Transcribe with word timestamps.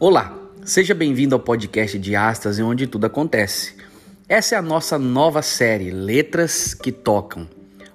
Olá, 0.00 0.32
seja 0.64 0.94
bem-vindo 0.94 1.34
ao 1.34 1.40
podcast 1.40 1.98
de 1.98 2.14
Astas, 2.14 2.60
onde 2.60 2.86
tudo 2.86 3.06
acontece. 3.06 3.74
Essa 4.28 4.54
é 4.54 4.58
a 4.58 4.62
nossa 4.62 4.96
nova 4.96 5.42
série 5.42 5.90
Letras 5.90 6.72
que 6.72 6.92
Tocam, 6.92 7.48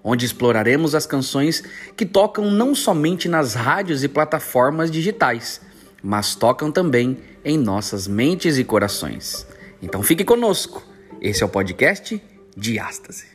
onde 0.03 0.25
exploraremos 0.25 0.95
as 0.95 1.05
canções 1.05 1.63
que 1.95 2.05
tocam 2.05 2.51
não 2.51 2.75
somente 2.75 3.29
nas 3.29 3.53
rádios 3.53 4.03
e 4.03 4.09
plataformas 4.09 4.91
digitais, 4.91 5.61
mas 6.03 6.35
tocam 6.35 6.69
também 6.69 7.17
em 7.41 7.57
nossas 7.57 8.05
mentes 8.05 8.57
e 8.57 8.65
corações. 8.65 9.47
Então 9.81 10.03
fique 10.03 10.25
conosco. 10.25 10.85
Esse 11.21 11.41
é 11.41 11.45
o 11.45 11.49
podcast 11.49 12.21
Diástase. 12.57 13.32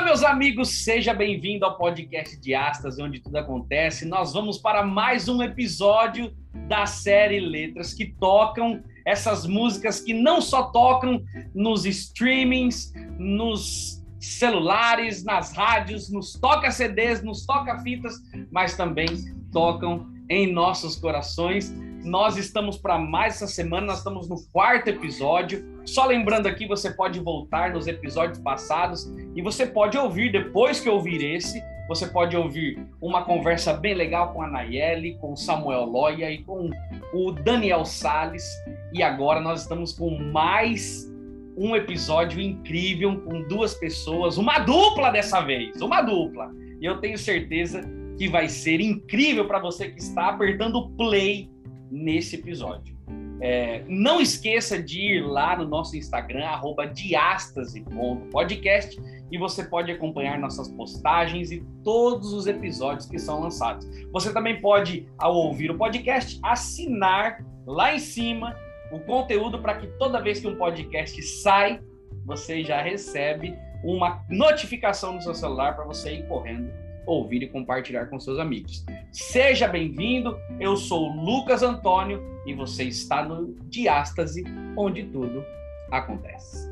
Olá, 0.00 0.06
meus 0.06 0.22
amigos, 0.22 0.82
seja 0.82 1.12
bem-vindo 1.12 1.62
ao 1.62 1.76
podcast 1.76 2.34
Diástase, 2.40 3.02
onde 3.02 3.20
tudo 3.20 3.36
acontece. 3.36 4.06
Nós 4.06 4.32
vamos 4.32 4.56
para 4.56 4.82
mais 4.82 5.28
um 5.28 5.42
episódio 5.42 6.34
da 6.66 6.86
série 6.86 7.38
Letras 7.38 7.92
que 7.92 8.06
tocam 8.06 8.82
essas 9.04 9.44
músicas 9.44 10.00
que 10.00 10.14
não 10.14 10.40
só 10.40 10.70
tocam 10.70 11.22
nos 11.54 11.84
streamings, 11.84 12.94
nos 13.18 14.02
celulares, 14.18 15.22
nas 15.22 15.54
rádios, 15.54 16.10
nos 16.10 16.32
toca-CDs, 16.32 17.22
nos 17.22 17.44
toca-fitas, 17.44 18.14
mas 18.50 18.74
também 18.78 19.06
tocam 19.52 20.06
em 20.30 20.50
nossos 20.50 20.96
corações. 20.96 21.70
Nós 22.02 22.38
estamos 22.38 22.78
para 22.78 22.98
mais 22.98 23.34
essa 23.34 23.46
semana, 23.46 23.88
nós 23.88 23.98
estamos 23.98 24.30
no 24.30 24.42
quarto 24.50 24.88
episódio. 24.88 25.79
Só 25.90 26.06
lembrando 26.06 26.46
aqui, 26.46 26.68
você 26.68 26.88
pode 26.88 27.18
voltar 27.18 27.72
nos 27.72 27.88
episódios 27.88 28.38
passados 28.38 29.12
e 29.34 29.42
você 29.42 29.66
pode 29.66 29.98
ouvir, 29.98 30.30
depois 30.30 30.78
que 30.78 30.88
ouvir 30.88 31.20
esse, 31.34 31.60
você 31.88 32.06
pode 32.06 32.36
ouvir 32.36 32.86
uma 33.00 33.24
conversa 33.24 33.72
bem 33.72 33.94
legal 33.94 34.32
com 34.32 34.40
a 34.40 34.46
Nayeli, 34.46 35.18
com 35.20 35.34
Samuel 35.34 35.86
Loya 35.86 36.30
e 36.30 36.44
com 36.44 36.70
o 37.12 37.32
Daniel 37.32 37.84
Sales. 37.84 38.44
E 38.92 39.02
agora 39.02 39.40
nós 39.40 39.62
estamos 39.62 39.92
com 39.92 40.16
mais 40.16 41.12
um 41.56 41.74
episódio 41.74 42.40
incrível 42.40 43.20
com 43.22 43.42
duas 43.48 43.74
pessoas, 43.74 44.38
uma 44.38 44.60
dupla 44.60 45.10
dessa 45.10 45.40
vez, 45.40 45.82
uma 45.82 46.02
dupla. 46.02 46.52
E 46.80 46.84
eu 46.84 47.00
tenho 47.00 47.18
certeza 47.18 47.82
que 48.16 48.28
vai 48.28 48.48
ser 48.48 48.80
incrível 48.80 49.44
para 49.44 49.58
você 49.58 49.90
que 49.90 49.98
está 49.98 50.28
apertando 50.28 50.88
play 50.90 51.50
nesse 51.90 52.36
episódio. 52.36 52.96
É, 53.40 53.82
não 53.88 54.20
esqueça 54.20 54.82
de 54.82 55.00
ir 55.00 55.22
lá 55.22 55.56
no 55.56 55.66
nosso 55.66 55.96
Instagram, 55.96 56.44
diastase.podcast, 56.92 59.00
e 59.30 59.38
você 59.38 59.64
pode 59.64 59.90
acompanhar 59.90 60.38
nossas 60.38 60.68
postagens 60.68 61.50
e 61.50 61.64
todos 61.82 62.32
os 62.32 62.46
episódios 62.46 63.06
que 63.06 63.18
são 63.18 63.40
lançados. 63.40 63.88
Você 64.12 64.32
também 64.32 64.60
pode, 64.60 65.08
ao 65.16 65.34
ouvir 65.34 65.70
o 65.70 65.78
podcast, 65.78 66.38
assinar 66.42 67.42
lá 67.66 67.94
em 67.94 67.98
cima 67.98 68.54
o 68.92 69.00
conteúdo 69.00 69.58
para 69.60 69.76
que 69.76 69.86
toda 69.98 70.20
vez 70.20 70.40
que 70.40 70.48
um 70.48 70.56
podcast 70.56 71.22
sai, 71.22 71.80
você 72.26 72.62
já 72.62 72.82
recebe 72.82 73.56
uma 73.82 74.22
notificação 74.28 75.14
no 75.14 75.22
seu 75.22 75.34
celular 75.34 75.74
para 75.74 75.84
você 75.84 76.16
ir 76.16 76.26
correndo 76.26 76.70
ouvir 77.10 77.42
e 77.42 77.48
compartilhar 77.48 78.06
com 78.06 78.20
seus 78.20 78.38
amigos. 78.38 78.84
Seja 79.10 79.66
bem-vindo, 79.66 80.36
eu 80.60 80.76
sou 80.76 81.08
Lucas 81.08 81.62
Antônio 81.62 82.22
e 82.46 82.54
você 82.54 82.84
está 82.84 83.26
no 83.26 83.54
Diástase, 83.64 84.44
onde 84.76 85.04
tudo 85.06 85.44
acontece. 85.90 86.70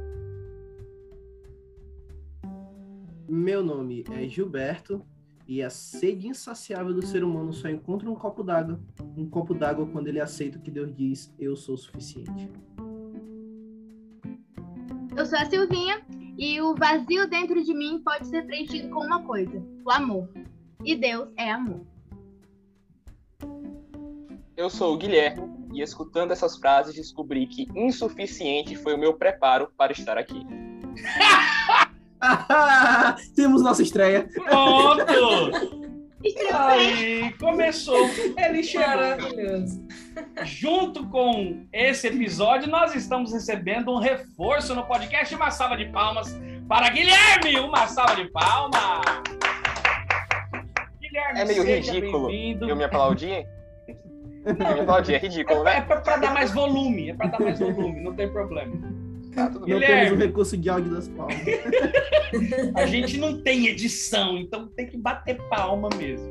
Meu 3.28 3.62
nome 3.62 4.04
é 4.12 4.26
Gilberto 4.28 5.04
e 5.46 5.62
a 5.62 5.70
sede 5.70 6.28
insaciável 6.28 6.94
do 6.94 7.04
ser 7.04 7.24
humano 7.24 7.52
só 7.52 7.68
encontra 7.68 8.08
um 8.08 8.14
copo 8.14 8.42
d'água. 8.42 8.80
Um 9.16 9.28
copo 9.28 9.54
d'água 9.54 9.86
quando 9.86 10.06
ele 10.06 10.20
aceita 10.20 10.56
o 10.56 10.60
que 10.60 10.70
Deus 10.70 10.94
diz: 10.94 11.34
Eu 11.38 11.56
sou 11.56 11.76
suficiente. 11.76 12.50
Eu 15.16 15.26
sou 15.26 15.38
a 15.38 15.44
Silvinha 15.46 16.00
e 16.38 16.60
o 16.60 16.76
vazio 16.76 17.28
dentro 17.28 17.64
de 17.64 17.74
mim 17.74 18.00
pode 18.04 18.28
ser 18.28 18.46
preenchido 18.46 18.88
com 18.90 19.04
uma 19.04 19.24
coisa: 19.24 19.60
o 19.84 19.90
amor. 19.90 20.28
E 20.84 20.94
Deus 20.94 21.28
é 21.36 21.50
amor. 21.50 21.84
Eu 24.56 24.70
sou 24.70 24.94
o 24.94 24.96
Guilherme 24.96 25.48
e 25.74 25.82
escutando 25.82 26.30
essas 26.30 26.56
frases 26.56 26.94
descobri 26.94 27.46
que 27.46 27.66
insuficiente 27.74 28.76
foi 28.76 28.94
o 28.94 28.98
meu 28.98 29.14
preparo 29.14 29.72
para 29.76 29.92
estar 29.92 30.16
aqui. 30.16 30.46
Temos 33.34 33.62
nossa 33.62 33.82
estreia. 33.82 34.28
Pronto! 34.32 35.78
Aí, 36.52 37.32
começou. 37.38 38.08
Ele 38.36 38.62
chega. 38.62 39.18
Junto 40.44 41.06
com 41.08 41.66
esse 41.72 42.06
episódio, 42.06 42.68
nós 42.68 42.94
estamos 42.94 43.32
recebendo 43.32 43.92
um 43.92 43.98
reforço 43.98 44.74
no 44.74 44.84
podcast. 44.86 45.34
Uma 45.34 45.50
salva 45.50 45.76
de 45.76 45.86
palmas 45.86 46.38
para 46.68 46.90
Guilherme! 46.90 47.58
Uma 47.58 47.86
salva 47.86 48.16
de 48.16 48.30
palmas! 48.30 49.02
Guilherme, 51.00 51.40
é 51.40 51.44
meio 51.44 51.64
ridículo 51.64 52.30
eu 52.30 52.76
me 52.76 52.84
aplaudir? 52.84 53.46
Eu 54.44 54.54
me 54.54 54.80
aplaudir, 54.80 55.14
é 55.14 55.18
ridículo, 55.18 55.64
né? 55.64 55.74
É, 55.74 55.78
é 55.78 55.80
para 55.82 56.16
dar 56.16 56.32
mais 56.32 56.52
volume, 56.52 57.10
é 57.10 57.14
para 57.14 57.26
dar 57.28 57.40
mais 57.40 57.58
volume, 57.58 58.00
não 58.02 58.14
tem 58.14 58.30
problema. 58.30 58.72
Tá, 59.34 59.50
tudo 59.50 59.66
não 59.66 59.80
temos 59.80 60.12
o 60.12 60.16
recurso 60.16 60.56
de 60.56 60.70
áudio 60.70 60.94
das 60.94 61.08
palmas. 61.08 61.36
a 62.74 62.86
gente 62.86 63.18
não 63.18 63.42
tem 63.42 63.66
edição, 63.66 64.38
então 64.38 64.68
tem 64.68 64.86
que 64.86 64.96
bater 64.96 65.36
palma 65.48 65.88
mesmo. 65.96 66.28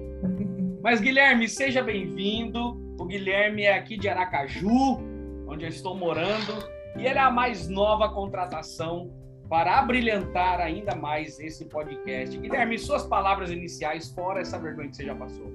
Mas, 0.82 1.00
Guilherme, 1.00 1.48
seja 1.48 1.84
bem-vindo. 1.84 2.87
O 3.00 3.06
Guilherme 3.06 3.64
é 3.64 3.74
aqui 3.74 3.96
de 3.96 4.10
Aracaju, 4.10 5.00
onde 5.48 5.66
eu 5.66 5.70
estou 5.70 5.96
morando, 5.96 6.68
e 6.98 7.06
ele 7.06 7.20
é 7.20 7.22
a 7.22 7.30
mais 7.30 7.68
nova 7.68 8.10
contratação 8.10 9.14
para 9.48 9.78
abrilhantar 9.78 10.60
ainda 10.60 10.96
mais 10.96 11.40
esse 11.40 11.66
podcast. 11.66 12.36
Guilherme, 12.38 12.78
suas 12.78 13.04
palavras 13.04 13.52
iniciais, 13.52 14.10
fora 14.10 14.42
essa 14.42 14.60
vergonha 14.60 14.90
que 14.90 14.96
você 14.96 15.06
já 15.06 15.16
passou. 15.16 15.46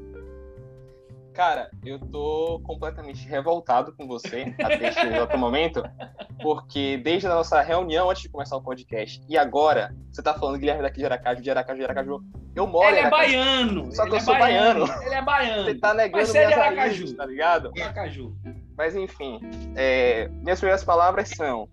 Cara, 1.34 1.70
eu 1.84 1.98
tô 1.98 2.60
completamente 2.62 3.26
revoltado 3.26 3.92
com 3.92 4.06
você 4.06 4.54
até 4.62 4.88
este 4.88 5.06
exato 5.06 5.38
momento, 5.38 5.82
porque 6.42 6.98
desde 6.98 7.26
a 7.26 7.30
nossa 7.30 7.60
reunião 7.62 8.10
antes 8.10 8.22
de 8.22 8.28
começar 8.28 8.56
o 8.56 8.62
podcast 8.62 9.22
e 9.28 9.38
agora, 9.38 9.94
você 10.10 10.22
tá 10.22 10.34
falando 10.34 10.58
Guilherme 10.58 10.82
daqui 10.82 10.98
de 10.98 11.06
Aracaju, 11.06 11.42
de 11.42 11.50
Aracaju, 11.50 11.78
de 11.78 11.84
Aracaju. 11.84 12.24
Eu 12.54 12.66
moro 12.66 12.88
Ele 12.88 12.98
é 12.98 13.08
baiano. 13.08 13.90
Só 13.94 14.04
que 14.04 14.12
eu 14.12 14.16
é 14.16 14.20
sou 14.20 14.38
baiano. 14.38 14.86
baiano. 14.86 15.02
Ele 15.04 15.14
é 15.14 15.22
baiano. 15.22 15.64
Você 15.64 15.74
tá 15.76 15.94
negando 15.94 16.18
Mas 16.18 16.34
é 16.34 16.46
minhas 16.46 16.58
Aracaju. 16.58 16.80
raízes, 16.80 17.12
tá 17.14 17.24
ligado? 17.24 17.72
Aracaju. 17.80 18.36
Mas 18.76 18.94
enfim, 18.94 19.40
é, 19.74 20.28
minhas 20.42 20.58
primeiras 20.58 20.84
palavras 20.84 21.30
são 21.30 21.66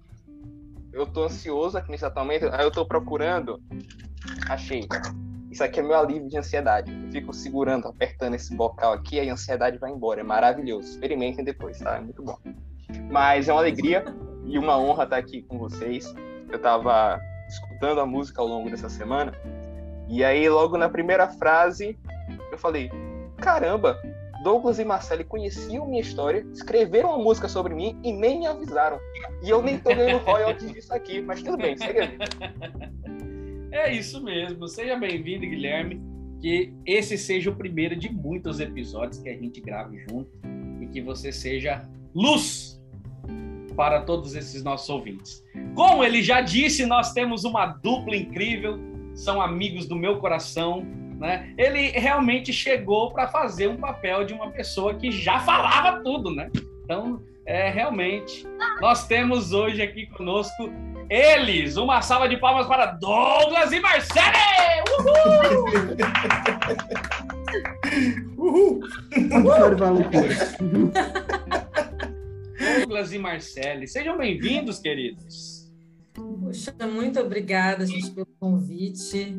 eu 0.94 1.06
tô 1.06 1.24
ansioso 1.24 1.78
aqui 1.78 1.92
nesse 1.92 2.06
atualmente, 2.06 2.46
aí 2.46 2.64
eu 2.64 2.72
tô 2.72 2.86
procurando, 2.86 3.62
achei. 4.50 4.88
Isso 5.52 5.64
aqui 5.64 5.80
é 5.80 5.84
meu 5.84 5.98
alívio 5.98 6.30
de 6.30 6.38
ansiedade. 6.38 6.92
Eu 6.92 7.12
fico 7.12 7.34
segurando, 7.34 7.88
apertando 7.88 8.36
esse 8.36 8.56
bocal 8.56 8.94
aqui, 8.94 9.16
e 9.16 9.30
a 9.30 9.34
ansiedade 9.34 9.78
vai 9.78 9.92
embora. 9.92 10.22
É 10.22 10.24
maravilhoso. 10.24 10.90
Experimentem 10.90 11.44
depois, 11.44 11.80
tá? 11.80 11.98
É 11.98 12.00
muito 12.02 12.22
bom. 12.22 12.38
Mas 13.10 13.50
é 13.50 13.54
uma 13.54 13.62
alegria 13.62 14.06
e 14.46 14.58
uma 14.58 14.78
honra 14.78 15.06
estar 15.06 15.18
aqui 15.18 15.42
com 15.42 15.58
vocês. 15.58 16.14
Eu 16.50 16.58
estava 16.58 17.20
escutando 17.48 18.00
a 18.00 18.06
música 18.06 18.42
ao 18.42 18.48
longo 18.48 18.70
dessa 18.70 18.90
semana. 18.90 19.34
E 20.08 20.24
aí, 20.24 20.48
logo 20.48 20.78
na 20.78 20.90
primeira 20.90 21.28
frase, 21.28 21.98
eu 22.52 22.58
falei: 22.58 22.92
caramba, 23.38 24.00
Douglas 24.44 24.80
e 24.80 24.86
Marcelo 24.86 25.26
conheciam 25.26 25.86
minha 25.88 26.02
história, 26.02 26.46
escreveram 26.54 27.10
uma 27.10 27.24
música 27.24 27.48
sobre 27.48 27.74
mim 27.74 28.00
e 28.04 28.12
nem 28.14 28.40
me 28.40 28.48
avisaram. 28.48 29.00
E 29.44 29.50
eu 29.50 29.62
nem 29.62 29.80
tô 29.80 29.90
ganhando 29.94 30.24
royalties 30.24 30.72
disso 30.72 30.94
aqui, 30.94 31.22
mas 31.22 31.42
tudo 31.42 31.58
bem, 31.58 31.78
segue 31.78 32.00
aí. 32.00 32.18
É 33.72 33.94
isso 33.94 34.24
mesmo. 34.24 34.68
Seja 34.68 34.96
bem-vindo, 34.96 35.46
Guilherme. 35.46 36.02
Que 36.42 36.74
esse 36.86 37.18
seja 37.18 37.50
o 37.50 37.56
primeiro 37.56 37.96
de 37.96 38.12
muitos 38.12 38.60
episódios 38.60 39.22
que 39.22 39.30
a 39.30 39.38
gente 39.38 39.60
grave 39.62 40.00
junto 40.10 40.32
e 40.82 40.88
que 40.88 41.02
você 41.02 41.32
seja 41.32 41.88
luz 42.16 42.82
para 43.76 44.02
todos 44.02 44.36
esses 44.36 44.64
nossos 44.64 44.90
ouvintes. 44.90 45.44
Como 45.76 46.04
ele 46.04 46.22
já 46.24 46.42
disse, 46.42 46.86
nós 46.86 47.14
temos 47.14 47.44
uma 47.44 47.66
dupla 47.66 48.16
incrível, 48.16 48.80
são 49.14 49.42
amigos 49.42 49.88
do 49.88 49.96
meu 49.96 50.18
coração. 50.20 50.86
Né? 51.20 51.54
Ele 51.58 51.90
realmente 51.90 52.52
chegou 52.54 53.12
para 53.12 53.28
fazer 53.28 53.68
um 53.68 53.78
papel 53.78 54.26
de 54.26 54.34
uma 54.34 54.50
pessoa 54.50 54.96
que 54.96 55.12
já 55.12 55.40
falava 55.40 56.02
tudo, 56.02 56.34
né? 56.34 56.50
Então, 56.86 57.22
é 57.50 57.70
realmente. 57.72 58.48
Nós 58.80 59.08
temos 59.08 59.52
hoje 59.52 59.82
aqui 59.82 60.06
conosco 60.06 60.72
eles. 61.10 61.78
Uma 61.78 62.00
salva 62.00 62.30
de 62.30 62.38
palmas 62.38 62.68
para 62.68 62.86
Douglas 62.86 63.72
e 63.72 63.80
Marcele! 63.80 64.38
Uhul! 68.38 68.82
Uhul! 69.32 70.92
Douglas 72.80 73.14
e 73.14 73.18
Marcele, 73.18 73.88
sejam 73.88 74.16
bem-vindos, 74.16 74.78
queridos. 74.78 75.68
Poxa, 76.14 76.76
muito 76.86 77.20
obrigada, 77.20 77.84
gente, 77.84 78.12
pelo 78.12 78.28
convite. 78.40 79.36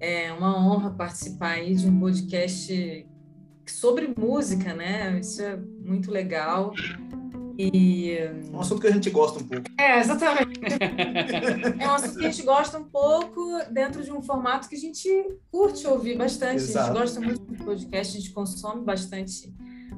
É 0.00 0.32
uma 0.32 0.58
honra 0.58 0.90
participar 0.90 1.52
aí 1.52 1.76
de 1.76 1.86
um 1.86 2.00
podcast 2.00 3.06
sobre 3.66 4.12
música, 4.16 4.74
né? 4.74 5.16
Isso 5.20 5.42
é 5.42 5.56
muito 5.56 6.10
legal. 6.10 6.72
E... 7.62 8.18
Um 8.52 8.58
assunto 8.58 8.80
que 8.80 8.88
a 8.88 8.90
gente 8.90 9.08
gosta 9.10 9.38
um 9.38 9.46
pouco. 9.46 9.70
É, 9.78 10.00
exatamente. 10.00 10.58
é 11.78 11.86
um 11.86 11.94
assunto 11.94 12.18
que 12.18 12.26
a 12.26 12.30
gente 12.30 12.42
gosta 12.42 12.76
um 12.78 12.84
pouco 12.84 13.60
dentro 13.70 14.02
de 14.02 14.10
um 14.10 14.20
formato 14.20 14.68
que 14.68 14.74
a 14.74 14.78
gente 14.78 15.08
curte 15.50 15.86
ouvir 15.86 16.18
bastante. 16.18 16.56
Exato. 16.56 16.90
A 16.90 16.94
gente 16.94 17.00
gosta 17.00 17.20
muito 17.20 17.52
de 17.52 17.62
podcast, 17.62 18.16
a 18.16 18.20
gente 18.20 18.32
consome 18.32 18.84
bastante 18.84 19.54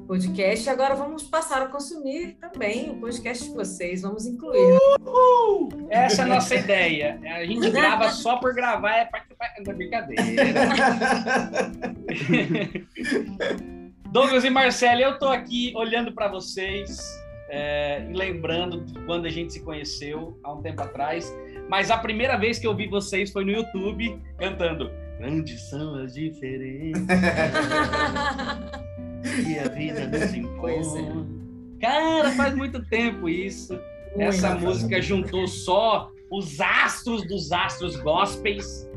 podcast. 0.07 0.69
Agora 0.69 0.93
vamos 0.93 1.23
passar 1.23 1.63
a 1.63 1.67
consumir 1.67 2.35
também 2.35 2.91
o 2.91 2.99
podcast 2.99 3.45
de 3.45 3.55
vocês. 3.55 4.03
Vamos 4.03 4.27
incluir. 4.27 4.77
Uhul! 5.01 5.87
Essa 5.89 6.21
é 6.21 6.25
a 6.25 6.27
nossa 6.27 6.53
ideia. 6.53 7.19
A 7.23 7.43
gente 7.45 7.71
grava 7.71 8.11
só 8.11 8.37
por 8.37 8.53
gravar, 8.53 8.95
é 8.95 9.05
para 9.05 9.25
é 9.57 9.73
brincadeira. 9.73 10.21
Douglas 14.11 14.45
e 14.45 14.49
Marcelo, 14.49 15.01
eu 15.01 15.13
estou 15.13 15.29
aqui 15.29 15.73
olhando 15.75 16.13
para 16.13 16.29
vocês 16.29 17.24
é, 17.49 18.05
e 18.09 18.13
lembrando 18.13 18.85
quando 19.05 19.25
a 19.25 19.29
gente 19.29 19.53
se 19.53 19.61
conheceu 19.61 20.37
há 20.43 20.53
um 20.53 20.61
tempo 20.61 20.81
atrás. 20.81 21.33
Mas 21.69 21.89
a 21.89 21.97
primeira 21.97 22.37
vez 22.37 22.59
que 22.59 22.67
eu 22.67 22.75
vi 22.75 22.87
vocês 22.87 23.31
foi 23.31 23.43
no 23.43 23.51
YouTube 23.51 24.19
cantando 24.37 24.91
Grandes 25.17 25.61
são 25.69 25.95
as 25.95 26.13
diferenças 26.13 27.07
e 29.47 29.59
a 29.59 29.67
vida 29.69 30.07
nos 30.07 30.33
impõe. 30.35 30.73
É. 30.73 31.79
Cara, 31.79 32.31
faz 32.31 32.55
muito 32.55 32.83
tempo 32.85 33.29
isso. 33.29 33.79
Essa 34.17 34.55
música 34.55 35.01
juntou 35.01 35.47
só 35.47 36.11
os 36.29 36.59
astros 36.59 37.25
dos 37.27 37.51
astros 37.51 37.95
gospels 37.97 38.89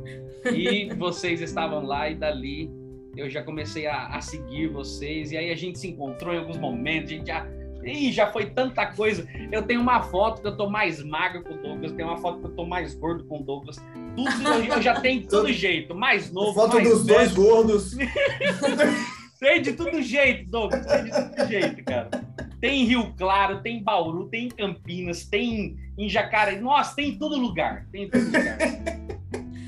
e 0.52 0.92
vocês 0.94 1.40
estavam 1.40 1.84
lá 1.84 2.08
e 2.10 2.14
dali 2.14 2.70
eu 3.16 3.28
já 3.28 3.42
comecei 3.42 3.86
a, 3.86 4.06
a 4.08 4.20
seguir 4.20 4.68
vocês 4.68 5.32
e 5.32 5.36
aí 5.36 5.50
a 5.50 5.56
gente 5.56 5.78
se 5.78 5.88
encontrou 5.88 6.32
em 6.32 6.38
alguns 6.38 6.56
momentos, 6.56 7.10
a 7.10 7.14
gente 7.14 7.26
já 7.26 7.46
Ih, 7.88 8.12
já 8.12 8.26
foi 8.26 8.46
tanta 8.46 8.86
coisa. 8.86 9.26
Eu 9.50 9.62
tenho 9.62 9.80
uma 9.80 10.02
foto 10.02 10.42
que 10.42 10.48
eu 10.48 10.56
tô 10.56 10.68
mais 10.68 11.02
magro 11.02 11.42
com 11.42 11.54
o 11.54 11.56
Douglas, 11.56 11.92
tenho 11.92 12.08
uma 12.08 12.18
foto 12.18 12.40
que 12.40 12.46
eu 12.46 12.50
tô 12.50 12.66
mais 12.66 12.94
gordo 12.94 13.24
com 13.24 13.40
o 13.40 13.42
Douglas. 13.42 13.76
Tudo 14.16 14.48
eu 14.74 14.82
já 14.82 15.00
tenho 15.00 15.26
todo 15.26 15.50
jeito, 15.52 15.94
mais 15.94 16.30
novo. 16.32 16.54
Foto 16.54 16.74
mais 16.76 16.88
dos 16.88 17.06
velho. 17.06 17.18
dois 17.18 17.32
gordos. 17.32 17.96
tem 19.40 19.62
de 19.62 19.72
todo 19.72 20.02
jeito, 20.02 20.50
Douglas, 20.50 20.86
tem 20.86 21.04
de 21.04 21.10
todo 21.10 21.48
jeito, 21.48 21.84
cara. 21.84 22.10
Tem 22.60 22.82
em 22.82 22.84
Rio 22.84 23.14
Claro, 23.16 23.62
tem 23.62 23.78
em 23.78 23.82
Bauru, 23.82 24.26
tem 24.28 24.46
em 24.46 24.48
Campinas, 24.48 25.24
tem 25.24 25.76
em 25.96 26.08
Jacareí. 26.08 26.60
Nossa, 26.60 26.96
tem 26.96 27.10
em 27.10 27.18
todo 27.18 27.36
lugar. 27.36 27.86
Tem 27.92 28.04
em 28.04 28.10
todo 28.10 28.24
lugar. 28.24 28.58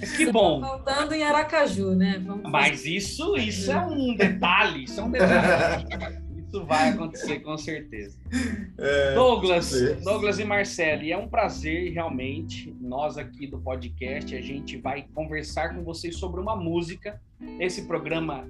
Que 0.01 0.07
Você 0.25 0.33
bom. 0.33 0.61
Tá 0.61 0.67
faltando 0.67 1.15
em 1.15 1.23
Aracaju, 1.23 1.95
né? 1.95 2.21
Vamos 2.27 2.51
Mas 2.51 2.85
isso, 2.85 3.37
isso 3.37 3.71
é 3.71 3.81
um 3.81 4.17
detalhe, 4.17 4.85
isso 4.85 4.99
é 4.99 5.05
um 5.05 5.11
detalhe. 5.11 6.21
Isso 6.51 6.65
vai 6.65 6.89
acontecer 6.89 7.41
com 7.41 7.57
certeza. 7.57 8.19
É, 8.83 9.15
Douglas, 9.15 9.73
Douglas 10.03 10.39
e 10.39 10.45
Marcele, 10.45 11.13
é 11.13 11.17
um 11.17 11.29
prazer 11.29 11.93
realmente. 11.93 12.75
Nós 12.81 13.19
aqui 13.19 13.47
do 13.47 13.59
podcast, 13.59 14.35
a 14.35 14.41
gente 14.41 14.79
vai 14.79 15.05
conversar 15.15 15.75
com 15.75 15.85
vocês 15.85 16.17
sobre 16.17 16.41
uma 16.41 16.57
música. 16.57 17.21
Esse 17.59 17.83
programa 17.83 18.49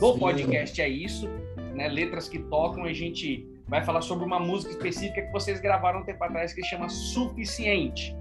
do 0.00 0.18
podcast 0.18 0.80
é 0.80 0.88
isso, 0.88 1.28
né? 1.74 1.88
Letras 1.88 2.26
que 2.26 2.38
tocam, 2.38 2.84
a 2.84 2.92
gente 2.94 3.46
vai 3.68 3.84
falar 3.84 4.00
sobre 4.00 4.24
uma 4.24 4.40
música 4.40 4.72
específica 4.72 5.20
que 5.20 5.30
vocês 5.30 5.60
gravaram 5.60 6.00
um 6.00 6.04
tempo 6.04 6.24
atrás 6.24 6.54
que 6.54 6.64
chama 6.64 6.88
Suficiente, 6.88 8.16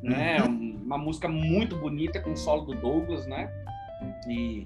né? 0.00 0.40
Uhum. 0.44 0.80
Uma 0.84 0.98
música 0.98 1.26
muito 1.26 1.76
bonita 1.76 2.20
com 2.20 2.34
o 2.34 2.36
solo 2.36 2.66
do 2.66 2.74
Douglas, 2.80 3.26
né? 3.26 3.50
E 4.28 4.64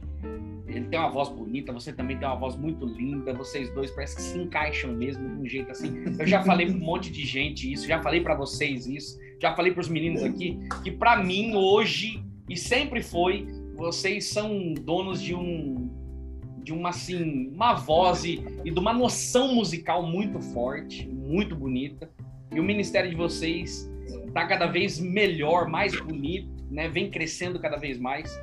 ele 0.69 0.87
tem 0.87 0.99
uma 0.99 1.09
voz 1.09 1.29
bonita, 1.29 1.73
você 1.73 1.93
também 1.93 2.19
tem 2.19 2.29
uma 2.29 2.37
voz 2.37 2.55
muito 2.57 2.85
linda, 2.85 3.33
vocês 3.33 3.73
dois 3.73 3.91
parecem 3.91 4.17
que 4.17 4.23
se 4.23 4.39
encaixam 4.39 4.93
mesmo 4.93 5.27
de 5.29 5.41
um 5.41 5.47
jeito 5.47 5.71
assim. 5.71 6.05
Eu 6.19 6.27
já 6.27 6.43
falei 6.43 6.67
para 6.67 6.77
um 6.77 6.81
monte 6.81 7.11
de 7.11 7.25
gente 7.25 7.73
isso, 7.73 7.87
já 7.87 8.03
falei 8.03 8.21
para 8.21 8.35
vocês 8.35 8.87
isso, 8.87 9.19
já 9.41 9.55
falei 9.55 9.73
para 9.73 9.81
os 9.81 9.89
meninos 9.89 10.23
aqui 10.23 10.59
que 10.85 10.91
para 10.91 11.23
mim 11.23 11.55
hoje 11.55 12.23
e 12.49 12.57
sempre 12.57 13.03
foi, 13.03 13.47
vocês 13.77 14.27
são 14.27 14.75
donos 14.75 15.23
de 15.23 15.35
um 15.35 15.91
de 16.63 16.73
uma 16.73 16.91
assim, 16.91 17.49
uma 17.49 17.73
voz 17.73 18.25
e, 18.25 18.45
e 18.63 18.71
de 18.71 18.79
uma 18.79 18.93
noção 18.93 19.55
musical 19.55 20.03
muito 20.03 20.39
forte, 20.39 21.09
muito 21.09 21.57
bonita. 21.57 22.11
E 22.53 22.61
o 22.61 22.63
ministério 22.63 23.09
de 23.09 23.17
vocês 23.17 23.91
está 24.27 24.47
cada 24.47 24.67
vez 24.67 25.01
melhor, 25.01 25.67
mais 25.67 25.99
bonito, 25.99 26.63
né? 26.71 26.87
Vem 26.87 27.11
crescendo 27.11 27.59
cada 27.59 27.79
vez 27.79 27.99
mais 27.99 28.39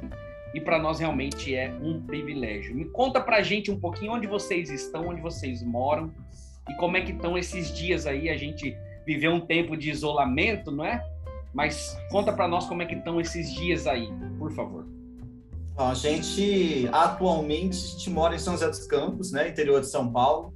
e 0.56 0.62
para 0.62 0.80
nós 0.80 1.00
realmente 1.00 1.54
é 1.54 1.70
um 1.82 2.02
privilégio. 2.02 2.74
Me 2.74 2.86
conta 2.86 3.20
para 3.20 3.38
a 3.38 3.42
gente 3.42 3.70
um 3.70 3.78
pouquinho 3.78 4.14
onde 4.14 4.26
vocês 4.26 4.70
estão, 4.70 5.10
onde 5.10 5.22
vocês 5.22 5.62
moram 5.62 6.14
e 6.70 6.74
como 6.76 6.96
é 6.96 7.02
que 7.02 7.12
estão 7.12 7.38
esses 7.38 7.76
dias 7.76 8.08
aí. 8.08 8.30
A 8.30 8.38
gente 8.38 8.76
viveu 9.06 9.34
um 9.34 9.42
tempo 9.42 9.76
de 9.76 9.92
isolamento, 9.92 10.72
não 10.72 10.86
é? 10.86 11.06
Mas 11.54 11.98
conta 12.10 12.32
para 12.32 12.48
nós 12.48 12.68
como 12.68 12.82
é 12.82 12.86
que 12.86 12.96
estão 12.96 13.20
esses 13.20 13.54
dias 13.54 13.86
aí, 13.86 14.10
por 14.40 14.52
favor. 14.54 14.88
A 15.78 15.94
gente 15.94 16.88
atualmente 16.92 17.76
a 17.78 17.90
gente 17.92 18.10
mora 18.10 18.36
em 18.36 18.40
São 18.40 18.54
José 18.54 18.70
dos 18.70 18.88
Campos, 18.88 19.34
né, 19.34 19.50
interior 19.50 19.82
de 19.82 19.88
São 19.88 20.10
Paulo. 20.10 20.54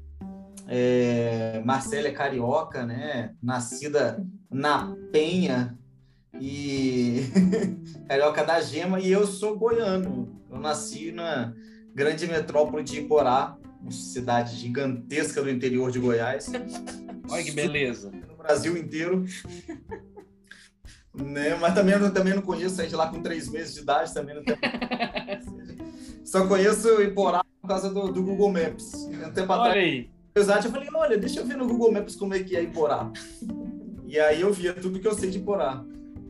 É, 0.66 1.62
Marcela 1.66 2.08
é 2.08 2.12
carioca, 2.12 2.86
né, 2.86 3.34
nascida 3.42 4.26
na 4.50 4.96
Penha, 5.12 5.78
e 6.34 7.24
carioca 8.08 8.44
da 8.44 8.60
gema 8.62 9.00
e 9.00 9.12
eu 9.12 9.26
sou 9.26 9.58
goiano. 9.58 10.42
Eu 10.50 10.60
nasci 10.60 11.12
na 11.12 11.54
grande 11.94 12.28
metrópole 12.28 12.84
de 12.84 13.00
Iporá, 13.00 13.58
uma 13.82 13.92
cidade 13.92 14.56
gigantesca 14.56 15.42
do 15.42 15.50
interior 15.50 15.92
de 15.92 16.00
Goiás. 16.00 16.52
Olha 17.30 17.44
que 17.44 17.52
beleza. 17.52 18.12
No 18.12 18.36
Brasil 18.36 18.78
inteiro. 18.78 19.26
né? 21.14 21.56
Mas 21.56 21.74
também, 21.74 21.96
eu 21.96 22.14
também 22.14 22.34
não 22.34 22.42
conheço, 22.42 22.76
saí 22.76 22.88
de 22.88 22.96
lá 22.96 23.08
com 23.08 23.22
três 23.22 23.50
meses 23.50 23.74
de 23.74 23.82
idade, 23.82 24.14
também 24.14 24.36
não 24.36 24.44
tenho... 24.44 24.58
Só 26.24 26.48
conheço 26.48 27.02
Iporá 27.02 27.44
por 27.62 27.68
causa 27.68 27.92
do, 27.92 28.12
do 28.12 28.24
Google 28.24 28.52
Maps. 28.52 28.94
Um 28.94 29.32
tempo 29.32 29.52
olha 29.52 29.62
atrás, 29.62 29.78
aí. 29.78 30.10
Eu 30.36 30.72
falei, 30.72 30.90
olha, 30.94 31.18
deixa 31.18 31.40
eu 31.40 31.46
ver 31.46 31.58
no 31.58 31.68
Google 31.68 31.92
Maps 31.92 32.16
como 32.16 32.34
é 32.34 32.44
que 32.44 32.56
é 32.56 32.64
Iporá. 32.64 33.12
E 34.06 34.20
aí 34.20 34.42
eu 34.42 34.54
via 34.54 34.74
tudo 34.74 35.00
que 35.00 35.08
eu 35.08 35.14
sei 35.14 35.30
de 35.30 35.40
Iporá. 35.40 35.84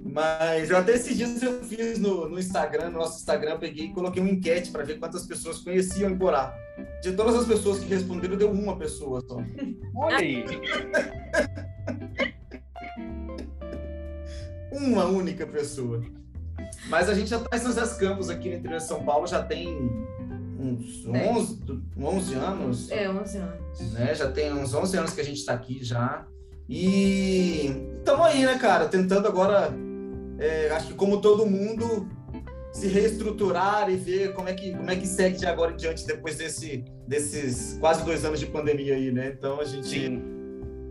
Mas 0.03 0.69
eu 0.69 0.77
até 0.77 0.93
esses 0.93 1.15
dias 1.15 1.41
eu 1.41 1.61
fiz 1.63 1.99
no, 1.99 2.29
no 2.29 2.39
Instagram, 2.39 2.89
no 2.89 2.99
nosso 2.99 3.19
Instagram, 3.19 3.59
peguei 3.59 3.87
e 3.87 3.93
coloquei 3.93 4.21
uma 4.21 4.31
enquete 4.31 4.71
para 4.71 4.83
ver 4.83 4.97
quantas 4.99 5.25
pessoas 5.25 5.59
conheciam 5.59 6.09
Emporá. 6.09 6.53
De 7.01 7.11
todas 7.11 7.35
as 7.35 7.45
pessoas 7.45 7.79
que 7.79 7.85
responderam, 7.85 8.37
deu 8.37 8.51
uma 8.51 8.77
pessoa 8.77 9.21
só. 9.21 9.37
Olha 9.95 10.17
aí! 10.17 10.45
uma 14.71 15.05
única 15.05 15.45
pessoa. 15.45 16.01
Mas 16.87 17.09
a 17.09 17.13
gente 17.13 17.29
já 17.29 17.37
está 17.37 17.55
em 17.55 17.59
São 17.59 17.71
José 17.73 17.99
Campos, 17.99 18.29
aqui 18.29 18.49
no 18.49 18.55
interior 18.55 18.77
de 18.77 18.85
São 18.85 19.03
Paulo, 19.03 19.27
já 19.27 19.43
tem 19.43 19.77
uns 20.59 21.05
11, 21.05 21.59
11 21.97 22.33
anos. 22.35 22.91
É, 22.91 23.09
11 23.09 23.37
anos. 23.37 23.93
Né? 23.93 24.15
Já 24.15 24.31
tem 24.31 24.53
uns 24.53 24.73
11 24.73 24.97
anos 24.97 25.13
que 25.13 25.21
a 25.21 25.23
gente 25.23 25.37
está 25.37 25.53
aqui 25.53 25.83
já. 25.83 26.25
E 26.67 27.71
estamos 27.97 28.25
aí, 28.25 28.45
né, 28.45 28.57
cara? 28.57 28.87
Tentando 28.87 29.27
agora 29.27 29.73
é, 30.39 30.69
acho 30.71 30.87
que 30.87 30.93
como 30.93 31.19
todo 31.21 31.45
mundo, 31.45 32.07
se 32.71 32.87
reestruturar 32.87 33.89
e 33.89 33.95
ver 33.95 34.33
como 34.33 34.47
é 34.47 34.53
que, 34.53 34.71
como 34.71 34.89
é 34.89 34.95
que 34.95 35.07
segue 35.07 35.37
de 35.37 35.45
agora 35.45 35.73
em 35.73 35.75
diante 35.75 36.05
depois 36.05 36.37
desse, 36.37 36.85
desses 37.07 37.77
quase 37.79 38.03
dois 38.05 38.23
anos 38.23 38.39
de 38.39 38.45
pandemia 38.45 38.95
aí, 38.95 39.11
né? 39.11 39.33
Então 39.37 39.59
a 39.59 39.65
gente 39.65 39.87
Sim. 39.87 40.21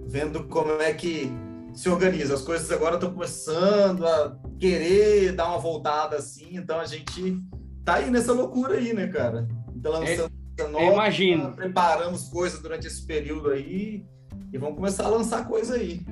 vendo 0.07 0.45
como 0.45 0.73
é 0.83 0.93
que 0.93 1.33
se 1.73 1.89
organiza. 1.89 2.35
As 2.35 2.43
coisas 2.43 2.71
agora 2.71 2.97
estão 2.97 3.13
começando 3.13 4.07
a 4.07 4.37
querer 4.59 5.33
dar 5.33 5.49
uma 5.49 5.59
voltada 5.59 6.17
assim, 6.17 6.57
então 6.57 6.79
a 6.79 6.85
gente 6.85 7.41
tá 7.85 7.95
aí 7.95 8.11
nessa 8.11 8.33
loucura 8.33 8.75
aí, 8.75 8.93
né, 8.93 9.07
cara? 9.07 9.49
Então 9.75 9.93
lançando 9.93 10.31
é, 10.59 10.67
nova, 10.67 10.85
imagino. 10.85 11.53
preparamos 11.53 12.29
coisas 12.29 12.61
durante 12.61 12.87
esse 12.87 13.07
período 13.07 13.51
aí 13.51 14.05
e 14.53 14.59
vamos 14.59 14.77
começar 14.77 15.05
a 15.05 15.09
lançar 15.09 15.47
coisa 15.47 15.77
aí. 15.77 16.05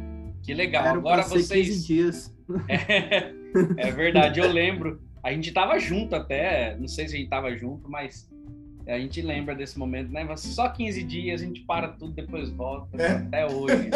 Que 0.47 0.55
legal. 0.55 0.87
Agora 0.87 1.23
vocês. 1.23 1.87
dias. 1.87 2.35
É, 2.69 3.89
é, 3.89 3.91
verdade, 3.91 4.39
eu 4.39 4.49
lembro. 4.49 5.01
A 5.21 5.33
gente 5.33 5.51
tava 5.51 5.81
junto 5.81 6.15
até, 6.15 6.77
não 6.77 6.87
sei 6.87 7.09
se 7.09 7.17
a 7.17 7.19
gente 7.19 7.29
tava 7.29 7.53
junto, 7.57 7.91
mas 7.91 8.31
a 8.87 8.97
gente 9.01 9.21
lembra 9.21 9.53
desse 9.53 9.77
momento, 9.77 10.13
né? 10.13 10.25
Só 10.37 10.69
15 10.69 11.03
dias, 11.03 11.43
a 11.43 11.45
gente 11.45 11.63
para 11.63 11.89
tudo, 11.89 12.13
depois 12.13 12.49
volta. 12.51 13.03
É. 13.03 13.13
Até 13.13 13.47
hoje. 13.47 13.91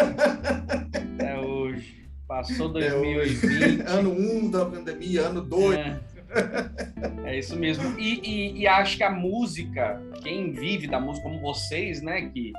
até 1.15 1.39
hoje. 1.39 2.09
Passou 2.27 2.71
2020. 2.71 3.83
ano 3.87 4.11
1 4.11 4.37
um 4.37 4.51
da 4.51 4.67
pandemia, 4.67 5.23
ano 5.29 5.43
2. 5.43 5.79
É. 5.79 6.01
é. 7.27 7.39
isso 7.39 7.57
mesmo. 7.57 7.97
E, 8.01 8.21
e, 8.29 8.59
e, 8.63 8.67
acho 8.67 8.97
que 8.97 9.05
a 9.05 9.11
música, 9.11 10.03
quem 10.25 10.51
vive 10.51 10.89
da 10.89 10.99
música 10.99 11.29
como 11.29 11.41
vocês, 11.41 12.03
né, 12.03 12.23
que 12.23 12.53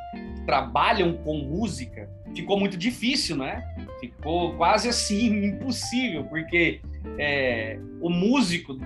trabalham 0.46 1.14
com 1.18 1.38
música, 1.38 2.10
ficou 2.36 2.60
muito 2.60 2.78
difícil, 2.78 3.38
né? 3.38 3.64
Ficou 4.00 4.56
quase 4.56 4.90
assim 4.90 5.46
impossível, 5.46 6.24
porque 6.26 6.82
é, 7.18 7.80
o 8.00 8.10
músico, 8.10 8.78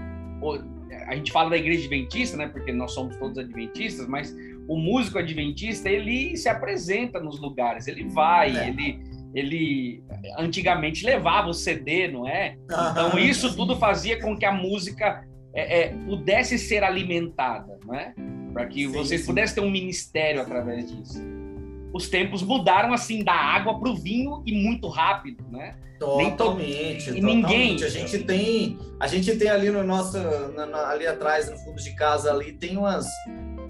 a 1.07 1.15
gente 1.15 1.31
fala 1.31 1.51
da 1.51 1.57
igreja 1.57 1.79
adventista, 1.79 2.37
né? 2.37 2.47
Porque 2.47 2.71
nós 2.71 2.93
somos 2.93 3.15
todos 3.17 3.37
adventistas, 3.37 4.07
mas 4.07 4.35
o 4.67 4.77
músico 4.77 5.17
adventista 5.17 5.89
ele 5.89 6.35
se 6.35 6.49
apresenta 6.49 7.19
nos 7.19 7.39
lugares, 7.39 7.87
ele 7.87 8.07
vai, 8.09 8.55
é. 8.55 8.69
ele 8.69 9.15
ele 9.35 10.01
antigamente 10.37 11.05
levava 11.05 11.49
o 11.49 11.53
CD, 11.53 12.07
não 12.07 12.25
é? 12.25 12.55
Então 12.63 13.19
isso 13.19 13.53
tudo 13.53 13.75
fazia 13.75 14.17
com 14.21 14.37
que 14.37 14.45
a 14.45 14.51
música 14.53 15.27
é, 15.53 15.81
é, 15.81 15.87
pudesse 15.89 16.57
ser 16.57 16.85
alimentada, 16.85 17.77
não 17.85 17.93
é? 17.93 18.13
Para 18.53 18.65
que 18.65 18.85
sim, 18.85 18.91
vocês 18.93 19.21
sim. 19.21 19.27
pudessem 19.27 19.55
ter 19.55 19.61
um 19.61 19.69
ministério 19.69 20.41
através 20.41 20.89
disso. 20.89 21.21
Os 21.95 22.09
tempos 22.09 22.43
mudaram 22.43 22.93
assim 22.93 23.23
da 23.23 23.31
água 23.31 23.79
para 23.79 23.89
o 23.89 23.95
vinho 23.95 24.43
e 24.45 24.51
muito 24.51 24.89
rápido, 24.89 25.45
né? 25.49 25.77
Totalmente. 25.97 27.09
E 27.09 27.21
ninguém. 27.21 27.81
A 27.81 27.87
gente 27.87 28.19
tem, 28.19 28.77
a 28.99 29.07
gente 29.07 29.33
tem 29.37 29.47
ali 29.47 29.69
no 29.69 29.81
nosso, 29.81 30.17
na, 30.53 30.65
na, 30.65 30.89
ali 30.89 31.07
atrás, 31.07 31.49
no 31.49 31.57
fundo 31.57 31.81
de 31.81 31.95
casa 31.95 32.33
ali, 32.33 32.51
tem 32.51 32.75
umas 32.75 33.07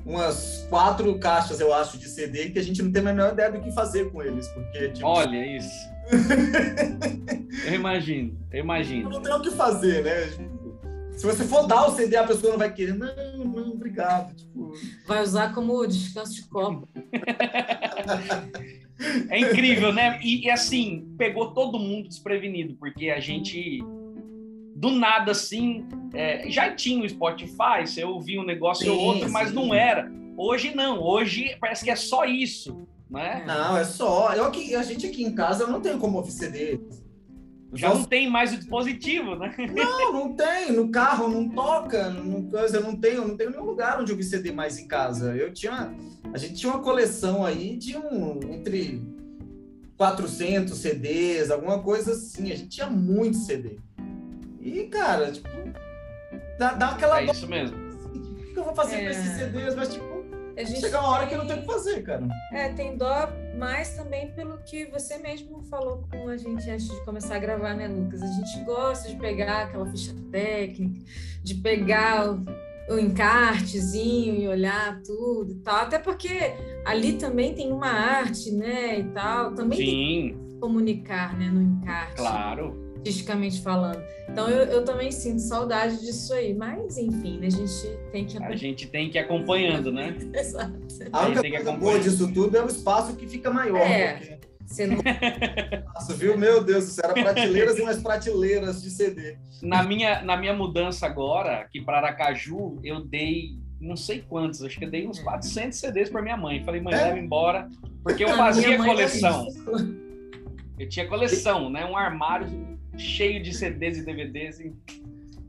umas 0.03 0.65
quatro 0.72 1.20
caixas, 1.20 1.60
eu 1.60 1.72
acho, 1.72 2.00
de 2.00 2.10
CD 2.10 2.50
que 2.50 2.58
a 2.58 2.63
gente 2.63 2.82
não 2.82 2.91
tem 2.91 3.03
a 3.03 3.05
menor 3.05 3.34
ideia 3.34 3.51
do 3.51 3.62
que 3.62 3.72
fazer 3.72 4.12
com 4.12 4.24
eles, 4.24 4.48
porque 4.50 4.89
tipo... 4.89 5.08
Olha 5.08 5.58
isso. 5.58 5.88
eu 7.67 7.75
imagino, 7.75 8.36
eu 8.51 8.60
imagino. 8.60 9.10
Não 9.13 9.22
tem 9.22 9.34
o 9.34 9.41
que 9.41 9.51
fazer, 9.51 10.03
né? 10.03 10.55
Se 11.15 11.25
você 11.25 11.44
for 11.46 11.65
dar 11.65 11.88
o 11.88 11.96
CD, 11.96 12.17
a 12.17 12.27
pessoa 12.27 12.51
não 12.51 12.60
vai 12.60 12.72
querer. 12.74 12.94
Não, 12.94 13.08
não, 13.38 13.72
obrigado. 13.72 14.36
Tipo... 14.36 14.74
Vai 15.08 15.24
usar 15.24 15.53
como 15.53 15.88
descanso 15.88 16.36
de 16.36 16.44
copo. 16.50 16.89
é 19.29 19.39
incrível, 19.39 19.93
né? 19.93 20.19
E, 20.24 20.45
e, 20.45 20.50
assim, 20.50 21.13
pegou 21.17 21.51
todo 21.51 21.79
mundo 21.79 22.07
desprevenido, 22.07 22.75
porque 22.75 23.09
a 23.09 23.19
gente 23.19 23.83
do 24.75 24.91
nada 24.91 25.31
assim, 25.31 25.85
é, 26.13 26.50
já 26.50 26.75
tinha 26.75 27.03
o 27.03 27.09
Spotify, 27.09 27.85
você 27.85 28.03
ouvia 28.03 28.41
um 28.41 28.45
negócio 28.45 28.85
sim, 28.85 28.91
ou 28.91 29.00
outro, 29.00 29.31
mas 29.31 29.50
sim. 29.50 29.55
não 29.55 29.74
era. 29.74 30.12
Hoje 30.38 30.75
não, 30.75 31.01
hoje 31.01 31.55
parece 31.62 31.83
que 31.83 31.89
é 31.89 31.95
só 31.95 32.25
isso, 32.25 32.85
né? 33.09 33.43
Não, 33.47 33.77
é 33.77 33.85
só. 33.85 34.33
Eu 34.33 34.45
aqui, 34.45 34.75
a 34.75 34.83
gente 34.83 35.05
aqui 35.05 35.24
em 35.24 35.33
casa 35.33 35.63
eu 35.63 35.69
não 35.69 35.79
tenho 35.79 35.97
como 35.97 36.17
ouvir 36.17 36.31
CD. 36.31 36.79
Já 37.74 37.93
não 37.93 38.03
tem 38.03 38.29
mais 38.29 38.53
o 38.53 38.57
dispositivo, 38.57 39.36
né? 39.36 39.53
Não, 39.74 40.13
não 40.13 40.34
tem. 40.34 40.72
No 40.72 40.89
carro 40.89 41.27
não 41.27 41.50
toca, 41.50 42.10
não, 42.10 42.43
coisa, 42.43 42.79
não 42.79 42.95
tenho, 42.95 43.27
não 43.27 43.36
tenho 43.36 43.51
nenhum 43.51 43.65
lugar 43.65 44.00
onde 44.00 44.12
ouvir 44.12 44.24
CD 44.24 44.51
mais 44.51 44.79
em 44.79 44.88
casa. 44.88 45.36
Eu 45.36 45.51
tinha, 45.51 45.93
a 46.34 46.38
gente 46.38 46.55
tinha 46.55 46.72
uma 46.72 46.81
coleção 46.81 47.45
aí 47.45 47.75
de 47.75 47.98
um 47.98 48.39
entre 48.51 49.01
400 49.98 50.77
CDs, 50.77 51.51
alguma 51.51 51.81
coisa 51.81 52.12
assim. 52.12 52.51
A 52.51 52.55
gente 52.55 52.69
tinha 52.69 52.88
muito 52.88 53.38
CD. 53.38 53.77
E, 54.62 54.84
cara, 54.86 55.31
tipo, 55.31 55.50
dá, 56.57 56.74
dá 56.74 56.89
aquela. 56.89 57.22
É 57.22 57.25
isso 57.25 57.48
mesmo. 57.48 57.77
O 57.77 58.53
que 58.53 58.60
eu 58.60 58.63
vou 58.63 58.75
fazer 58.75 58.95
é... 58.95 59.03
com 59.03 59.10
esses 59.10 59.38
CDs? 59.38 59.75
Mas, 59.75 59.93
tipo, 59.93 60.25
a 60.57 60.63
gente 60.63 60.79
chega 60.79 61.00
uma 61.00 61.10
hora 61.10 61.27
que 61.27 61.36
não 61.36 61.45
tem 61.45 61.57
o 61.57 61.62
que 61.62 61.65
fazer, 61.65 62.01
cara. 62.03 62.25
É, 62.53 62.69
tem 62.69 62.95
dó 62.98 63.27
mais 63.57 63.95
também 63.95 64.31
pelo 64.31 64.57
que 64.59 64.85
você 64.85 65.17
mesmo 65.17 65.63
falou 65.63 66.03
com 66.09 66.27
a 66.29 66.38
gente 66.38 66.69
antes 66.69 66.89
de 66.89 67.03
começar 67.05 67.35
a 67.35 67.39
gravar, 67.39 67.74
né, 67.74 67.88
Lucas? 67.88 68.21
A 68.21 68.27
gente 68.27 68.63
gosta 68.63 69.09
de 69.09 69.15
pegar 69.15 69.63
aquela 69.63 69.85
ficha 69.88 70.13
técnica, 70.31 71.05
de 71.43 71.55
pegar 71.55 72.31
o, 72.31 72.45
o 72.93 73.00
encartezinho 73.00 74.41
e 74.41 74.47
olhar 74.47 75.01
tudo 75.01 75.51
e 75.51 75.55
tal. 75.55 75.77
Até 75.77 76.00
porque 76.00 76.53
ali 76.85 77.13
também 77.13 77.53
tem 77.53 77.71
uma 77.71 77.89
arte, 77.89 78.51
né, 78.51 79.00
e 79.00 79.03
tal. 79.05 79.53
Também 79.53 79.79
Sim. 79.79 79.85
tem 79.85 80.38
que 80.50 80.59
comunicar, 80.59 81.38
né, 81.38 81.50
no 81.50 81.62
encarte. 81.62 82.15
Claro 82.17 82.85
artisticamente 83.05 83.62
falando. 83.62 84.03
Então 84.27 84.50
eu, 84.50 84.65
eu 84.65 84.85
também 84.85 85.12
sinto 85.12 85.39
saudade 85.39 86.00
disso 86.00 86.33
aí, 86.33 86.53
mas 86.53 86.97
enfim, 86.97 87.38
né, 87.38 87.47
a 87.47 87.50
gente 87.50 87.97
tem 88.12 88.25
que 88.25 88.43
a 88.43 88.55
gente 88.55 88.88
tem 88.88 89.09
que 89.09 89.17
ir 89.17 89.21
acompanhando, 89.21 89.91
né? 89.91 90.17
Exato. 90.33 90.74
A 91.13 91.27
única 91.27 91.50
coisa 91.50 91.71
boa 91.74 92.00
disso 92.00 92.33
tudo 92.33 92.57
é 92.57 92.63
o 92.63 92.67
espaço 92.67 93.15
que 93.15 93.27
fica 93.27 93.51
maior. 93.51 93.79
É. 93.79 94.13
Porque... 94.13 94.45
Você 94.65 94.88
não... 94.88 94.97
Nossa, 95.93 96.15
viu? 96.15 96.35
Meu 96.35 96.63
Deus, 96.63 96.85
isso 96.85 97.00
era 97.03 97.13
prateleiras 97.13 97.77
e 97.77 97.83
mais 97.83 98.01
prateleiras 98.01 98.81
de 98.81 98.89
CD. 98.89 99.38
Na 99.62 99.83
minha, 99.83 100.24
na 100.24 100.35
minha 100.35 100.55
mudança 100.55 101.05
agora, 101.05 101.59
aqui 101.59 101.81
para 101.81 101.97
Aracaju, 101.97 102.79
eu 102.83 103.05
dei 103.05 103.59
não 103.79 103.95
sei 103.95 104.24
quantos, 104.27 104.63
acho 104.63 104.79
que 104.79 104.85
eu 104.85 104.89
dei 104.89 105.07
uns 105.07 105.19
400 105.19 105.83
é. 105.83 105.88
CDs 105.88 106.09
para 106.09 106.19
minha 106.19 106.35
mãe. 106.35 106.63
Falei, 106.63 106.81
mãe, 106.81 106.95
é? 106.95 107.03
leva 107.03 107.19
embora, 107.19 107.69
porque 108.01 108.24
eu 108.24 108.29
fazia 108.29 108.75
coleção. 108.83 109.47
Eu 110.79 110.89
tinha 110.89 111.07
coleção, 111.07 111.69
né? 111.69 111.85
Um 111.85 111.95
armário 111.95 112.75
cheio 112.98 113.42
de 113.42 113.54
CDs 113.54 113.98
e 113.98 114.06
DVDs. 114.06 114.60
Hein? 114.60 114.75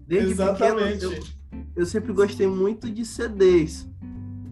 Desde 0.07 0.33
Exatamente. 0.33 1.07
Pequeno, 1.07 1.25
eu, 1.53 1.65
eu 1.77 1.87
sempre 1.87 2.13
gostei 2.13 2.47
muito 2.47 2.91
de 2.91 3.05
CDs. 3.05 3.89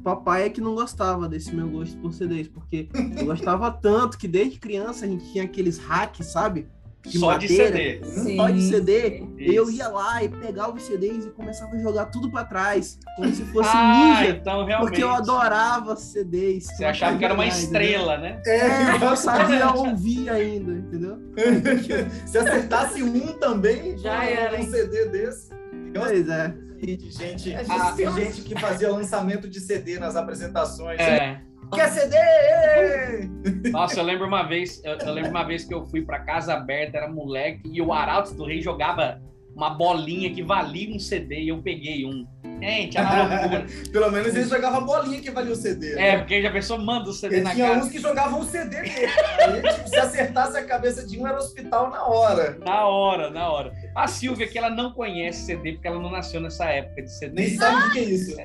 Papai 0.03 0.45
é 0.45 0.51
que 0.51 0.61
não 0.61 0.75
gostava 0.75 1.27
desse 1.27 1.55
meu 1.55 1.67
gosto 1.69 1.97
por 1.99 2.13
CDs, 2.13 2.47
porque 2.47 2.91
eu 3.17 3.25
gostava 3.25 3.71
tanto 3.71 4.19
que 4.19 4.29
desde 4.29 4.59
criança 4.59 5.07
a 5.07 5.09
gente 5.09 5.33
tinha 5.33 5.45
aqueles 5.45 5.79
hacks, 5.79 6.27
sabe? 6.27 6.67
De 7.05 7.19
só 7.19 7.27
madeira, 7.27 7.71
de 8.01 8.07
CD. 8.07 8.37
Só 8.37 8.49
de 8.49 8.63
CD. 8.63 9.25
Isso. 9.39 9.53
Eu 9.53 9.71
ia 9.71 9.89
lá 9.89 10.23
e 10.23 10.29
pegava 10.29 10.73
os 10.73 10.83
CDs 10.83 11.27
e 11.27 11.31
começava 11.31 11.75
a 11.75 11.79
jogar 11.79 12.07
tudo 12.07 12.31
para 12.31 12.45
trás, 12.45 12.99
como 13.17 13.33
se 13.33 13.45
fosse 13.45 13.71
ah, 13.73 14.21
ninja. 14.21 14.37
Então, 14.37 14.65
realmente. 14.65 14.89
Porque 14.89 15.05
eu 15.05 15.11
adorava 15.11 15.97
CDs. 15.97 16.67
Você 16.67 16.85
achava 16.85 17.19
que 17.19 17.25
era 17.25 17.35
uma 17.35 17.47
estrela, 17.47 18.17
né? 18.17 18.41
É, 18.47 19.05
eu 19.05 19.17
sabia 19.17 19.71
ouvir 19.73 20.31
ainda, 20.31 20.73
entendeu? 20.73 21.19
se 22.27 22.39
acertasse 22.39 23.03
um 23.03 23.35
também, 23.35 23.99
já 23.99 24.25
era 24.25 24.59
um 24.59 24.63
CD 24.63 25.07
desse. 25.07 25.51
Pois 25.95 26.29
é. 26.29 26.55
Gente, 26.87 27.55
a, 27.55 28.11
gente 28.11 28.43
que 28.43 28.59
fazia 28.59 28.91
lançamento 28.91 29.49
de 29.49 29.61
CD 29.61 29.99
nas 29.99 30.17
apresentações. 30.17 31.01
É. 31.01 31.41
Quer 31.73 31.91
CD? 31.91 33.71
Nossa, 33.71 33.99
eu 33.99 34.05
lembro 34.05 34.27
uma 34.27 34.43
vez, 34.43 34.83
eu, 34.85 34.99
eu 34.99 35.13
lembro 35.13 35.31
uma 35.31 35.45
vez 35.45 35.65
que 35.65 35.75
eu 35.75 35.85
fui 35.87 36.03
para 36.03 36.21
casa 36.21 36.55
aberta, 36.55 36.99
era 36.99 37.09
moleque, 37.09 37.63
e 37.73 37.81
o 37.81 37.93
Arauto 37.93 38.35
do 38.35 38.45
Rei 38.45 38.61
jogava 38.61 39.21
uma 39.55 39.71
bolinha 39.71 40.33
que 40.33 40.43
valia 40.43 40.95
um 40.95 40.99
CD 40.99 41.43
e 41.43 41.49
eu 41.49 41.63
peguei 41.63 42.05
um. 42.05 42.27
Gente, 42.61 42.99
era 42.99 43.41
loucura. 43.41 43.67
Pelo 43.93 44.11
menos 44.11 44.35
ele 44.35 44.45
jogava 44.45 44.81
bolinha 44.81 45.21
que 45.21 45.31
valia 45.31 45.53
o 45.53 45.57
CD. 45.57 45.95
Né? 45.95 46.09
É, 46.09 46.19
porque 46.19 46.43
já 46.43 46.51
pensou, 46.51 46.79
manda 46.79 47.11
o 47.11 47.13
CD 47.13 47.37
ele 47.37 47.45
na 47.45 47.55
tinha 47.55 47.69
cara. 47.69 47.79
uns 47.81 47.89
que 47.89 47.99
jogavam 47.99 48.41
o 48.41 48.45
CD 48.45 48.83
dele. 48.83 49.07
Aí, 49.39 49.63
tipo, 49.75 49.89
se 49.89 49.97
acertasse 49.97 50.57
a 50.57 50.65
cabeça 50.65 51.07
de 51.07 51.19
um, 51.19 51.27
era 51.27 51.39
hospital 51.39 51.91
na 51.91 52.05
hora. 52.05 52.59
Na 52.65 52.87
hora, 52.87 53.31
na 53.31 53.51
hora. 53.51 53.73
A 53.95 54.07
Silvia, 54.09 54.49
que 54.49 54.59
ela 54.59 54.71
não 54.71 54.93
conhece 54.93 55.47
CD, 55.47 55.75
porque 55.75 55.87
ela 55.87 56.01
não 56.01 56.11
nasceu 56.11 56.41
nessa 56.41 56.65
época 56.67 57.03
de 57.03 57.13
CD. 57.13 57.35
Nem 57.35 57.51
sabe 57.51 57.89
o 57.89 57.93
que 57.93 57.99
é 57.99 58.03
isso. 58.03 58.37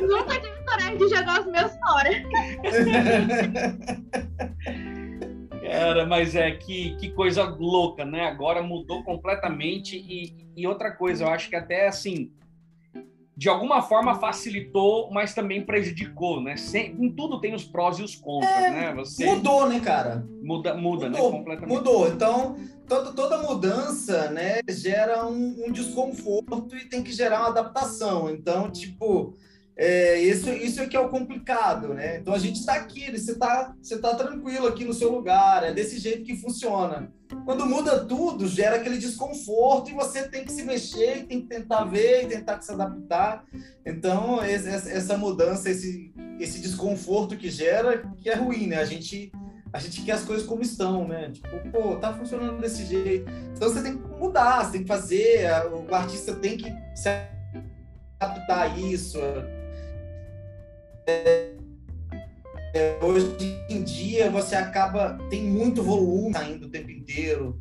Nunca 0.00 0.40
tive 0.40 0.64
coragem 0.64 0.98
de 0.98 1.08
jogar 1.08 1.40
os 1.40 1.46
meus 1.46 1.72
fora. 1.76 2.10
Cara, 5.62 6.06
mas 6.06 6.34
é 6.34 6.52
que, 6.52 6.96
que 6.96 7.10
coisa 7.10 7.44
louca, 7.44 8.04
né? 8.04 8.26
Agora 8.26 8.62
mudou 8.62 9.02
completamente. 9.04 9.96
E, 9.96 10.34
e 10.56 10.66
outra 10.66 10.90
coisa, 10.90 11.24
eu 11.24 11.28
acho 11.28 11.48
que 11.48 11.56
até 11.56 11.86
assim, 11.86 12.32
de 13.36 13.50
alguma 13.50 13.82
forma 13.82 14.14
facilitou, 14.14 15.10
mas 15.12 15.34
também 15.34 15.62
prejudicou, 15.62 16.40
né? 16.40 16.56
Sem, 16.56 16.96
em 16.98 17.12
tudo 17.12 17.38
tem 17.38 17.54
os 17.54 17.64
prós 17.64 17.98
e 17.98 18.02
os 18.02 18.14
contras, 18.16 18.50
é, 18.50 18.70
né? 18.70 18.94
Você 18.94 19.26
mudou, 19.26 19.68
né, 19.68 19.78
cara? 19.78 20.26
Muda, 20.42 20.72
muda, 20.74 21.10
né? 21.10 21.18
mudou, 21.18 21.32
né? 21.32 21.38
Completamente. 21.38 21.76
Mudou. 21.76 22.08
Então, 22.08 22.56
toda, 22.88 23.12
toda 23.12 23.42
mudança, 23.42 24.30
né, 24.30 24.60
gera 24.68 25.26
um, 25.26 25.66
um 25.66 25.70
desconforto 25.70 26.74
e 26.76 26.88
tem 26.88 27.02
que 27.02 27.12
gerar 27.12 27.40
uma 27.40 27.48
adaptação. 27.48 28.30
Então, 28.30 28.70
tipo, 28.70 29.34
é, 29.78 30.18
isso, 30.20 30.48
isso 30.50 30.80
é 30.80 30.86
que 30.86 30.96
é 30.96 31.00
o 31.00 31.10
complicado, 31.10 31.92
né? 31.92 32.16
Então 32.16 32.32
a 32.32 32.38
gente 32.38 32.60
está 32.60 32.74
aqui, 32.74 33.10
você 33.10 33.32
está 33.32 33.74
você 33.80 33.98
tá 33.98 34.14
tranquilo 34.14 34.66
aqui 34.66 34.86
no 34.86 34.94
seu 34.94 35.12
lugar, 35.12 35.62
é 35.64 35.72
desse 35.74 35.98
jeito 35.98 36.24
que 36.24 36.34
funciona. 36.34 37.12
Quando 37.44 37.66
muda 37.66 38.02
tudo, 38.06 38.48
gera 38.48 38.76
aquele 38.76 38.96
desconforto 38.96 39.90
e 39.90 39.94
você 39.94 40.26
tem 40.28 40.46
que 40.46 40.52
se 40.52 40.62
mexer, 40.62 41.26
tem 41.26 41.42
que 41.42 41.48
tentar 41.48 41.84
ver 41.84 42.22
e 42.22 42.26
tentar 42.26 42.62
se 42.62 42.72
adaptar. 42.72 43.44
Então, 43.84 44.42
essa 44.42 45.18
mudança, 45.18 45.68
esse, 45.68 46.14
esse 46.40 46.60
desconforto 46.60 47.36
que 47.36 47.50
gera, 47.50 47.98
que 48.16 48.30
é 48.30 48.34
ruim, 48.34 48.68
né? 48.68 48.76
A 48.76 48.84
gente, 48.84 49.30
a 49.72 49.78
gente 49.78 50.02
quer 50.02 50.12
as 50.12 50.24
coisas 50.24 50.46
como 50.46 50.62
estão, 50.62 51.06
né? 51.06 51.32
Tipo, 51.32 51.70
pô, 51.70 51.96
tá 51.96 52.14
funcionando 52.14 52.60
desse 52.60 52.86
jeito. 52.86 53.30
Então 53.54 53.68
você 53.68 53.82
tem 53.82 53.98
que 53.98 54.08
mudar, 54.08 54.64
você 54.64 54.72
tem 54.72 54.82
que 54.82 54.88
fazer, 54.88 55.48
o 55.90 55.94
artista 55.94 56.32
tem 56.34 56.56
que 56.56 56.72
se 56.94 57.10
adaptar 58.20 58.62
a 58.62 58.78
isso 58.78 59.18
hoje 63.02 63.36
em 63.70 63.82
dia 63.82 64.30
você 64.30 64.54
acaba 64.54 65.18
tem 65.30 65.42
muito 65.42 65.82
volume 65.82 66.32
saindo 66.32 66.66
o 66.66 66.70
tempo 66.70 66.90
inteiro 66.90 67.60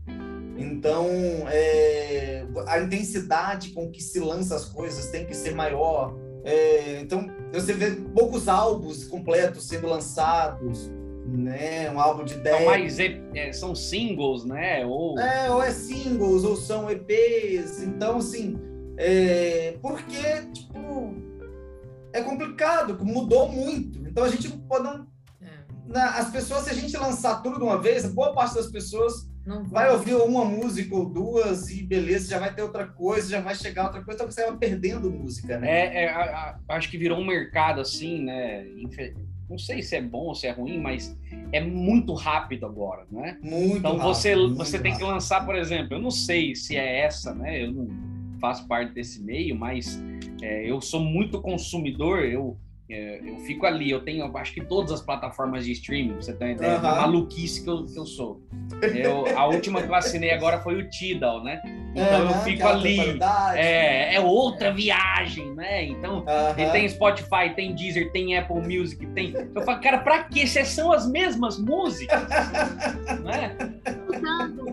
então 0.58 1.08
é, 1.50 2.46
a 2.68 2.80
intensidade 2.80 3.70
com 3.70 3.90
que 3.90 4.02
se 4.02 4.20
lança 4.20 4.56
as 4.56 4.66
coisas 4.66 5.08
tem 5.08 5.26
que 5.26 5.36
ser 5.36 5.54
maior 5.54 6.16
é, 6.44 7.00
então 7.02 7.28
você 7.52 7.74
vê 7.74 7.92
poucos 7.92 8.48
álbuns 8.48 9.06
completos 9.06 9.68
sendo 9.68 9.88
lançados 9.88 10.92
né? 11.28 11.90
Um 11.92 12.00
álbum 12.00 12.24
de 12.24 12.36
10. 12.36 12.56
São 12.56 12.66
mais 12.66 13.00
é, 13.00 13.52
são 13.52 13.76
singles, 13.76 14.46
né? 14.46 14.86
Ou... 14.86 15.20
É, 15.20 15.50
ou 15.50 15.62
é 15.62 15.72
singles, 15.72 16.44
ou 16.44 16.56
são 16.56 16.88
EPs. 16.90 17.82
Então, 17.82 18.18
assim, 18.18 18.60
é... 18.96 19.76
porque, 19.82 20.22
tipo, 20.54 21.16
é 22.16 22.24
complicado, 22.24 22.98
mudou 23.06 23.52
muito. 23.52 24.08
Então 24.08 24.24
a 24.24 24.30
gente 24.30 24.48
não 24.48 24.60
pode. 24.60 24.84
Não... 24.84 25.08
É. 25.42 26.00
As 26.00 26.32
pessoas, 26.32 26.64
se 26.64 26.70
a 26.70 26.74
gente 26.74 26.96
lançar 26.96 27.42
tudo 27.44 27.58
de 27.58 27.64
uma 27.64 27.82
vez, 27.82 28.06
boa 28.06 28.34
parte 28.34 28.56
das 28.56 28.68
pessoas 28.68 29.30
não 29.46 29.64
vai 29.64 29.92
ouvir 29.92 30.16
uma 30.16 30.44
música 30.44 30.96
ou 30.96 31.06
duas 31.08 31.70
e 31.70 31.84
beleza, 31.84 32.32
já 32.32 32.40
vai 32.40 32.54
ter 32.54 32.64
outra 32.64 32.88
coisa, 32.88 33.30
já 33.30 33.42
vai 33.42 33.54
chegar 33.54 33.86
outra 33.86 34.02
coisa, 34.02 34.24
então 34.24 34.32
você 34.32 34.44
vai 34.44 34.58
perdendo 34.58 35.12
música, 35.12 35.60
né? 35.60 35.70
É, 35.70 36.06
é 36.06 36.10
a, 36.10 36.58
a, 36.68 36.76
acho 36.76 36.90
que 36.90 36.98
virou 36.98 37.20
um 37.20 37.26
mercado 37.26 37.82
assim, 37.82 38.24
né? 38.24 38.66
Não 39.48 39.60
sei 39.60 39.84
se 39.84 39.96
é 39.96 40.02
bom 40.02 40.28
ou 40.28 40.36
se 40.36 40.48
é 40.48 40.52
ruim, 40.52 40.80
mas 40.80 41.16
é 41.52 41.62
muito 41.62 42.14
rápido 42.14 42.66
agora, 42.66 43.06
né? 43.12 43.38
Muito 43.44 43.78
Então 43.78 43.98
rápido, 43.98 44.16
você, 44.16 44.36
você 44.36 44.80
tem 44.80 44.98
que 44.98 45.04
lançar, 45.04 45.46
por 45.46 45.56
exemplo, 45.56 45.94
eu 45.94 46.02
não 46.02 46.10
sei 46.10 46.56
se 46.56 46.76
é 46.76 47.02
essa, 47.02 47.36
né? 47.36 47.64
Eu 47.64 47.72
não 47.72 48.15
faço 48.46 48.68
parte 48.68 48.94
desse 48.94 49.24
meio, 49.24 49.56
mas 49.56 50.00
é, 50.42 50.70
eu 50.70 50.80
sou 50.80 51.00
muito 51.00 51.42
consumidor, 51.42 52.24
eu 52.24 52.58
é, 52.88 53.20
eu 53.26 53.40
fico 53.40 53.66
ali, 53.66 53.90
eu 53.90 54.02
tenho, 54.02 54.26
acho 54.38 54.54
que 54.54 54.64
todas 54.64 54.92
as 54.92 55.02
plataformas 55.02 55.66
de 55.66 55.72
streaming, 55.72 56.18
você 56.18 56.32
tem 56.34 56.52
ideia 56.52 56.76
uhum. 56.76 56.82
da 56.84 56.96
maluquice 56.98 57.64
que 57.64 57.70
eu, 57.70 57.84
que 57.84 57.98
eu 57.98 58.06
sou. 58.06 58.44
Eu, 58.94 59.26
a 59.36 59.48
última 59.48 59.82
que 59.82 59.90
eu 59.90 59.96
assinei 59.96 60.32
agora 60.32 60.60
foi 60.62 60.76
o 60.76 60.88
Tidal, 60.88 61.44
né? 61.44 61.60
Então 61.96 62.26
uhum, 62.26 62.30
eu 62.30 62.36
fico 62.42 62.68
ali. 62.68 63.20
É, 63.56 64.14
é 64.14 64.20
outra 64.20 64.72
viagem, 64.72 65.56
né? 65.56 65.84
Então, 65.84 66.20
uhum. 66.20 66.72
tem 66.72 66.88
Spotify, 66.88 67.56
tem 67.56 67.74
Deezer, 67.74 68.12
tem 68.12 68.38
Apple 68.38 68.62
Music, 68.62 69.04
tem. 69.08 69.34
Eu 69.34 69.64
falo, 69.64 69.82
cara, 69.82 69.98
pra 70.00 70.24
quê? 70.26 70.46
Se 70.46 70.64
são 70.66 70.92
as 70.92 71.10
mesmas 71.10 71.58
músicas, 71.58 72.22
né? 73.24 73.56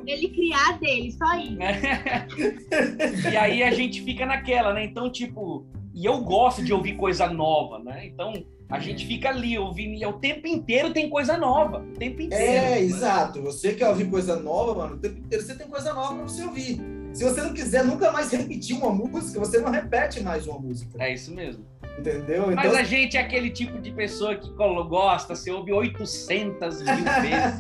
Ele 0.07 0.29
criar 0.29 0.79
dele, 0.79 1.13
só 1.13 1.35
isso. 1.37 1.57
e 3.33 3.37
aí 3.37 3.63
a 3.63 3.71
gente 3.73 4.03
fica 4.03 4.27
naquela, 4.27 4.73
né? 4.73 4.85
Então, 4.85 5.11
tipo 5.11 5.67
e 5.95 6.07
eu 6.07 6.23
gosto 6.23 6.65
de 6.65 6.73
ouvir 6.73 6.97
coisa 6.97 7.29
nova, 7.29 7.79
né? 7.79 8.07
Então 8.07 8.33
a 8.69 8.79
gente 8.79 9.07
fica 9.07 9.29
ali 9.29 9.59
ouvindo, 9.59 9.95
e 9.95 10.07
o 10.07 10.15
tempo 10.15 10.47
inteiro 10.47 10.93
tem 10.93 11.11
coisa 11.11 11.37
nova. 11.37 11.81
O 11.81 11.99
tempo 11.99 12.23
inteiro. 12.23 12.45
É, 12.45 12.71
né? 12.71 12.81
exato. 12.81 13.43
Você 13.43 13.75
quer 13.75 13.89
ouvir 13.89 14.09
coisa 14.09 14.37
nova, 14.37 14.75
mano, 14.75 14.97
o 14.97 14.99
tempo 14.99 15.19
inteiro 15.19 15.45
você 15.45 15.55
tem 15.55 15.69
coisa 15.69 15.93
nova 15.93 16.15
pra 16.15 16.23
você 16.23 16.43
ouvir. 16.45 16.81
Se 17.13 17.25
você 17.25 17.43
não 17.43 17.53
quiser 17.53 17.85
nunca 17.85 18.11
mais 18.11 18.31
repetir 18.33 18.75
uma 18.75 18.91
música, 18.91 19.39
você 19.39 19.59
não 19.61 19.71
repete 19.71 20.23
mais 20.23 20.47
uma 20.47 20.59
música. 20.59 20.97
É 20.99 21.13
isso 21.13 21.35
mesmo. 21.35 21.67
Entendeu? 21.99 22.45
Então... 22.45 22.55
Mas 22.55 22.75
a 22.75 22.83
gente 22.83 23.17
é 23.17 23.21
aquele 23.21 23.51
tipo 23.51 23.79
de 23.79 23.93
pessoa 23.93 24.35
que 24.35 24.51
gosta, 24.51 25.37
você 25.37 25.51
ouve 25.51 25.73
800 25.73 26.83
mil 26.83 26.95
vezes. 27.21 27.59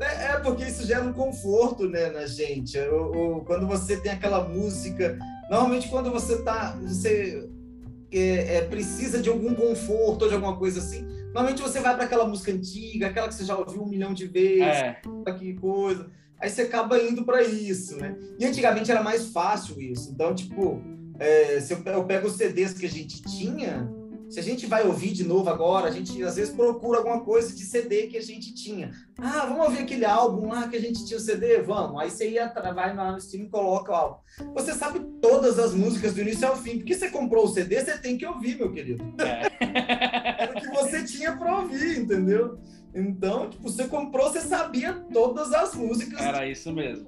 é, 0.00 0.38
porque 0.40 0.64
isso 0.64 0.86
gera 0.86 1.02
um 1.02 1.12
conforto 1.12 1.88
né, 1.88 2.10
na 2.10 2.26
gente. 2.26 2.78
O, 2.78 3.38
o, 3.38 3.44
quando 3.44 3.66
você 3.66 3.96
tem 4.00 4.12
aquela 4.12 4.44
música 4.44 5.18
Normalmente, 5.48 5.88
quando 5.88 6.10
você 6.10 6.42
tá, 6.42 6.76
você 6.82 7.48
é, 8.12 8.56
é, 8.56 8.60
precisa 8.62 9.20
de 9.20 9.28
algum 9.28 9.54
conforto 9.54 10.22
ou 10.22 10.28
de 10.28 10.34
alguma 10.34 10.56
coisa 10.56 10.80
assim, 10.80 11.06
normalmente 11.26 11.62
você 11.62 11.80
vai 11.80 11.94
para 11.94 12.04
aquela 12.04 12.26
música 12.26 12.50
antiga, 12.50 13.08
aquela 13.08 13.28
que 13.28 13.34
você 13.34 13.44
já 13.44 13.56
ouviu 13.56 13.82
um 13.82 13.88
milhão 13.88 14.14
de 14.14 14.26
vezes, 14.26 14.62
é. 14.62 15.00
que 15.38 15.54
coisa. 15.54 16.10
Aí 16.40 16.48
você 16.48 16.62
acaba 16.62 16.98
indo 16.98 17.24
para 17.24 17.42
isso, 17.42 17.96
né? 17.96 18.16
E 18.38 18.44
antigamente 18.44 18.90
era 18.90 19.02
mais 19.02 19.28
fácil 19.28 19.80
isso. 19.80 20.10
Então, 20.12 20.34
tipo, 20.34 20.82
é, 21.18 21.60
se 21.60 21.72
eu, 21.72 21.82
eu 21.84 22.04
pego 22.04 22.26
os 22.26 22.36
CDs 22.36 22.72
que 22.72 22.86
a 22.86 22.90
gente 22.90 23.22
tinha, 23.22 23.88
se 24.28 24.40
a 24.40 24.42
gente 24.42 24.66
vai 24.66 24.84
ouvir 24.84 25.12
de 25.12 25.22
novo 25.22 25.48
agora, 25.48 25.86
a 25.86 25.90
gente 25.90 26.20
às 26.24 26.36
vezes 26.36 26.52
procura 26.52 26.98
alguma 26.98 27.20
coisa 27.20 27.54
de 27.54 27.62
CD 27.62 28.08
que 28.08 28.16
a 28.16 28.22
gente 28.22 28.52
tinha. 28.52 28.90
Ah, 29.18 29.46
vamos 29.46 29.66
ouvir 29.66 29.80
aquele 29.80 30.04
álbum 30.04 30.48
lá 30.48 30.66
que 30.66 30.76
a 30.76 30.80
gente 30.80 31.04
tinha 31.06 31.18
o 31.18 31.20
CD? 31.20 31.62
Vamos. 31.62 32.00
Aí 32.00 32.10
você 32.10 32.30
ia, 32.30 32.52
vai 32.74 32.92
no 32.92 33.20
Steam 33.20 33.44
e 33.44 33.48
coloca 33.48 33.92
o 33.92 33.94
álbum. 33.94 34.20
Você 34.54 34.72
sabe 34.72 35.00
todas 35.20 35.58
as 35.58 35.72
músicas 35.72 36.14
do 36.14 36.20
início 36.20 36.48
ao 36.48 36.56
fim, 36.56 36.78
porque 36.78 36.94
você 36.94 37.10
comprou 37.10 37.44
o 37.44 37.48
CD, 37.48 37.80
você 37.80 37.96
tem 37.98 38.18
que 38.18 38.26
ouvir, 38.26 38.56
meu 38.56 38.72
querido. 38.72 39.04
É. 39.20 40.42
Era 40.42 40.52
o 40.52 40.60
que 40.60 40.68
você 40.68 41.04
tinha 41.04 41.36
para 41.36 41.60
ouvir, 41.60 42.00
entendeu? 42.00 42.58
Então, 42.92 43.50
tipo, 43.50 43.62
você 43.62 43.86
comprou, 43.86 44.32
você 44.32 44.40
sabia 44.40 44.94
todas 45.12 45.52
as 45.52 45.74
músicas. 45.74 46.20
Era 46.20 46.48
isso 46.48 46.72
mesmo. 46.72 47.06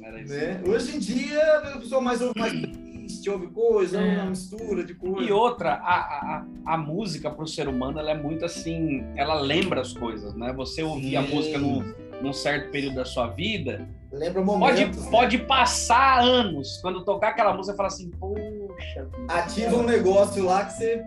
Era 0.00 0.20
isso 0.20 0.32
né? 0.32 0.58
mesmo. 0.58 0.72
Hoje 0.72 0.96
em 0.96 0.98
dia, 0.98 1.58
a 1.58 1.78
pessoa 1.78 2.00
mais 2.00 2.20
ouve 2.20 2.38
mais 2.38 2.91
triste, 3.22 3.30
ouve 3.30 3.46
coisa, 3.48 4.00
é. 4.00 4.16
uma 4.16 4.30
mistura 4.30 4.84
de 4.84 4.94
coisa. 4.94 5.28
E 5.28 5.32
outra, 5.32 5.74
a, 5.74 5.96
a, 5.96 6.44
a 6.66 6.76
música 6.76 7.30
para 7.30 7.44
o 7.44 7.46
ser 7.46 7.68
humano, 7.68 7.98
ela 7.98 8.10
é 8.10 8.14
muito 8.14 8.44
assim, 8.44 9.04
ela 9.16 9.40
lembra 9.40 9.80
as 9.80 9.92
coisas, 9.92 10.34
né? 10.34 10.52
Você 10.52 10.82
ouvir 10.82 11.10
Sim. 11.10 11.16
a 11.16 11.22
música 11.22 11.58
num, 11.58 11.94
num 12.20 12.32
certo 12.32 12.70
período 12.70 12.96
da 12.96 13.04
sua 13.04 13.28
vida, 13.28 13.88
Lembra 14.12 14.42
momentos, 14.42 14.76
pode, 14.76 15.00
né? 15.00 15.10
pode 15.10 15.38
passar 15.38 16.20
anos. 16.20 16.78
Quando 16.82 17.02
tocar 17.02 17.28
aquela 17.28 17.54
música, 17.54 17.72
você 17.72 17.76
fala 17.76 17.88
assim, 17.88 18.10
poxa. 18.10 19.08
Ativa 19.28 19.76
um 19.76 19.84
negócio 19.84 20.44
lá 20.44 20.66
que 20.66 20.74
você 20.74 21.02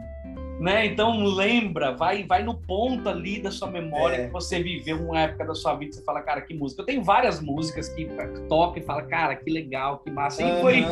né? 0.59 0.85
Então 0.85 1.23
lembra, 1.23 1.91
vai 1.91 2.23
vai 2.23 2.43
no 2.43 2.55
ponto 2.55 3.09
ali 3.09 3.41
da 3.41 3.51
sua 3.51 3.69
memória 3.69 4.15
é. 4.15 4.25
que 4.27 4.33
você 4.33 4.61
viveu 4.61 4.97
uma 4.97 5.19
época 5.19 5.45
da 5.45 5.55
sua 5.55 5.75
vida, 5.75 5.93
você 5.93 6.03
fala, 6.03 6.21
cara, 6.21 6.41
que 6.41 6.53
música. 6.53 6.81
Eu 6.81 6.85
tenho 6.85 7.03
várias 7.03 7.41
músicas 7.41 7.89
que 7.89 8.07
toca 8.47 8.79
e 8.79 8.81
fala, 8.81 9.01
cara, 9.03 9.35
que 9.35 9.49
legal, 9.49 9.99
que 9.99 10.09
massa. 10.09 10.43
E 10.43 10.61
foi 10.61 10.85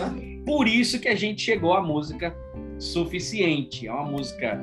por 0.45 0.67
isso 0.67 0.99
que 0.99 1.07
a 1.07 1.15
gente 1.15 1.41
chegou 1.41 1.73
à 1.73 1.81
música 1.81 2.35
Suficiente. 2.79 3.87
É 3.87 3.91
uma 3.91 4.03
música 4.03 4.55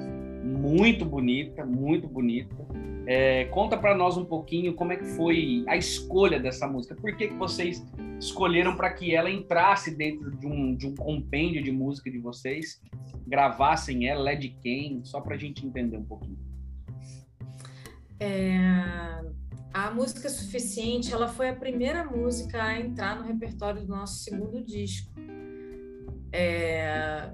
muito 0.44 1.04
bonita, 1.04 1.64
muito 1.64 2.06
bonita. 2.06 2.54
É, 3.12 3.46
conta 3.46 3.76
para 3.76 3.92
nós 3.92 4.16
um 4.16 4.24
pouquinho 4.24 4.72
como 4.72 4.92
é 4.92 4.96
que 4.96 5.04
foi 5.04 5.64
a 5.66 5.76
escolha 5.76 6.38
dessa 6.38 6.68
música. 6.68 6.94
Por 6.94 7.16
que, 7.16 7.26
que 7.26 7.34
vocês 7.34 7.84
escolheram 8.20 8.76
para 8.76 8.88
que 8.92 9.12
ela 9.12 9.28
entrasse 9.28 9.96
dentro 9.96 10.30
de 10.30 10.46
um, 10.46 10.76
de 10.76 10.86
um 10.86 10.94
compêndio 10.94 11.60
de 11.60 11.72
música 11.72 12.08
de 12.08 12.18
vocês? 12.18 12.80
Gravassem 13.26 14.06
ela, 14.06 14.30
é 14.30 14.36
de 14.36 14.50
quem? 14.50 15.04
Só 15.04 15.20
para 15.20 15.34
a 15.34 15.36
gente 15.36 15.66
entender 15.66 15.96
um 15.96 16.04
pouquinho. 16.04 16.38
É, 18.20 19.24
a 19.74 19.90
música 19.90 20.28
Suficiente, 20.28 21.12
ela 21.12 21.26
foi 21.26 21.48
a 21.48 21.56
primeira 21.56 22.04
música 22.04 22.62
a 22.62 22.78
entrar 22.78 23.16
no 23.18 23.26
repertório 23.26 23.82
do 23.82 23.88
nosso 23.88 24.22
segundo 24.22 24.64
disco. 24.64 25.10
É, 26.30 27.28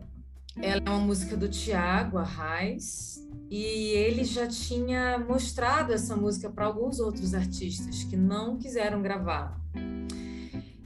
ela 0.63 0.83
é 0.85 0.91
uma 0.91 0.99
música 0.99 1.37
do 1.37 1.49
Tiago 1.49 2.19
Arraes, 2.19 3.27
e 3.51 3.63
ele 3.63 4.25
já 4.25 4.47
tinha 4.47 5.19
mostrado 5.19 5.93
essa 5.93 6.17
música 6.17 6.51
para 6.51 6.65
alguns 6.65 6.99
outros 6.99 7.35
artistas 7.35 8.03
que 8.05 8.17
não 8.17 8.57
quiseram 8.57 9.01
gravar. 9.01 9.61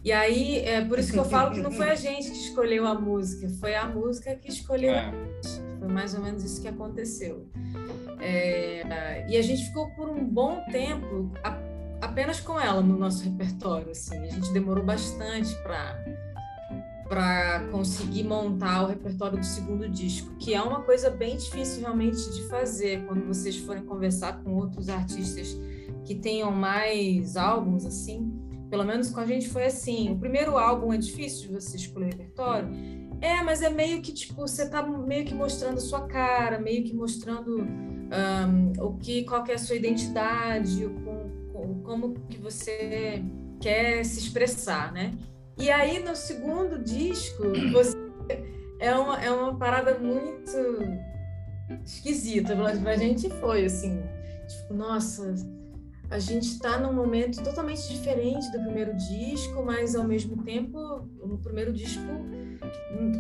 E 0.03 0.13
aí, 0.13 0.59
é 0.61 0.83
por 0.85 0.99
isso 0.99 1.13
que 1.13 1.19
eu 1.19 1.25
falo 1.25 1.53
que 1.53 1.61
não 1.61 1.71
foi 1.71 1.91
a 1.91 1.95
gente 1.95 2.31
que 2.31 2.37
escolheu 2.37 2.87
a 2.87 2.95
música, 2.95 3.49
foi 3.61 3.75
a 3.75 3.87
música 3.87 4.35
que 4.35 4.49
escolheu 4.49 4.93
é. 4.93 4.99
a 4.99 5.11
gente. 5.11 5.71
Foi 5.79 5.89
mais 5.89 6.15
ou 6.15 6.23
menos 6.23 6.43
isso 6.43 6.61
que 6.61 6.69
aconteceu. 6.69 7.47
É, 8.19 9.27
e 9.29 9.37
a 9.37 9.43
gente 9.43 9.65
ficou 9.67 9.91
por 9.91 10.09
um 10.09 10.25
bom 10.25 10.63
tempo 10.71 11.31
a, 11.45 11.59
apenas 12.01 12.41
com 12.41 12.59
ela 12.59 12.81
no 12.81 12.99
nosso 12.99 13.25
repertório. 13.25 13.91
Assim. 13.91 14.19
A 14.19 14.31
gente 14.31 14.53
demorou 14.53 14.85
bastante 14.85 15.55
para 15.63 16.03
para 17.11 17.67
conseguir 17.73 18.23
montar 18.23 18.85
o 18.85 18.87
repertório 18.87 19.37
do 19.37 19.45
segundo 19.45 19.89
disco, 19.89 20.33
que 20.39 20.55
é 20.55 20.63
uma 20.63 20.83
coisa 20.83 21.11
bem 21.11 21.37
difícil 21.37 21.81
realmente 21.81 22.31
de 22.31 22.47
fazer 22.47 23.05
quando 23.05 23.27
vocês 23.27 23.57
forem 23.57 23.83
conversar 23.83 24.45
com 24.45 24.55
outros 24.55 24.89
artistas 24.89 25.61
que 26.05 26.15
tenham 26.15 26.53
mais 26.53 27.37
álbuns 27.37 27.85
assim. 27.85 28.33
Pelo 28.71 28.85
menos 28.85 29.11
com 29.11 29.19
a 29.19 29.27
gente 29.27 29.49
foi 29.49 29.65
assim. 29.65 30.13
O 30.13 30.19
primeiro 30.19 30.57
álbum 30.57 30.93
é 30.93 30.99
difícil 30.99 31.49
de 31.49 31.55
você 31.55 31.79
escolher 31.79 32.05
o 32.05 32.09
repertório. 32.11 32.69
É, 33.21 33.43
mas 33.43 33.61
é 33.61 33.71
meio 33.71 34.01
que 34.01 34.13
tipo 34.13 34.35
você 34.35 34.71
tá 34.71 34.81
meio 34.87 35.25
que 35.25 35.35
mostrando 35.35 35.79
a 35.79 35.81
sua 35.81 36.07
cara, 36.07 36.61
meio 36.61 36.85
que 36.85 36.95
mostrando 36.95 37.61
um, 37.61 38.73
o 38.79 38.97
que, 38.99 39.25
qual 39.25 39.43
que 39.43 39.51
é 39.51 39.57
a 39.57 39.59
sua 39.59 39.75
identidade, 39.75 40.89
com, 41.53 41.83
como 41.83 42.15
que 42.29 42.39
você 42.39 43.21
quer 43.61 44.05
se 44.05 44.21
expressar, 44.21 44.93
né? 44.93 45.13
E 45.61 45.71
aí, 45.71 46.03
no 46.03 46.17
segundo 46.17 46.79
disco, 46.79 47.43
você... 47.71 47.95
é, 48.79 48.95
uma, 48.95 49.23
é 49.23 49.31
uma 49.31 49.59
parada 49.59 49.99
muito 49.99 50.57
esquisita. 51.85 52.57
Pra 52.83 52.97
gente 52.97 53.29
foi, 53.29 53.67
assim, 53.67 54.03
tipo, 54.49 54.73
nossa, 54.73 55.35
a 56.11 56.19
gente 56.19 56.47
está 56.47 56.79
num 56.79 56.95
momento 56.95 57.43
totalmente 57.43 57.87
diferente 57.89 58.51
do 58.51 58.61
primeiro 58.61 58.97
disco, 58.97 59.63
mas 59.63 59.95
ao 59.95 60.05
mesmo 60.05 60.43
tempo, 60.43 60.79
no 61.25 61.39
primeiro 61.39 61.75
disco 61.75 62.01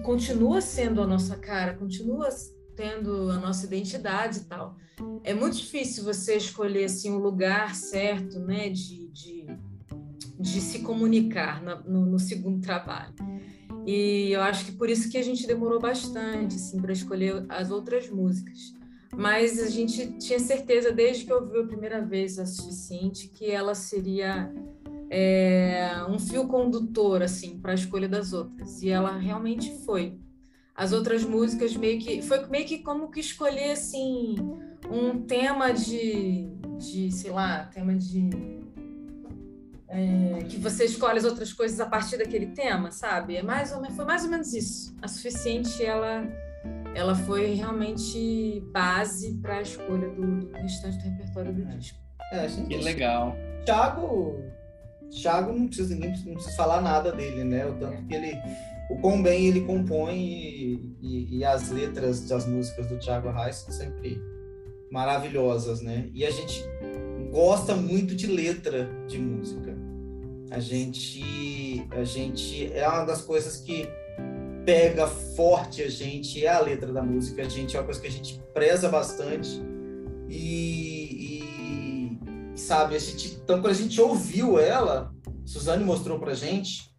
continua 0.02 0.62
sendo 0.62 1.02
a 1.02 1.06
nossa 1.06 1.36
cara, 1.36 1.74
continua 1.74 2.30
tendo 2.74 3.30
a 3.30 3.36
nossa 3.36 3.66
identidade 3.66 4.38
e 4.38 4.44
tal. 4.44 4.76
É 5.24 5.34
muito 5.34 5.58
difícil 5.58 6.04
você 6.04 6.36
escolher 6.36 6.84
assim 6.84 7.10
o 7.10 7.16
um 7.16 7.18
lugar 7.18 7.74
certo, 7.74 8.38
né, 8.38 8.70
de, 8.70 9.08
de 9.08 9.46
de 10.40 10.60
se 10.60 10.80
comunicar 10.80 11.62
no, 11.62 12.06
no, 12.06 12.18
segundo 12.18 12.60
trabalho. 12.60 13.14
E 13.86 14.30
eu 14.32 14.40
acho 14.40 14.64
que 14.64 14.72
por 14.72 14.88
isso 14.88 15.10
que 15.10 15.18
a 15.18 15.22
gente 15.22 15.46
demorou 15.46 15.78
bastante 15.78 16.56
assim, 16.56 16.80
para 16.80 16.92
escolher 16.92 17.44
as 17.48 17.70
outras 17.70 18.08
músicas. 18.08 18.74
mas 19.14 19.60
a 19.60 19.68
gente 19.68 20.18
tinha 20.18 20.38
certeza, 20.38 20.92
desde 20.92 21.24
que 21.24 21.32
ouviu 21.32 21.62
a 21.62 21.66
primeira 21.66 22.00
vez 22.00 22.38
a 22.38 22.46
Suficiente, 22.46 23.28
que 23.28 23.50
ela 23.50 23.74
seria 23.74 24.52
é, 25.10 25.90
um 26.08 26.18
fio 26.18 26.46
condutor 26.46 27.22
assim 27.22 27.58
para 27.58 27.72
a 27.72 27.74
escolha 27.74 28.08
das 28.08 28.32
outras. 28.32 28.82
E 28.82 28.88
ela 28.88 29.16
realmente 29.18 29.70
foi. 29.84 30.18
As 30.74 30.92
outras 30.92 31.24
músicas 31.24 31.76
meio 31.76 31.98
que 31.98 32.22
foi 32.22 32.46
meio 32.46 32.64
que 32.64 32.78
como 32.78 33.10
que 33.10 33.20
escolher 33.20 33.72
assim 33.72 34.36
um 34.90 35.20
tema 35.20 35.72
de, 35.72 36.48
de 36.78 37.12
sei 37.12 37.30
lá, 37.30 37.64
tema 37.66 37.94
de 37.94 38.30
é, 39.90 40.44
que 40.44 40.56
você 40.56 40.84
escolhe 40.84 41.18
as 41.18 41.24
outras 41.24 41.52
coisas 41.52 41.80
a 41.80 41.86
partir 41.86 42.16
daquele 42.16 42.48
tema, 42.48 42.92
sabe? 42.92 43.36
É 43.36 43.42
mais 43.42 43.72
ou 43.72 43.80
menos, 43.80 43.96
foi 43.96 44.04
mais 44.04 44.24
ou 44.24 44.30
menos 44.30 44.54
isso. 44.54 44.94
A 45.02 45.08
suficiente 45.08 45.84
ela 45.84 46.24
ela 46.94 47.14
foi 47.14 47.54
realmente 47.54 48.62
base 48.72 49.34
para 49.40 49.56
a 49.56 49.62
escolha 49.62 50.08
do, 50.10 50.40
do, 50.40 50.52
restante 50.52 50.98
do 50.98 51.04
repertório 51.04 51.52
do 51.52 51.64
disco. 51.76 51.98
É, 52.32 52.46
que 52.46 52.76
legal. 52.76 53.36
Thiago, 53.64 54.44
Thiago 55.10 55.52
não 55.52 55.66
precisa 55.66 55.94
ninguém 55.94 56.10
não 56.26 56.34
precisa 56.34 56.56
falar 56.56 56.80
nada 56.80 57.12
dele, 57.12 57.44
né? 57.44 57.66
O 57.66 57.74
tanto 57.74 58.06
que 58.06 58.14
ele 58.14 58.38
o 58.90 58.96
quão 59.00 59.22
bem 59.22 59.46
ele 59.46 59.60
compõe 59.62 60.16
e, 60.16 60.96
e, 61.00 61.38
e 61.38 61.44
as 61.44 61.70
letras 61.70 62.26
das 62.28 62.46
músicas 62.46 62.86
do 62.86 62.98
Thiago 62.98 63.28
Arraes 63.28 63.56
são 63.56 63.72
sempre 63.72 64.20
maravilhosas, 64.90 65.80
né? 65.80 66.10
E 66.12 66.24
a 66.24 66.30
gente 66.30 66.64
gosta 67.30 67.76
muito 67.76 68.14
de 68.14 68.26
letra 68.26 68.90
de 69.06 69.18
música. 69.18 69.69
A 70.50 70.58
gente, 70.58 71.86
a 71.92 72.02
gente 72.02 72.72
é 72.72 72.86
uma 72.88 73.04
das 73.04 73.22
coisas 73.22 73.58
que 73.58 73.88
pega 74.64 75.06
forte 75.06 75.82
a 75.82 75.88
gente 75.88 76.44
é 76.44 76.48
a 76.48 76.60
letra 76.60 76.92
da 76.92 77.02
música. 77.02 77.42
A 77.42 77.48
gente 77.48 77.76
é 77.76 77.80
uma 77.80 77.86
coisa 77.86 78.00
que 78.00 78.06
a 78.06 78.10
gente 78.10 78.40
preza 78.52 78.88
bastante 78.88 79.62
e, 80.28 82.18
e 82.54 82.58
sabe 82.58 82.96
a 82.96 82.98
gente 82.98 83.40
então 83.42 83.60
quando 83.60 83.72
a 83.72 83.76
gente 83.76 84.00
ouviu 84.00 84.58
ela, 84.58 85.14
Suzane 85.44 85.84
mostrou 85.84 86.18
pra 86.18 86.34
gente, 86.34 86.94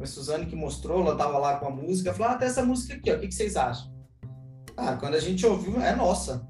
a 0.00 0.06
Suzane 0.06 0.46
que 0.46 0.56
mostrou, 0.56 1.00
ela 1.00 1.16
tava 1.16 1.38
lá 1.38 1.56
com 1.56 1.66
a 1.66 1.70
música, 1.70 2.12
falou: 2.12 2.34
ah, 2.34 2.38
tem 2.38 2.48
essa 2.48 2.64
música 2.64 2.94
aqui, 2.94 3.10
ó, 3.10 3.16
o 3.16 3.20
que, 3.20 3.28
que 3.28 3.34
vocês 3.34 3.56
acham? 3.56 3.92
Ah, 4.76 4.96
quando 4.96 5.14
a 5.14 5.20
gente 5.20 5.46
ouviu, 5.46 5.80
é 5.80 5.94
nossa 5.94 6.46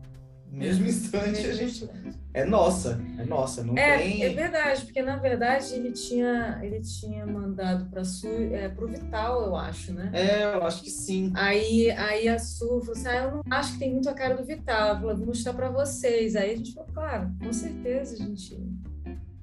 mesmo 0.54 0.86
instante 0.86 1.46
a 1.46 1.52
gente 1.52 1.88
é 2.32 2.44
nossa, 2.44 3.00
é 3.16 3.24
nossa, 3.24 3.62
não 3.62 3.78
é, 3.78 3.98
tem. 3.98 4.24
É 4.24 4.28
verdade, 4.30 4.84
porque 4.84 5.00
na 5.00 5.16
verdade 5.16 5.72
ele 5.74 5.92
tinha 5.92 6.58
ele 6.62 6.80
tinha 6.80 7.24
mandado 7.24 7.88
para 7.88 8.04
Su, 8.04 8.26
é, 8.26 8.68
para 8.68 8.84
o 8.84 8.88
Vital, 8.88 9.42
eu 9.42 9.54
acho, 9.54 9.92
né? 9.92 10.10
É, 10.12 10.42
eu 10.42 10.64
acho 10.64 10.82
que 10.82 10.90
sim. 10.90 11.32
Aí 11.36 11.90
aí 11.92 12.28
a 12.28 12.38
Su 12.38 12.80
falou 12.80 12.92
assim, 12.92 13.08
ah, 13.08 13.22
eu 13.22 13.30
não 13.30 13.42
acho 13.50 13.74
que 13.74 13.78
tem 13.78 13.92
muito 13.92 14.08
a 14.08 14.14
cara 14.14 14.34
do 14.34 14.44
Vital, 14.44 14.88
ela 14.88 14.98
falou, 14.98 15.16
vou 15.16 15.26
mostrar 15.26 15.54
para 15.54 15.68
vocês. 15.68 16.34
Aí 16.34 16.54
a 16.54 16.56
gente 16.56 16.74
falou, 16.74 16.90
claro, 16.92 17.30
com 17.40 17.52
certeza 17.52 18.14
a 18.14 18.26
gente 18.26 18.58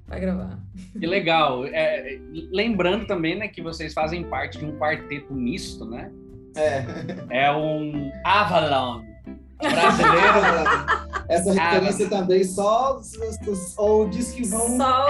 vai 0.06 0.20
gravar. 0.20 0.58
Que 0.92 1.06
legal. 1.06 1.64
É, 1.64 2.18
lembrando 2.52 3.06
também, 3.06 3.38
né, 3.38 3.48
que 3.48 3.62
vocês 3.62 3.94
fazem 3.94 4.22
parte 4.24 4.58
de 4.58 4.66
um 4.66 4.78
quarteto 4.78 5.32
misto, 5.32 5.86
né? 5.86 6.12
É. 6.54 7.44
É 7.44 7.50
um 7.50 8.10
Avalon 8.22 9.11
brasileiro. 9.70 11.02
Essa 11.28 11.50
ah, 11.50 11.70
referência 11.70 12.06
ah, 12.06 12.10
também 12.10 12.44
só 12.44 12.98
os, 12.98 13.12
os 13.46 13.78
olds 13.78 14.32
que 14.32 14.46
vão. 14.46 14.76
Só 14.76 15.08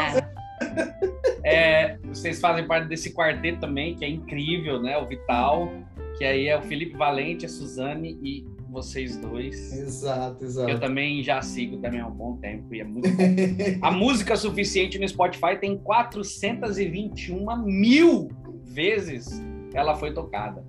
é, 1.45 1.99
vocês 2.05 2.41
fazem 2.41 2.67
parte 2.67 2.89
desse 2.89 3.13
quarteto 3.13 3.61
também, 3.61 3.95
que 3.95 4.05
é 4.05 4.09
incrível, 4.09 4.81
né? 4.81 4.97
O 4.99 5.07
Vital, 5.07 5.73
que 6.17 6.25
aí 6.25 6.47
é 6.47 6.57
o 6.57 6.63
Felipe 6.63 6.97
Valente, 6.97 7.47
a 7.47 7.49
Suzane 7.49 8.19
e 8.23 8.47
vocês 8.71 9.17
dois. 9.17 9.73
Exato, 9.73 10.45
exato. 10.45 10.71
Eu 10.71 10.81
também 10.81 11.23
já 11.23 11.43
sigo 11.43 11.77
também 11.79 12.01
há 12.01 12.07
um 12.07 12.13
bom 12.13 12.37
tempo 12.37 12.75
e 12.75 12.81
é 12.81 12.85
muito 12.85 13.09
bom. 13.11 13.23
a 13.83 13.91
música 13.91 14.37
suficiente 14.37 14.99
no 14.99 15.07
Spotify 15.07 15.57
tem 15.61 15.77
421 15.77 17.57
mil 17.65 18.29
vezes 18.65 19.43
ela 19.75 19.95
foi 19.95 20.15
tocada. 20.15 20.65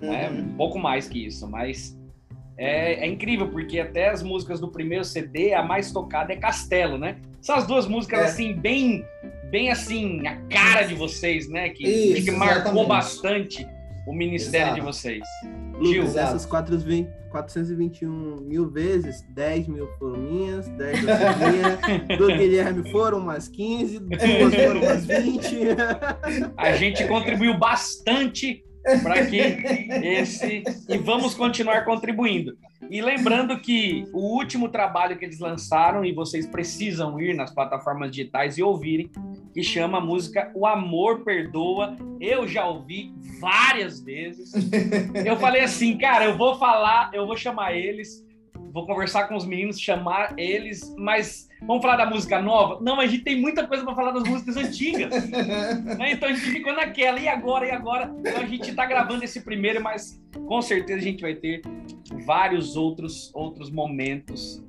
Né? 0.00 0.30
Um 0.30 0.56
pouco 0.56 0.78
mais 0.78 1.08
que 1.08 1.26
isso, 1.26 1.48
mas 1.48 1.97
é, 2.58 3.04
é, 3.04 3.06
incrível, 3.06 3.48
porque 3.48 3.78
até 3.78 4.10
as 4.10 4.20
músicas 4.20 4.58
do 4.58 4.68
primeiro 4.68 5.04
CD, 5.04 5.54
a 5.54 5.62
mais 5.62 5.92
tocada 5.92 6.32
é 6.32 6.36
Castelo, 6.36 6.98
né? 6.98 7.16
São 7.40 7.54
as 7.54 7.66
duas 7.66 7.86
músicas, 7.86 8.20
é. 8.20 8.24
assim, 8.24 8.52
bem, 8.52 9.04
bem 9.48 9.70
assim, 9.70 10.26
a 10.26 10.36
cara 10.48 10.82
de 10.82 10.94
vocês, 10.94 11.48
né? 11.48 11.68
Que, 11.68 11.86
Isso, 11.86 12.24
que 12.24 12.30
marcou 12.32 12.84
bastante 12.84 13.64
o 14.08 14.12
ministério 14.12 14.66
Exato. 14.66 14.80
de 14.80 14.86
vocês. 14.86 15.22
Gil. 15.80 16.02
Essas 16.02 16.44
421 16.44 18.40
mil 18.40 18.68
vezes, 18.68 19.22
10 19.30 19.68
mil 19.68 19.86
foram 19.96 20.18
minhas, 20.18 20.66
10 20.66 21.00
minhas, 21.02 22.18
do 22.18 22.26
Guilherme 22.26 22.90
foram 22.90 23.18
umas 23.18 23.46
15, 23.46 24.00
duas 24.00 24.54
foram 24.54 24.82
umas 24.82 25.06
20. 25.06 25.58
A 26.56 26.72
gente 26.72 27.06
contribuiu 27.06 27.56
bastante 27.56 28.64
para 29.02 29.26
que 29.26 29.36
esse 29.36 30.62
e 30.88 30.98
vamos 30.98 31.34
continuar 31.34 31.84
contribuindo. 31.84 32.56
E 32.90 33.02
lembrando 33.02 33.58
que 33.58 34.06
o 34.12 34.36
último 34.36 34.68
trabalho 34.68 35.18
que 35.18 35.24
eles 35.24 35.38
lançaram 35.38 36.04
e 36.04 36.12
vocês 36.12 36.46
precisam 36.46 37.20
ir 37.20 37.34
nas 37.34 37.52
plataformas 37.52 38.10
digitais 38.10 38.56
e 38.56 38.62
ouvirem, 38.62 39.10
que 39.52 39.62
chama 39.62 39.98
a 39.98 40.00
música 40.00 40.50
O 40.54 40.66
Amor 40.66 41.24
Perdoa. 41.24 41.96
Eu 42.20 42.46
já 42.46 42.66
ouvi 42.66 43.12
várias 43.40 44.00
vezes. 44.00 44.52
Eu 45.24 45.36
falei 45.36 45.62
assim, 45.62 45.98
cara, 45.98 46.24
eu 46.24 46.36
vou 46.36 46.56
falar, 46.56 47.10
eu 47.12 47.26
vou 47.26 47.36
chamar 47.36 47.74
eles 47.74 48.26
vou 48.72 48.86
conversar 48.86 49.28
com 49.28 49.36
os 49.36 49.44
meninos, 49.44 49.80
chamar 49.80 50.38
eles, 50.38 50.94
mas 50.96 51.47
vamos 51.60 51.82
falar 51.82 51.96
da 51.96 52.06
música 52.06 52.40
nova? 52.40 52.78
Não, 52.80 53.00
a 53.00 53.06
gente 53.06 53.24
tem 53.24 53.40
muita 53.40 53.66
coisa 53.66 53.84
para 53.84 53.94
falar 53.94 54.12
das 54.12 54.24
músicas 54.24 54.56
antigas. 54.56 55.28
né? 55.98 56.12
Então 56.12 56.28
a 56.28 56.32
gente 56.32 56.50
ficou 56.50 56.72
naquela, 56.72 57.18
e 57.18 57.28
agora, 57.28 57.66
e 57.66 57.70
agora? 57.70 58.14
Então 58.20 58.42
a 58.42 58.46
gente 58.46 58.70
está 58.70 58.86
gravando 58.86 59.24
esse 59.24 59.40
primeiro, 59.42 59.82
mas 59.82 60.22
com 60.46 60.62
certeza 60.62 61.00
a 61.00 61.02
gente 61.02 61.20
vai 61.20 61.34
ter 61.34 61.62
vários 62.24 62.76
outros, 62.76 63.30
outros 63.34 63.70
momentos 63.70 64.64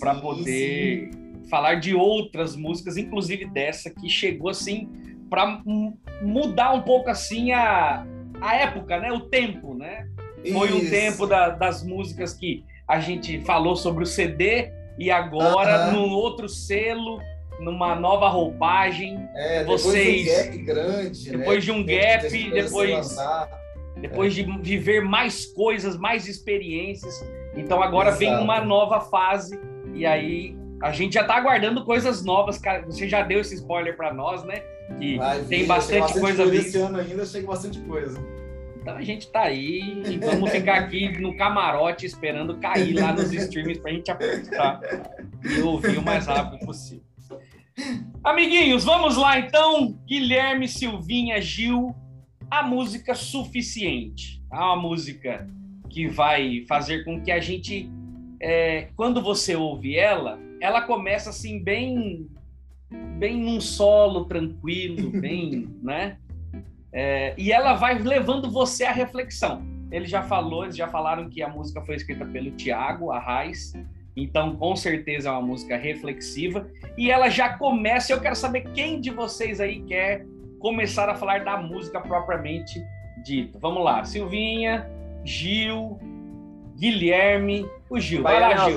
para 0.00 0.14
poder 0.14 1.10
sim. 1.12 1.48
falar 1.48 1.76
de 1.76 1.94
outras 1.94 2.56
músicas, 2.56 2.96
inclusive 2.96 3.46
dessa 3.46 3.90
que 3.90 4.08
chegou 4.08 4.48
assim 4.48 4.88
para 5.28 5.62
mudar 6.22 6.72
um 6.72 6.82
pouco 6.82 7.10
assim 7.10 7.52
a, 7.52 8.06
a 8.40 8.54
época, 8.56 9.00
né? 9.00 9.12
O 9.12 9.20
tempo, 9.20 9.74
né? 9.74 10.08
Foi 10.52 10.72
um 10.72 10.88
tempo 10.90 11.26
da, 11.26 11.48
das 11.48 11.82
músicas 11.82 12.34
que 12.34 12.64
a 12.86 13.00
gente 13.00 13.40
falou 13.40 13.74
sobre 13.74 14.04
o 14.04 14.06
CD 14.06 14.70
e 14.98 15.10
agora 15.10 15.88
uh 15.88 15.90
-huh. 15.90 15.92
num 15.92 16.12
outro 16.12 16.48
selo, 16.48 17.20
numa 17.60 17.94
nova 17.94 18.28
roupagem. 18.28 19.28
É, 19.34 19.64
vocês 19.64 20.26
depois 20.26 20.44
de 20.44 20.52
um 20.52 20.54
gap 20.54 20.58
grande, 20.58 21.30
né? 21.30 21.38
depois 21.38 21.56
né? 21.56 21.60
de 21.60 21.72
um 21.72 21.84
gap, 21.84 22.50
depois 22.52 23.16
depois 23.96 24.38
é. 24.38 24.42
de 24.42 24.58
viver 24.60 25.02
mais 25.02 25.46
coisas, 25.46 25.96
mais 25.96 26.28
experiências. 26.28 27.24
Então 27.56 27.82
agora 27.82 28.10
Exato. 28.10 28.18
vem 28.18 28.36
uma 28.36 28.60
nova 28.60 29.00
fase 29.00 29.58
e 29.94 30.04
aí 30.04 30.56
a 30.82 30.92
gente 30.92 31.14
já 31.14 31.22
está 31.22 31.36
aguardando 31.36 31.84
coisas 31.84 32.24
novas, 32.24 32.58
cara. 32.58 32.84
Você 32.84 33.08
já 33.08 33.22
deu 33.22 33.40
esse 33.40 33.54
spoiler 33.54 33.96
para 33.96 34.12
nós, 34.12 34.44
né? 34.44 34.62
Que 34.98 35.16
Vai, 35.16 35.40
tem 35.44 35.66
bastante, 35.66 36.00
bastante 36.00 36.20
coisa, 36.20 36.42
coisa 36.42 36.56
esse 36.56 36.78
ano 36.78 36.98
ainda 36.98 37.24
chega 37.24 37.46
bastante 37.46 37.80
coisa. 37.80 38.20
Então 38.84 38.98
a 38.98 39.02
gente 39.02 39.28
tá 39.28 39.44
aí 39.44 40.02
e 40.04 40.18
vamos 40.18 40.50
ficar 40.50 40.74
aqui 40.74 41.18
no 41.18 41.34
camarote 41.34 42.04
esperando 42.04 42.58
cair 42.58 42.92
lá 42.92 43.14
nos 43.14 43.32
streams 43.32 43.80
pra 43.80 43.90
gente 43.90 44.10
apertar 44.10 44.78
e 45.42 45.62
ouvir 45.62 45.96
o 45.96 46.02
mais 46.02 46.26
rápido 46.26 46.66
possível. 46.66 47.02
Amiguinhos, 48.22 48.84
vamos 48.84 49.16
lá 49.16 49.38
então. 49.38 49.98
Guilherme, 50.06 50.68
Silvinha, 50.68 51.40
Gil, 51.40 51.96
a 52.50 52.62
música 52.62 53.14
suficiente. 53.14 54.42
Uma 54.52 54.76
música 54.76 55.48
que 55.88 56.06
vai 56.06 56.66
fazer 56.68 57.04
com 57.06 57.22
que 57.22 57.32
a 57.32 57.40
gente, 57.40 57.90
é, 58.38 58.88
quando 58.94 59.22
você 59.22 59.56
ouve 59.56 59.96
ela, 59.96 60.38
ela 60.60 60.82
começa 60.82 61.30
assim 61.30 61.58
bem, 61.58 62.28
bem 63.18 63.40
num 63.40 63.62
solo 63.62 64.26
tranquilo, 64.26 65.10
bem, 65.10 65.74
né? 65.82 66.18
É, 66.94 67.34
e 67.36 67.50
ela 67.50 67.74
vai 67.74 67.98
levando 67.98 68.48
você 68.48 68.84
à 68.84 68.92
reflexão. 68.92 69.62
Ele 69.90 70.06
já 70.06 70.22
falou, 70.22 70.62
eles 70.62 70.76
já 70.76 70.86
falaram 70.86 71.28
que 71.28 71.42
a 71.42 71.48
música 71.48 71.82
foi 71.82 71.96
escrita 71.96 72.24
pelo 72.24 72.52
Tiago 72.52 73.10
Arraes, 73.10 73.72
então 74.16 74.56
com 74.56 74.76
certeza 74.76 75.28
é 75.28 75.32
uma 75.32 75.42
música 75.42 75.76
reflexiva. 75.76 76.68
E 76.96 77.10
ela 77.10 77.28
já 77.28 77.58
começa, 77.58 78.12
eu 78.12 78.20
quero 78.20 78.36
saber 78.36 78.62
quem 78.72 79.00
de 79.00 79.10
vocês 79.10 79.60
aí 79.60 79.82
quer 79.82 80.24
começar 80.60 81.08
a 81.08 81.14
falar 81.14 81.44
da 81.44 81.56
música 81.56 82.00
propriamente 82.00 82.80
dita. 83.24 83.58
Vamos 83.58 83.84
lá, 83.84 84.04
Silvinha, 84.04 84.88
Gil, 85.24 85.98
Guilherme, 86.78 87.68
o 87.90 87.98
Gil. 87.98 88.22
Vai, 88.22 88.40
vai 88.40 88.54
lá, 88.56 88.64
Gil. 88.64 88.76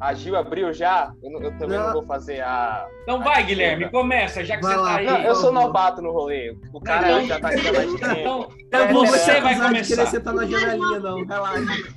A 0.00 0.14
Gil 0.14 0.36
abriu 0.36 0.72
já? 0.72 1.12
Eu, 1.22 1.42
eu 1.42 1.58
também 1.58 1.78
não. 1.78 1.86
não. 1.86 1.92
vou 1.94 2.06
fazer 2.06 2.40
a. 2.40 2.86
Então 3.02 3.22
vai, 3.22 3.42
a 3.42 3.46
Guilherme, 3.46 3.90
começa, 3.90 4.44
já 4.44 4.56
que 4.56 4.62
vai 4.62 4.74
você 4.74 4.80
lá. 4.80 4.88
tá 4.88 4.96
aí. 4.96 5.06
Não, 5.06 5.18
eu 5.18 5.34
sou 5.34 5.52
novato 5.52 6.00
no 6.00 6.12
rolê. 6.12 6.56
O 6.72 6.80
cara 6.80 7.10
então, 7.10 7.26
já 7.26 7.40
tá 7.40 7.48
aqui 7.48 7.68
há 7.68 7.72
mais 7.72 7.94
tempo. 7.94 8.12
Então, 8.18 8.48
então 8.58 9.06
você 9.06 9.40
vai 9.40 9.56
começar. 9.60 9.96
Não 9.96 10.06
você 10.06 10.20
tá 10.20 10.32
na 10.32 10.46
janelinha, 10.46 11.00
não. 11.00 11.24
Relaxa. 11.24 11.88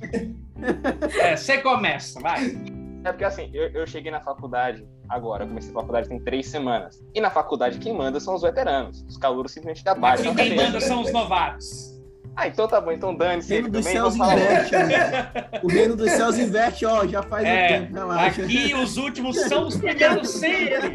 É, 1.20 1.36
você 1.36 1.58
começa, 1.58 2.20
vai. 2.20 2.56
É 3.04 3.10
porque 3.10 3.24
assim, 3.24 3.50
eu, 3.52 3.68
eu 3.70 3.86
cheguei 3.86 4.12
na 4.12 4.20
faculdade 4.20 4.86
agora, 5.08 5.46
comecei 5.46 5.70
a 5.70 5.74
faculdade 5.74 6.08
tem 6.08 6.20
três 6.20 6.46
semanas. 6.46 7.02
E 7.14 7.20
na 7.20 7.30
faculdade 7.30 7.78
quem 7.78 7.92
manda 7.92 8.20
são 8.20 8.34
os 8.34 8.42
veteranos. 8.42 9.04
Os 9.08 9.16
calouros 9.16 9.52
simplesmente 9.52 9.82
trabalham. 9.82 10.32
Aqui 10.32 10.50
quem 10.50 10.56
manda 10.56 10.80
são 10.80 11.02
os 11.02 11.12
novatos. 11.12 11.91
Ah, 12.34 12.48
então 12.48 12.66
tá 12.66 12.80
bom, 12.80 12.92
então 12.92 13.14
dane-se. 13.14 13.52
Reino 13.52 13.70
dos 13.70 13.84
céus 13.84 14.16
inverte, 14.16 14.74
O 15.62 15.68
reino 15.68 15.96
dos 15.96 16.10
céus 16.10 16.38
inverte, 16.38 16.86
ó, 16.86 17.06
já 17.06 17.22
faz 17.22 17.46
é, 17.46 17.64
um 17.64 17.68
tempo, 17.68 17.94
relaxa. 17.94 18.42
Aqui 18.42 18.74
os 18.74 18.96
últimos 18.96 19.36
são 19.42 19.66
os 19.66 19.76
primeiros 19.76 20.30
sempre. 20.30 20.94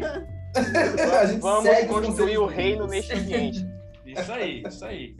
Vamos 1.40 1.86
construir 1.86 2.38
o 2.38 2.46
reino 2.46 2.86
neste 2.86 3.12
ambiente. 3.12 3.66
Isso 4.04 4.32
aí, 4.32 4.62
isso 4.66 4.84
aí. 4.84 5.16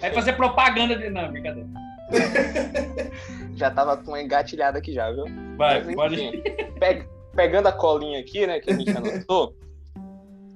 Vai 0.00 0.12
fazer 0.12 0.34
propaganda 0.34 0.96
de. 0.96 1.08
Não, 1.08 1.30
brincadeira. 1.30 1.68
já 3.54 3.70
tava 3.70 3.96
com 3.96 4.10
uma 4.10 4.20
engatilhada 4.20 4.78
aqui 4.78 4.92
já, 4.92 5.10
viu? 5.10 5.24
Vai, 5.56 5.82
Mas, 5.82 5.86
enfim, 5.86 5.94
pode. 5.94 6.16
Pe 6.78 7.14
pegando 7.34 7.66
a 7.66 7.72
colinha 7.72 8.20
aqui, 8.20 8.46
né, 8.46 8.60
que 8.60 8.70
a 8.70 8.76
gente 8.76 8.96
anotou, 8.96 9.56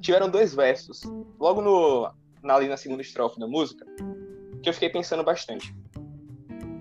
tiveram 0.01 0.31
dois 0.31 0.55
versos. 0.55 1.03
Logo 1.39 1.61
no, 1.61 2.09
ali 2.49 2.69
na 2.69 2.77
segunda 2.77 3.03
estrofe 3.03 3.41
da 3.41 3.49
música, 3.49 3.85
que 4.63 4.69
eu 4.69 4.75
fiquei 4.75 4.91
pensando 4.91 5.23
bastante. 5.23 5.75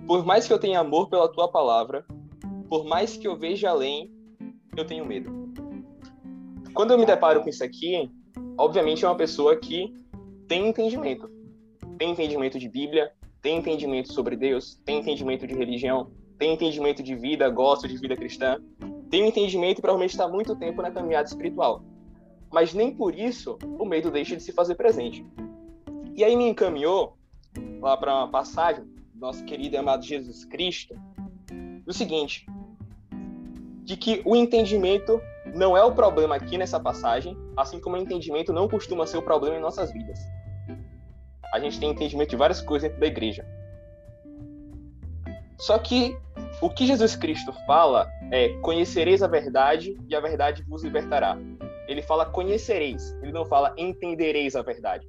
Por 0.05 0.25
mais 0.25 0.47
que 0.47 0.53
eu 0.53 0.59
tenha 0.59 0.79
amor 0.79 1.09
pela 1.09 1.31
tua 1.31 1.49
palavra, 1.49 2.05
por 2.69 2.85
mais 2.85 3.17
que 3.17 3.27
eu 3.27 3.37
veja 3.37 3.69
além, 3.69 4.11
eu 4.75 4.85
tenho 4.85 5.05
medo. 5.05 5.31
Quando 6.73 6.91
eu 6.91 6.97
me 6.97 7.05
deparo 7.05 7.41
com 7.41 7.49
isso 7.49 7.63
aqui, 7.63 8.09
obviamente 8.57 9.03
é 9.03 9.07
uma 9.07 9.17
pessoa 9.17 9.55
que 9.55 9.93
tem 10.47 10.67
entendimento. 10.67 11.29
Tem 11.97 12.11
entendimento 12.11 12.59
de 12.59 12.69
Bíblia, 12.69 13.11
tem 13.41 13.57
entendimento 13.57 14.13
sobre 14.13 14.35
Deus, 14.35 14.75
tem 14.85 14.99
entendimento 14.99 15.47
de 15.47 15.55
religião, 15.55 16.11
tem 16.37 16.53
entendimento 16.53 17.01
de 17.01 17.15
vida, 17.15 17.49
gosta 17.49 17.87
de 17.87 17.97
vida 17.97 18.15
cristã, 18.15 18.57
tem 19.09 19.27
entendimento 19.27 19.79
e 19.79 19.81
provavelmente 19.81 20.11
está 20.11 20.27
muito 20.27 20.55
tempo 20.55 20.81
na 20.81 20.91
caminhada 20.91 21.27
espiritual. 21.27 21.83
Mas 22.51 22.73
nem 22.73 22.95
por 22.95 23.17
isso 23.17 23.57
o 23.79 23.85
medo 23.85 24.11
deixa 24.11 24.35
de 24.35 24.43
se 24.43 24.51
fazer 24.51 24.75
presente. 24.75 25.25
E 26.15 26.23
aí 26.23 26.35
me 26.35 26.47
encaminhou 26.47 27.16
lá 27.81 27.97
para 27.97 28.15
uma 28.15 28.29
passagem 28.29 28.83
do 29.13 29.19
nosso 29.19 29.43
querido 29.45 29.75
e 29.75 29.77
amado 29.77 30.03
Jesus 30.03 30.45
Cristo, 30.45 30.95
o 31.85 31.93
seguinte, 31.93 32.45
de 33.83 33.95
que 33.95 34.21
o 34.25 34.35
entendimento 34.35 35.21
não 35.55 35.77
é 35.77 35.83
o 35.83 35.93
problema 35.93 36.35
aqui 36.35 36.57
nessa 36.57 36.79
passagem, 36.79 37.37
assim 37.55 37.79
como 37.79 37.95
o 37.95 37.99
entendimento 37.99 38.51
não 38.51 38.67
costuma 38.67 39.07
ser 39.07 39.17
o 39.17 39.21
problema 39.21 39.55
em 39.55 39.61
nossas 39.61 39.91
vidas. 39.91 40.19
A 41.53 41.59
gente 41.59 41.79
tem 41.79 41.89
entendimento 41.89 42.29
de 42.29 42.35
várias 42.35 42.61
coisas 42.61 42.89
dentro 42.89 42.99
da 42.99 43.07
igreja. 43.07 43.45
Só 45.57 45.79
que 45.79 46.17
o 46.61 46.69
que 46.69 46.85
Jesus 46.85 47.15
Cristo 47.15 47.53
fala 47.65 48.07
é: 48.31 48.49
conhecereis 48.59 49.23
a 49.23 49.27
verdade 49.27 49.97
e 50.07 50.15
a 50.15 50.19
verdade 50.19 50.63
vos 50.67 50.83
libertará. 50.83 51.37
Ele 51.87 52.01
fala 52.01 52.25
conhecereis, 52.25 53.13
ele 53.21 53.31
não 53.31 53.45
fala 53.45 53.73
entendereis 53.77 54.55
a 54.55 54.61
verdade. 54.61 55.07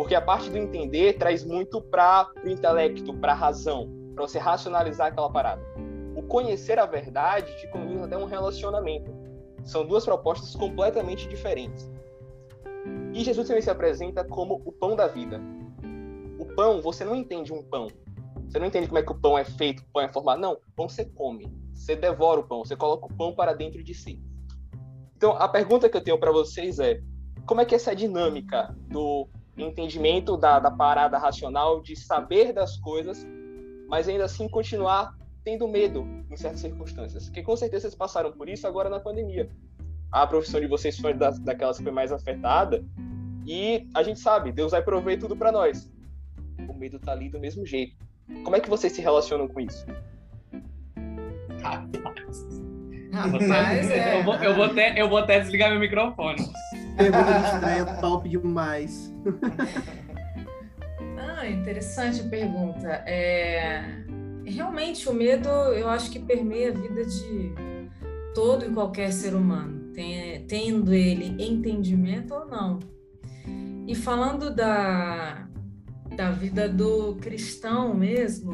Porque 0.00 0.14
a 0.14 0.20
parte 0.22 0.48
do 0.48 0.56
entender 0.56 1.18
traz 1.18 1.44
muito 1.44 1.78
para 1.78 2.32
o 2.42 2.48
intelecto, 2.48 3.12
para 3.12 3.32
a 3.32 3.34
razão, 3.34 3.86
para 4.14 4.26
você 4.26 4.38
racionalizar 4.38 5.08
aquela 5.08 5.30
parada. 5.30 5.60
O 6.16 6.22
conhecer 6.22 6.78
a 6.78 6.86
verdade 6.86 7.54
te 7.58 7.68
conduz 7.68 8.00
até 8.02 8.16
um 8.16 8.24
relacionamento. 8.24 9.12
São 9.62 9.86
duas 9.86 10.02
propostas 10.02 10.56
completamente 10.56 11.28
diferentes. 11.28 11.92
E 13.12 13.22
Jesus 13.22 13.46
também 13.46 13.60
se 13.60 13.68
apresenta 13.68 14.24
como 14.24 14.62
o 14.64 14.72
pão 14.72 14.96
da 14.96 15.06
vida. 15.06 15.38
O 16.38 16.46
pão, 16.46 16.80
você 16.80 17.04
não 17.04 17.14
entende 17.14 17.52
um 17.52 17.62
pão. 17.62 17.88
Você 18.48 18.58
não 18.58 18.68
entende 18.68 18.86
como 18.86 19.00
é 19.00 19.02
que 19.02 19.12
o 19.12 19.20
pão 19.20 19.36
é 19.36 19.44
feito, 19.44 19.82
o 19.82 19.92
pão 19.92 20.02
é 20.02 20.10
formado. 20.10 20.40
Não, 20.40 20.56
pão 20.74 20.88
você 20.88 21.04
come. 21.04 21.52
Você 21.74 21.94
devora 21.94 22.40
o 22.40 22.44
pão, 22.44 22.64
você 22.64 22.74
coloca 22.74 23.04
o 23.04 23.14
pão 23.14 23.34
para 23.34 23.52
dentro 23.52 23.84
de 23.84 23.92
si. 23.92 24.18
Então, 25.14 25.32
a 25.32 25.46
pergunta 25.46 25.90
que 25.90 25.96
eu 25.98 26.02
tenho 26.02 26.18
para 26.18 26.32
vocês 26.32 26.78
é: 26.78 27.02
como 27.44 27.60
é 27.60 27.66
que 27.66 27.74
é 27.74 27.76
essa 27.76 27.94
dinâmica 27.94 28.74
do 28.88 29.28
entendimento 29.66 30.36
da, 30.36 30.58
da 30.58 30.70
parada 30.70 31.18
racional, 31.18 31.80
de 31.80 31.96
saber 31.96 32.52
das 32.52 32.76
coisas, 32.76 33.26
mas 33.88 34.08
ainda 34.08 34.24
assim 34.24 34.48
continuar 34.48 35.14
tendo 35.44 35.66
medo 35.66 36.06
em 36.30 36.36
certas 36.36 36.60
circunstâncias. 36.60 37.26
Porque 37.26 37.42
com 37.42 37.56
certeza 37.56 37.82
vocês 37.82 37.94
passaram 37.94 38.32
por 38.32 38.48
isso 38.48 38.66
agora 38.66 38.88
na 38.88 39.00
pandemia. 39.00 39.50
A 40.12 40.26
profissão 40.26 40.60
de 40.60 40.66
vocês 40.66 40.98
foi 40.98 41.14
das, 41.14 41.38
daquelas 41.38 41.78
que 41.78 41.84
foi 41.84 41.92
mais 41.92 42.12
afetada. 42.12 42.84
E 43.46 43.88
a 43.94 44.02
gente 44.02 44.20
sabe, 44.20 44.52
Deus 44.52 44.72
vai 44.72 44.82
prover 44.82 45.18
tudo 45.18 45.36
para 45.36 45.50
nós. 45.50 45.90
O 46.68 46.74
medo 46.74 46.98
tá 46.98 47.12
ali 47.12 47.28
do 47.28 47.40
mesmo 47.40 47.64
jeito. 47.64 47.96
Como 48.44 48.54
é 48.54 48.60
que 48.60 48.68
vocês 48.68 48.92
se 48.92 49.00
relacionam 49.00 49.48
com 49.48 49.60
isso? 49.60 49.86
Rapaz. 51.62 52.46
Rapaz, 53.12 53.90
é. 53.90 54.20
eu, 54.20 54.24
vou, 54.24 54.34
eu, 54.36 54.54
vou 54.54 54.64
até, 54.64 55.00
eu 55.00 55.08
vou 55.08 55.18
até 55.18 55.40
desligar 55.40 55.70
meu 55.70 55.80
microfone. 55.80 56.40
Pergunta 57.00 57.54
estreia 57.54 57.86
top 57.98 58.28
demais. 58.28 59.14
ah, 61.16 61.48
interessante 61.48 62.22
pergunta. 62.24 62.88
É... 63.06 64.04
Realmente, 64.44 65.08
o 65.08 65.14
medo, 65.14 65.48
eu 65.48 65.88
acho 65.88 66.10
que 66.10 66.18
permeia 66.18 66.70
a 66.70 66.74
vida 66.74 67.04
de 67.06 67.54
todo 68.34 68.66
e 68.66 68.70
qualquer 68.70 69.12
ser 69.12 69.34
humano, 69.34 69.92
tendo 70.46 70.92
ele 70.92 71.42
entendimento 71.42 72.34
ou 72.34 72.46
não. 72.46 72.78
E 73.86 73.94
falando 73.94 74.54
da, 74.54 75.48
da 76.16 76.30
vida 76.30 76.68
do 76.68 77.14
cristão 77.16 77.94
mesmo, 77.94 78.52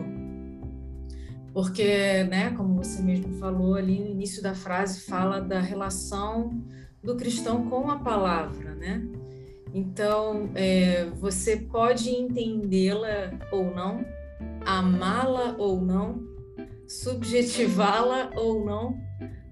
porque, 1.52 2.24
né, 2.24 2.50
como 2.50 2.76
você 2.76 3.02
mesmo 3.02 3.32
falou 3.38 3.74
ali 3.74 3.98
no 3.98 4.10
início 4.10 4.42
da 4.42 4.54
frase, 4.54 5.00
fala 5.00 5.40
da 5.40 5.58
relação 5.58 6.62
do 7.06 7.16
cristão 7.16 7.70
com 7.70 7.88
a 7.88 8.00
palavra, 8.00 8.74
né? 8.74 9.00
Então, 9.72 10.50
é, 10.56 11.04
você 11.04 11.56
pode 11.56 12.10
entendê-la 12.10 13.30
ou 13.52 13.72
não, 13.72 14.04
amá-la 14.66 15.54
ou 15.56 15.80
não, 15.80 16.26
subjetivá-la 16.88 18.32
ou 18.34 18.64
não, 18.64 18.98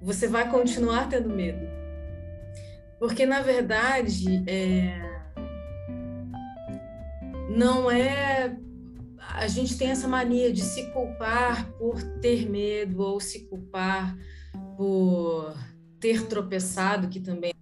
você 0.03 0.27
vai 0.27 0.51
continuar 0.51 1.09
tendo 1.09 1.29
medo. 1.29 1.65
Porque, 2.99 3.25
na 3.25 3.41
verdade, 3.41 4.43
é, 4.49 5.01
não 7.57 7.89
é. 7.89 8.57
A 9.37 9.47
gente 9.47 9.79
tem 9.79 9.91
essa 9.91 10.09
mania 10.09 10.53
de 10.53 10.63
se 10.63 10.91
culpar 10.91 11.71
por 11.73 12.03
ter 12.21 12.49
medo 12.49 13.01
ou 13.01 13.21
se 13.21 13.47
culpar 13.47 14.17
por 14.77 15.55
ter 16.05 16.27
tropeçado, 16.27 17.09
que 17.09 17.19
também 17.19 17.55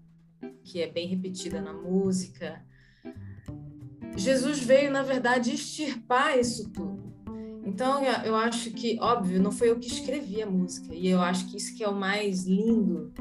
que 0.64 0.82
é 0.82 0.90
bem 0.90 1.06
repetida 1.06 1.60
na 1.60 1.72
música. 1.72 2.60
Jesus 4.16 4.58
veio, 4.58 4.90
na 4.90 5.04
verdade, 5.04 5.52
extirpar 5.54 6.36
isso 6.36 6.68
tudo. 6.72 7.14
Então, 7.64 8.02
eu 8.24 8.34
acho 8.34 8.72
que, 8.72 8.98
óbvio, 9.00 9.40
não 9.40 9.52
foi 9.52 9.70
eu 9.70 9.78
que 9.78 9.86
escrevi 9.86 10.42
a 10.42 10.50
música, 10.50 10.92
e 10.92 11.06
eu 11.06 11.20
acho 11.20 11.48
que 11.48 11.56
isso 11.56 11.76
que 11.76 11.84
é 11.84 11.88
o 11.88 11.94
mais 11.94 12.44
lindo 12.44 13.12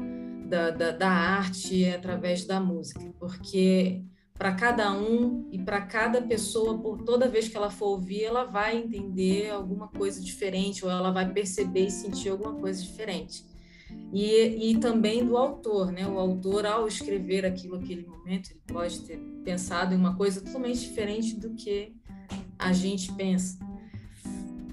da, 0.48 0.70
da, 0.70 0.90
da 0.90 1.08
arte 1.08 1.84
é 1.84 1.94
através 1.94 2.44
da 2.44 2.58
música, 2.58 3.14
porque 3.20 4.02
para 4.34 4.56
cada 4.56 4.92
um 4.92 5.48
e 5.52 5.58
para 5.58 5.82
cada 5.82 6.20
pessoa, 6.20 6.78
por 6.78 7.02
toda 7.02 7.28
vez 7.28 7.46
que 7.46 7.56
ela 7.56 7.70
for 7.70 7.90
ouvir, 7.90 8.24
ela 8.24 8.42
vai 8.42 8.76
entender 8.76 9.50
alguma 9.50 9.86
coisa 9.86 10.20
diferente 10.20 10.84
ou 10.84 10.90
ela 10.90 11.12
vai 11.12 11.32
perceber 11.32 11.86
e 11.86 11.90
sentir 11.92 12.30
alguma 12.30 12.54
coisa 12.54 12.82
diferente 12.82 13.51
e, 14.12 14.72
e 14.72 14.76
também 14.78 15.24
do 15.24 15.36
autor, 15.38 15.90
né? 15.90 16.06
O 16.06 16.18
autor, 16.18 16.66
ao 16.66 16.86
escrever 16.86 17.46
aquilo 17.46 17.78
naquele 17.78 18.06
momento, 18.06 18.50
ele 18.50 18.60
pode 18.66 19.00
ter 19.00 19.18
pensado 19.42 19.94
em 19.94 19.96
uma 19.96 20.14
coisa 20.14 20.40
totalmente 20.40 20.80
diferente 20.80 21.34
do 21.34 21.54
que 21.54 21.94
a 22.58 22.72
gente 22.72 23.10
pensa. 23.12 23.58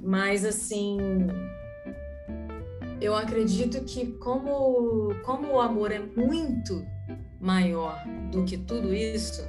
Mas, 0.03 0.43
assim, 0.43 0.97
eu 2.99 3.15
acredito 3.15 3.81
que 3.85 4.07
como, 4.13 5.15
como 5.23 5.53
o 5.53 5.61
amor 5.61 5.91
é 5.91 5.99
muito 5.99 6.85
maior 7.39 8.03
do 8.31 8.43
que 8.43 8.57
tudo 8.57 8.93
isso, 8.93 9.41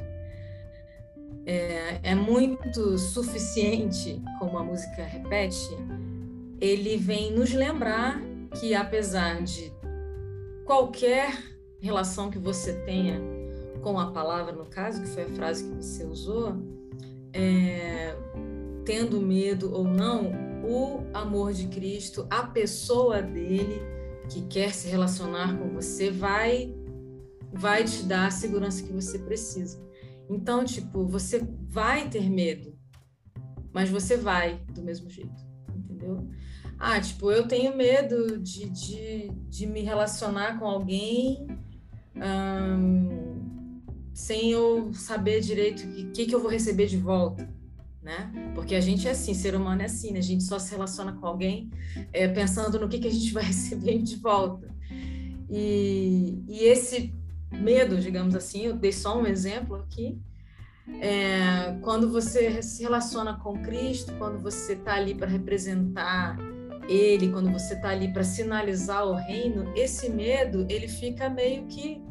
é, 1.44 1.98
é 2.02 2.14
muito 2.14 2.96
suficiente, 2.96 4.22
como 4.38 4.56
a 4.56 4.62
música 4.62 5.04
repete, 5.04 5.76
ele 6.61 6.96
vem 6.96 7.33
nos 7.33 7.52
lembrar 7.52 8.29
que 8.58 8.74
apesar 8.74 9.42
de 9.42 9.72
qualquer 10.64 11.36
relação 11.80 12.30
que 12.30 12.38
você 12.38 12.72
tenha 12.84 13.20
com 13.82 13.98
a 13.98 14.10
palavra, 14.10 14.52
no 14.52 14.66
caso, 14.66 15.02
que 15.02 15.08
foi 15.08 15.24
a 15.24 15.28
frase 15.30 15.64
que 15.64 15.74
você 15.74 16.04
usou, 16.04 16.56
é, 17.32 18.14
tendo 18.84 19.20
medo 19.20 19.72
ou 19.74 19.84
não, 19.84 20.32
o 20.64 21.06
amor 21.14 21.52
de 21.52 21.66
Cristo, 21.68 22.26
a 22.28 22.42
pessoa 22.42 23.22
dele 23.22 23.80
que 24.28 24.42
quer 24.42 24.72
se 24.72 24.88
relacionar 24.88 25.58
com 25.58 25.68
você, 25.70 26.10
vai 26.10 26.74
vai 27.52 27.82
te 27.82 28.04
dar 28.04 28.28
a 28.28 28.30
segurança 28.30 28.82
que 28.82 28.92
você 28.92 29.18
precisa. 29.18 29.82
Então, 30.28 30.64
tipo, 30.64 31.04
você 31.04 31.40
vai 31.62 32.08
ter 32.08 32.30
medo, 32.30 32.78
mas 33.72 33.90
você 33.90 34.16
vai 34.16 34.60
do 34.72 34.82
mesmo 34.82 35.10
jeito, 35.10 35.44
entendeu? 35.74 36.28
Ah, 36.80 36.98
tipo, 36.98 37.30
eu 37.30 37.46
tenho 37.46 37.76
medo 37.76 38.38
de, 38.38 38.68
de, 38.70 39.30
de 39.48 39.66
me 39.66 39.82
relacionar 39.82 40.58
com 40.58 40.64
alguém 40.64 41.46
sem 44.14 44.50
eu 44.50 44.92
saber 44.92 45.40
direito 45.40 45.82
o 45.86 46.10
que, 46.12 46.26
que 46.26 46.34
eu 46.34 46.40
vou 46.40 46.50
receber 46.50 46.86
de 46.86 46.96
volta 46.96 47.48
né? 48.02 48.52
Porque 48.54 48.74
a 48.74 48.80
gente 48.80 49.06
é 49.06 49.10
assim, 49.10 49.34
ser 49.34 49.54
humano 49.54 49.82
é 49.82 49.84
assim, 49.84 50.12
né? 50.12 50.18
A 50.18 50.22
gente 50.22 50.42
só 50.44 50.58
se 50.58 50.70
relaciona 50.70 51.12
com 51.12 51.26
alguém 51.26 51.70
é, 52.12 52.26
pensando 52.28 52.78
no 52.78 52.88
que, 52.88 52.98
que 52.98 53.08
a 53.08 53.12
gente 53.12 53.32
vai 53.32 53.44
receber 53.44 53.98
de 53.98 54.16
volta. 54.16 54.68
E, 55.50 56.42
e 56.48 56.60
esse 56.60 57.14
medo, 57.52 57.98
digamos 57.98 58.34
assim, 58.34 58.66
eu 58.66 58.74
dei 58.74 58.92
só 58.92 59.20
um 59.20 59.26
exemplo 59.26 59.76
aqui, 59.76 60.18
é, 61.00 61.76
quando 61.82 62.10
você 62.10 62.62
se 62.62 62.82
relaciona 62.82 63.34
com 63.34 63.60
Cristo, 63.62 64.12
quando 64.18 64.40
você 64.40 64.72
está 64.72 64.94
ali 64.94 65.14
para 65.14 65.28
representar 65.28 66.38
Ele, 66.88 67.30
quando 67.30 67.50
você 67.50 67.74
está 67.74 67.90
ali 67.90 68.12
para 68.12 68.24
sinalizar 68.24 69.06
o 69.06 69.14
reino, 69.14 69.72
esse 69.76 70.08
medo 70.08 70.66
ele 70.68 70.88
fica 70.88 71.28
meio 71.28 71.66
que 71.66 72.02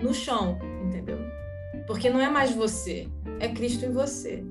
no 0.00 0.12
chão, 0.12 0.58
entendeu? 0.84 1.18
Porque 1.86 2.10
não 2.10 2.20
é 2.20 2.28
mais 2.28 2.52
você, 2.52 3.08
é 3.38 3.48
Cristo 3.48 3.84
em 3.84 3.92
você. 3.92 4.44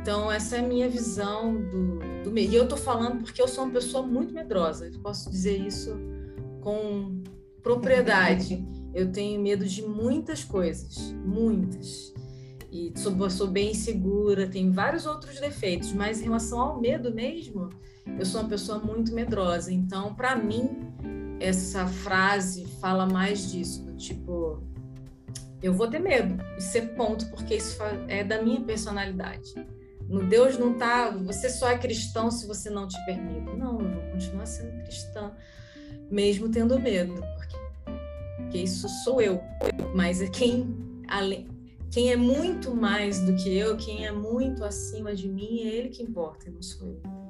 Então, 0.00 0.30
essa 0.30 0.56
é 0.56 0.60
a 0.60 0.62
minha 0.62 0.88
visão 0.88 1.54
do, 1.54 1.98
do 2.24 2.30
medo. 2.30 2.52
E 2.52 2.56
eu 2.56 2.64
estou 2.64 2.78
falando 2.78 3.22
porque 3.22 3.40
eu 3.40 3.48
sou 3.48 3.64
uma 3.64 3.72
pessoa 3.72 4.06
muito 4.06 4.32
medrosa, 4.32 4.86
eu 4.86 5.00
posso 5.00 5.30
dizer 5.30 5.56
isso 5.56 5.96
com 6.60 7.22
propriedade. 7.62 8.64
Eu 8.94 9.10
tenho 9.10 9.40
medo 9.40 9.64
de 9.64 9.82
muitas 9.82 10.44
coisas, 10.44 11.12
muitas. 11.24 12.14
E 12.70 12.92
sou, 12.96 13.30
sou 13.30 13.46
bem 13.48 13.70
insegura, 13.70 14.46
tenho 14.46 14.72
vários 14.72 15.06
outros 15.06 15.38
defeitos, 15.40 15.92
mas 15.92 16.20
em 16.20 16.24
relação 16.24 16.60
ao 16.60 16.80
medo 16.80 17.12
mesmo, 17.12 17.70
eu 18.18 18.24
sou 18.24 18.40
uma 18.40 18.48
pessoa 18.48 18.78
muito 18.78 19.12
medrosa. 19.12 19.72
Então, 19.72 20.14
para 20.14 20.36
mim, 20.36 20.78
essa 21.40 21.86
frase 21.86 22.66
fala 22.80 23.06
mais 23.06 23.50
disso, 23.50 23.82
do 23.84 23.94
tipo, 23.96 24.62
eu 25.62 25.72
vou 25.72 25.88
ter 25.88 25.98
medo, 25.98 26.42
isso 26.56 26.76
é 26.78 26.82
ponto, 26.82 27.26
porque 27.30 27.56
isso 27.56 27.78
é 28.08 28.22
da 28.22 28.42
minha 28.42 28.60
personalidade. 28.60 29.54
No 30.08 30.24
Deus 30.24 30.56
não 30.56 30.74
tá, 30.74 31.10
você 31.10 31.48
só 31.48 31.68
é 31.68 31.78
cristão 31.78 32.30
se 32.30 32.46
você 32.46 32.70
não 32.70 32.86
te 32.86 32.96
permite. 33.04 33.56
Não, 33.56 33.80
eu 33.80 33.88
vou 33.88 34.02
continuar 34.12 34.46
sendo 34.46 34.82
cristã, 34.84 35.32
mesmo 36.10 36.48
tendo 36.48 36.78
medo, 36.78 37.14
porque, 37.34 37.56
porque 38.36 38.58
isso 38.58 38.88
sou 39.02 39.20
eu. 39.20 39.42
Mas 39.94 40.22
é 40.22 40.28
quem, 40.28 40.76
além, 41.08 41.48
quem 41.90 42.12
é 42.12 42.16
muito 42.16 42.74
mais 42.74 43.20
do 43.20 43.34
que 43.34 43.56
eu, 43.56 43.76
quem 43.76 44.06
é 44.06 44.12
muito 44.12 44.62
acima 44.62 45.14
de 45.14 45.28
mim, 45.28 45.62
é 45.62 45.74
ele 45.74 45.88
que 45.88 46.02
importa, 46.02 46.48
não 46.50 46.62
sou 46.62 46.86
eu. 46.86 47.25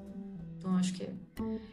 Então 0.66 0.76
acho 0.76 0.94
que 0.94 1.08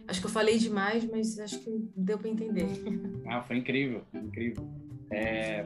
acho 0.08 0.22
que 0.22 0.28
eu 0.28 0.32
falei 0.32 0.60
demais, 0.60 1.10
mas 1.10 1.40
acho 1.40 1.60
que 1.60 1.90
deu 1.98 2.20
para 2.20 2.30
entender. 2.30 2.68
Ah, 3.26 3.42
foi 3.42 3.58
incrível, 3.58 4.04
incrível. 4.14 4.68
É, 5.10 5.66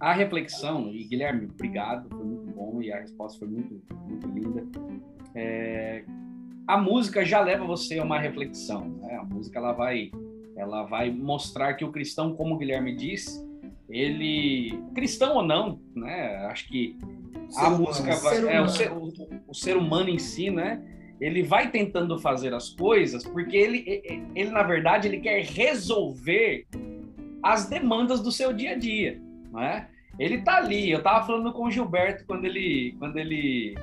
a 0.00 0.12
reflexão, 0.12 0.92
e 0.92 1.04
Guilherme, 1.04 1.46
obrigado, 1.46 2.08
foi 2.08 2.24
muito 2.24 2.52
bom 2.52 2.82
e 2.82 2.92
a 2.92 2.98
resposta 2.98 3.38
foi 3.38 3.48
muito, 3.48 3.80
muito 4.04 4.26
linda. 4.26 4.66
É, 5.32 6.04
a 6.66 6.76
música 6.76 7.24
já 7.24 7.40
leva 7.40 7.64
você 7.64 8.00
a 8.00 8.04
uma 8.04 8.18
reflexão, 8.18 8.88
né? 9.00 9.14
A 9.14 9.24
música 9.24 9.58
ela 9.58 9.72
vai, 9.72 10.10
ela 10.56 10.82
vai 10.82 11.10
mostrar 11.10 11.74
que 11.74 11.84
o 11.84 11.92
cristão, 11.92 12.34
como 12.34 12.56
o 12.56 12.58
Guilherme 12.58 12.94
disse, 12.96 13.48
ele, 13.88 14.82
cristão 14.94 15.36
ou 15.36 15.42
não, 15.42 15.80
né? 15.94 16.44
Acho 16.46 16.68
que 16.68 16.98
a 17.56 17.70
música 17.70 18.16
vai, 18.16 18.56
é, 18.56 18.60
o, 18.60 18.68
ser, 18.68 18.92
o, 18.92 19.12
o 19.46 19.54
ser 19.54 19.76
humano 19.76 20.10
em 20.10 20.18
si, 20.18 20.50
né? 20.50 20.97
Ele 21.20 21.42
vai 21.42 21.70
tentando 21.70 22.18
fazer 22.18 22.54
as 22.54 22.70
coisas 22.70 23.24
porque 23.24 23.56
ele, 23.56 24.02
ele 24.34 24.50
na 24.50 24.62
verdade, 24.62 25.08
ele 25.08 25.18
quer 25.18 25.44
resolver 25.44 26.66
as 27.42 27.68
demandas 27.68 28.20
do 28.20 28.30
seu 28.30 28.52
dia 28.52 28.72
a 28.72 28.74
dia 28.76 29.20
não 29.50 29.62
é? 29.62 29.88
Ele 30.18 30.38
tá 30.38 30.56
ali. 30.56 30.90
Eu 30.90 31.02
tava 31.02 31.26
falando 31.26 31.52
com 31.52 31.64
o 31.64 31.70
Gilberto 31.70 32.24
quando 32.26 32.44
ele, 32.44 32.94
quando 32.98 33.16
ele 33.18 33.74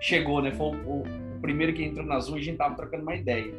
chegou, 0.00 0.42
né? 0.42 0.52
Foi 0.52 0.68
o, 0.68 1.02
o 1.02 1.40
primeiro 1.40 1.72
que 1.72 1.84
entrou 1.84 2.04
na 2.06 2.18
Zoom 2.20 2.36
a 2.36 2.40
gente 2.40 2.56
tava 2.56 2.74
trocando 2.74 3.02
uma 3.02 3.14
ideia. 3.14 3.52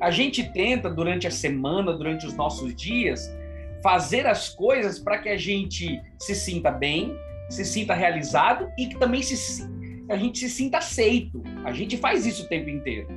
A 0.00 0.10
gente 0.10 0.52
tenta, 0.52 0.90
durante 0.90 1.26
a 1.26 1.30
semana, 1.30 1.92
durante 1.92 2.26
os 2.26 2.34
nossos 2.34 2.74
dias, 2.74 3.32
fazer 3.82 4.26
as 4.26 4.48
coisas 4.48 4.98
para 4.98 5.18
que 5.18 5.28
a 5.28 5.36
gente 5.36 6.00
se 6.18 6.34
sinta 6.34 6.70
bem, 6.70 7.16
se 7.48 7.64
sinta 7.64 7.94
realizado 7.94 8.68
e 8.76 8.86
que 8.88 8.98
também 8.98 9.22
se, 9.22 9.36
a 10.08 10.16
gente 10.16 10.38
se 10.38 10.50
sinta 10.50 10.78
aceito. 10.78 11.42
A 11.64 11.72
gente 11.72 11.96
faz 11.96 12.26
isso 12.26 12.44
o 12.44 12.48
tempo 12.48 12.68
inteiro. 12.68 13.08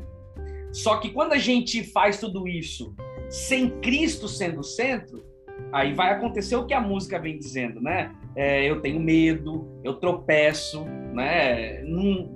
Só 0.71 0.97
que 0.97 1.09
quando 1.09 1.33
a 1.33 1.37
gente 1.37 1.83
faz 1.83 2.19
tudo 2.19 2.47
isso 2.47 2.93
sem 3.29 3.69
Cristo 3.79 4.27
sendo 4.27 4.59
o 4.59 4.63
centro, 4.63 5.25
aí 5.71 5.93
vai 5.93 6.11
acontecer 6.11 6.55
o 6.55 6.65
que 6.65 6.73
a 6.73 6.81
música 6.81 7.19
vem 7.19 7.37
dizendo, 7.37 7.81
né? 7.81 8.13
É, 8.35 8.69
eu 8.69 8.81
tenho 8.81 8.99
medo, 8.99 9.79
eu 9.83 9.95
tropeço, 9.95 10.83
né? 11.13 11.81
Não, 11.83 12.35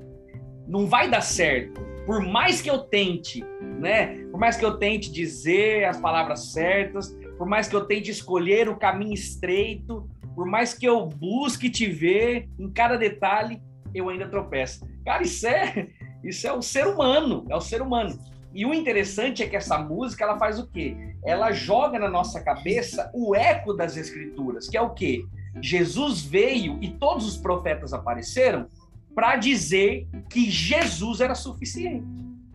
não 0.68 0.88
vai 0.88 1.10
dar 1.10 1.22
certo. 1.22 1.82
Por 2.06 2.22
mais 2.26 2.62
que 2.62 2.70
eu 2.70 2.80
tente, 2.80 3.44
né? 3.62 4.26
Por 4.32 4.40
mais 4.40 4.58
que 4.58 4.66
eu 4.66 4.78
tente 4.78 5.12
dizer 5.12 5.86
as 5.86 6.00
palavras 6.00 6.52
certas, 6.52 7.16
por 7.38 7.48
mais 7.48 7.68
que 7.68 7.76
eu 7.76 7.86
tente 7.86 8.10
escolher 8.10 8.68
o 8.70 8.78
caminho 8.78 9.14
estreito, 9.14 10.10
por 10.36 10.46
mais 10.46 10.74
que 10.74 10.86
eu 10.86 11.06
busque 11.06 11.70
te 11.70 11.86
ver 11.86 12.48
em 12.58 12.72
cada 12.72 12.98
detalhe, 12.98 13.62
eu 13.94 14.10
ainda 14.10 14.28
tropeço. 14.28 14.88
Cara, 15.06 15.24
isso 15.24 15.48
é, 15.48 15.88
isso 16.24 16.48
é 16.48 16.54
o 16.54 16.62
ser 16.62 16.88
humano, 16.88 17.46
é 17.50 17.56
o 17.56 17.62
ser 17.62 17.82
humano. 17.82 18.18
E 18.54 18.66
o 18.66 18.74
interessante 18.74 19.44
é 19.44 19.48
que 19.48 19.56
essa 19.56 19.78
música 19.78 20.24
ela 20.24 20.38
faz 20.38 20.60
o 20.60 20.68
quê? 20.68 20.96
Ela 21.24 21.52
joga 21.52 22.00
na 22.00 22.10
nossa 22.10 22.42
cabeça 22.42 23.12
o 23.14 23.36
eco 23.36 23.74
das 23.74 23.96
escrituras, 23.96 24.68
que 24.68 24.78
é 24.78 24.82
o 24.82 24.90
quê? 24.90 25.24
Jesus 25.62 26.22
veio 26.22 26.78
e 26.82 26.90
todos 26.90 27.28
os 27.28 27.38
profetas 27.38 27.94
apareceram 27.94 28.68
para 29.14 29.36
dizer 29.36 30.08
que 30.30 30.50
Jesus 30.50 31.22
era 31.22 31.36
suficiente 31.36 32.08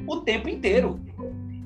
o 0.07 0.21
tempo 0.21 0.49
inteiro. 0.49 1.01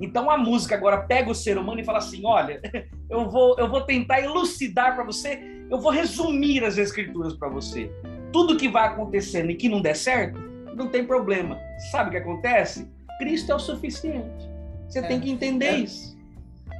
Então 0.00 0.30
a 0.30 0.36
música 0.36 0.74
agora 0.74 0.98
pega 0.98 1.30
o 1.30 1.34
ser 1.34 1.58
humano 1.58 1.80
e 1.80 1.84
fala 1.84 1.98
assim: 1.98 2.24
olha, 2.24 2.60
eu 3.08 3.28
vou, 3.28 3.58
eu 3.58 3.68
vou 3.68 3.80
tentar 3.80 4.20
elucidar 4.20 4.94
para 4.94 5.04
você, 5.04 5.40
eu 5.70 5.80
vou 5.80 5.90
resumir 5.90 6.64
as 6.64 6.78
escrituras 6.78 7.34
para 7.34 7.48
você. 7.48 7.90
Tudo 8.32 8.56
que 8.56 8.68
vai 8.68 8.88
acontecendo 8.88 9.50
e 9.50 9.54
que 9.54 9.68
não 9.68 9.80
der 9.80 9.96
certo, 9.96 10.38
não 10.74 10.88
tem 10.88 11.04
problema. 11.04 11.58
Sabe 11.90 12.08
o 12.08 12.10
que 12.12 12.18
acontece? 12.18 12.88
Cristo 13.18 13.52
é 13.52 13.54
o 13.54 13.58
suficiente. 13.58 14.48
Você 14.88 15.00
é, 15.00 15.02
tem 15.02 15.20
que 15.20 15.30
entender 15.30 15.66
é, 15.66 15.78
isso. 15.78 16.16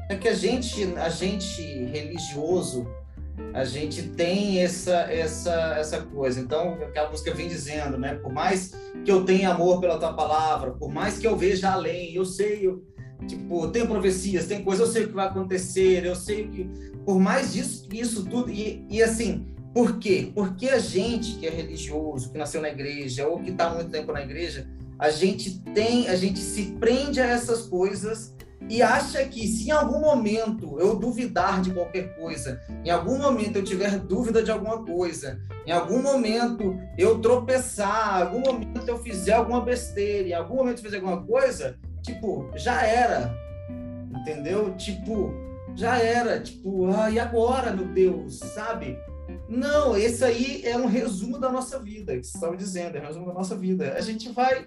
É 0.08 0.16
que 0.16 0.28
a 0.28 0.34
gente, 0.34 0.84
a 0.96 1.08
gente 1.08 1.62
religioso, 1.62 2.87
a 3.52 3.64
gente 3.64 4.02
tem 4.02 4.61
essa 4.61 5.00
essa 5.12 5.76
essa 5.78 6.00
coisa. 6.02 6.40
Então, 6.40 6.74
aquela 6.74 7.11
música 7.11 7.34
vem 7.34 7.48
dizendo, 7.48 7.98
né? 7.98 8.14
Por 8.14 8.32
mais 8.32 8.74
que 9.04 9.11
eu 9.11 9.24
tenha 9.24 9.50
amor 9.50 9.80
pela 9.80 9.98
tua 9.98 10.12
palavra, 10.12 10.72
por 10.72 10.92
mais 10.92 11.18
que 11.18 11.26
eu 11.26 11.37
veja 11.37 11.70
além, 11.70 12.14
eu 12.14 12.24
sei, 12.24 12.66
eu, 12.66 12.84
tipo, 13.26 13.68
tem 13.68 13.87
profecias, 13.87 14.46
tem 14.46 14.62
coisa, 14.62 14.82
eu 14.82 14.87
sei 14.87 15.04
o 15.04 15.08
que 15.08 15.14
vai 15.14 15.26
acontecer, 15.26 16.04
eu 16.04 16.14
sei 16.14 16.48
que 16.48 16.70
por 17.04 17.18
mais 17.18 17.54
disso, 17.54 17.88
isso 17.90 18.24
tudo 18.26 18.50
e, 18.50 18.84
e 18.90 19.02
assim, 19.02 19.46
por 19.78 20.00
quê? 20.00 20.32
Porque 20.34 20.68
a 20.68 20.80
gente 20.80 21.34
que 21.34 21.46
é 21.46 21.50
religioso, 21.50 22.32
que 22.32 22.36
nasceu 22.36 22.60
na 22.60 22.68
igreja 22.68 23.28
ou 23.28 23.38
que 23.38 23.50
está 23.50 23.70
muito 23.70 23.92
tempo 23.92 24.10
na 24.10 24.20
igreja, 24.20 24.66
a 24.98 25.08
gente 25.08 25.60
tem, 25.72 26.08
a 26.08 26.16
gente 26.16 26.40
se 26.40 26.72
prende 26.80 27.20
a 27.20 27.26
essas 27.26 27.68
coisas 27.68 28.34
e 28.68 28.82
acha 28.82 29.24
que 29.26 29.46
se 29.46 29.68
em 29.68 29.70
algum 29.70 30.00
momento 30.00 30.80
eu 30.80 30.96
duvidar 30.96 31.62
de 31.62 31.70
qualquer 31.70 32.16
coisa, 32.16 32.60
em 32.84 32.90
algum 32.90 33.18
momento 33.18 33.54
eu 33.54 33.62
tiver 33.62 34.00
dúvida 34.00 34.42
de 34.42 34.50
alguma 34.50 34.84
coisa, 34.84 35.40
em 35.64 35.70
algum 35.70 36.02
momento 36.02 36.76
eu 36.98 37.20
tropeçar, 37.20 38.18
em 38.18 38.22
algum 38.22 38.40
momento 38.40 38.88
eu 38.88 38.98
fizer 38.98 39.34
alguma 39.34 39.60
besteira, 39.60 40.28
em 40.28 40.34
algum 40.34 40.56
momento 40.56 40.78
eu 40.78 40.84
fizer 40.86 40.96
alguma 40.96 41.22
coisa, 41.24 41.78
tipo, 42.02 42.50
já 42.56 42.84
era. 42.84 43.32
Entendeu? 44.22 44.74
Tipo, 44.74 45.33
já 45.76 46.00
era, 46.00 46.40
tipo, 46.40 46.88
ah, 46.88 47.08
e 47.08 47.20
agora, 47.20 47.70
meu 47.70 47.87
Deus, 47.87 48.40
sabe? 48.40 48.98
Não, 49.48 49.96
esse 49.96 50.24
aí 50.24 50.62
é 50.64 50.76
um 50.76 50.87
resumo 50.87 51.38
da 51.38 51.50
nossa 51.50 51.79
vida, 51.79 52.16
que 52.16 52.26
você 52.26 52.37
estava 52.37 52.56
dizendo, 52.56 52.96
é 52.96 53.00
um 53.00 53.06
resumo 53.06 53.26
da 53.26 53.35
nossa 53.35 53.56
vida. 53.56 53.94
A 53.94 54.00
gente 54.00 54.31
vai 54.31 54.66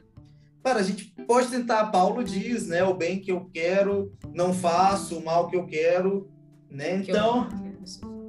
Cara, 0.64 0.80
a 0.80 0.84
gente 0.84 1.06
pode 1.26 1.48
tentar, 1.48 1.88
Paulo 1.88 2.24
diz, 2.24 2.68
né? 2.68 2.84
O 2.84 2.94
bem 2.94 3.20
que 3.20 3.32
eu 3.32 3.50
quero, 3.52 4.14
não 4.32 4.54
faço, 4.54 5.18
o 5.18 5.26
mal 5.26 5.48
que 5.48 5.56
eu 5.56 5.66
quero, 5.66 6.30
né? 6.70 6.98
Então, 6.98 7.50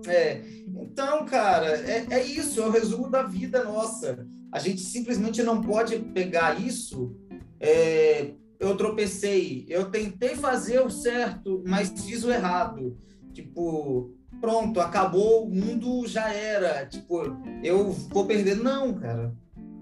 é, 0.06 0.40
então, 0.66 1.26
cara, 1.26 1.66
é, 1.66 2.06
é 2.10 2.24
isso, 2.24 2.60
é 2.60 2.66
o 2.66 2.70
resumo 2.70 3.10
da 3.10 3.22
vida 3.22 3.64
nossa. 3.64 4.26
A 4.50 4.58
gente 4.58 4.80
simplesmente 4.80 5.42
não 5.42 5.60
pode 5.60 5.98
pegar 5.98 6.58
isso. 6.58 7.14
É, 7.60 8.30
eu 8.58 8.76
tropecei, 8.76 9.66
eu 9.68 9.90
tentei 9.90 10.34
fazer 10.34 10.80
o 10.80 10.90
certo, 10.90 11.62
mas 11.66 11.92
fiz 12.02 12.24
o 12.24 12.30
errado. 12.30 12.96
Tipo, 13.34 14.14
pronto, 14.42 14.80
acabou, 14.80 15.46
o 15.46 15.48
mundo 15.48 16.04
já 16.06 16.34
era. 16.34 16.84
Tipo, 16.84 17.22
eu 17.62 17.92
vou 17.92 18.26
perder. 18.26 18.56
Não, 18.56 18.92
cara. 18.92 19.32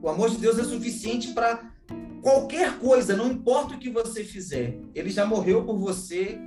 O 0.03 0.09
amor 0.09 0.29
de 0.29 0.37
Deus 0.37 0.59
é 0.59 0.65
suficiente 0.65 1.29
para 1.33 1.73
qualquer 2.23 2.79
coisa, 2.79 3.17
não 3.17 3.33
importa 3.33 3.75
o 3.75 3.79
que 3.79 3.91
você 3.91 4.23
fizer, 4.23 4.79
ele 4.95 5.11
já 5.11 5.25
morreu 5.25 5.65
por 5.65 5.79
você. 5.79 6.39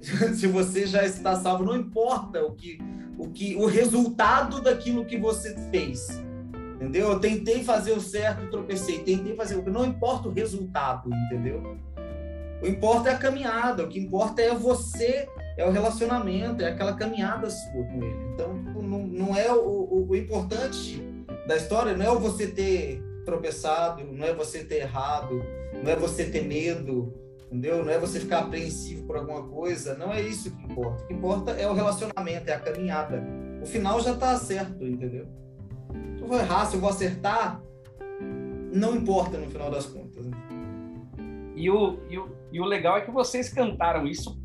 Se 0.34 0.46
você 0.46 0.86
já 0.86 1.04
está 1.04 1.36
salvo, 1.36 1.64
não 1.64 1.76
importa 1.76 2.44
o 2.44 2.54
que, 2.54 2.78
o 3.18 3.28
que, 3.28 3.54
o 3.54 3.66
resultado 3.66 4.60
daquilo 4.60 5.04
que 5.04 5.16
você 5.16 5.54
fez. 5.70 6.08
Entendeu? 6.74 7.10
Eu 7.10 7.20
tentei 7.20 7.62
fazer 7.62 7.92
o 7.92 8.00
certo, 8.00 8.50
tropecei. 8.50 9.00
Tentei 9.00 9.36
fazer 9.36 9.56
o 9.56 9.62
que 9.62 9.70
não 9.70 9.84
importa 9.84 10.28
o 10.28 10.32
resultado, 10.32 11.10
entendeu? 11.26 11.76
O 12.62 12.66
importa 12.66 13.10
é 13.10 13.14
a 13.14 13.18
caminhada. 13.18 13.84
O 13.84 13.88
que 13.88 13.98
importa 13.98 14.40
é 14.40 14.54
você, 14.54 15.28
é 15.56 15.66
o 15.66 15.70
relacionamento, 15.70 16.62
é 16.62 16.68
aquela 16.68 16.94
caminhada 16.94 17.50
sua 17.50 17.84
com 17.84 18.02
ele. 18.02 18.32
Então, 18.32 18.62
tipo, 18.64 18.82
não, 18.82 19.06
não 19.06 19.36
é 19.36 19.52
o, 19.52 19.58
o, 19.58 20.06
o 20.08 20.16
importante 20.16 21.02
da 21.46 21.56
história, 21.56 21.96
não 21.96 22.04
é 22.04 22.18
você 22.18 22.46
ter 22.48 23.02
tropeçado, 23.24 24.04
não 24.04 24.24
é 24.24 24.32
você 24.32 24.64
ter 24.64 24.82
errado, 24.82 25.42
não 25.82 25.90
é 25.90 25.96
você 25.96 26.24
ter 26.24 26.44
medo, 26.44 27.12
entendeu? 27.46 27.84
Não 27.84 27.92
é 27.92 27.98
você 27.98 28.20
ficar 28.20 28.40
apreensivo 28.40 29.04
por 29.06 29.16
alguma 29.16 29.42
coisa, 29.42 29.96
não 29.96 30.12
é 30.12 30.22
isso 30.22 30.50
que 30.50 30.64
importa. 30.64 31.02
O 31.02 31.06
que 31.06 31.14
importa 31.14 31.50
é 31.52 31.68
o 31.68 31.72
relacionamento, 31.72 32.48
é 32.48 32.54
a 32.54 32.60
caminhada. 32.60 33.22
O 33.62 33.66
final 33.66 34.00
já 34.00 34.12
está 34.12 34.36
certo, 34.36 34.86
entendeu? 34.86 35.26
Se 36.16 36.22
eu 36.22 36.28
vou 36.28 36.38
errar, 36.38 36.66
se 36.66 36.76
eu 36.76 36.80
vou 36.80 36.90
acertar, 36.90 37.60
não 38.72 38.94
importa 38.94 39.36
no 39.36 39.50
final 39.50 39.70
das 39.70 39.86
contas. 39.86 40.26
Né? 40.26 40.36
E, 41.56 41.68
o, 41.68 41.98
e, 42.08 42.18
o, 42.18 42.28
e 42.52 42.60
o 42.60 42.64
legal 42.64 42.96
é 42.96 43.00
que 43.02 43.10
vocês 43.10 43.48
cantaram 43.52 44.06
isso, 44.06 44.39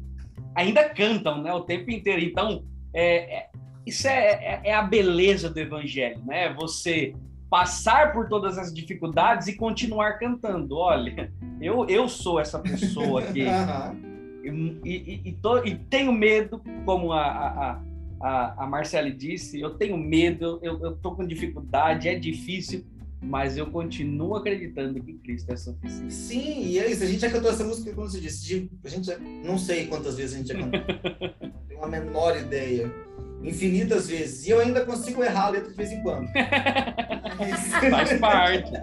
ainda 0.55 0.89
cantam, 0.89 1.41
né, 1.41 1.53
o 1.53 1.61
tempo 1.61 1.91
inteiro. 1.91 2.21
Então, 2.21 2.63
é, 2.93 3.37
é 3.37 3.49
isso 3.85 4.07
é, 4.07 4.29
é, 4.31 4.61
é 4.63 4.73
a 4.73 4.81
beleza 4.81 5.49
do 5.49 5.59
evangelho, 5.59 6.19
né? 6.25 6.51
Você 6.53 7.13
passar 7.49 8.11
por 8.13 8.27
todas 8.27 8.57
as 8.57 8.73
dificuldades 8.73 9.47
e 9.47 9.55
continuar 9.55 10.17
cantando. 10.17 10.75
Olha, 10.75 11.31
eu, 11.61 11.87
eu 11.87 12.09
sou 12.09 12.39
essa 12.39 12.57
pessoa 12.57 13.21
aqui. 13.21 13.45
e, 14.43 14.89
e, 14.89 15.21
e, 15.25 15.31
tô, 15.33 15.63
e, 15.63 15.75
tenho 15.75 16.11
medo, 16.11 16.61
como 16.83 17.13
a, 17.13 17.21
a, 17.21 17.81
a, 18.19 18.63
a 18.63 18.67
Marcele 18.67 19.11
disse, 19.11 19.61
eu 19.61 19.75
tenho 19.75 19.97
medo, 19.97 20.59
eu, 20.63 20.81
eu 20.81 20.95
tô 20.97 21.11
com 21.11 21.25
dificuldade, 21.25 22.09
é 22.09 22.15
difícil, 22.15 22.83
mas 23.25 23.57
eu 23.57 23.67
continuo 23.71 24.35
acreditando 24.35 25.01
que 25.01 25.13
Cristo 25.13 25.51
é 25.51 25.57
suficiente. 25.57 26.13
Sim, 26.13 26.67
e 26.67 26.79
é 26.79 26.89
isso. 26.89 27.03
A 27.03 27.07
gente 27.07 27.19
já 27.19 27.29
cantou 27.29 27.49
essa 27.49 27.63
música, 27.63 27.91
como 27.93 28.07
você 28.07 28.19
disse, 28.19 28.69
a 28.83 28.89
gente 28.89 29.07
já, 29.07 29.17
não 29.17 29.57
sei 29.57 29.87
quantas 29.87 30.15
vezes 30.15 30.35
a 30.35 30.37
gente 30.37 30.47
já 30.47 30.55
cantou. 30.55 30.81
Tenho 31.67 31.79
uma 31.79 31.87
menor 31.87 32.37
ideia 32.37 32.91
infinitas 33.43 34.07
vezes. 34.07 34.45
E 34.45 34.51
eu 34.51 34.59
ainda 34.59 34.85
consigo 34.85 35.23
errar 35.23 35.45
a 35.45 35.49
letra 35.49 35.69
de 35.69 35.75
vez 35.75 35.91
em 35.91 36.01
quando. 36.03 36.27
Faz 37.89 38.19
parte. 38.19 38.71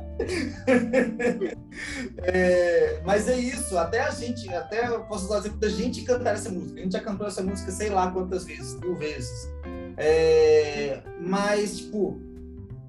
é, 2.23 3.01
mas 3.05 3.29
é 3.29 3.39
isso, 3.39 3.79
até 3.79 4.01
a 4.01 4.11
gente, 4.11 4.49
até 4.53 4.89
eu 4.89 5.05
posso 5.05 5.27
usar 5.27 5.37
o 5.37 5.39
exemplo 5.39 5.59
da 5.59 5.69
gente 5.69 6.03
cantar 6.03 6.35
essa 6.35 6.51
música. 6.51 6.81
A 6.81 6.83
gente 6.83 6.93
já 6.93 7.01
cantou 7.01 7.27
essa 7.27 7.43
música 7.43 7.71
sei 7.71 7.91
lá 7.91 8.11
quantas 8.11 8.45
vezes, 8.45 8.79
mil 8.81 8.97
vezes. 8.97 9.49
É, 9.97 11.01
mas, 11.21 11.79
tipo, 11.79 12.21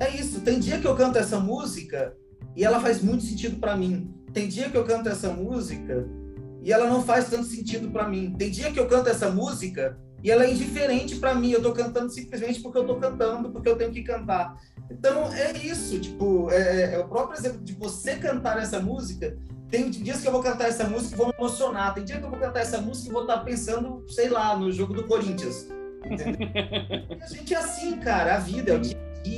é 0.05 0.15
isso. 0.15 0.41
Tem 0.41 0.59
dia 0.59 0.79
que 0.79 0.87
eu 0.87 0.95
canto 0.95 1.17
essa 1.17 1.39
música 1.39 2.15
e 2.55 2.63
ela 2.63 2.79
faz 2.79 3.01
muito 3.01 3.23
sentido 3.23 3.59
para 3.59 3.75
mim. 3.75 4.13
Tem 4.33 4.47
dia 4.47 4.69
que 4.69 4.77
eu 4.77 4.83
canto 4.83 5.09
essa 5.09 5.29
música 5.29 6.07
e 6.61 6.71
ela 6.71 6.87
não 6.87 7.03
faz 7.03 7.29
tanto 7.29 7.45
sentido 7.45 7.89
para 7.91 8.07
mim. 8.07 8.33
Tem 8.37 8.49
dia 8.49 8.71
que 8.71 8.79
eu 8.79 8.87
canto 8.87 9.09
essa 9.09 9.29
música 9.29 9.97
e 10.23 10.31
ela 10.31 10.45
é 10.45 10.51
indiferente 10.51 11.17
para 11.17 11.35
mim. 11.35 11.51
Eu 11.51 11.57
estou 11.57 11.73
cantando 11.73 12.09
simplesmente 12.09 12.61
porque 12.61 12.77
eu 12.77 12.83
estou 12.83 12.99
cantando, 12.99 13.51
porque 13.51 13.69
eu 13.69 13.75
tenho 13.75 13.91
que 13.91 14.03
cantar. 14.03 14.55
Então 14.89 15.31
é 15.33 15.51
isso, 15.57 15.99
tipo, 15.99 16.49
é, 16.51 16.95
é, 16.95 16.99
o 16.99 17.07
próprio 17.07 17.37
exemplo 17.37 17.61
de 17.63 17.73
você 17.73 18.15
cantar 18.15 18.57
essa 18.61 18.79
música. 18.79 19.37
Tem 19.69 19.89
dias 19.89 20.21
que 20.21 20.27
eu 20.27 20.31
vou 20.31 20.43
cantar 20.43 20.67
essa 20.67 20.87
música 20.87 21.15
e 21.15 21.17
vou 21.17 21.27
me 21.27 21.33
emocionar. 21.37 21.93
Tem 21.93 22.03
dias 22.03 22.19
que 22.19 22.25
eu 22.25 22.29
vou 22.29 22.39
cantar 22.39 22.61
essa 22.61 22.79
música 22.79 23.09
e 23.09 23.11
vou 23.11 23.23
estar 23.23 23.39
pensando, 23.39 24.05
sei 24.07 24.29
lá, 24.29 24.55
no 24.55 24.71
jogo 24.71 24.93
do 24.93 25.03
Corinthians. 25.03 25.67
A 27.21 27.25
gente 27.27 27.53
é 27.53 27.57
assim, 27.57 27.97
cara. 27.97 28.35
A 28.35 28.39
vida 28.39 28.71
é 28.71 28.75
o 28.75 28.79
dia 28.79 28.92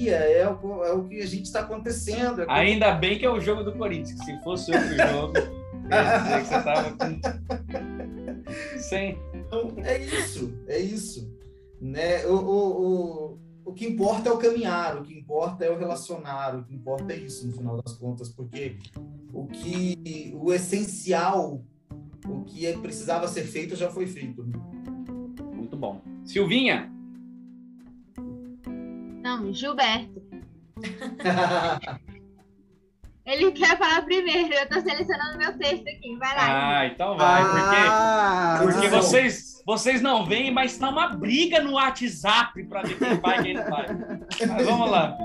é 0.10 0.50
o, 0.50 0.84
é 0.84 0.94
o 0.94 1.04
que 1.04 1.22
a 1.22 1.26
gente 1.26 1.46
está 1.46 1.62
acontecendo. 1.62 2.42
É 2.42 2.46
Ainda 2.50 2.92
bem 2.92 3.18
que 3.18 3.26
é 3.26 3.30
o 3.30 3.40
jogo 3.40 3.64
do 3.64 3.74
Corinthians. 3.74 4.20
Se 4.26 4.38
fosse 4.44 4.72
outro 4.72 4.96
jogo, 5.12 5.38
eu 5.38 5.92
ia 5.92 6.18
dizer 6.20 6.42
que 6.42 6.48
você 6.48 6.62
tava 6.64 6.92
com... 6.92 8.80
sem 8.80 9.18
então, 9.46 9.74
é 9.84 9.98
isso, 10.00 10.54
é 10.68 10.80
isso. 10.80 11.32
Né? 11.80 12.26
O, 12.26 12.34
o, 12.34 13.34
o, 13.34 13.40
o 13.66 13.74
que 13.74 13.86
importa 13.86 14.30
é 14.30 14.32
o 14.32 14.38
caminhar, 14.38 14.98
o 14.98 15.04
que 15.04 15.14
importa 15.14 15.64
é 15.64 15.70
o 15.70 15.78
relacionar, 15.78 16.56
o 16.56 16.64
que 16.64 16.74
importa 16.74 17.14
é 17.14 17.18
isso, 17.18 17.48
no 17.48 17.54
final 17.54 17.82
das 17.82 17.94
contas, 17.94 18.30
porque 18.30 18.78
o 19.32 19.46
que 19.46 20.34
o 20.36 20.52
essencial, 20.54 21.64
o 22.28 22.44
que 22.44 22.66
é, 22.66 22.74
precisava 22.78 23.28
ser 23.28 23.44
feito 23.44 23.76
já 23.76 23.90
foi 23.90 24.08
feito. 24.08 24.44
Né? 24.44 24.58
Muito 25.54 25.78
bom. 25.78 26.02
Silvinha? 26.24 26.92
Não, 29.36 29.54
Gilberto. 29.54 30.22
Ele 33.26 33.52
quer 33.54 33.76
falar 33.78 34.04
primeiro, 34.04 34.54
eu 34.54 34.70
tô 34.70 34.80
selecionando 34.82 35.40
meu 35.40 35.58
texto 35.58 35.88
aqui, 35.88 36.16
vai 36.18 36.36
lá. 36.36 36.78
Ah, 36.78 36.86
então 36.86 37.18
vai, 37.18 37.42
ah, 37.42 38.60
porque, 38.62 38.74
porque 38.74 38.88
vocês, 38.90 39.64
vocês 39.66 40.00
não 40.00 40.28
veem, 40.28 40.54
mas 40.54 40.78
tá 40.78 40.90
uma 40.90 41.08
briga 41.08 41.60
no 41.60 41.72
WhatsApp 41.72 42.64
para 42.66 42.84
ver 42.84 43.00
quem 43.00 43.18
vai 43.20 43.40
e 43.40 43.44
quem 43.44 43.54
não 43.56 43.64
vai. 43.64 43.88
Mas 44.48 44.66
vamos 44.68 44.92
lá. 44.92 45.18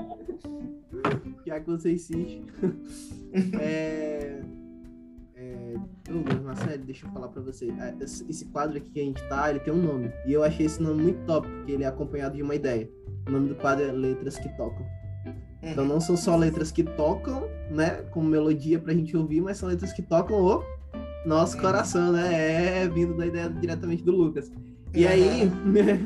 Já 1.45 1.59
que 1.59 1.67
você 1.67 1.93
insiste. 1.93 2.43
é... 3.59 4.41
É... 5.73 6.11
Douglas, 6.11 6.41
Marcelo, 6.41 6.83
deixa 6.85 7.05
eu 7.05 7.11
falar 7.11 7.27
para 7.29 7.41
você. 7.41 7.69
É, 7.69 7.95
esse 8.03 8.45
quadro 8.45 8.77
aqui 8.77 8.89
que 8.89 8.99
a 8.99 9.03
gente 9.03 9.23
tá, 9.27 9.49
ele 9.49 9.59
tem 9.59 9.73
um 9.73 9.81
nome. 9.81 10.11
E 10.25 10.33
eu 10.33 10.43
achei 10.43 10.65
esse 10.65 10.81
nome 10.81 11.03
muito 11.03 11.25
top, 11.25 11.47
porque 11.47 11.71
ele 11.71 11.83
é 11.83 11.87
acompanhado 11.87 12.35
de 12.35 12.43
uma 12.43 12.55
ideia. 12.55 12.89
O 13.27 13.31
nome 13.31 13.49
do 13.49 13.55
quadro 13.55 13.85
é 13.85 13.91
Letras 13.91 14.37
que 14.37 14.49
Tocam. 14.57 14.85
Então 15.63 15.85
não 15.85 15.99
são 15.99 16.17
só 16.17 16.35
letras 16.35 16.71
que 16.71 16.83
tocam, 16.83 17.47
né, 17.69 18.03
como 18.11 18.27
melodia 18.27 18.79
pra 18.79 18.93
gente 18.93 19.15
ouvir, 19.15 19.41
mas 19.41 19.57
são 19.57 19.69
letras 19.69 19.93
que 19.93 20.01
tocam 20.01 20.41
o 20.41 20.63
nosso 21.25 21.55
uhum. 21.55 21.61
coração, 21.61 22.11
né? 22.11 22.81
É 22.83 22.87
vindo 22.87 23.15
da 23.15 23.27
ideia 23.27 23.49
diretamente 23.49 24.03
do 24.03 24.11
Lucas. 24.11 24.51
E 24.93 25.05
aí, 25.07 25.49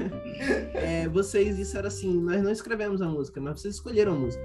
é, 0.75 1.07
vocês 1.07 1.55
disseram 1.55 1.87
assim: 1.87 2.19
nós 2.21 2.43
não 2.43 2.51
escrevemos 2.51 3.01
a 3.01 3.07
música, 3.07 3.39
mas 3.39 3.61
vocês 3.61 3.75
escolheram 3.75 4.13
a 4.13 4.15
música. 4.15 4.43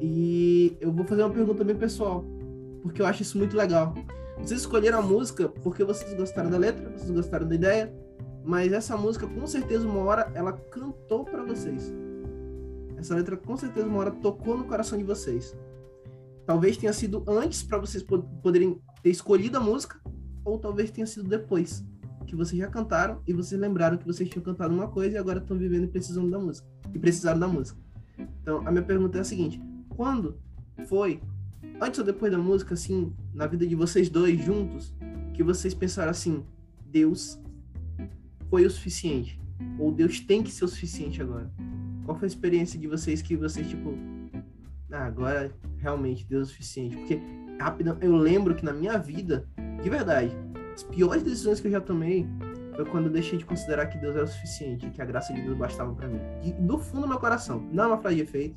E 0.00 0.76
eu 0.80 0.92
vou 0.92 1.04
fazer 1.04 1.22
uma 1.24 1.34
pergunta 1.34 1.64
bem 1.64 1.74
pessoal, 1.74 2.24
porque 2.82 3.02
eu 3.02 3.06
acho 3.06 3.22
isso 3.22 3.38
muito 3.38 3.56
legal. 3.56 3.94
Vocês 4.38 4.60
escolheram 4.60 4.98
a 4.98 5.02
música 5.02 5.48
porque 5.48 5.84
vocês 5.84 6.14
gostaram 6.14 6.50
da 6.50 6.58
letra, 6.58 6.90
vocês 6.90 7.10
gostaram 7.10 7.46
da 7.46 7.54
ideia, 7.54 7.92
mas 8.44 8.72
essa 8.72 8.96
música, 8.96 9.26
com 9.26 9.46
certeza, 9.46 9.86
uma 9.86 10.00
hora 10.00 10.30
ela 10.34 10.52
cantou 10.52 11.24
para 11.24 11.44
vocês. 11.44 11.92
Essa 12.96 13.14
letra 13.14 13.36
com 13.36 13.56
certeza 13.56 13.86
uma 13.86 13.98
hora 13.98 14.10
tocou 14.10 14.56
no 14.56 14.64
coração 14.64 14.98
de 14.98 15.04
vocês. 15.04 15.56
Talvez 16.46 16.76
tenha 16.76 16.92
sido 16.92 17.24
antes 17.28 17.62
para 17.62 17.78
vocês 17.78 18.02
poderem 18.42 18.80
ter 19.02 19.10
escolhido 19.10 19.58
a 19.58 19.60
música, 19.60 20.00
ou 20.44 20.58
talvez 20.58 20.90
tenha 20.90 21.06
sido 21.06 21.28
depois 21.28 21.84
que 22.26 22.34
vocês 22.34 22.60
já 22.60 22.68
cantaram 22.68 23.22
e 23.26 23.32
vocês 23.32 23.60
lembraram 23.60 23.96
que 23.96 24.06
vocês 24.06 24.28
tinham 24.28 24.42
cantado 24.42 24.74
uma 24.74 24.88
coisa 24.88 25.16
e 25.16 25.18
agora 25.18 25.38
estão 25.38 25.56
vivendo 25.56 25.84
e 25.84 25.88
precisando 25.88 26.30
da 26.30 26.38
música. 26.38 26.66
E 26.94 26.98
precisaram 26.98 27.38
da 27.38 27.48
música. 27.48 27.78
Então, 28.42 28.66
a 28.66 28.70
minha 28.70 28.84
pergunta 28.84 29.18
é 29.18 29.20
a 29.20 29.24
seguinte: 29.24 29.60
quando 29.90 30.38
foi, 30.86 31.20
antes 31.80 31.98
ou 31.98 32.04
depois 32.04 32.32
da 32.32 32.38
música, 32.38 32.74
assim, 32.74 33.12
na 33.32 33.46
vida 33.46 33.66
de 33.66 33.74
vocês 33.74 34.08
dois 34.08 34.42
juntos, 34.42 34.94
que 35.34 35.42
vocês 35.42 35.74
pensaram 35.74 36.10
assim, 36.10 36.44
Deus 36.86 37.40
foi 38.50 38.64
o 38.66 38.70
suficiente? 38.70 39.40
Ou 39.78 39.92
Deus 39.92 40.20
tem 40.20 40.42
que 40.42 40.50
ser 40.50 40.64
o 40.64 40.68
suficiente 40.68 41.20
agora? 41.20 41.50
Qual 42.04 42.16
foi 42.16 42.26
a 42.26 42.28
experiência 42.28 42.78
de 42.78 42.86
vocês 42.86 43.20
que 43.20 43.36
vocês, 43.36 43.68
tipo, 43.68 43.94
ah, 44.90 45.04
agora 45.04 45.52
realmente 45.78 46.26
Deus 46.26 46.40
é 46.40 46.44
o 46.44 46.54
suficiente? 46.54 46.96
Porque, 46.96 47.20
rápido, 47.60 47.96
eu 48.00 48.16
lembro 48.16 48.54
que 48.54 48.64
na 48.64 48.72
minha 48.72 48.98
vida, 48.98 49.46
de 49.82 49.90
verdade, 49.90 50.32
as 50.74 50.82
piores 50.82 51.22
decisões 51.22 51.60
que 51.60 51.66
eu 51.66 51.72
já 51.72 51.80
tomei 51.80 52.26
foi 52.74 52.84
quando 52.84 53.06
eu 53.06 53.12
deixei 53.12 53.36
de 53.36 53.44
considerar 53.44 53.86
que 53.86 53.98
Deus 53.98 54.14
era 54.14 54.24
o 54.24 54.28
suficiente, 54.28 54.88
que 54.90 55.02
a 55.02 55.04
graça 55.04 55.32
de 55.34 55.42
Deus 55.42 55.58
bastava 55.58 55.92
para 55.92 56.06
mim. 56.06 56.20
De, 56.40 56.52
do 56.52 56.78
fundo 56.78 57.02
do 57.02 57.08
meu 57.08 57.18
coração. 57.18 57.60
Não 57.72 57.84
é 57.84 57.86
uma 57.88 57.98
frase 57.98 58.16
de 58.16 58.22
efeito, 58.22 58.56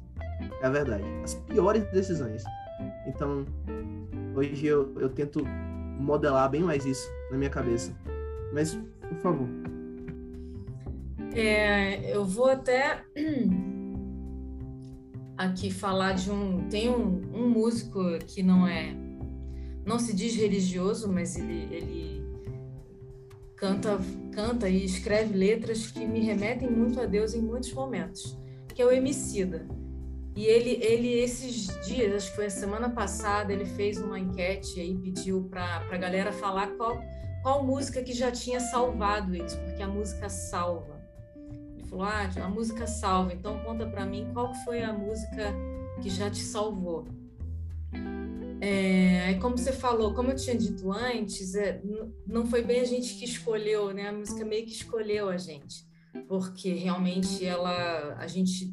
é 0.61 0.65
a 0.65 0.69
verdade. 0.69 1.03
As 1.23 1.33
piores 1.33 1.83
decisões. 1.91 2.43
Então, 3.05 3.45
hoje 4.35 4.65
eu, 4.65 4.93
eu 4.99 5.09
tento 5.09 5.45
modelar 5.99 6.49
bem 6.49 6.61
mais 6.61 6.85
isso 6.85 7.07
na 7.29 7.37
minha 7.37 7.49
cabeça. 7.49 7.93
Mas, 8.53 8.77
por 9.07 9.17
favor, 9.17 9.47
é, 11.33 12.13
eu 12.13 12.25
vou 12.25 12.47
até 12.47 13.05
aqui 15.37 15.71
falar 15.71 16.13
de 16.13 16.29
um. 16.29 16.67
Tem 16.67 16.89
um, 16.89 17.21
um, 17.33 17.49
músico 17.49 18.01
que 18.27 18.43
não 18.43 18.67
é. 18.67 18.93
Não 19.85 19.97
se 19.97 20.13
diz 20.13 20.35
religioso, 20.35 21.11
mas 21.11 21.37
ele, 21.37 21.73
ele 21.73 22.21
canta, 23.55 23.97
canta 24.33 24.69
e 24.69 24.83
escreve 24.83 25.35
letras 25.35 25.89
que 25.89 26.05
me 26.05 26.19
remetem 26.19 26.69
muito 26.69 26.99
a 26.99 27.05
Deus 27.05 27.33
em 27.33 27.41
muitos 27.41 27.73
momentos, 27.73 28.37
que 28.75 28.81
é 28.81 28.85
o 28.85 28.91
Emicida. 28.91 29.65
E 30.35 30.45
ele, 30.45 30.77
ele, 30.81 31.09
esses 31.19 31.67
dias, 31.85 32.13
acho 32.15 32.29
que 32.29 32.35
foi 32.35 32.45
a 32.45 32.49
semana 32.49 32.89
passada, 32.89 33.51
ele 33.51 33.65
fez 33.65 33.97
uma 33.97 34.17
enquete 34.17 34.79
e 34.79 34.97
pediu 34.97 35.43
para 35.49 35.83
a 35.91 35.97
galera 35.97 36.31
falar 36.31 36.67
qual, 36.77 37.01
qual 37.43 37.65
música 37.65 38.01
que 38.01 38.13
já 38.13 38.31
tinha 38.31 38.59
salvado 38.59 39.35
eles, 39.35 39.55
porque 39.55 39.83
a 39.83 39.87
música 39.87 40.29
salva. 40.29 41.01
Ele 41.75 41.83
falou: 41.85 42.05
Ah, 42.05 42.29
a 42.41 42.49
música 42.49 42.87
salva, 42.87 43.33
então 43.33 43.59
conta 43.59 43.85
para 43.85 44.05
mim 44.05 44.29
qual 44.33 44.53
foi 44.63 44.81
a 44.81 44.93
música 44.93 45.53
que 46.01 46.09
já 46.09 46.29
te 46.29 46.39
salvou. 46.39 47.05
É, 48.63 49.33
como 49.41 49.57
você 49.57 49.71
falou, 49.73 50.13
como 50.13 50.29
eu 50.29 50.35
tinha 50.35 50.55
dito 50.55 50.91
antes, 50.91 51.55
é, 51.55 51.81
não 52.27 52.45
foi 52.45 52.61
bem 52.61 52.79
a 52.79 52.85
gente 52.85 53.15
que 53.15 53.25
escolheu, 53.25 53.91
né? 53.91 54.09
A 54.09 54.13
música 54.13 54.45
meio 54.45 54.65
que 54.65 54.71
escolheu 54.71 55.29
a 55.29 55.37
gente, 55.37 55.83
porque 56.27 56.71
realmente 56.73 57.43
ela, 57.43 58.15
a 58.19 58.27
gente, 58.27 58.71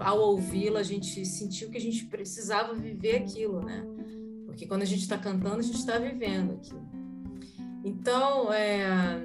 ao 0.00 0.20
ouvi-la, 0.20 0.80
a 0.80 0.84
gente 0.84 1.24
sentiu 1.26 1.70
que 1.70 1.76
a 1.76 1.80
gente 1.80 2.06
precisava 2.06 2.74
viver 2.74 3.16
aquilo, 3.16 3.60
né? 3.60 3.84
Porque 4.46 4.66
quando 4.66 4.82
a 4.82 4.86
gente 4.86 5.02
está 5.02 5.18
cantando, 5.18 5.58
a 5.58 5.62
gente 5.62 5.78
está 5.78 5.98
vivendo 5.98 6.54
aquilo. 6.54 6.88
Então, 7.84 8.52
é... 8.52 9.20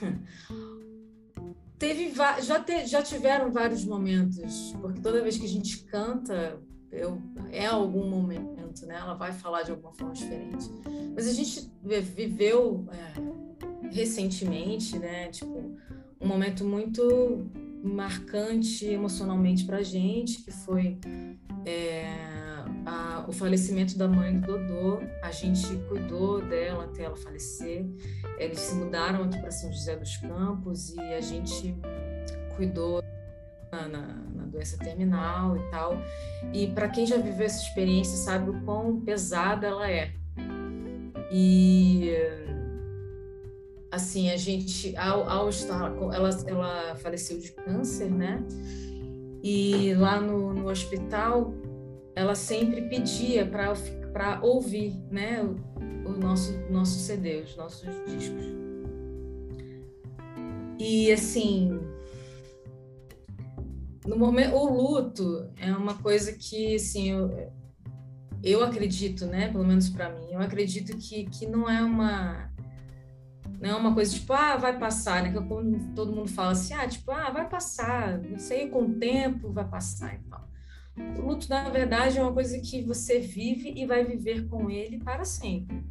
teve 1.78 2.12
já, 2.12 2.60
te, 2.62 2.86
já 2.86 3.02
tiveram 3.02 3.50
vários 3.50 3.84
momentos, 3.84 4.74
porque 4.80 5.00
toda 5.00 5.22
vez 5.22 5.38
que 5.38 5.46
a 5.46 5.48
gente 5.48 5.84
canta, 5.84 6.60
eu, 6.92 7.20
é 7.50 7.66
algum 7.66 8.08
momento, 8.08 8.86
né? 8.86 8.96
Ela 8.96 9.14
vai 9.14 9.32
falar 9.32 9.62
de 9.62 9.70
alguma 9.70 9.92
forma 9.92 10.12
diferente. 10.12 10.70
Mas 11.14 11.26
a 11.26 11.32
gente 11.32 11.72
viveu 11.82 12.86
é, 12.92 13.88
recentemente, 13.90 14.98
né? 14.98 15.28
Tipo, 15.28 15.76
um 16.20 16.26
momento 16.26 16.64
muito 16.64 17.50
marcante 17.82 18.86
emocionalmente 18.86 19.64
para 19.64 19.78
a 19.78 19.82
gente, 19.82 20.42
que 20.42 20.50
foi 20.50 20.98
é, 21.64 22.04
a, 22.84 23.24
o 23.26 23.32
falecimento 23.32 23.96
da 23.96 24.06
mãe 24.06 24.38
do 24.38 24.46
Dodô. 24.46 25.00
A 25.22 25.30
gente 25.30 25.66
cuidou 25.88 26.42
dela 26.42 26.84
até 26.84 27.04
ela 27.04 27.16
falecer. 27.16 27.86
Eles 28.38 28.58
se 28.58 28.74
mudaram 28.74 29.24
aqui 29.24 29.38
para 29.38 29.50
São 29.50 29.72
José 29.72 29.96
dos 29.96 30.16
Campos 30.18 30.94
e 30.94 31.00
a 31.00 31.20
gente 31.20 31.74
cuidou 32.56 33.02
na, 33.72 33.88
na, 33.88 34.44
doença 34.46 34.76
terminal 34.78 35.56
e 35.56 35.70
tal. 35.70 35.96
E 36.52 36.66
para 36.68 36.88
quem 36.88 37.06
já 37.06 37.16
viveu 37.16 37.46
essa 37.46 37.62
experiência 37.62 38.16
sabe 38.16 38.50
o 38.50 38.60
quão 38.62 39.00
pesada 39.00 39.66
ela 39.66 39.90
é. 39.90 40.12
E 41.32 42.10
assim 43.90 44.30
a 44.30 44.36
gente 44.36 44.96
ao, 44.96 45.28
ao 45.28 45.48
estar 45.48 45.92
ela 46.12 46.30
ela 46.46 46.96
faleceu 46.96 47.38
de 47.38 47.52
câncer, 47.52 48.10
né? 48.10 48.44
E 49.42 49.94
lá 49.94 50.20
no, 50.20 50.52
no 50.52 50.68
hospital 50.68 51.52
ela 52.14 52.34
sempre 52.34 52.82
pedia 52.82 53.46
para 53.46 54.40
ouvir, 54.42 54.94
né? 55.10 55.42
O, 55.42 56.08
o 56.08 56.12
nosso 56.12 56.52
nosso 56.70 56.98
CD, 56.98 57.40
os 57.42 57.56
nossos 57.56 57.88
discos. 58.06 58.44
E 60.78 61.12
assim, 61.12 61.78
no 64.06 64.16
momento 64.16 64.54
o 64.54 64.66
luto 64.72 65.50
é 65.56 65.72
uma 65.72 65.94
coisa 65.94 66.32
que 66.32 66.76
assim 66.76 67.10
eu, 67.10 67.52
eu 68.42 68.64
acredito 68.64 69.26
né 69.26 69.48
pelo 69.48 69.64
menos 69.64 69.90
para 69.90 70.08
mim 70.10 70.32
eu 70.32 70.40
acredito 70.40 70.96
que, 70.96 71.26
que 71.26 71.46
não 71.46 71.68
é 71.68 71.82
uma 71.82 72.49
não 73.60 73.70
é 73.70 73.74
uma 73.74 73.94
coisa 73.94 74.14
tipo 74.14 74.32
ah 74.32 74.56
vai 74.56 74.78
passar 74.78 75.22
né? 75.22 75.32
Que 75.32 75.40
quando 75.46 75.94
todo 75.94 76.12
mundo 76.12 76.28
fala 76.28 76.52
assim 76.52 76.74
ah 76.74 76.88
tipo 76.88 77.10
ah 77.10 77.30
vai 77.30 77.48
passar 77.48 78.18
não 78.18 78.38
sei 78.38 78.68
com 78.68 78.82
o 78.82 78.94
tempo 78.94 79.52
vai 79.52 79.68
passar 79.68 80.14
e 80.14 80.18
tal 80.28 80.48
o 81.18 81.22
luto 81.22 81.48
na 81.48 81.68
verdade 81.68 82.18
é 82.18 82.22
uma 82.22 82.32
coisa 82.32 82.58
que 82.58 82.82
você 82.82 83.20
vive 83.20 83.72
e 83.76 83.86
vai 83.86 84.04
viver 84.04 84.46
com 84.48 84.70
ele 84.70 84.98
para 84.98 85.24
sempre. 85.24 85.82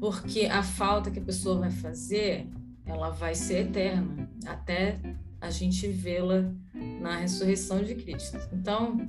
Porque 0.00 0.46
a 0.46 0.62
falta 0.62 1.10
que 1.10 1.18
a 1.18 1.22
pessoa 1.22 1.60
vai 1.60 1.70
fazer 1.70 2.48
ela 2.86 3.10
vai 3.10 3.34
ser 3.34 3.66
eterna 3.66 4.28
até 4.46 4.98
a 5.40 5.50
gente 5.50 5.88
vê-la 5.88 6.52
na 7.00 7.18
ressurreição 7.18 7.82
de 7.82 7.94
Cristo. 7.94 8.38
Então, 8.52 9.08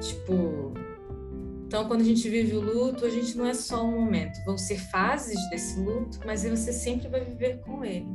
tipo, 0.00 0.74
então 1.70 1.84
quando 1.84 2.00
a 2.00 2.04
gente 2.04 2.28
vive 2.28 2.56
o 2.56 2.60
luto, 2.60 3.06
a 3.06 3.08
gente 3.08 3.38
não 3.38 3.46
é 3.46 3.54
só 3.54 3.86
um 3.86 3.92
momento, 3.92 4.44
vão 4.44 4.58
ser 4.58 4.76
fases 4.76 5.38
desse 5.50 5.78
luto, 5.78 6.18
mas 6.26 6.42
você 6.42 6.72
sempre 6.72 7.06
vai 7.06 7.24
viver 7.24 7.60
com 7.60 7.84
ele. 7.84 8.08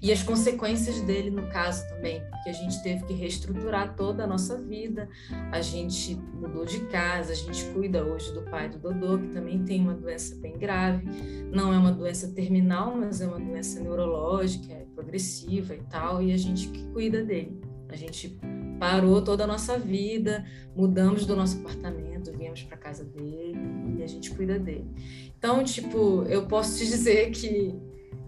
E 0.00 0.10
as 0.10 0.22
consequências 0.22 0.98
dele, 1.02 1.30
no 1.30 1.46
caso 1.50 1.86
também, 1.90 2.22
porque 2.30 2.48
a 2.48 2.54
gente 2.54 2.82
teve 2.82 3.04
que 3.04 3.12
reestruturar 3.12 3.94
toda 3.96 4.24
a 4.24 4.26
nossa 4.26 4.56
vida, 4.56 5.10
a 5.52 5.60
gente 5.60 6.14
mudou 6.14 6.64
de 6.64 6.80
casa, 6.86 7.32
a 7.32 7.36
gente 7.36 7.62
cuida 7.66 8.02
hoje 8.02 8.32
do 8.32 8.40
pai 8.44 8.70
do 8.70 8.78
Dodô, 8.78 9.18
que 9.18 9.28
também 9.28 9.62
tem 9.62 9.82
uma 9.82 9.92
doença 9.92 10.34
bem 10.36 10.56
grave. 10.56 11.06
Não 11.52 11.74
é 11.74 11.76
uma 11.76 11.92
doença 11.92 12.28
terminal, 12.28 12.96
mas 12.96 13.20
é 13.20 13.26
uma 13.26 13.38
doença 13.38 13.78
neurológica, 13.78 14.72
é 14.72 14.86
progressiva 14.94 15.74
e 15.74 15.82
tal, 15.82 16.22
e 16.22 16.32
a 16.32 16.36
gente 16.38 16.68
que 16.68 16.82
cuida 16.94 17.22
dele. 17.22 17.60
A 17.90 17.96
gente 17.96 18.38
parou 18.80 19.20
toda 19.20 19.44
a 19.44 19.46
nossa 19.46 19.78
vida, 19.78 20.42
mudamos 20.74 21.26
do 21.26 21.36
nosso 21.36 21.58
apartamento, 21.58 22.32
viemos 22.32 22.62
para 22.62 22.78
casa 22.78 23.04
dele 23.04 23.60
e 23.98 24.02
a 24.02 24.06
gente 24.06 24.30
cuida 24.30 24.58
dele. 24.58 24.90
Então, 25.38 25.62
tipo, 25.62 26.24
eu 26.24 26.46
posso 26.46 26.78
te 26.78 26.86
dizer 26.88 27.30
que 27.30 27.78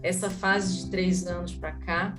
essa 0.03 0.29
fase 0.29 0.77
de 0.77 0.91
três 0.91 1.25
anos 1.25 1.55
para 1.55 1.71
cá 1.71 2.15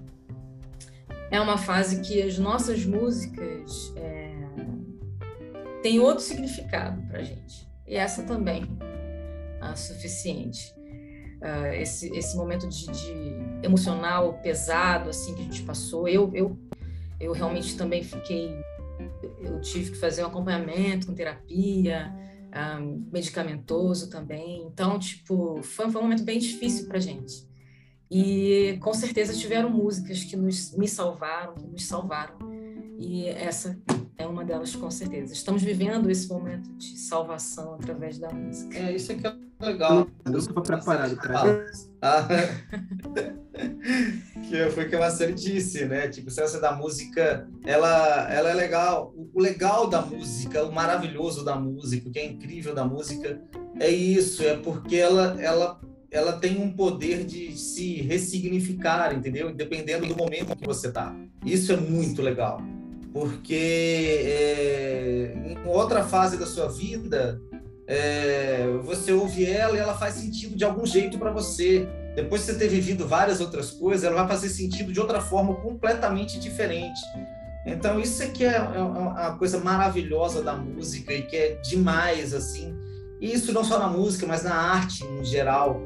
é 1.31 1.41
uma 1.41 1.57
fase 1.57 2.01
que 2.01 2.21
as 2.21 2.37
nossas 2.37 2.85
músicas 2.85 3.93
é, 3.97 4.35
têm 5.81 6.01
outro 6.01 6.25
significado 6.25 7.01
para 7.03 7.23
gente. 7.23 7.69
E 7.87 7.95
essa 7.95 8.25
também 8.25 8.65
é 9.63 9.77
suficiente. 9.77 10.75
Uh, 11.41 11.75
esse, 11.75 12.09
esse 12.17 12.37
momento 12.37 12.67
de, 12.67 12.87
de, 12.87 13.37
emocional 13.63 14.41
pesado 14.43 15.11
assim 15.11 15.35
que 15.35 15.43
a 15.43 15.45
gente 15.45 15.63
passou, 15.63 16.09
eu, 16.09 16.31
eu 16.35 16.59
eu 17.21 17.33
realmente 17.33 17.77
também 17.77 18.03
fiquei, 18.03 18.55
eu 19.41 19.61
tive 19.61 19.93
que 19.93 19.97
fazer 19.97 20.23
um 20.25 20.27
acompanhamento 20.27 21.07
com 21.07 21.15
terapia, 21.15 22.13
um, 22.81 23.09
medicamentoso 23.13 24.09
também. 24.09 24.63
Então, 24.67 24.99
tipo, 24.99 25.63
foi, 25.63 25.91
foi 25.91 26.01
um 26.01 26.05
momento 26.05 26.25
bem 26.25 26.39
difícil 26.39 26.87
para 26.87 26.99
gente. 26.99 27.47
E 28.11 28.79
com 28.81 28.93
certeza 28.95 29.35
tiveram 29.35 29.71
músicas 29.71 30.23
que 30.25 30.37
nos, 30.37 30.77
me 30.77 30.87
salvaram, 30.87 31.55
que 31.55 31.67
nos 31.67 31.87
salvaram. 31.87 32.37
E 32.99 33.27
essa 33.29 33.79
é 34.17 34.27
uma 34.27 34.45
delas, 34.45 34.75
com 34.77 34.91
certeza. 34.91 35.33
Estamos 35.33 35.63
vivendo 35.63 36.11
esse 36.11 36.29
momento 36.29 36.71
de 36.77 36.97
salvação 36.99 37.75
através 37.75 38.19
da 38.19 38.31
música. 38.31 38.79
É, 38.79 38.95
isso 38.95 39.13
aqui 39.13 39.27
é 39.27 39.35
legal. 39.65 40.07
Eu 40.25 40.39
estava 40.39 40.63
preparado 40.63 41.17
para 41.17 41.65
isso. 41.65 41.91
Ah, 42.01 42.27
que 44.49 44.71
foi 44.71 44.85
o 44.85 44.89
que 44.89 44.97
a 44.97 45.01
Marcelo 45.01 45.33
disse, 45.35 45.85
né? 45.87 46.09
Tipo, 46.09 46.31
se 46.31 46.41
essa 46.41 46.61
da 46.61 46.73
música, 46.73 47.49
ela, 47.65 48.33
ela 48.33 48.51
é 48.51 48.55
legal. 48.55 49.13
O 49.17 49.41
legal 49.41 49.89
da 49.89 50.01
música, 50.01 50.65
o 50.65 50.73
maravilhoso 50.73 51.45
da 51.45 51.57
música, 51.57 52.09
o 52.09 52.13
que 52.13 52.19
é 52.19 52.27
incrível 52.27 52.75
da 52.75 52.85
música 52.85 53.41
é 53.81 53.91
isso, 53.91 54.45
é 54.45 54.57
porque 54.57 54.97
ela, 54.97 55.37
ela, 55.43 55.81
ela 56.11 56.35
tem 56.35 56.61
um 56.61 56.73
poder 56.73 57.25
de 57.25 57.59
se 57.59 58.03
ressignificar, 58.03 59.13
entendeu? 59.13 59.53
Dependendo 59.53 60.07
do 60.07 60.17
momento 60.17 60.57
que 60.57 60.67
você 60.67 60.93
tá. 60.93 61.15
Isso 61.45 61.73
é 61.73 61.77
muito 61.77 62.23
legal. 62.23 62.63
Porque 63.15 64.25
é, 64.27 65.33
em 65.47 65.69
outra 65.69 66.03
fase 66.03 66.37
da 66.37 66.45
sua 66.45 66.67
vida, 66.67 67.41
é, 67.87 68.67
você 68.83 69.13
ouve 69.13 69.47
ela 69.47 69.77
e 69.77 69.79
ela 69.79 69.95
faz 69.97 70.15
sentido 70.15 70.57
de 70.57 70.65
algum 70.65 70.85
jeito 70.85 71.17
para 71.17 71.31
você. 71.31 71.89
Depois 72.17 72.41
de 72.41 72.49
você 72.49 72.59
ter 72.59 72.67
vivido 72.67 73.07
várias 73.07 73.41
outras 73.41 73.71
coisas, 73.71 74.03
ela 74.03 74.17
vai 74.17 74.27
fazer 74.27 74.49
sentido 74.49 74.93
de 74.93 74.99
outra 74.99 75.21
forma 75.21 75.55
completamente 75.55 76.41
diferente. 76.41 77.01
Então, 77.65 78.01
isso 78.01 78.21
é, 78.21 78.33
é, 78.41 78.55
é 78.57 78.81
uma 78.81 79.37
coisa 79.37 79.61
maravilhosa 79.61 80.43
da 80.43 80.57
música 80.57 81.13
e 81.15 81.23
que 81.23 81.37
é 81.37 81.55
demais, 81.63 82.35
assim. 82.35 82.77
Isso 83.21 83.53
não 83.53 83.63
só 83.63 83.79
na 83.79 83.87
música, 83.87 84.27
mas 84.27 84.43
na 84.43 84.57
arte 84.57 85.05
em 85.05 85.25
geral. 85.25 85.81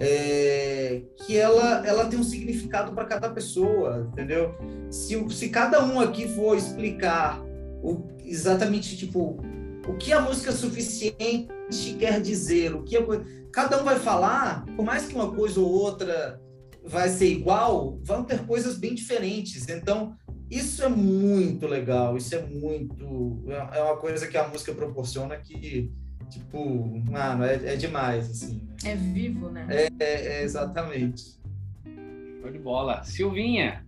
É, 0.00 1.02
que 1.18 1.36
ela, 1.36 1.86
ela 1.86 2.06
tem 2.06 2.18
um 2.18 2.24
significado 2.24 2.92
para 2.92 3.04
cada 3.04 3.30
pessoa, 3.30 4.08
entendeu? 4.12 4.54
Se, 4.90 5.14
se 5.30 5.48
cada 5.48 5.84
um 5.84 6.00
aqui 6.00 6.28
for 6.28 6.56
explicar 6.56 7.40
o, 7.82 8.08
exatamente, 8.24 8.96
tipo, 8.96 9.40
o 9.86 9.94
que 9.94 10.12
a 10.12 10.20
música 10.20 10.50
suficiente 10.50 11.48
quer 11.98 12.20
dizer, 12.20 12.74
o 12.74 12.82
que 12.82 12.96
cada 13.52 13.80
um 13.80 13.84
vai 13.84 13.98
falar, 13.98 14.64
por 14.76 14.84
mais 14.84 15.06
que 15.06 15.14
uma 15.14 15.32
coisa 15.32 15.60
ou 15.60 15.70
outra 15.70 16.40
vai 16.84 17.08
ser 17.08 17.28
igual, 17.28 17.98
vão 18.02 18.24
ter 18.24 18.44
coisas 18.46 18.76
bem 18.76 18.94
diferentes. 18.94 19.68
Então, 19.68 20.14
isso 20.50 20.82
é 20.82 20.88
muito 20.88 21.66
legal, 21.66 22.16
isso 22.16 22.34
é 22.34 22.42
muito 22.42 23.44
é 23.72 23.82
uma 23.82 23.96
coisa 23.96 24.26
que 24.26 24.36
a 24.36 24.46
música 24.48 24.72
proporciona 24.72 25.36
que 25.36 25.90
tipo, 26.34 27.00
mano, 27.10 27.44
é, 27.44 27.54
é 27.54 27.76
demais 27.76 28.30
assim. 28.30 28.60
Né? 28.82 28.92
É 28.92 28.96
vivo, 28.96 29.50
né? 29.50 29.66
É, 29.70 29.88
é, 29.98 30.26
é 30.38 30.42
exatamente. 30.42 31.38
Show 32.40 32.50
de 32.50 32.58
bola. 32.58 33.02
Silvinha, 33.04 33.84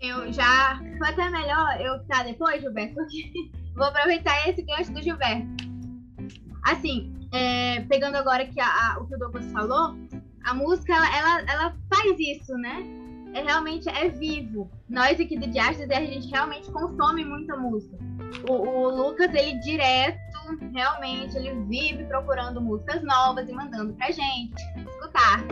Eu 0.00 0.32
já. 0.32 0.80
Foi 0.98 1.08
até 1.08 1.28
melhor 1.28 1.80
eu 1.80 1.96
estar 1.96 2.24
depois, 2.24 2.60
Gilberto, 2.60 2.94
porque 2.94 3.50
vou 3.74 3.86
aproveitar 3.86 4.48
esse 4.48 4.62
gancho 4.62 4.92
do 4.92 5.02
Gilberto. 5.02 5.46
Assim, 6.64 7.12
é, 7.32 7.80
pegando 7.82 8.16
agora 8.16 8.46
que 8.46 8.60
a, 8.60 8.66
a, 8.66 8.98
o 9.00 9.06
que 9.06 9.14
o 9.14 9.18
Douglas 9.18 9.50
falou, 9.52 9.96
a 10.44 10.54
música 10.54 10.94
ela, 10.94 11.16
ela, 11.16 11.52
ela 11.52 11.76
faz 11.92 12.18
isso, 12.18 12.52
né? 12.54 12.99
É 13.32 13.42
realmente 13.42 13.88
é 13.88 14.08
vivo. 14.08 14.70
Nós 14.88 15.20
aqui 15.20 15.38
do 15.38 15.46
Diastas, 15.48 15.90
a 15.90 16.00
gente 16.00 16.28
realmente 16.28 16.70
consome 16.70 17.24
muita 17.24 17.56
música. 17.56 17.96
O, 18.48 18.52
o, 18.52 18.88
Lucas, 18.88 19.32
ele 19.34 19.58
direto, 19.60 20.18
realmente, 20.72 21.36
ele 21.36 21.54
vive 21.66 22.04
procurando 22.04 22.60
músicas 22.60 23.02
novas 23.02 23.48
e 23.48 23.52
mandando 23.52 23.92
pra 23.94 24.10
gente 24.10 24.54
escutar. 24.76 25.44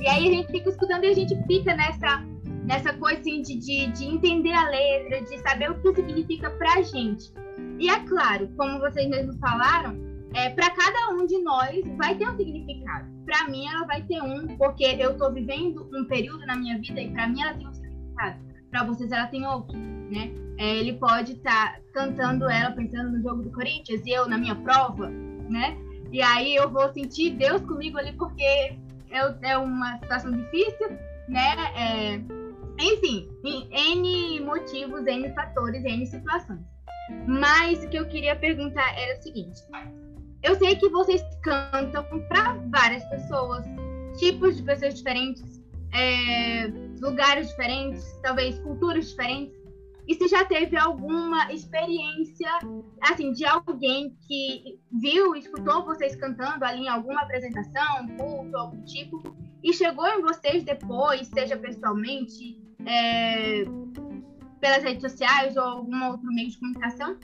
E 0.00 0.08
aí 0.08 0.28
a 0.28 0.32
gente 0.32 0.50
fica 0.50 0.70
escutando 0.70 1.04
e 1.04 1.08
a 1.08 1.14
gente 1.14 1.36
fica 1.46 1.74
nessa, 1.74 2.24
nessa 2.64 2.92
coisa 2.94 3.20
assim, 3.20 3.42
de, 3.42 3.56
de, 3.56 3.86
de 3.88 4.04
entender 4.04 4.52
a 4.52 4.68
letra, 4.68 5.22
de 5.22 5.38
saber 5.38 5.70
o 5.70 5.80
que 5.82 5.94
significa 5.94 6.50
pra 6.50 6.80
gente. 6.82 7.32
E 7.78 7.90
é 7.90 8.00
claro, 8.00 8.48
como 8.56 8.78
vocês 8.78 9.08
mesmos 9.08 9.38
falaram, 9.38 10.07
é, 10.34 10.50
para 10.50 10.70
cada 10.70 11.14
um 11.14 11.26
de 11.26 11.38
nós 11.42 11.80
vai 11.96 12.14
ter 12.14 12.28
um 12.28 12.36
significado. 12.36 13.06
Para 13.24 13.48
mim, 13.48 13.66
ela 13.66 13.86
vai 13.86 14.02
ter 14.02 14.22
um, 14.22 14.56
porque 14.56 14.84
eu 14.84 15.12
estou 15.12 15.32
vivendo 15.32 15.88
um 15.92 16.04
período 16.04 16.44
na 16.46 16.56
minha 16.56 16.78
vida 16.78 17.00
e 17.00 17.10
para 17.10 17.28
mim 17.28 17.42
ela 17.42 17.54
tem 17.54 17.66
um 17.66 17.72
significado. 17.72 18.38
Para 18.70 18.84
vocês, 18.84 19.10
ela 19.10 19.26
tem 19.26 19.46
outro, 19.46 19.76
né? 19.76 20.30
É, 20.58 20.76
ele 20.76 20.94
pode 20.94 21.32
estar 21.32 21.74
tá 21.74 21.80
cantando 21.94 22.48
ela 22.50 22.72
pensando 22.72 23.10
no 23.10 23.22
jogo 23.22 23.42
do 23.42 23.50
Corinthians 23.52 24.04
e 24.04 24.10
eu 24.10 24.28
na 24.28 24.36
minha 24.36 24.54
prova, 24.56 25.08
né? 25.08 25.76
E 26.10 26.22
aí 26.22 26.54
eu 26.56 26.70
vou 26.70 26.92
sentir 26.92 27.30
Deus 27.30 27.62
comigo 27.62 27.98
ali 27.98 28.12
porque 28.12 28.42
é, 28.42 28.76
é 29.42 29.56
uma 29.56 29.98
situação 29.98 30.32
difícil, 30.32 30.90
né? 31.28 31.54
É, 31.76 32.20
enfim, 32.80 33.28
N 33.44 34.40
motivos, 34.40 35.06
N 35.06 35.32
fatores, 35.34 35.84
N 35.84 36.06
situações. 36.06 36.60
Mas 37.26 37.82
o 37.82 37.88
que 37.88 37.98
eu 37.98 38.06
queria 38.06 38.36
perguntar 38.36 38.96
era 38.98 39.18
o 39.18 39.22
seguinte: 39.22 39.62
eu 40.42 40.56
sei 40.56 40.76
que 40.76 40.88
vocês 40.88 41.22
cantam 41.42 42.04
para 42.28 42.54
várias 42.70 43.04
pessoas, 43.06 43.64
tipos 44.18 44.56
de 44.56 44.62
pessoas 44.62 44.94
diferentes, 44.94 45.62
é, 45.92 46.66
lugares 47.00 47.48
diferentes, 47.48 48.04
talvez 48.22 48.58
culturas 48.60 49.08
diferentes. 49.08 49.56
E 50.06 50.14
se 50.14 50.26
já 50.28 50.44
teve 50.44 50.76
alguma 50.76 51.52
experiência, 51.52 52.48
assim, 53.02 53.32
de 53.32 53.44
alguém 53.44 54.16
que 54.26 54.78
viu, 54.90 55.34
escutou 55.36 55.84
vocês 55.84 56.16
cantando 56.16 56.64
ali 56.64 56.84
em 56.84 56.88
alguma 56.88 57.20
apresentação, 57.22 58.08
culto, 58.16 58.56
algum 58.56 58.82
tipo, 58.84 59.22
e 59.62 59.72
chegou 59.74 60.06
em 60.06 60.22
vocês 60.22 60.62
depois, 60.62 61.26
seja 61.28 61.58
pessoalmente, 61.58 62.58
é, 62.86 63.64
pelas 64.60 64.82
redes 64.82 65.02
sociais 65.02 65.56
ou 65.56 65.62
algum 65.62 66.06
outro 66.06 66.26
meio 66.32 66.50
de 66.50 66.58
comunicação, 66.58 67.18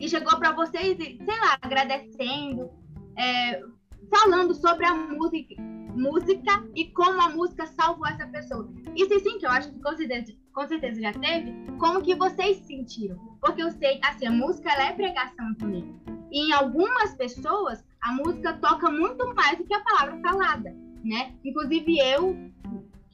e 0.00 0.08
chegou 0.08 0.38
para 0.38 0.52
vocês, 0.52 0.96
sei 0.96 1.40
lá, 1.40 1.58
agradecendo, 1.60 2.70
é, 3.16 3.62
falando 4.10 4.54
sobre 4.54 4.86
a 4.86 4.94
música, 4.94 5.54
música 5.94 6.64
e 6.74 6.86
como 6.86 7.20
a 7.20 7.28
música 7.30 7.66
salvou 7.66 8.06
essa 8.06 8.26
pessoa. 8.26 8.70
Isso 8.94 9.18
sim, 9.20 9.38
que 9.38 9.46
eu 9.46 9.50
acho 9.50 9.72
que 9.72 9.80
com 9.80 9.96
certeza, 9.96 10.32
com 10.52 10.68
certeza 10.68 11.00
já 11.00 11.12
teve, 11.12 11.52
como 11.78 12.02
que 12.02 12.14
vocês 12.14 12.58
sentiram? 12.58 13.16
Porque 13.40 13.62
eu 13.62 13.70
sei, 13.72 14.00
assim, 14.02 14.26
a 14.26 14.30
música 14.30 14.70
ela 14.70 14.90
é 14.90 14.92
pregação 14.92 15.54
também. 15.54 15.94
E 16.30 16.48
em 16.48 16.52
algumas 16.52 17.14
pessoas, 17.14 17.84
a 18.02 18.12
música 18.12 18.52
toca 18.54 18.90
muito 18.90 19.34
mais 19.34 19.58
do 19.58 19.64
que 19.64 19.74
a 19.74 19.80
palavra 19.80 20.20
falada, 20.20 20.74
né? 21.04 21.34
Inclusive 21.44 21.98
eu 21.98 22.36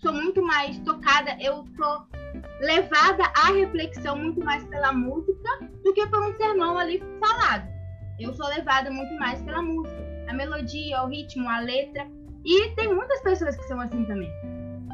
sou 0.04 0.12
muito 0.12 0.42
mais 0.42 0.78
tocada, 0.80 1.34
eu 1.40 1.64
sou 1.78 2.06
levada 2.60 3.24
à 3.34 3.52
reflexão 3.52 4.14
muito 4.14 4.44
mais 4.44 4.62
pela 4.64 4.92
música 4.92 5.48
do 5.82 5.94
que 5.94 6.06
por 6.08 6.22
um 6.22 6.36
sermão 6.36 6.76
ali 6.76 7.02
falado. 7.18 7.66
Eu 8.20 8.34
sou 8.34 8.46
levada 8.48 8.90
muito 8.90 9.14
mais 9.14 9.40
pela 9.40 9.62
música, 9.62 9.96
a 10.28 10.34
melodia, 10.34 11.02
o 11.02 11.08
ritmo, 11.08 11.48
a 11.48 11.58
letra. 11.60 12.06
E 12.44 12.68
tem 12.76 12.94
muitas 12.94 13.22
pessoas 13.22 13.56
que 13.56 13.62
são 13.62 13.80
assim 13.80 14.04
também. 14.04 14.30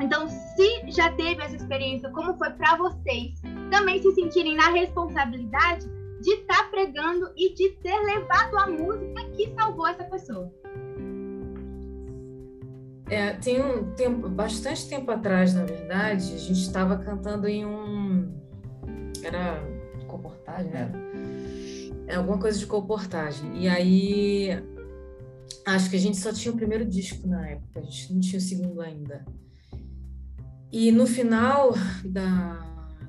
Então, 0.01 0.29
se 0.29 0.93
já 0.93 1.11
teve 1.15 1.43
essa 1.43 1.57
experiência, 1.57 2.09
como 2.11 2.39
foi 2.39 2.51
para 2.51 2.77
vocês 2.77 3.43
também 3.69 4.01
se 4.01 4.13
sentirem 4.13 4.55
na 4.55 4.71
responsabilidade 4.71 5.87
de 6.21 6.35
estar 6.35 6.57
tá 6.57 6.69
pregando 6.71 7.33
e 7.37 7.53
de 7.55 7.71
ter 7.83 7.99
levado 7.99 8.57
a 8.59 8.67
música 8.69 9.25
que 9.37 9.53
salvou 9.55 9.89
essa 9.89 10.05
pessoa? 10.05 10.60
É, 13.11 13.33
tem 13.33 13.61
um 13.61 13.93
tempo, 13.95 14.29
bastante 14.29 14.89
tempo 14.89 15.11
atrás, 15.11 15.53
na 15.53 15.65
verdade, 15.65 16.33
a 16.33 16.39
gente 16.39 16.61
estava 16.61 16.97
cantando 16.97 17.49
em 17.49 17.67
um. 17.67 18.33
Era 19.21 19.61
comportagem, 20.07 20.71
né? 20.71 20.93
É 22.07 22.15
alguma 22.15 22.39
coisa 22.39 22.57
de 22.57 22.67
comportagem. 22.67 23.61
E 23.61 23.69
aí. 23.69 24.51
Acho 25.67 25.91
que 25.91 25.97
a 25.97 25.99
gente 25.99 26.17
só 26.17 26.33
tinha 26.33 26.55
o 26.55 26.57
primeiro 26.57 26.85
disco 26.85 27.27
na 27.27 27.49
época, 27.49 27.81
a 27.81 27.83
gente 27.83 28.13
não 28.13 28.21
tinha 28.21 28.39
o 28.39 28.43
segundo 28.43 28.81
ainda. 28.81 29.25
E 30.73 30.93
no 30.93 31.07
final 31.07 31.75
da, 32.05 32.65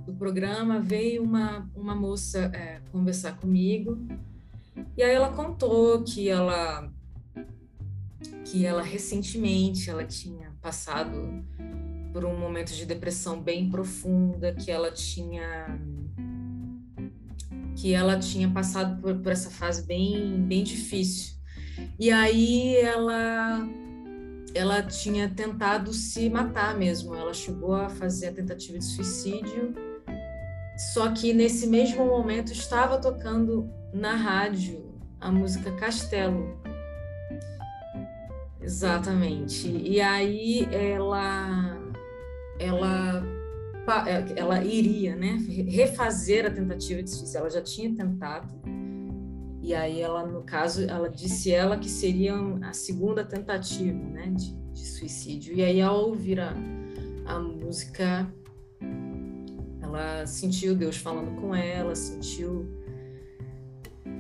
do 0.05 0.13
programa 0.13 0.79
veio 0.79 1.23
uma, 1.23 1.69
uma 1.75 1.95
moça 1.95 2.51
é, 2.53 2.81
conversar 2.91 3.37
comigo. 3.37 3.97
E 4.97 5.03
aí 5.03 5.13
ela 5.13 5.31
contou 5.31 6.03
que 6.03 6.27
ela 6.27 6.91
que 8.45 8.65
ela 8.65 8.81
recentemente 8.81 9.89
ela 9.89 10.05
tinha 10.05 10.51
passado 10.61 11.43
por 12.11 12.25
um 12.25 12.37
momento 12.37 12.73
de 12.73 12.85
depressão 12.85 13.41
bem 13.41 13.69
profunda, 13.69 14.53
que 14.53 14.69
ela 14.69 14.91
tinha 14.91 15.79
que 17.75 17.93
ela 17.93 18.19
tinha 18.19 18.49
passado 18.49 19.01
por, 19.01 19.15
por 19.15 19.31
essa 19.31 19.49
fase 19.49 19.83
bem 19.85 20.41
bem 20.47 20.63
difícil. 20.63 21.35
E 21.97 22.11
aí 22.11 22.75
ela 22.77 23.67
ela 24.53 24.83
tinha 24.83 25.29
tentado 25.29 25.93
se 25.93 26.29
matar 26.29 26.77
mesmo. 26.77 27.15
Ela 27.15 27.33
chegou 27.33 27.73
a 27.73 27.89
fazer 27.89 28.27
a 28.27 28.33
tentativa 28.33 28.77
de 28.77 28.85
suicídio. 28.85 29.73
Só 30.93 31.11
que 31.11 31.33
nesse 31.33 31.67
mesmo 31.67 32.05
momento 32.05 32.51
estava 32.51 32.97
tocando 32.97 33.69
na 33.93 34.15
rádio 34.15 34.91
a 35.19 35.31
música 35.31 35.71
Castelo, 35.73 36.60
Exatamente. 38.61 39.67
E 39.67 39.99
aí 39.99 40.67
ela 40.71 41.79
ela 42.59 43.23
ela 44.35 44.63
iria, 44.63 45.15
né, 45.15 45.37
refazer 45.67 46.45
a 46.45 46.51
tentativa 46.51 47.01
de 47.01 47.09
suicídio. 47.09 47.39
Ela 47.39 47.49
já 47.49 47.61
tinha 47.61 47.93
tentado. 47.93 48.53
E 49.61 49.75
aí 49.75 50.01
ela, 50.01 50.25
no 50.25 50.41
caso, 50.41 50.83
ela 50.89 51.09
disse 51.09 51.51
ela 51.51 51.77
que 51.77 51.89
seria 51.89 52.35
a 52.61 52.73
segunda 52.73 53.23
tentativa, 53.23 53.97
né, 54.09 54.27
de, 54.35 54.55
de 54.73 54.85
suicídio. 54.85 55.55
E 55.55 55.63
aí 55.63 55.81
ao 55.81 56.09
ouvir 56.09 56.39
a, 56.39 56.53
a 57.25 57.39
música, 57.39 58.31
ela 59.81 60.25
sentiu 60.25 60.75
Deus 60.75 60.97
falando 60.97 61.39
com 61.39 61.53
ela, 61.53 61.95
sentiu 61.95 62.80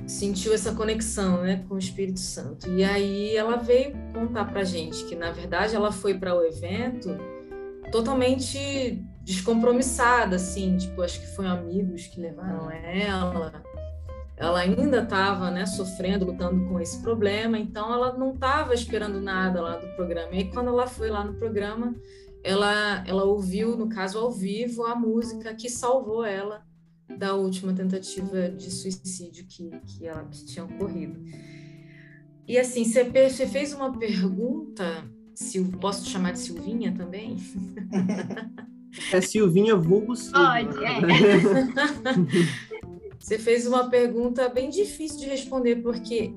sentiu 0.07 0.53
essa 0.53 0.73
conexão 0.73 1.41
né, 1.41 1.63
com 1.67 1.75
o 1.75 1.79
Espírito 1.79 2.19
Santo. 2.19 2.69
E 2.69 2.83
aí 2.83 3.35
ela 3.35 3.57
veio 3.57 3.93
contar 4.13 4.45
para 4.45 4.63
gente 4.63 5.05
que, 5.05 5.15
na 5.15 5.31
verdade, 5.31 5.75
ela 5.75 5.91
foi 5.91 6.17
para 6.17 6.35
o 6.35 6.43
evento 6.43 7.17
totalmente 7.91 9.03
descompromissada, 9.23 10.35
assim, 10.37 10.77
tipo, 10.77 11.01
acho 11.01 11.19
que 11.19 11.27
foi 11.27 11.45
amigos 11.45 12.07
que 12.07 12.19
levaram 12.19 12.71
ela. 12.71 13.63
Ela 14.35 14.59
ainda 14.61 15.03
estava 15.03 15.51
né, 15.51 15.65
sofrendo, 15.65 16.25
lutando 16.25 16.67
com 16.67 16.79
esse 16.79 17.01
problema, 17.01 17.59
então 17.59 17.93
ela 17.93 18.17
não 18.17 18.33
estava 18.33 18.73
esperando 18.73 19.21
nada 19.21 19.61
lá 19.61 19.77
do 19.77 19.87
programa. 19.95 20.33
E 20.33 20.37
aí, 20.37 20.51
quando 20.51 20.69
ela 20.69 20.87
foi 20.87 21.09
lá 21.09 21.23
no 21.23 21.35
programa, 21.35 21.95
ela, 22.43 23.03
ela 23.05 23.23
ouviu, 23.23 23.77
no 23.77 23.87
caso 23.87 24.17
ao 24.17 24.31
vivo, 24.31 24.85
a 24.85 24.95
música 24.95 25.53
que 25.53 25.69
salvou 25.69 26.25
ela 26.25 26.63
da 27.17 27.35
última 27.35 27.73
tentativa 27.73 28.49
de 28.49 28.71
suicídio 28.71 29.45
que, 29.47 29.69
que 29.85 30.07
ela 30.07 30.25
que 30.25 30.45
tinha 30.45 30.65
ocorrido. 30.65 31.19
E 32.47 32.57
assim, 32.57 32.83
você, 32.83 33.03
você 33.03 33.47
fez 33.47 33.73
uma 33.73 33.97
pergunta, 33.97 35.05
Sil, 35.35 35.71
posso 35.79 36.09
chamar 36.09 36.33
de 36.33 36.39
Silvinha 36.39 36.93
também? 36.93 37.37
É 39.11 39.21
Silvinha 39.21 39.75
vulgo 39.75 40.15
Silva. 40.15 40.39
Pode, 40.39 40.83
é. 40.83 40.99
Você 43.21 43.37
fez 43.37 43.67
uma 43.67 43.87
pergunta 43.87 44.49
bem 44.49 44.69
difícil 44.71 45.19
de 45.19 45.27
responder, 45.27 45.75
porque 45.77 46.33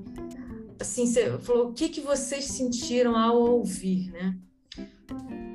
assim, 0.79 1.07
você 1.07 1.37
falou 1.39 1.69
o 1.69 1.73
que, 1.73 1.89
que 1.89 1.99
vocês 1.99 2.45
sentiram 2.45 3.15
ao 3.15 3.41
ouvir, 3.41 4.11
né? 4.11 4.37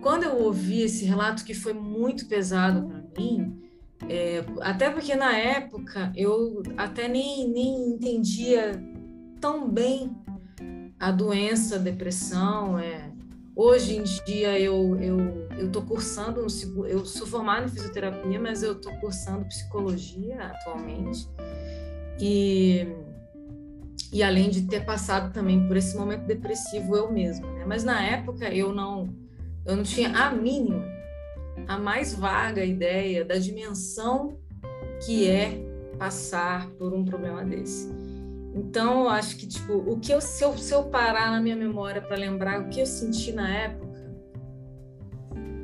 Quando 0.02 0.24
eu 0.24 0.38
ouvi 0.38 0.82
esse 0.82 1.04
relato 1.04 1.44
que 1.44 1.54
foi 1.54 1.72
muito 1.72 2.26
pesado 2.26 2.86
para 2.88 3.04
mim, 3.16 3.62
é, 4.08 4.44
até 4.60 4.90
porque 4.90 5.14
na 5.14 5.36
época 5.36 6.12
eu 6.16 6.62
até 6.76 7.06
nem, 7.06 7.48
nem 7.48 7.90
entendia 7.90 8.72
tão 9.40 9.68
bem 9.68 10.10
a 10.98 11.10
doença, 11.10 11.76
a 11.76 11.78
depressão. 11.78 12.78
É. 12.78 13.10
Hoje 13.54 13.96
em 13.96 14.02
dia 14.02 14.58
eu, 14.58 14.96
eu, 15.00 15.18
eu 15.58 15.66
estou 15.66 15.82
cursando, 15.82 16.46
eu 16.86 17.04
sou 17.04 17.26
formada 17.26 17.66
em 17.66 17.68
fisioterapia, 17.68 18.40
mas 18.40 18.62
eu 18.62 18.72
estou 18.72 18.92
cursando 19.00 19.44
psicologia 19.46 20.44
atualmente. 20.44 21.28
E, 22.18 22.86
e 24.12 24.22
além 24.22 24.50
de 24.50 24.62
ter 24.62 24.84
passado 24.84 25.32
também 25.32 25.66
por 25.66 25.76
esse 25.76 25.96
momento 25.96 26.26
depressivo 26.26 26.96
eu 26.96 27.10
mesma, 27.10 27.50
né? 27.52 27.64
Mas 27.66 27.84
na 27.84 28.02
época 28.02 28.52
eu 28.54 28.72
não, 28.74 29.08
eu 29.64 29.76
não 29.76 29.82
tinha 29.82 30.10
a 30.10 30.30
mínima, 30.30 30.84
a 31.66 31.78
mais 31.78 32.14
vaga 32.14 32.64
ideia 32.64 33.24
da 33.24 33.36
dimensão 33.36 34.38
que 35.04 35.28
é 35.28 35.58
passar 35.98 36.68
por 36.70 36.92
um 36.92 37.04
problema 37.04 37.44
desse. 37.44 37.88
Então, 38.54 39.02
eu 39.02 39.08
acho 39.08 39.36
que, 39.36 39.46
tipo, 39.46 39.74
o 39.74 39.98
que 40.00 40.12
eu, 40.12 40.20
se, 40.20 40.42
eu, 40.42 40.56
se 40.58 40.74
eu 40.74 40.84
parar 40.84 41.30
na 41.30 41.40
minha 41.40 41.56
memória 41.56 42.02
para 42.02 42.16
lembrar 42.16 42.60
o 42.60 42.68
que 42.68 42.80
eu 42.80 42.86
senti 42.86 43.32
na 43.32 43.48
época, 43.48 43.90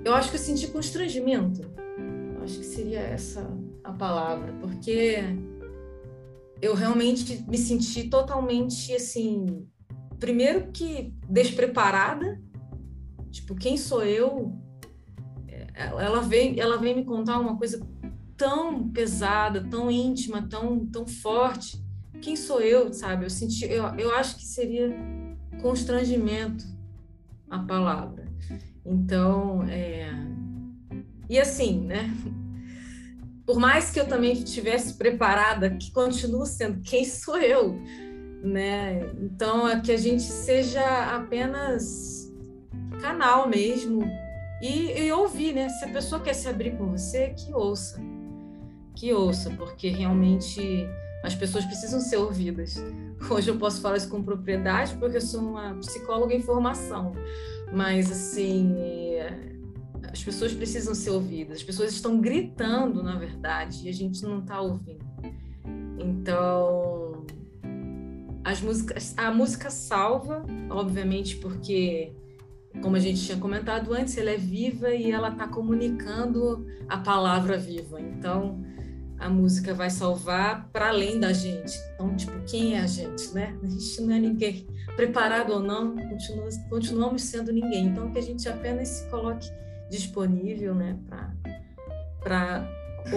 eu 0.05 0.15
acho 0.15 0.31
que 0.31 0.37
eu 0.37 0.41
senti 0.41 0.69
constrangimento. 0.69 1.63
Eu 2.37 2.45
acho 2.45 2.59
que 2.59 2.65
seria 2.65 3.01
essa 3.01 3.45
a 3.83 3.93
palavra, 3.93 4.53
porque 4.61 5.19
eu 6.63 6.75
realmente 6.75 7.45
me 7.49 7.59
senti 7.59 8.09
totalmente, 8.09 8.95
assim, 8.95 9.67
primeiro 10.19 10.71
que 10.73 11.13
despreparada, 11.29 12.41
tipo, 13.31 13.55
quem 13.55 13.77
sou 13.77 14.05
eu? 14.05 14.53
Ela 15.77 16.21
vem, 16.21 16.59
ela 16.59 16.79
vem 16.79 16.97
me 16.97 17.05
contar 17.05 17.39
uma 17.39 17.57
coisa 17.57 17.87
tão 18.37 18.89
pesada, 18.89 19.63
tão 19.69 19.91
íntima, 19.91 20.47
tão, 20.49 20.87
tão 20.87 21.07
forte 21.07 21.85
quem 22.21 22.37
sou 22.37 22.61
eu, 22.61 22.93
sabe? 22.93 23.25
Eu 23.25 23.31
senti, 23.31 23.65
eu, 23.65 23.85
eu 23.97 24.15
acho 24.15 24.37
que 24.37 24.45
seria 24.45 24.91
constrangimento 25.61 26.65
a 27.51 27.59
palavra. 27.59 28.27
Então, 28.85 29.63
é... 29.65 30.11
e 31.29 31.39
assim, 31.39 31.81
né? 31.81 32.11
Por 33.45 33.59
mais 33.59 33.91
que 33.91 34.01
eu 34.01 34.09
também 34.09 34.33
estivesse 34.33 34.95
preparada, 34.95 35.71
que 35.71 35.93
continuo 35.93 36.47
sendo 36.47 36.81
quem 36.81 37.05
sou 37.05 37.39
eu, 37.39 37.81
né? 38.43 39.09
Então, 39.21 39.69
é 39.69 39.81
que 39.81 39.93
a 39.93 39.97
gente 39.97 40.23
seja 40.23 41.15
apenas 41.15 42.33
canal 43.01 43.49
mesmo 43.49 44.03
e, 44.61 44.99
e 44.99 45.13
ouvir, 45.13 45.55
né? 45.55 45.69
Se 45.69 45.85
a 45.85 45.89
pessoa 45.89 46.21
quer 46.21 46.35
se 46.35 46.49
abrir 46.49 46.77
com 46.77 46.91
você, 46.91 47.31
que 47.31 47.53
ouça, 47.53 48.01
que 48.95 49.13
ouça, 49.13 49.51
porque 49.51 49.89
realmente 49.89 50.89
as 51.23 51.35
pessoas 51.35 51.65
precisam 51.65 52.01
ser 52.01 52.17
ouvidas. 52.17 52.77
Hoje 53.31 53.51
eu 53.51 53.59
posso 53.59 53.81
falar 53.81 53.97
isso 53.97 54.09
com 54.09 54.23
propriedade 54.23 54.95
porque 54.97 55.17
eu 55.17 55.21
sou 55.21 55.41
uma 55.41 55.75
psicóloga 55.75 56.35
em 56.35 56.41
formação, 56.41 57.13
mas 57.73 58.11
assim, 58.11 58.75
as 60.11 60.23
pessoas 60.23 60.53
precisam 60.53 60.95
ser 60.95 61.11
ouvidas. 61.11 61.59
As 61.59 61.63
pessoas 61.63 61.93
estão 61.93 62.21
gritando, 62.21 63.03
na 63.03 63.19
verdade, 63.19 63.87
e 63.87 63.89
a 63.89 63.93
gente 63.93 64.23
não 64.23 64.41
está 64.41 64.61
ouvindo. 64.61 65.05
Então, 65.99 67.25
as 68.45 68.61
músicas, 68.61 69.15
a 69.17 69.31
música 69.31 69.71
salva, 69.71 70.45
obviamente, 70.71 71.37
porque 71.37 72.13
como 72.83 72.97
a 72.97 73.01
gente 73.01 73.25
tinha 73.25 73.39
comentado 73.39 73.93
antes, 73.93 74.17
ela 74.17 74.31
é 74.31 74.37
viva 74.37 74.91
e 74.91 75.11
ela 75.11 75.29
está 75.29 75.49
comunicando 75.49 76.67
a 76.89 76.99
palavra 76.99 77.57
viva. 77.57 78.01
Então, 78.01 78.63
a 79.19 79.29
música 79.29 79.73
vai 79.73 79.91
salvar 79.91 80.69
para 80.71 80.89
além 80.89 81.19
da 81.19 81.33
gente. 81.33 81.79
Então, 81.95 82.15
tipo, 82.15 82.39
quem 82.45 82.75
é 82.75 82.81
a 82.81 82.87
gente, 82.87 83.33
né? 83.33 83.59
A 83.63 83.67
gente 83.67 84.01
não 84.03 84.15
é 84.15 84.19
ninguém. 84.19 84.67
Preparado 84.95 85.53
ou 85.55 85.61
não, 85.61 85.97
continua, 85.97 86.49
continuamos 86.69 87.23
sendo 87.23 87.53
ninguém. 87.53 87.87
Então, 87.87 88.11
que 88.13 88.19
a 88.19 88.23
gente 88.23 88.49
apenas 88.49 88.89
se 88.89 89.11
coloque 89.11 89.51
disponível, 89.91 90.75
né, 90.75 90.99
para 92.21 92.69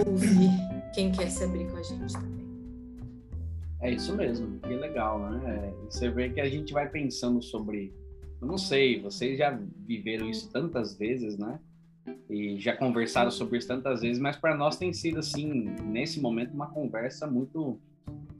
ouvir 0.06 0.50
quem 0.94 1.10
quer 1.10 1.28
se 1.30 1.42
abrir 1.42 1.66
com 1.68 1.76
a 1.76 1.82
gente 1.82 2.12
também. 2.12 2.40
É 3.80 3.90
isso 3.90 4.14
mesmo, 4.14 4.60
que 4.60 4.68
legal, 4.68 5.18
né? 5.18 5.72
Você 5.88 6.10
vê 6.10 6.28
que 6.28 6.40
a 6.40 6.48
gente 6.48 6.72
vai 6.72 6.88
pensando 6.88 7.42
sobre. 7.42 7.94
Eu 8.40 8.46
não 8.46 8.58
sei, 8.58 9.00
vocês 9.00 9.38
já 9.38 9.58
viveram 9.86 10.28
isso 10.28 10.50
tantas 10.50 10.96
vezes, 10.96 11.36
né? 11.36 11.58
e 12.28 12.58
já 12.58 12.76
conversaram 12.76 13.30
sobre 13.30 13.58
isso 13.58 13.68
tantas 13.68 14.00
vezes, 14.00 14.20
mas 14.20 14.36
para 14.36 14.56
nós 14.56 14.76
tem 14.76 14.92
sido 14.92 15.18
assim, 15.18 15.66
nesse 15.84 16.20
momento 16.20 16.54
uma 16.54 16.68
conversa 16.68 17.26
muito 17.26 17.78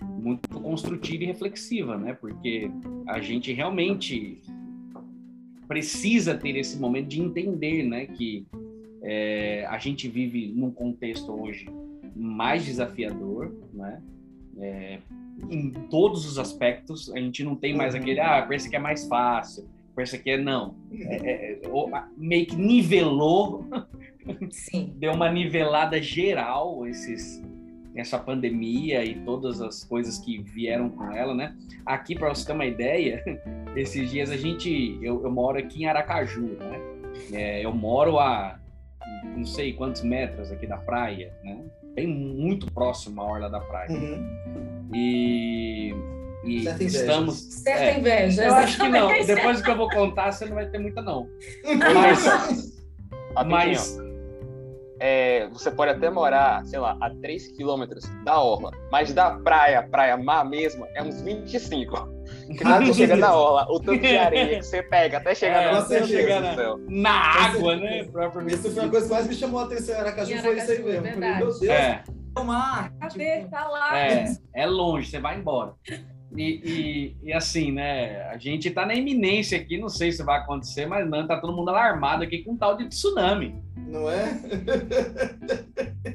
muito 0.01 0.49
construtiva 0.49 1.25
e 1.25 1.27
reflexiva, 1.27 1.97
né? 1.97 2.15
Porque 2.15 2.71
a 3.07 3.21
gente 3.21 3.53
realmente 3.53 4.41
precisa 5.69 6.35
ter 6.35 6.57
esse 6.57 6.79
momento 6.79 7.09
de 7.09 7.21
entender, 7.21 7.85
né, 7.85 8.07
que 8.07 8.47
é, 9.03 9.67
a 9.67 9.79
gente 9.79 10.09
vive 10.09 10.49
num 10.49 10.71
contexto 10.71 11.33
hoje 11.33 11.69
mais 12.15 12.65
desafiador, 12.65 13.55
né? 13.73 14.03
É, 14.59 14.99
em 15.49 15.71
todos 15.71 16.27
os 16.27 16.39
aspectos, 16.39 17.11
a 17.15 17.19
gente 17.19 17.43
não 17.45 17.57
tem 17.57 17.75
mais 17.75 17.95
aquele, 17.95 18.21
ah, 18.21 18.43
parece 18.43 18.69
que 18.69 18.77
é 18.77 18.79
mais 18.79 19.07
fácil, 19.07 19.67
parece 20.01 20.19
que 20.19 20.31
é 20.31 20.39
não. 20.39 20.75
É, 20.93 21.17
é, 21.17 21.53
é 21.53 22.03
meio 22.17 22.47
que 22.47 22.57
nivelou 22.57 23.67
Sim. 24.51 24.93
deu 24.97 25.13
uma 25.13 25.31
nivelada 25.31 26.01
geral 26.01 26.87
esses 26.87 27.43
essa 27.95 28.19
pandemia 28.19 29.05
e 29.05 29.17
todas 29.25 29.61
as 29.61 29.83
coisas 29.85 30.17
que 30.17 30.41
vieram 30.41 30.89
com 30.89 31.11
ela, 31.13 31.35
né? 31.35 31.57
Aqui 31.85 32.15
para 32.15 32.29
você 32.29 32.47
ter 32.47 32.53
uma 32.53 32.65
ideia, 32.65 33.23
esses 33.75 34.11
dias 34.11 34.31
a 34.31 34.37
gente 34.37 34.97
eu, 35.03 35.23
eu 35.23 35.31
moro 35.31 35.59
aqui 35.59 35.83
em 35.83 35.87
Aracaju, 35.87 36.57
né? 36.59 36.81
É, 37.33 37.65
eu 37.65 37.73
moro 37.75 38.19
a 38.19 38.59
não 39.37 39.45
sei 39.45 39.73
quantos 39.73 40.03
metros 40.03 40.51
aqui 40.53 40.67
da 40.67 40.79
praia, 40.79 41.35
né? 41.43 41.61
Bem 41.95 42.07
muito 42.07 42.73
próximo 42.73 43.21
à 43.21 43.25
orla 43.25 43.51
da 43.51 43.61
praia. 43.61 43.91
Uhum. 43.91 44.89
E 44.95 45.93
e 46.45 46.63
certa 46.63 46.85
estamos. 46.85 47.37
Certa 47.39 47.85
é, 47.85 47.99
inveja. 47.99 48.45
Eu 48.45 48.55
acho 48.55 48.79
que 48.79 48.89
não. 48.89 49.09
Depois 49.25 49.59
do 49.59 49.65
que 49.65 49.71
eu 49.71 49.77
vou 49.77 49.91
contar, 49.91 50.33
você 50.33 50.47
não 50.47 50.55
vai 50.55 50.67
ter 50.67 50.79
muita, 50.79 51.03
não. 51.03 51.29
Mas. 51.95 53.47
mas 53.47 54.01
é, 55.03 55.49
você 55.49 55.71
pode 55.71 55.93
até 55.93 56.11
morar, 56.11 56.63
sei 56.67 56.79
lá, 56.79 56.95
a 57.01 57.09
3 57.09 57.53
quilômetros 57.53 58.05
da 58.23 58.39
orla, 58.39 58.71
mas 58.93 59.15
da 59.15 59.31
praia, 59.31 59.83
praia 59.83 60.15
mar 60.19 60.45
mesmo, 60.45 60.87
é 60.95 61.03
uns 61.03 61.23
25. 61.23 62.21
Que 62.51 62.65
quando 62.65 62.87
você 62.87 62.95
chega 62.95 63.17
na 63.17 63.33
orla, 63.33 63.67
o 63.71 63.79
tanto 63.79 64.01
de 64.01 64.17
areia 64.17 64.59
que 64.59 64.63
você 64.65 64.83
pega 64.83 65.19
até 65.19 65.35
chegar 65.35 65.63
é, 65.63 65.73
na, 65.73 65.81
você 65.81 66.05
chega 66.05 66.41
na, 66.41 66.77
na 66.89 67.11
água, 67.11 67.77
né? 67.77 68.01
Isso 68.49 68.71
foi 68.73 68.85
a 68.85 68.89
coisa 68.89 69.07
que 69.07 69.13
mais 69.13 69.27
me 69.29 69.35
chamou 69.35 69.61
a 69.61 69.65
atenção 69.65 69.99
Aracaju, 69.99 70.39
foi 70.39 70.59
isso 70.59 70.71
aí 70.71 70.83
mesmo. 70.83 71.07
Falei, 71.07 71.17
meu 71.17 71.39
Deus, 71.39 71.63
é. 71.63 72.03
é 72.37 72.41
o 72.41 72.45
mar. 72.45 72.93
Cadê? 73.01 73.39
Tipo... 73.39 73.51
Tá 73.51 73.69
lá. 73.69 73.99
É, 73.99 74.25
é 74.55 74.67
longe, 74.67 75.11
você 75.11 75.21
vai 75.21 75.39
embora. 75.39 75.75
E, 76.37 77.17
e, 77.23 77.29
e, 77.29 77.33
assim, 77.33 77.73
né? 77.73 78.23
A 78.29 78.39
gente 78.39 78.69
está 78.69 78.87
na 78.87 78.95
iminência 78.95 79.59
aqui, 79.59 79.79
não 79.79 79.89
sei 79.89 80.13
se 80.13 80.23
vai 80.23 80.39
acontecer, 80.39 80.87
mas 80.87 81.09
não, 81.09 81.27
tá 81.27 81.41
todo 81.41 81.53
mundo 81.53 81.71
alarmado 81.71 82.23
aqui 82.23 82.45
com 82.45 82.53
um 82.53 82.57
tal 82.57 82.77
de 82.77 82.89
tsunami. 82.89 83.55
Não 83.77 84.09
é? 84.09 84.41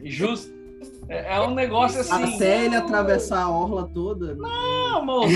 Justo. 0.03 0.54
É, 1.07 1.35
é 1.35 1.41
um 1.41 1.53
negócio 1.53 2.01
assim. 2.01 2.35
Até 2.35 2.65
ele 2.65 2.75
atravessar 2.75 3.43
a 3.43 3.49
orla 3.49 3.89
toda. 3.93 4.35
Não, 4.35 4.97
amor, 4.97 5.27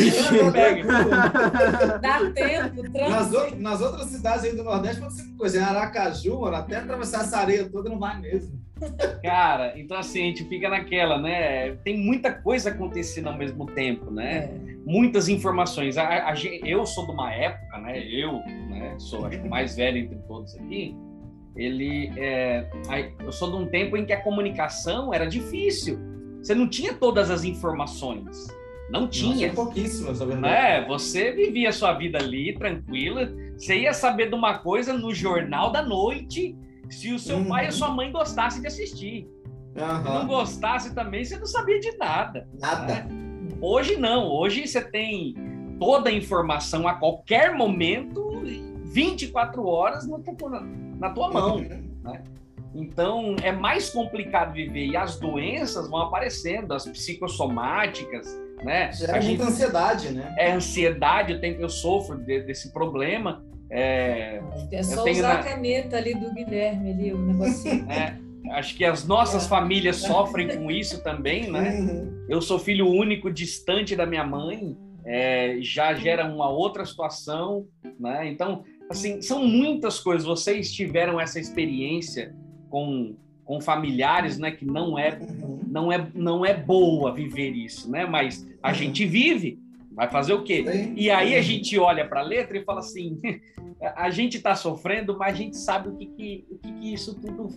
pega. 0.51 0.83
Dá 2.01 2.31
tempo, 2.31 2.83
nas, 3.09 3.31
nas, 3.57 3.81
outras 3.81 4.07
cidades 4.07 4.45
aí 4.45 4.55
do 4.55 4.63
Nordeste 4.63 5.01
pode 5.01 5.13
ser 5.13 5.27
coisa. 5.37 5.59
Em 5.59 5.61
Aracaju, 5.61 6.41
mano, 6.41 6.55
até 6.55 6.77
atravessar 6.77 7.21
essa 7.21 7.37
areia 7.37 7.69
toda 7.69 7.89
não 7.89 7.99
vai 7.99 8.19
mesmo. 8.19 8.59
Cara, 9.21 9.77
então 9.77 9.97
assim, 9.97 10.21
a 10.21 10.25
gente 10.25 10.45
fica 10.45 10.69
naquela, 10.69 11.21
né? 11.21 11.73
Tem 11.83 11.97
muita 11.97 12.31
coisa 12.31 12.69
acontecendo 12.69 13.27
ao 13.27 13.37
mesmo 13.37 13.65
tempo, 13.65 14.09
né? 14.09 14.45
É. 14.45 14.79
Muitas 14.85 15.27
informações. 15.27 15.97
A, 15.97 16.31
a, 16.31 16.33
eu 16.63 16.85
sou 16.85 17.05
de 17.05 17.11
uma 17.11 17.31
época, 17.33 17.77
né? 17.79 17.99
Eu 18.07 18.33
né, 18.69 18.95
sou 18.97 19.25
acho 19.25 19.39
o 19.39 19.49
mais 19.49 19.75
velho 19.75 19.97
entre 19.97 20.17
todos 20.27 20.55
aqui. 20.55 20.95
Ele 21.59 22.09
é, 22.17 22.65
eu 23.19 23.31
sou 23.33 23.51
de 23.51 23.57
um 23.57 23.67
tempo 23.67 23.97
em 23.97 24.05
que 24.05 24.13
a 24.13 24.21
comunicação 24.21 25.13
era 25.13 25.25
difícil. 25.25 25.99
Você 26.41 26.55
não 26.55 26.69
tinha 26.69 26.93
todas 26.93 27.29
as 27.29 27.43
informações. 27.43 28.47
Não 28.89 29.07
tinha. 29.07 29.49
Nossa, 29.49 29.61
pouquíssimas, 29.61 30.19
na 30.19 30.25
verdade. 30.25 30.55
É, 30.55 30.87
você 30.87 31.31
vivia 31.31 31.69
a 31.69 31.73
sua 31.73 31.93
vida 31.93 32.17
ali, 32.17 32.57
tranquila. 32.57 33.29
Você 33.57 33.81
ia 33.81 33.93
saber 33.93 34.29
de 34.29 34.35
uma 34.35 34.59
coisa 34.59 34.93
no 34.93 35.13
jornal 35.13 35.71
da 35.71 35.81
noite 35.81 36.57
se 36.89 37.11
o 37.13 37.19
seu 37.19 37.37
uhum. 37.37 37.49
pai 37.49 37.65
ou 37.65 37.71
sua 37.71 37.89
mãe 37.89 38.09
gostasse 38.11 38.61
de 38.61 38.67
assistir. 38.67 39.27
Uhum. 39.75 39.97
Se 39.97 40.03
não 40.03 40.27
gostasse 40.27 40.95
também, 40.95 41.23
você 41.23 41.37
não 41.37 41.45
sabia 41.45 41.79
de 41.79 41.95
nada. 41.97 42.47
Nada. 42.57 43.03
Né? 43.03 43.07
Hoje 43.61 43.97
não. 43.97 44.27
Hoje 44.27 44.65
você 44.65 44.81
tem 44.81 45.35
toda 45.77 46.09
a 46.09 46.13
informação 46.13 46.87
a 46.87 46.95
qualquer 46.95 47.53
momento, 47.53 48.41
24 48.85 49.65
horas 49.67 50.07
na 50.07 50.19
tua, 50.19 50.63
na 50.99 51.09
tua 51.09 51.31
mão. 51.31 51.57
Uhum. 51.57 51.89
Né? 52.03 52.23
Então 52.75 53.35
é 53.41 53.51
mais 53.51 53.89
complicado 53.89 54.53
viver 54.53 54.87
e 54.87 54.97
as 54.97 55.19
doenças 55.19 55.89
vão 55.89 56.01
aparecendo, 56.01 56.73
as 56.73 56.85
psicossomáticas, 56.85 58.27
né? 58.63 58.91
Gera 58.91 59.21
muita 59.21 59.45
ansiedade, 59.45 60.11
né? 60.11 60.35
É 60.37 60.51
ansiedade, 60.51 61.33
eu, 61.33 61.41
tenho, 61.41 61.59
eu 61.59 61.69
sofro 61.69 62.17
de, 62.17 62.41
desse 62.41 62.71
problema 62.71 63.43
É, 63.71 64.41
é 64.71 64.83
só 64.83 65.03
usar 65.03 65.33
na... 65.33 65.39
a 65.39 65.43
caneta 65.43 65.97
ali 65.97 66.13
do 66.13 66.31
Guilherme, 66.33 66.91
ali, 66.91 67.13
o 67.13 67.17
negocinho. 67.17 67.87
É, 67.89 68.15
acho 68.51 68.75
que 68.75 68.85
as 68.85 69.05
nossas 69.05 69.45
é. 69.45 69.49
famílias 69.49 69.97
sofrem 69.97 70.55
com 70.55 70.69
isso 70.71 71.03
também, 71.03 71.49
né? 71.51 71.79
Uhum. 71.79 72.25
Eu 72.29 72.41
sou 72.41 72.59
filho 72.59 72.87
único, 72.87 73.31
distante 73.31 73.95
da 73.95 74.05
minha 74.05 74.23
mãe, 74.23 74.77
é, 75.05 75.57
já 75.61 75.93
gera 75.93 76.25
uma 76.25 76.49
outra 76.49 76.85
situação, 76.85 77.65
né? 77.99 78.27
Então, 78.27 78.63
assim, 78.89 79.21
são 79.21 79.45
muitas 79.45 79.99
coisas. 79.99 80.25
Vocês 80.25 80.71
tiveram 80.71 81.19
essa 81.19 81.39
experiência 81.39 82.35
com, 82.69 83.15
com 83.45 83.61
familiares, 83.61 84.37
né? 84.37 84.51
Que 84.51 84.65
não 84.65 84.97
é, 84.97 85.19
não 85.67 85.91
é, 85.91 86.09
não 86.13 86.45
é 86.45 86.53
boa 86.53 87.13
viver 87.13 87.51
isso, 87.51 87.89
né? 87.89 88.05
Mas 88.05 88.47
a 88.61 88.73
gente 88.73 89.05
vive. 89.05 89.59
Vai 89.91 90.09
fazer 90.09 90.33
o 90.33 90.43
quê? 90.43 90.63
Sim. 90.65 90.93
E 90.95 91.09
aí 91.09 91.35
a 91.35 91.41
gente 91.41 91.77
olha 91.77 92.07
para 92.07 92.21
a 92.21 92.23
letra 92.23 92.57
e 92.57 92.63
fala 92.63 92.79
assim: 92.79 93.19
a 93.95 94.09
gente 94.09 94.37
está 94.37 94.55
sofrendo, 94.55 95.17
mas 95.17 95.33
a 95.33 95.37
gente 95.37 95.57
sabe 95.57 95.89
o 95.89 95.95
que, 95.95 96.05
que, 96.05 96.45
o 96.49 96.57
que, 96.57 96.71
que 96.71 96.93
isso 96.93 97.19
tudo. 97.19 97.49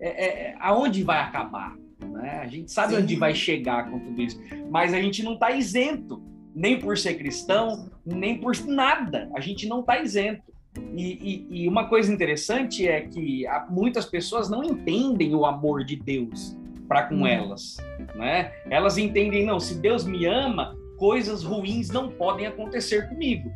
É, 0.00 0.26
é, 0.26 0.54
aonde 0.58 1.02
vai 1.02 1.20
acabar. 1.20 1.76
Né? 2.00 2.40
A 2.42 2.46
gente 2.46 2.70
sabe 2.70 2.94
Sim. 2.94 3.02
onde 3.02 3.16
vai 3.16 3.34
chegar 3.34 3.90
com 3.90 3.98
tudo 3.98 4.20
isso. 4.20 4.40
Mas 4.70 4.92
a 4.92 5.00
gente 5.00 5.22
não 5.22 5.34
está 5.34 5.50
isento, 5.52 6.22
nem 6.54 6.78
por 6.78 6.96
ser 6.96 7.14
cristão, 7.14 7.90
nem 8.04 8.38
por 8.38 8.54
nada. 8.66 9.28
A 9.34 9.40
gente 9.40 9.66
não 9.66 9.80
está 9.80 10.00
isento. 10.00 10.54
E, 10.94 11.46
e, 11.50 11.62
e, 11.62 11.68
uma 11.68 11.88
coisa 11.88 12.12
interessante 12.12 12.86
é 12.86 13.02
que 13.02 13.44
muitas 13.70 14.06
pessoas 14.06 14.50
não 14.50 14.62
entendem 14.64 15.34
o 15.34 15.46
amor 15.46 15.84
de 15.84 15.94
Deus 15.94 16.56
para 16.88 17.04
com 17.04 17.22
hum. 17.22 17.26
elas, 17.26 17.76
né? 18.14 18.52
Elas 18.68 18.98
entendem 18.98 19.46
não, 19.46 19.60
se 19.60 19.80
Deus 19.80 20.04
me 20.04 20.26
ama, 20.26 20.76
coisas 20.98 21.44
ruins 21.44 21.90
não 21.90 22.10
podem 22.10 22.46
acontecer 22.46 23.08
comigo. 23.08 23.50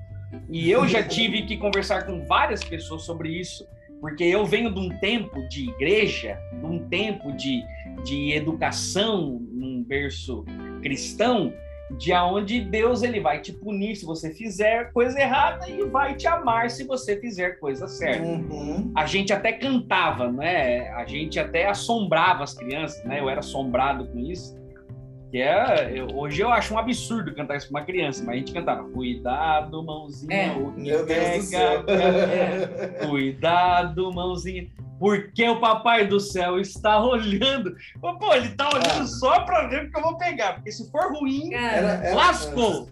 E 0.48 0.70
eu 0.70 0.86
já 0.86 1.02
tive 1.06 1.42
que 1.42 1.56
conversar 1.56 2.06
com 2.06 2.24
várias 2.24 2.62
pessoas 2.62 3.02
sobre 3.02 3.30
isso, 3.30 3.66
porque 4.00 4.24
eu 4.24 4.46
venho 4.46 4.72
de 4.72 4.78
um 4.78 4.88
tempo 5.00 5.46
de 5.48 5.68
igreja, 5.70 6.38
de 6.52 6.66
um 6.66 6.78
tempo 6.88 7.32
de, 7.32 7.62
de 8.04 8.32
educação, 8.32 9.40
num 9.50 9.82
berço 9.82 10.44
cristão, 10.82 11.52
de 11.96 12.12
aonde 12.12 12.60
Deus 12.60 13.02
ele 13.02 13.20
vai 13.20 13.40
te 13.40 13.52
punir 13.52 13.96
se 13.96 14.04
você 14.04 14.32
fizer 14.32 14.92
coisa 14.92 15.18
errada 15.18 15.68
e 15.68 15.84
vai 15.84 16.14
te 16.14 16.26
amar 16.26 16.70
se 16.70 16.84
você 16.84 17.18
fizer 17.18 17.58
coisa 17.58 17.88
certa. 17.88 18.22
Uhum. 18.22 18.92
A 18.94 19.06
gente 19.06 19.32
até 19.32 19.52
cantava, 19.52 20.30
né? 20.30 20.90
A 20.90 21.04
gente 21.06 21.38
até 21.38 21.66
assombrava 21.66 22.44
as 22.44 22.54
crianças, 22.54 23.02
né? 23.04 23.20
Eu 23.20 23.28
era 23.28 23.40
assombrado 23.40 24.06
com 24.06 24.18
isso. 24.18 24.58
Que 25.30 25.42
é, 25.42 25.92
eu, 25.94 26.08
hoje 26.14 26.40
eu 26.40 26.50
acho 26.50 26.72
um 26.74 26.78
absurdo 26.78 27.34
cantar 27.34 27.56
isso 27.56 27.70
para 27.70 27.80
uma 27.80 27.86
criança, 27.86 28.24
mas 28.24 28.34
a 28.34 28.38
gente 28.38 28.52
cantava 28.52 28.84
cuidado, 28.84 29.82
mãozinha, 29.82 30.34
é. 30.34 30.50
o 30.52 30.72
que 30.72 30.80
Meu 30.80 31.04
pega, 31.04 31.30
Deus 31.30 31.44
do 31.44 31.50
céu. 31.50 31.84
É, 31.88 33.06
cuidado, 33.06 34.12
mãozinha 34.12 34.66
porque 34.98 35.48
o 35.48 35.60
papai 35.60 36.06
do 36.06 36.18
céu 36.18 36.58
está 36.58 37.02
olhando. 37.02 37.76
Pô, 38.00 38.34
ele 38.34 38.48
está 38.48 38.68
olhando 38.68 39.02
ah. 39.02 39.06
só 39.06 39.40
para 39.40 39.68
ver 39.68 39.84
o 39.84 39.90
que 39.90 39.98
eu 39.98 40.02
vou 40.02 40.16
pegar, 40.16 40.54
porque 40.54 40.72
se 40.72 40.90
for 40.90 41.12
ruim, 41.12 41.54
era, 41.54 42.14
lascou. 42.14 42.88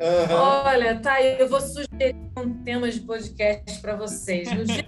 Uhum. 0.00 0.34
Olha, 0.64 0.98
tá, 0.98 1.22
eu 1.22 1.46
vou 1.48 1.60
sugerir 1.60 2.16
um 2.38 2.54
tema 2.64 2.90
de 2.90 3.00
podcast 3.00 3.80
para 3.82 3.94
vocês. 3.96 4.50
No 4.50 4.64
dia 4.64 4.82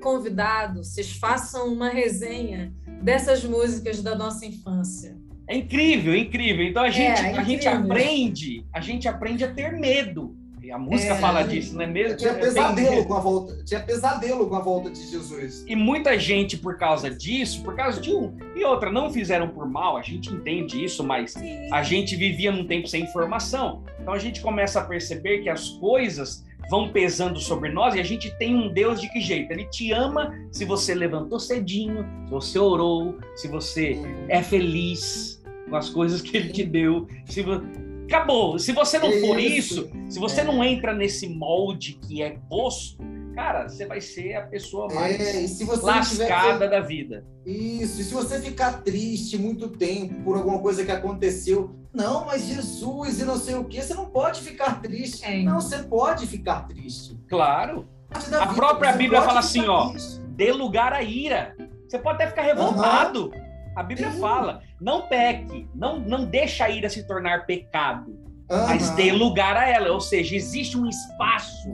convidado, 0.00 0.84
vocês 0.84 1.12
façam 1.12 1.72
uma 1.72 1.88
resenha 1.88 2.72
dessas 3.02 3.42
músicas 3.42 4.02
da 4.02 4.14
nossa 4.14 4.44
infância. 4.44 5.16
É 5.48 5.56
incrível, 5.56 6.14
incrível. 6.14 6.64
Então 6.64 6.82
a 6.84 6.90
gente, 6.90 7.20
é, 7.20 7.32
é 7.32 7.38
a 7.38 7.42
gente 7.42 7.66
aprende, 7.66 8.66
a 8.72 8.80
gente 8.80 9.08
aprende 9.08 9.44
a 9.44 9.52
ter 9.52 9.72
medo 9.72 10.36
a 10.70 10.78
música 10.78 11.14
é, 11.14 11.18
fala 11.18 11.42
disso, 11.42 11.74
não 11.74 11.82
é 11.82 11.86
mesmo? 11.86 12.16
Tinha 12.16 12.34
pesadelo 12.34 13.04
com 13.04 13.14
a 13.14 13.20
volta, 13.20 13.64
tinha 13.64 13.80
pesadelo 13.80 14.48
com 14.48 14.56
a 14.56 14.60
volta 14.60 14.90
de 14.90 15.10
Jesus. 15.10 15.64
E 15.66 15.74
muita 15.74 16.18
gente 16.18 16.56
por 16.56 16.76
causa 16.76 17.10
disso, 17.10 17.62
por 17.62 17.74
causa 17.74 18.00
de 18.00 18.12
um 18.12 18.36
e 18.54 18.64
outra, 18.64 18.90
não 18.90 19.12
fizeram 19.12 19.48
por 19.48 19.68
mal, 19.68 19.96
a 19.96 20.02
gente 20.02 20.32
entende 20.32 20.82
isso, 20.84 21.02
mas 21.02 21.32
Sim. 21.32 21.68
a 21.72 21.82
gente 21.82 22.16
vivia 22.16 22.52
num 22.52 22.66
tempo 22.66 22.86
sem 22.88 23.02
informação. 23.02 23.82
Então 24.00 24.14
a 24.14 24.18
gente 24.18 24.40
começa 24.40 24.80
a 24.80 24.84
perceber 24.84 25.38
que 25.38 25.48
as 25.48 25.68
coisas 25.70 26.44
vão 26.70 26.90
pesando 26.90 27.38
sobre 27.38 27.70
nós 27.70 27.94
e 27.94 28.00
a 28.00 28.04
gente 28.04 28.30
tem 28.38 28.54
um 28.54 28.72
Deus 28.72 29.00
de 29.00 29.08
que 29.10 29.20
jeito? 29.20 29.50
Ele 29.52 29.64
te 29.66 29.92
ama 29.92 30.34
se 30.50 30.64
você 30.64 30.94
levantou 30.94 31.38
cedinho, 31.38 32.06
se 32.24 32.30
você 32.30 32.58
orou, 32.58 33.18
se 33.36 33.48
você 33.48 33.98
é 34.28 34.42
feliz 34.42 35.42
com 35.68 35.76
as 35.76 35.88
coisas 35.88 36.20
que 36.20 36.36
ele 36.36 36.50
te 36.50 36.64
deu, 36.64 37.06
se 37.26 37.42
você 37.42 37.83
acabou. 38.04 38.58
Se 38.58 38.72
você 38.72 38.98
não 38.98 39.10
for 39.20 39.38
isso, 39.38 39.90
se 40.08 40.18
você 40.18 40.40
é. 40.40 40.44
não 40.44 40.62
entra 40.62 40.94
nesse 40.94 41.28
molde 41.28 41.94
que 41.94 42.22
é 42.22 42.38
posto, 42.48 42.98
cara, 43.34 43.68
você 43.68 43.86
vai 43.86 44.00
ser 44.00 44.34
a 44.34 44.42
pessoa 44.42 44.88
é, 44.90 44.94
mais 44.94 45.20
é, 45.20 45.64
lascada 45.82 46.52
tiver... 46.52 46.70
da 46.70 46.80
vida. 46.80 47.24
Isso, 47.44 48.00
e 48.00 48.04
se 48.04 48.14
você 48.14 48.40
ficar 48.40 48.82
triste 48.82 49.36
muito 49.36 49.68
tempo 49.68 50.14
por 50.22 50.36
alguma 50.36 50.60
coisa 50.60 50.84
que 50.84 50.92
aconteceu, 50.92 51.74
não, 51.92 52.24
mas 52.24 52.46
Jesus 52.46 53.20
e 53.20 53.24
não 53.24 53.36
sei 53.36 53.54
o 53.54 53.64
que, 53.64 53.80
você 53.80 53.94
não 53.94 54.06
pode 54.06 54.40
ficar 54.40 54.82
triste. 54.82 55.24
É. 55.24 55.42
Não, 55.42 55.60
você 55.60 55.78
pode 55.78 56.26
ficar 56.26 56.66
triste. 56.66 57.16
Claro. 57.28 57.86
A 58.10 58.18
vida, 58.18 58.46
própria 58.54 58.92
Bíblia 58.92 59.22
fala 59.22 59.40
assim, 59.40 59.66
ó, 59.66 59.92
dê 60.30 60.52
lugar 60.52 60.92
à 60.92 61.02
ira. 61.02 61.56
Você 61.88 61.98
pode 61.98 62.16
até 62.16 62.28
ficar 62.28 62.42
revoltado. 62.42 63.26
Uhum. 63.26 63.44
A 63.76 63.82
Bíblia 63.82 64.10
Sim. 64.10 64.20
fala, 64.20 64.62
não 64.84 65.08
peque, 65.08 65.66
não, 65.74 65.98
não 65.98 66.26
deixa 66.26 66.66
a 66.66 66.70
ira 66.70 66.90
se 66.90 67.06
tornar 67.06 67.46
pecado, 67.46 68.10
uhum. 68.10 68.66
mas 68.66 68.90
dê 68.90 69.10
lugar 69.10 69.56
a 69.56 69.66
ela, 69.66 69.90
ou 69.90 70.00
seja, 70.00 70.36
existe 70.36 70.76
um 70.76 70.86
espaço 70.86 71.72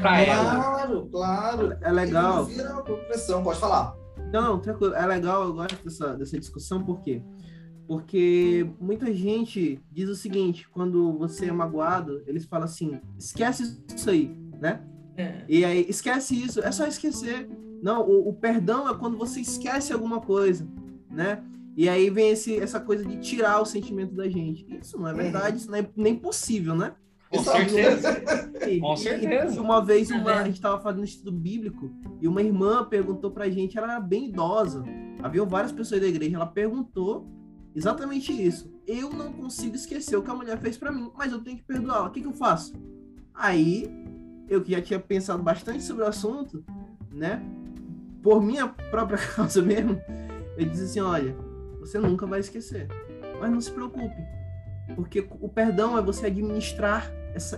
para 0.00 0.20
ela. 0.22 0.54
Claro, 0.54 1.08
claro. 1.12 1.78
É 1.82 1.92
legal. 1.92 2.46
Vira 2.46 2.82
pressão, 2.82 3.42
pode 3.42 3.60
falar. 3.60 3.94
Não, 4.32 4.58
tranquilo. 4.58 4.94
É 4.94 5.04
legal, 5.04 5.44
eu 5.44 5.52
gosto 5.52 5.84
dessa, 5.84 6.16
dessa 6.16 6.38
discussão, 6.40 6.82
por 6.82 7.02
quê? 7.02 7.22
Porque 7.86 8.66
muita 8.80 9.12
gente 9.12 9.78
diz 9.92 10.08
o 10.08 10.16
seguinte, 10.16 10.66
quando 10.70 11.12
você 11.18 11.50
é 11.50 11.52
magoado, 11.52 12.22
eles 12.26 12.46
falam 12.46 12.64
assim, 12.64 12.98
esquece 13.18 13.84
isso 13.94 14.08
aí, 14.08 14.34
né? 14.58 14.80
É. 15.18 15.44
E 15.46 15.62
aí, 15.62 15.84
esquece 15.90 16.34
isso, 16.34 16.60
é 16.60 16.72
só 16.72 16.86
esquecer. 16.86 17.50
Não, 17.82 18.00
o, 18.00 18.30
o 18.30 18.32
perdão 18.32 18.88
é 18.88 18.94
quando 18.96 19.18
você 19.18 19.40
esquece 19.40 19.92
alguma 19.92 20.22
coisa 20.22 20.66
né? 21.16 21.42
E 21.76 21.90
aí 21.90 22.08
vem 22.08 22.30
esse, 22.30 22.58
essa 22.58 22.80
coisa 22.80 23.04
de 23.04 23.18
tirar 23.18 23.60
o 23.60 23.66
sentimento 23.66 24.14
da 24.14 24.26
gente. 24.26 24.66
Isso 24.80 24.98
não 24.98 25.08
é 25.08 25.12
verdade, 25.12 25.58
isso 25.58 25.70
não 25.70 25.76
é 25.76 25.86
nem 25.94 26.16
possível, 26.16 26.74
né? 26.74 26.94
Com 27.28 27.42
certeza. 27.42 28.22
E, 28.66 28.80
Com 28.80 28.96
certeza. 28.96 29.60
uma 29.60 29.84
vez 29.84 30.10
uma, 30.10 30.36
a 30.36 30.44
gente 30.44 30.54
estava 30.54 30.80
fazendo 30.80 31.04
estudo 31.04 31.32
bíblico 31.32 31.90
e 32.20 32.26
uma 32.26 32.40
irmã 32.40 32.84
perguntou 32.84 33.30
pra 33.30 33.50
gente, 33.50 33.76
ela 33.76 33.92
era 33.92 34.00
bem 34.00 34.28
idosa, 34.28 34.84
havia 35.22 35.44
várias 35.44 35.70
pessoas 35.70 36.00
da 36.00 36.06
igreja, 36.06 36.36
ela 36.36 36.46
perguntou 36.46 37.28
exatamente 37.74 38.32
isso. 38.32 38.72
Eu 38.86 39.10
não 39.10 39.32
consigo 39.32 39.76
esquecer 39.76 40.16
o 40.16 40.22
que 40.22 40.30
a 40.30 40.34
mulher 40.34 40.58
fez 40.58 40.78
para 40.78 40.90
mim, 40.90 41.10
mas 41.14 41.30
eu 41.30 41.42
tenho 41.42 41.58
que 41.58 41.64
perdoar. 41.64 42.06
O 42.06 42.10
que, 42.10 42.22
que 42.22 42.26
eu 42.26 42.32
faço? 42.32 42.72
Aí, 43.34 43.90
eu 44.48 44.62
que 44.62 44.70
já 44.70 44.80
tinha 44.80 44.98
pensado 44.98 45.42
bastante 45.42 45.82
sobre 45.82 46.04
o 46.04 46.06
assunto, 46.06 46.64
né? 47.12 47.42
Por 48.22 48.40
minha 48.40 48.66
própria 48.68 49.18
causa 49.34 49.60
mesmo, 49.60 50.00
ele 50.56 50.70
diz 50.70 50.80
assim: 50.80 51.00
olha, 51.00 51.36
você 51.86 51.98
nunca 51.98 52.26
vai 52.26 52.40
esquecer, 52.40 52.88
mas 53.40 53.50
não 53.50 53.60
se 53.60 53.70
preocupe, 53.70 54.16
porque 54.94 55.26
o 55.40 55.48
perdão 55.48 55.96
é 55.96 56.02
você 56.02 56.26
administrar, 56.26 57.10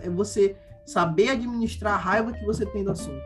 é 0.02 0.10
você 0.10 0.56
saber 0.84 1.30
administrar 1.30 1.94
a 1.94 1.98
raiva 1.98 2.32
que 2.32 2.44
você 2.44 2.64
tem 2.66 2.84
do 2.84 2.90
assunto, 2.90 3.22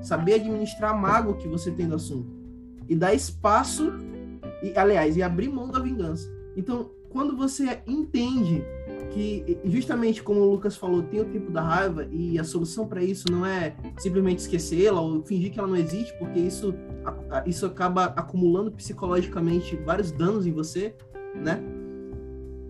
saber 0.00 0.34
administrar 0.34 0.92
a 0.92 0.96
mágoa 0.96 1.36
que 1.36 1.48
você 1.48 1.70
tem 1.70 1.88
do 1.88 1.94
assunto 1.94 2.30
e 2.88 2.94
dar 2.94 3.14
espaço 3.14 3.92
e, 4.62 4.76
aliás, 4.76 5.16
e 5.16 5.22
abrir 5.22 5.48
mão 5.48 5.70
da 5.70 5.78
vingança. 5.78 6.28
Então, 6.56 6.90
quando 7.10 7.36
você 7.36 7.80
entende 7.86 8.62
que 9.10 9.58
justamente 9.64 10.22
como 10.22 10.40
o 10.40 10.50
Lucas 10.50 10.76
falou, 10.76 11.02
tem 11.02 11.20
o 11.20 11.24
tempo 11.24 11.50
da 11.50 11.62
raiva 11.62 12.06
e 12.10 12.38
a 12.38 12.44
solução 12.44 12.86
para 12.86 13.02
isso 13.02 13.30
não 13.30 13.44
é 13.44 13.74
simplesmente 13.98 14.40
esquecê-la 14.40 15.00
ou 15.00 15.22
fingir 15.24 15.52
que 15.52 15.58
ela 15.58 15.68
não 15.68 15.76
existe, 15.76 16.16
porque 16.18 16.38
isso 16.38 16.74
isso 17.46 17.64
acaba 17.64 18.04
acumulando 18.04 18.70
psicologicamente 18.70 19.76
vários 19.76 20.12
danos 20.12 20.46
em 20.46 20.52
você, 20.52 20.94
né? 21.34 21.62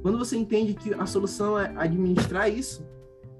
Quando 0.02 0.18
você 0.18 0.36
entende 0.36 0.74
que 0.74 0.94
a 0.94 1.06
solução 1.06 1.58
é 1.58 1.72
administrar 1.76 2.48
isso, 2.48 2.86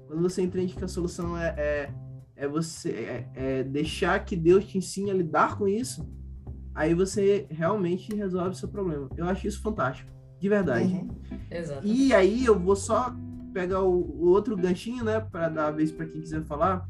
quando 0.07 0.21
você 0.21 0.41
entende 0.41 0.73
que 0.73 0.83
a 0.83 0.87
solução 0.87 1.37
é, 1.37 1.55
é, 1.57 1.93
é 2.35 2.47
você 2.47 2.89
é, 2.89 3.29
é 3.35 3.63
deixar 3.63 4.25
que 4.25 4.35
Deus 4.35 4.65
te 4.65 4.77
ensine 4.77 5.09
a 5.09 5.13
lidar 5.13 5.57
com 5.57 5.67
isso, 5.67 6.05
aí 6.75 6.93
você 6.93 7.47
realmente 7.49 8.13
resolve 8.13 8.49
o 8.49 8.55
seu 8.55 8.67
problema. 8.67 9.09
Eu 9.15 9.25
acho 9.25 9.47
isso 9.47 9.61
fantástico. 9.61 10.18
De 10.39 10.49
verdade. 10.49 10.93
Uhum. 10.93 11.09
E 11.83 12.13
aí 12.13 12.45
eu 12.45 12.57
vou 12.57 12.75
só 12.75 13.13
pegar 13.53 13.81
o, 13.81 13.91
o 13.91 14.27
outro 14.27 14.55
ganchinho, 14.55 15.03
né, 15.03 15.19
para 15.19 15.49
dar 15.49 15.67
a 15.67 15.71
vez 15.71 15.91
para 15.91 16.05
quem 16.05 16.21
quiser 16.21 16.43
falar. 16.43 16.87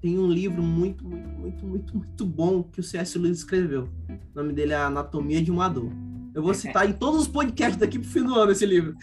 Tem 0.00 0.18
um 0.18 0.28
livro 0.28 0.62
muito, 0.62 1.04
muito, 1.04 1.28
muito, 1.28 1.66
muito, 1.66 1.96
muito 1.96 2.26
bom 2.26 2.62
que 2.62 2.80
o 2.80 2.82
C.S. 2.82 3.18
Lewis 3.18 3.38
escreveu. 3.38 3.88
O 4.34 4.38
nome 4.38 4.52
dele 4.52 4.72
é 4.72 4.76
Anatomia 4.76 5.42
de 5.42 5.50
uma 5.50 5.68
Dor. 5.68 5.90
Eu 6.32 6.42
vou 6.42 6.54
citar 6.54 6.88
em 6.88 6.92
todos 6.92 7.22
os 7.22 7.28
podcasts 7.28 7.76
daqui 7.76 7.98
pro 7.98 8.08
fim 8.08 8.22
do 8.22 8.34
ano 8.34 8.52
esse 8.52 8.64
livro. 8.64 8.94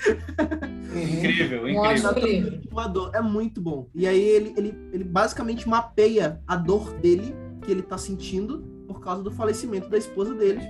Incrível, 0.90 1.68
incrível. 1.68 2.62
Uma 2.72 2.88
dor. 2.88 3.12
É 3.14 3.22
muito 3.22 3.62
bom. 3.62 3.90
E 3.94 4.08
aí 4.08 4.20
ele, 4.20 4.54
ele, 4.56 4.74
ele 4.94 5.04
basicamente 5.04 5.68
mapeia 5.68 6.42
a 6.48 6.56
dor 6.56 6.94
dele, 7.00 7.36
que 7.62 7.72
ele 7.72 7.82
tá 7.82 7.98
sentindo, 7.98 8.60
por 8.88 9.02
causa 9.02 9.22
do 9.22 9.30
falecimento 9.30 9.90
da 9.90 9.98
esposa 9.98 10.34
dele. 10.34 10.62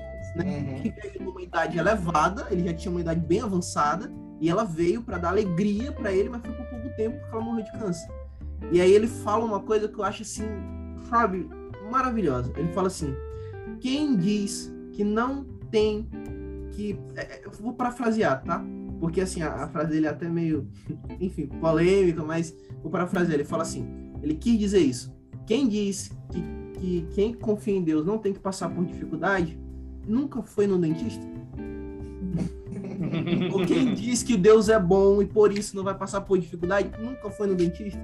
Né? 0.44 0.76
Uhum. 0.76 0.82
Que 0.82 0.90
veio 1.02 1.24
numa 1.24 1.42
idade 1.42 1.78
elevada, 1.78 2.48
ele 2.50 2.64
já 2.66 2.74
tinha 2.74 2.92
uma 2.92 3.02
idade 3.02 3.20
bem 3.20 3.42
avançada, 3.42 4.12
e 4.40 4.50
ela 4.50 4.64
veio 4.64 5.02
para 5.02 5.18
dar 5.18 5.30
alegria 5.30 5.92
para 5.92 6.12
ele, 6.12 6.30
mas 6.30 6.42
foi 6.42 6.54
por 6.54 6.66
pouco 6.68 6.96
tempo 6.96 7.18
porque 7.20 7.36
ela 7.36 7.44
morreu 7.44 7.64
de 7.64 7.72
câncer. 7.72 8.10
E 8.72 8.82
aí 8.82 8.92
ele 8.92 9.08
fala 9.08 9.46
uma 9.46 9.60
coisa 9.60 9.88
que 9.88 9.98
eu 9.98 10.04
acho 10.04 10.22
assim, 10.24 10.46
sabe, 11.10 11.50
maravilhosa. 11.90 12.52
Ele 12.56 12.72
fala 12.74 12.88
assim: 12.88 13.16
quem 13.80 14.16
diz 14.16 14.72
que 14.94 15.04
não 15.04 15.44
tem 15.72 16.08
que. 16.72 17.00
É, 17.16 17.22
é, 17.22 17.42
eu 17.46 17.52
vou 17.52 17.74
parafrasear, 17.74 18.44
tá? 18.44 18.64
Porque 19.00 19.22
assim, 19.22 19.42
a, 19.42 19.64
a, 19.64 19.68
frase 19.68 19.92
dele 19.92 20.08
é 20.08 20.10
até 20.10 20.28
meio, 20.28 20.68
enfim, 21.20 21.48
polêmica, 21.48 22.24
mas 22.24 22.56
vou 22.82 22.92
parafrasear. 22.92 23.36
Ele 23.36 23.44
fala 23.44 23.64
assim: 23.64 23.88
ele 24.22 24.36
quis 24.36 24.58
dizer 24.58 24.80
isso. 24.80 25.16
Quem 25.46 25.68
diz 25.68 26.12
que, 26.32 26.80
que 26.80 27.08
quem 27.14 27.34
confia 27.34 27.76
em 27.76 27.84
Deus 27.84 28.06
não 28.06 28.18
tem 28.18 28.34
que 28.34 28.40
passar 28.40 28.70
por 28.70 28.86
dificuldade, 28.86 29.58
nunca 30.08 30.42
foi 30.42 30.68
no 30.68 30.78
dentista? 30.78 31.24
Ou 33.54 33.66
quem 33.66 33.94
diz 33.94 34.24
que 34.24 34.36
Deus 34.36 34.70
é 34.70 34.80
bom 34.80 35.22
e 35.22 35.26
por 35.26 35.52
isso 35.52 35.76
não 35.76 35.84
vai 35.84 35.96
passar 35.96 36.22
por 36.22 36.38
dificuldade, 36.38 36.92
nunca 37.00 37.30
foi 37.30 37.48
no 37.48 37.56
dentista? 37.56 38.00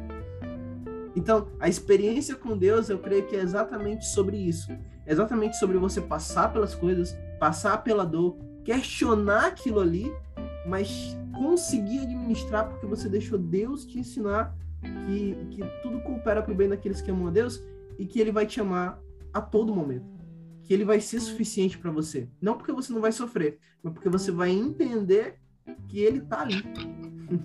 Então, 1.16 1.48
a 1.60 1.70
experiência 1.70 2.36
com 2.36 2.58
Deus, 2.58 2.90
eu 2.90 2.98
creio 2.98 3.26
que 3.28 3.36
é 3.36 3.40
exatamente 3.40 4.06
sobre 4.06 4.38
isso. 4.38 4.72
É 5.06 5.12
exatamente 5.12 5.58
sobre 5.58 5.78
você 5.78 6.02
passar 6.02 6.52
pelas 6.52 6.74
coisas, 6.74 7.16
passar 7.40 7.84
pela 7.84 8.06
dor, 8.06 8.38
questionar 8.64 9.48
aquilo 9.48 9.80
ali, 9.80 10.12
mas 10.66 11.16
conseguir 11.34 12.00
administrar 12.00 12.68
porque 12.70 12.86
você 12.86 13.10
deixou 13.10 13.38
Deus 13.38 13.86
te 13.86 14.00
ensinar 14.00 14.56
que, 14.82 15.36
que 15.52 15.64
tudo 15.82 16.02
coopera 16.02 16.42
para 16.42 16.54
o 16.54 16.56
bem 16.56 16.70
daqueles 16.70 17.02
que 17.02 17.12
amam 17.12 17.28
a 17.28 17.32
Deus 17.32 17.62
e 17.98 18.06
que 18.06 18.20
Ele 18.20 18.32
vai 18.32 18.46
te 18.46 18.60
amar 18.60 19.00
a 19.34 19.42
todo 19.42 19.74
momento. 19.74 20.13
Que 20.64 20.74
Ele 20.74 20.86
vai 20.86 21.00
ser 21.00 21.20
suficiente 21.20 21.78
para 21.78 21.92
você. 21.92 22.28
Não 22.42 22.58
porque 22.58 22.72
você 22.72 22.92
não 22.94 23.02
vai 23.02 23.12
sofrer, 23.12 23.60
mas 23.82 23.94
porque 23.94 24.10
você 24.10 24.32
vai 24.32 24.52
entender 24.52 25.40
que 25.88 26.00
Ele 26.00 26.20
está 26.20 26.42
ali. 26.42 26.64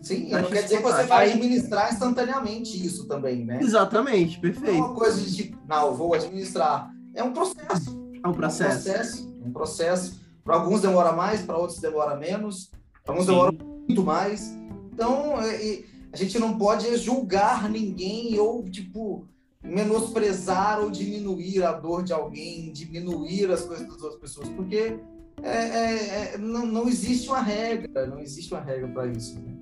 Sim, 0.03 0.31
não 0.33 0.45
quer 0.45 0.63
dizer 0.63 0.79
que 0.79 0.83
você 0.83 1.05
vai 1.05 1.33
administrar 1.33 1.93
instantaneamente 1.93 2.85
isso 2.85 3.07
também, 3.07 3.45
né? 3.45 3.59
Exatamente, 3.61 4.39
perfeito. 4.39 4.73
Não 4.73 4.85
é 4.85 4.87
uma 4.87 4.95
coisa 4.95 5.23
de, 5.23 5.57
não, 5.69 5.95
vou 5.95 6.15
administrar. 6.15 6.93
É 7.15 7.23
um 7.23 7.33
processo. 7.33 7.99
É 8.23 8.29
um 8.29 8.33
processo. 8.33 8.63
É 8.63 8.67
um 8.67 8.71
processo. 8.71 9.35
Um 9.47 9.53
processo. 9.53 10.21
Para 10.45 10.57
alguns 10.57 10.81
demora 10.81 11.13
mais, 11.13 11.43
para 11.43 11.59
outros 11.59 11.79
demora 11.81 12.17
menos. 12.17 12.71
Para 13.05 13.15
alguns 13.15 13.27
demora 13.27 13.53
muito 13.53 14.03
mais. 14.03 14.57
Então, 14.93 15.41
é, 15.41 15.83
a 16.13 16.17
gente 16.17 16.39
não 16.39 16.57
pode 16.59 16.97
julgar 16.97 17.69
ninguém 17.69 18.39
ou, 18.39 18.65
tipo, 18.65 19.27
menosprezar 19.63 20.81
ou 20.81 20.91
diminuir 20.91 21.65
a 21.65 21.73
dor 21.73 22.03
de 22.03 22.13
alguém, 22.13 22.73
diminuir 22.73 23.51
as 23.51 23.65
coisas 23.65 23.87
das 23.87 24.01
outras 24.03 24.21
pessoas, 24.21 24.49
porque 24.51 24.99
é, 25.43 25.49
é, 25.51 26.35
é, 26.35 26.39
não, 26.39 26.67
não 26.67 26.89
existe 26.89 27.29
uma 27.29 27.41
regra, 27.41 28.07
não 28.07 28.19
existe 28.21 28.53
uma 28.53 28.63
regra 28.63 28.89
para 28.89 29.07
isso. 29.07 29.39
Né? 29.41 29.55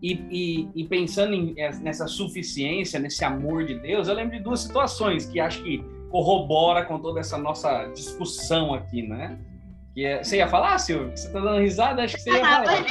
E, 0.00 0.12
e, 0.30 0.68
e, 0.74 0.84
pensando 0.86 1.34
em, 1.34 1.54
é, 1.58 1.74
nessa 1.76 2.06
suficiência, 2.06 3.00
nesse 3.00 3.24
amor 3.24 3.64
de 3.64 3.74
Deus, 3.74 4.06
eu 4.06 4.14
lembro 4.14 4.36
de 4.36 4.42
duas 4.42 4.60
situações 4.60 5.26
que 5.26 5.40
acho 5.40 5.62
que 5.62 5.84
corrobora 6.10 6.84
com 6.84 6.98
toda 6.98 7.20
essa 7.20 7.36
nossa 7.36 7.86
discussão 7.86 8.72
aqui, 8.72 9.02
né? 9.02 9.38
Que 9.94 10.04
é, 10.04 10.22
você 10.22 10.36
ia 10.36 10.48
falar, 10.48 10.78
Silvio? 10.78 11.10
Você 11.10 11.28
tá 11.30 11.40
dando 11.40 11.58
risada? 11.60 12.04
Acho 12.04 12.14
que 12.14 12.22
você 12.22 12.30
ia 12.30 12.46
ah, 12.46 12.64
falar. 12.64 12.84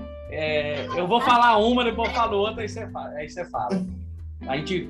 é, 0.36 0.86
eu 0.94 1.08
vou 1.08 1.20
falar 1.20 1.56
uma, 1.56 1.82
depois 1.82 2.08
eu 2.10 2.14
falo 2.14 2.36
outra, 2.36 2.62
aí 2.62 2.68
você 2.68 2.86
fala. 2.90 3.08
Aí 3.10 3.28
você 3.28 3.44
fala. 3.46 3.86
A 4.46 4.56
gente 4.56 4.88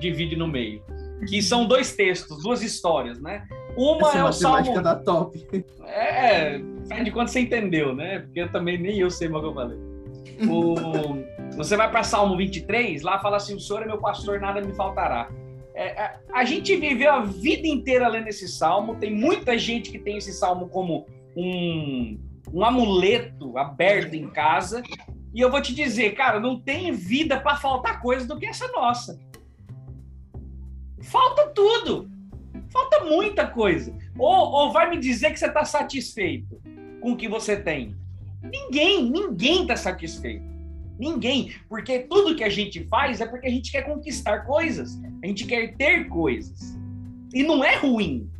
divide 0.00 0.34
no 0.34 0.48
meio. 0.48 0.82
Que 1.28 1.40
são 1.40 1.64
dois 1.64 1.94
textos, 1.94 2.42
duas 2.42 2.60
histórias, 2.60 3.20
né? 3.20 3.46
Uma 3.76 4.08
Essa 4.08 4.18
é 4.18 4.24
o 4.24 4.32
Salmo. 4.32 4.82
da 4.82 4.96
top. 4.96 5.46
É, 5.86 6.60
faz 6.88 7.04
de 7.04 7.10
quando 7.10 7.28
você 7.28 7.40
entendeu, 7.40 7.94
né? 7.94 8.20
Porque 8.20 8.40
eu 8.40 8.50
também 8.50 8.76
nem 8.76 8.98
eu 8.98 9.10
sei 9.10 9.28
o 9.28 9.40
que 9.40 9.46
eu 9.46 9.54
falei. 9.54 9.78
O... 10.48 11.54
Você 11.56 11.76
vai 11.76 11.88
para 11.88 12.02
Salmo 12.02 12.36
23, 12.36 13.02
lá 13.02 13.20
fala 13.20 13.36
assim: 13.36 13.54
O 13.54 13.60
Senhor 13.60 13.82
é 13.82 13.86
meu 13.86 13.98
pastor, 13.98 14.40
nada 14.40 14.60
me 14.60 14.74
faltará. 14.74 15.30
É, 15.74 16.00
a, 16.00 16.04
é, 16.04 16.18
a 16.32 16.44
gente 16.44 16.74
viveu 16.76 17.12
a 17.12 17.20
vida 17.20 17.66
inteira 17.66 18.08
lendo 18.08 18.28
esse 18.28 18.48
salmo. 18.48 18.96
Tem 18.96 19.14
muita 19.14 19.56
gente 19.56 19.90
que 19.90 19.98
tem 19.98 20.16
esse 20.16 20.32
salmo 20.32 20.68
como 20.68 21.06
um, 21.36 22.18
um 22.54 22.64
amuleto 22.64 23.58
aberto 23.58 24.14
em 24.14 24.28
casa. 24.28 24.80
E 25.34 25.40
eu 25.40 25.50
vou 25.50 25.60
te 25.60 25.74
dizer, 25.74 26.14
cara, 26.14 26.38
não 26.38 26.60
tem 26.60 26.92
vida 26.92 27.40
para 27.40 27.56
faltar 27.56 28.00
coisa 28.00 28.24
do 28.26 28.38
que 28.38 28.46
essa 28.46 28.68
nossa. 28.68 29.18
Falta 31.02 31.48
tudo. 31.48 32.08
Falta 32.70 33.04
muita 33.04 33.44
coisa. 33.48 33.92
Ou, 34.16 34.52
ou 34.52 34.72
vai 34.72 34.88
me 34.88 34.98
dizer 34.98 35.32
que 35.32 35.38
você 35.38 35.46
está 35.46 35.64
satisfeito 35.64 36.62
com 37.00 37.12
o 37.12 37.16
que 37.16 37.28
você 37.28 37.56
tem? 37.56 37.96
Ninguém, 38.40 39.10
ninguém 39.10 39.62
está 39.62 39.76
satisfeito. 39.76 40.44
Ninguém. 40.96 41.52
Porque 41.68 42.00
tudo 42.00 42.36
que 42.36 42.44
a 42.44 42.48
gente 42.48 42.84
faz 42.84 43.20
é 43.20 43.26
porque 43.26 43.48
a 43.48 43.50
gente 43.50 43.72
quer 43.72 43.82
conquistar 43.82 44.46
coisas. 44.46 44.96
A 45.24 45.26
gente 45.26 45.44
quer 45.44 45.74
ter 45.74 46.08
coisas. 46.08 46.78
E 47.34 47.42
não 47.42 47.64
é 47.64 47.74
ruim. 47.76 48.30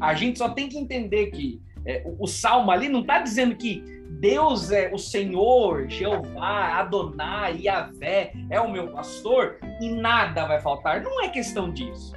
A 0.00 0.12
gente 0.12 0.38
só 0.38 0.50
tem 0.50 0.68
que 0.68 0.76
entender 0.76 1.30
que 1.30 1.62
é, 1.86 2.02
o, 2.04 2.24
o 2.24 2.26
salmo 2.26 2.70
ali 2.70 2.88
não 2.88 3.00
está 3.00 3.20
dizendo 3.20 3.56
que 3.56 3.82
Deus 4.20 4.70
é 4.70 4.90
o 4.92 4.98
Senhor, 4.98 5.88
Jeová, 5.88 6.78
Adonai, 6.78 7.62
Yahvé, 7.62 8.32
é 8.48 8.60
o 8.60 8.70
meu 8.70 8.88
pastor 8.88 9.58
e 9.80 9.90
nada 9.90 10.46
vai 10.46 10.60
faltar. 10.60 11.02
Não 11.02 11.22
é 11.22 11.28
questão 11.28 11.70
disso 11.70 12.14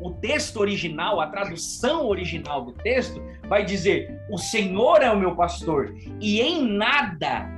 o 0.00 0.12
texto 0.12 0.58
original, 0.58 1.20
a 1.20 1.26
tradução 1.26 2.06
original 2.06 2.64
do 2.64 2.72
texto, 2.72 3.20
vai 3.48 3.64
dizer: 3.64 4.20
O 4.30 4.38
Senhor 4.38 5.02
é 5.02 5.10
o 5.10 5.18
meu 5.18 5.34
pastor, 5.34 5.94
e 6.20 6.40
em 6.40 6.66
nada 6.66 7.48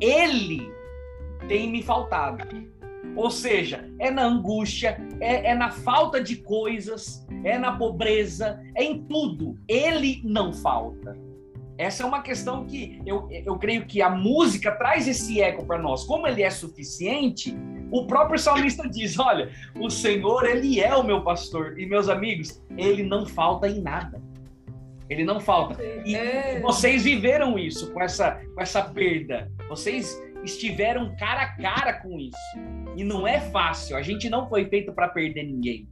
ele 0.00 0.72
tem 1.48 1.70
me 1.70 1.82
faltado. 1.82 2.44
Ou 3.16 3.30
seja, 3.30 3.88
é 3.98 4.10
na 4.10 4.24
angústia, 4.24 4.98
é, 5.20 5.50
é 5.50 5.54
na 5.54 5.70
falta 5.70 6.22
de 6.22 6.36
coisas, 6.36 7.26
é 7.44 7.58
na 7.58 7.76
pobreza, 7.76 8.60
é 8.74 8.82
em 8.82 9.02
tudo. 9.04 9.58
Ele 9.68 10.20
não 10.24 10.52
falta. 10.52 11.16
Essa 11.76 12.04
é 12.04 12.06
uma 12.06 12.22
questão 12.22 12.64
que 12.64 13.00
eu, 13.04 13.28
eu 13.30 13.58
creio 13.58 13.84
que 13.84 14.00
a 14.00 14.08
música 14.08 14.70
traz 14.72 15.08
esse 15.08 15.40
eco 15.40 15.64
para 15.66 15.78
nós. 15.78 16.04
Como 16.04 16.26
ele 16.26 16.42
é 16.42 16.50
suficiente, 16.50 17.56
o 17.90 18.06
próprio 18.06 18.38
salmista 18.38 18.88
diz: 18.88 19.18
Olha, 19.18 19.50
o 19.78 19.88
Senhor, 19.88 20.44
Ele 20.44 20.80
é 20.80 20.94
o 20.94 21.04
meu 21.04 21.22
pastor. 21.22 21.78
E, 21.78 21.86
meus 21.86 22.08
amigos, 22.08 22.62
Ele 22.76 23.02
não 23.02 23.24
falta 23.24 23.68
em 23.68 23.80
nada. 23.80 24.20
Ele 25.08 25.24
não 25.24 25.38
falta. 25.38 25.82
E 26.04 26.14
é. 26.14 26.60
vocês 26.60 27.04
viveram 27.04 27.58
isso 27.58 27.92
com 27.92 28.00
essa, 28.00 28.40
com 28.54 28.60
essa 28.60 28.82
perda. 28.82 29.50
Vocês 29.68 30.20
estiveram 30.42 31.14
cara 31.16 31.42
a 31.42 31.56
cara 31.56 31.92
com 31.94 32.18
isso. 32.18 32.38
E 32.96 33.04
não 33.04 33.26
é 33.26 33.40
fácil. 33.40 33.96
A 33.96 34.02
gente 34.02 34.28
não 34.28 34.48
foi 34.48 34.66
feito 34.66 34.92
para 34.92 35.08
perder 35.08 35.44
ninguém. 35.44 35.88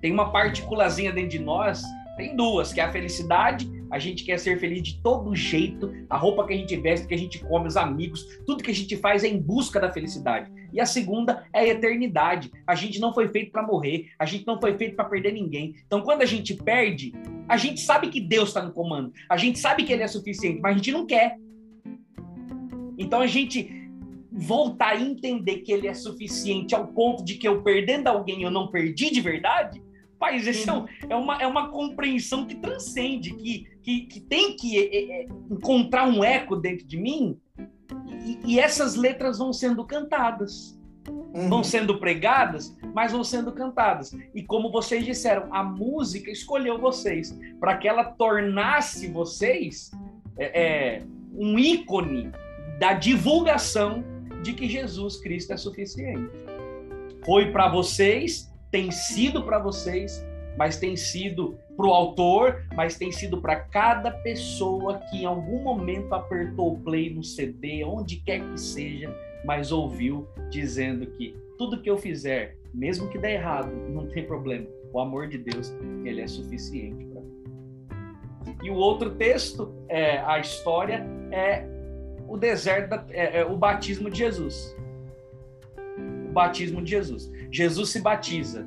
Tem 0.00 0.12
uma 0.12 0.30
partículazinha 0.30 1.12
dentro 1.12 1.30
de 1.30 1.38
nós, 1.38 1.82
tem 2.16 2.36
duas, 2.36 2.72
que 2.72 2.80
é 2.80 2.84
a 2.84 2.92
felicidade 2.92 3.68
a 3.94 3.98
gente 4.00 4.24
quer 4.24 4.40
ser 4.40 4.58
feliz 4.58 4.82
de 4.82 5.00
todo 5.00 5.36
jeito, 5.36 5.88
a 6.10 6.16
roupa 6.16 6.44
que 6.44 6.52
a 6.52 6.56
gente 6.56 6.76
veste, 6.76 7.06
que 7.06 7.14
a 7.14 7.18
gente 7.18 7.38
come, 7.38 7.68
os 7.68 7.76
amigos, 7.76 8.26
tudo 8.44 8.60
que 8.60 8.72
a 8.72 8.74
gente 8.74 8.96
faz 8.96 9.22
é 9.22 9.28
em 9.28 9.40
busca 9.40 9.78
da 9.78 9.88
felicidade. 9.88 10.50
E 10.72 10.80
a 10.80 10.84
segunda 10.84 11.46
é 11.52 11.60
a 11.60 11.68
eternidade. 11.68 12.50
A 12.66 12.74
gente 12.74 12.98
não 12.98 13.14
foi 13.14 13.28
feito 13.28 13.52
para 13.52 13.62
morrer, 13.62 14.08
a 14.18 14.26
gente 14.26 14.44
não 14.48 14.60
foi 14.60 14.76
feito 14.76 14.96
para 14.96 15.04
perder 15.04 15.32
ninguém. 15.32 15.76
Então, 15.86 16.00
quando 16.00 16.22
a 16.22 16.26
gente 16.26 16.54
perde, 16.54 17.12
a 17.48 17.56
gente 17.56 17.80
sabe 17.82 18.08
que 18.08 18.20
Deus 18.20 18.48
está 18.48 18.60
no 18.60 18.72
comando, 18.72 19.12
a 19.28 19.36
gente 19.36 19.60
sabe 19.60 19.84
que 19.84 19.92
Ele 19.92 20.02
é 20.02 20.08
suficiente, 20.08 20.60
mas 20.60 20.72
a 20.72 20.76
gente 20.76 20.90
não 20.90 21.06
quer. 21.06 21.36
Então, 22.98 23.20
a 23.20 23.28
gente 23.28 23.83
voltar 24.34 24.96
a 24.96 25.00
entender 25.00 25.58
que 25.58 25.72
Ele 25.72 25.86
é 25.86 25.94
suficiente 25.94 26.74
ao 26.74 26.88
ponto 26.88 27.24
de 27.24 27.34
que 27.34 27.46
eu 27.46 27.62
perdendo 27.62 28.08
alguém 28.08 28.42
eu 28.42 28.50
não 28.50 28.68
perdi 28.68 29.10
de 29.10 29.20
verdade 29.20 29.80
Rapaz, 30.24 30.46
isso 30.46 30.70
é, 30.70 31.12
é, 31.12 31.16
uma, 31.16 31.42
é 31.42 31.46
uma 31.46 31.68
compreensão 31.68 32.46
que 32.46 32.54
transcende, 32.54 33.34
que, 33.34 33.66
que, 33.82 34.00
que 34.06 34.20
tem 34.20 34.56
que 34.56 34.78
é, 34.78 35.22
é, 35.22 35.26
encontrar 35.50 36.08
um 36.08 36.24
eco 36.24 36.56
dentro 36.56 36.86
de 36.86 36.96
mim, 36.96 37.38
e, 38.24 38.54
e 38.54 38.60
essas 38.60 38.94
letras 38.94 39.38
vão 39.38 39.52
sendo 39.52 39.84
cantadas. 39.84 40.78
Uhum. 41.34 41.48
Vão 41.50 41.62
sendo 41.62 41.98
pregadas, 41.98 42.74
mas 42.94 43.12
vão 43.12 43.22
sendo 43.22 43.52
cantadas. 43.52 44.16
E 44.34 44.42
como 44.42 44.70
vocês 44.70 45.04
disseram, 45.04 45.52
a 45.52 45.62
música 45.62 46.30
escolheu 46.30 46.78
vocês 46.78 47.38
para 47.60 47.76
que 47.76 47.86
ela 47.86 48.04
tornasse 48.04 49.08
vocês 49.08 49.90
é, 50.38 50.62
é, 50.62 51.02
um 51.34 51.58
ícone 51.58 52.32
da 52.78 52.94
divulgação 52.94 54.02
de 54.44 54.52
que 54.52 54.68
Jesus 54.68 55.16
Cristo 55.16 55.52
é 55.52 55.56
suficiente. 55.56 56.30
Foi 57.24 57.50
para 57.50 57.68
vocês 57.68 58.52
tem 58.70 58.90
sido 58.90 59.42
para 59.44 59.58
vocês 59.58 60.24
mas 60.56 60.76
tem 60.76 60.96
sido 60.96 61.58
para 61.76 61.86
o 61.86 61.92
autor, 61.92 62.64
mas 62.74 62.96
tem 62.96 63.10
sido 63.10 63.40
para 63.40 63.56
cada 63.56 64.10
pessoa 64.10 65.00
que 65.10 65.22
em 65.22 65.24
algum 65.24 65.62
momento 65.62 66.12
apertou 66.14 66.74
o 66.74 66.78
play 66.80 67.12
no 67.12 67.22
CD, 67.22 67.84
onde 67.84 68.16
quer 68.16 68.40
que 68.40 68.60
seja, 68.60 69.14
mas 69.44 69.72
ouviu 69.72 70.28
dizendo 70.50 71.06
que 71.06 71.36
tudo 71.58 71.80
que 71.80 71.90
eu 71.90 71.98
fizer, 71.98 72.56
mesmo 72.72 73.08
que 73.08 73.18
dê 73.18 73.32
errado, 73.32 73.70
não 73.90 74.06
tem 74.08 74.24
problema. 74.24 74.66
O 74.92 75.00
amor 75.00 75.26
de 75.26 75.38
Deus, 75.38 75.74
ele 76.04 76.20
é 76.20 76.26
suficiente 76.26 77.04
para 77.06 77.20
mim. 77.20 77.44
E 78.62 78.70
o 78.70 78.74
outro 78.74 79.10
texto, 79.16 79.74
é, 79.88 80.18
a 80.18 80.38
história, 80.38 81.04
é 81.32 81.66
o 82.28 82.36
deserto, 82.36 82.90
da, 82.90 83.04
é, 83.10 83.40
é 83.40 83.44
o 83.44 83.56
batismo 83.56 84.10
de 84.10 84.18
Jesus. 84.18 84.76
O 86.28 86.32
batismo 86.32 86.82
de 86.82 86.90
Jesus. 86.90 87.30
Jesus 87.50 87.90
se 87.90 88.00
batiza 88.00 88.66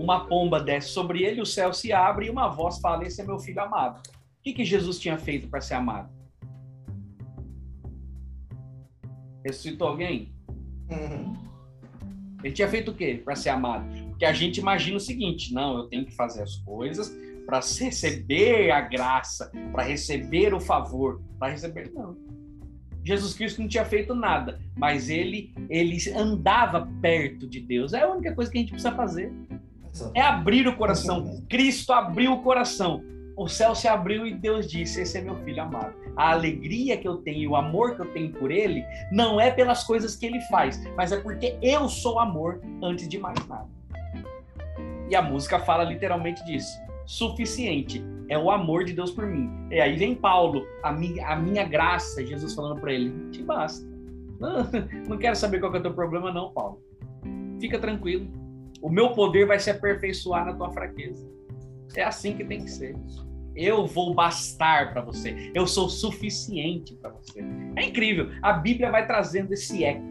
uma 0.00 0.26
pomba 0.26 0.60
desce 0.60 0.88
sobre 0.88 1.22
ele, 1.22 1.40
o 1.40 1.46
céu 1.46 1.72
se 1.72 1.92
abre 1.92 2.26
e 2.26 2.30
uma 2.30 2.48
voz 2.48 2.78
fala: 2.78 3.04
Esse 3.04 3.20
é 3.20 3.24
meu 3.24 3.38
filho 3.38 3.60
amado. 3.60 4.00
O 4.08 4.42
que, 4.42 4.54
que 4.54 4.64
Jesus 4.64 4.98
tinha 4.98 5.18
feito 5.18 5.48
para 5.48 5.60
ser 5.60 5.74
amado? 5.74 6.10
Ressuscitou 9.44 9.88
alguém? 9.88 10.34
Uhum. 10.90 11.34
Ele 12.42 12.54
tinha 12.54 12.68
feito 12.68 12.90
o 12.90 12.94
quê 12.94 13.20
para 13.22 13.36
ser 13.36 13.50
amado? 13.50 13.86
Porque 14.08 14.24
a 14.24 14.32
gente 14.32 14.58
imagina 14.58 14.96
o 14.96 15.00
seguinte: 15.00 15.52
não, 15.52 15.76
eu 15.76 15.88
tenho 15.88 16.06
que 16.06 16.14
fazer 16.14 16.42
as 16.42 16.56
coisas 16.56 17.14
para 17.44 17.58
receber 17.58 18.70
a 18.70 18.80
graça, 18.80 19.50
para 19.72 19.82
receber 19.82 20.54
o 20.54 20.60
favor, 20.60 21.20
para 21.38 21.52
receber. 21.52 21.92
Não. 21.92 22.16
Jesus 23.04 23.34
Cristo 23.34 23.60
não 23.60 23.68
tinha 23.68 23.84
feito 23.84 24.14
nada, 24.14 24.60
mas 24.76 25.08
ele 25.08 25.52
ele 25.68 25.96
andava 26.16 26.88
perto 27.00 27.46
de 27.46 27.60
Deus. 27.60 27.92
É 27.92 28.02
a 28.02 28.10
única 28.10 28.34
coisa 28.34 28.50
que 28.50 28.58
a 28.58 28.60
gente 28.60 28.72
precisa 28.72 28.92
fazer. 28.92 29.32
É 30.14 30.20
abrir 30.20 30.68
o 30.68 30.76
coração. 30.76 31.42
Cristo 31.48 31.92
abriu 31.92 32.32
o 32.32 32.42
coração. 32.42 33.02
O 33.36 33.48
céu 33.48 33.74
se 33.74 33.88
abriu 33.88 34.26
e 34.26 34.34
Deus 34.34 34.70
disse: 34.70 35.00
Esse 35.00 35.18
é 35.18 35.20
meu 35.20 35.36
filho 35.44 35.62
amado. 35.62 35.94
A 36.16 36.32
alegria 36.32 36.96
que 36.96 37.08
eu 37.08 37.16
tenho, 37.16 37.50
o 37.50 37.56
amor 37.56 37.96
que 37.96 38.02
eu 38.02 38.12
tenho 38.12 38.30
por 38.32 38.50
ele, 38.50 38.84
não 39.10 39.40
é 39.40 39.50
pelas 39.50 39.82
coisas 39.84 40.14
que 40.14 40.26
ele 40.26 40.40
faz, 40.42 40.80
mas 40.96 41.10
é 41.10 41.20
porque 41.20 41.56
eu 41.62 41.88
sou 41.88 42.18
amor 42.18 42.60
antes 42.82 43.08
de 43.08 43.18
mais 43.18 43.38
nada. 43.46 43.68
E 45.08 45.16
a 45.16 45.22
música 45.22 45.58
fala 45.58 45.82
literalmente 45.84 46.44
disso. 46.44 46.78
Suficiente 47.10 48.04
é 48.28 48.38
o 48.38 48.50
amor 48.50 48.84
de 48.84 48.92
Deus 48.92 49.10
por 49.10 49.26
mim. 49.26 49.50
E 49.70 49.80
aí 49.80 49.96
vem 49.96 50.14
Paulo, 50.14 50.64
a 50.82 50.92
minha, 50.92 51.26
a 51.26 51.36
minha 51.36 51.64
graça, 51.64 52.24
Jesus 52.24 52.54
falando 52.54 52.80
para 52.80 52.92
ele: 52.92 53.30
Te 53.30 53.42
basta. 53.42 53.88
Não, 55.08 55.18
quero 55.18 55.36
saber 55.36 55.60
qual 55.60 55.74
é 55.74 55.78
o 55.78 55.82
teu 55.82 55.92
problema, 55.92 56.32
não, 56.32 56.50
Paulo. 56.50 56.80
Fica 57.60 57.78
tranquilo 57.78 58.26
o 58.80 58.88
meu 58.88 59.10
poder 59.10 59.46
vai 59.46 59.58
se 59.58 59.70
aperfeiçoar 59.70 60.46
na 60.46 60.54
tua 60.54 60.70
fraqueza. 60.72 61.28
É 61.94 62.02
assim 62.02 62.36
que 62.36 62.44
tem 62.44 62.64
que 62.64 62.70
ser. 62.70 62.96
Eu 63.54 63.86
vou 63.86 64.14
bastar 64.14 64.92
para 64.92 65.02
você. 65.02 65.50
Eu 65.54 65.66
sou 65.66 65.88
suficiente 65.88 66.94
para 66.94 67.10
você. 67.10 67.40
É 67.76 67.84
incrível. 67.84 68.30
A 68.42 68.52
Bíblia 68.52 68.90
vai 68.90 69.06
trazendo 69.06 69.52
esse 69.52 69.84
eco 69.84 70.08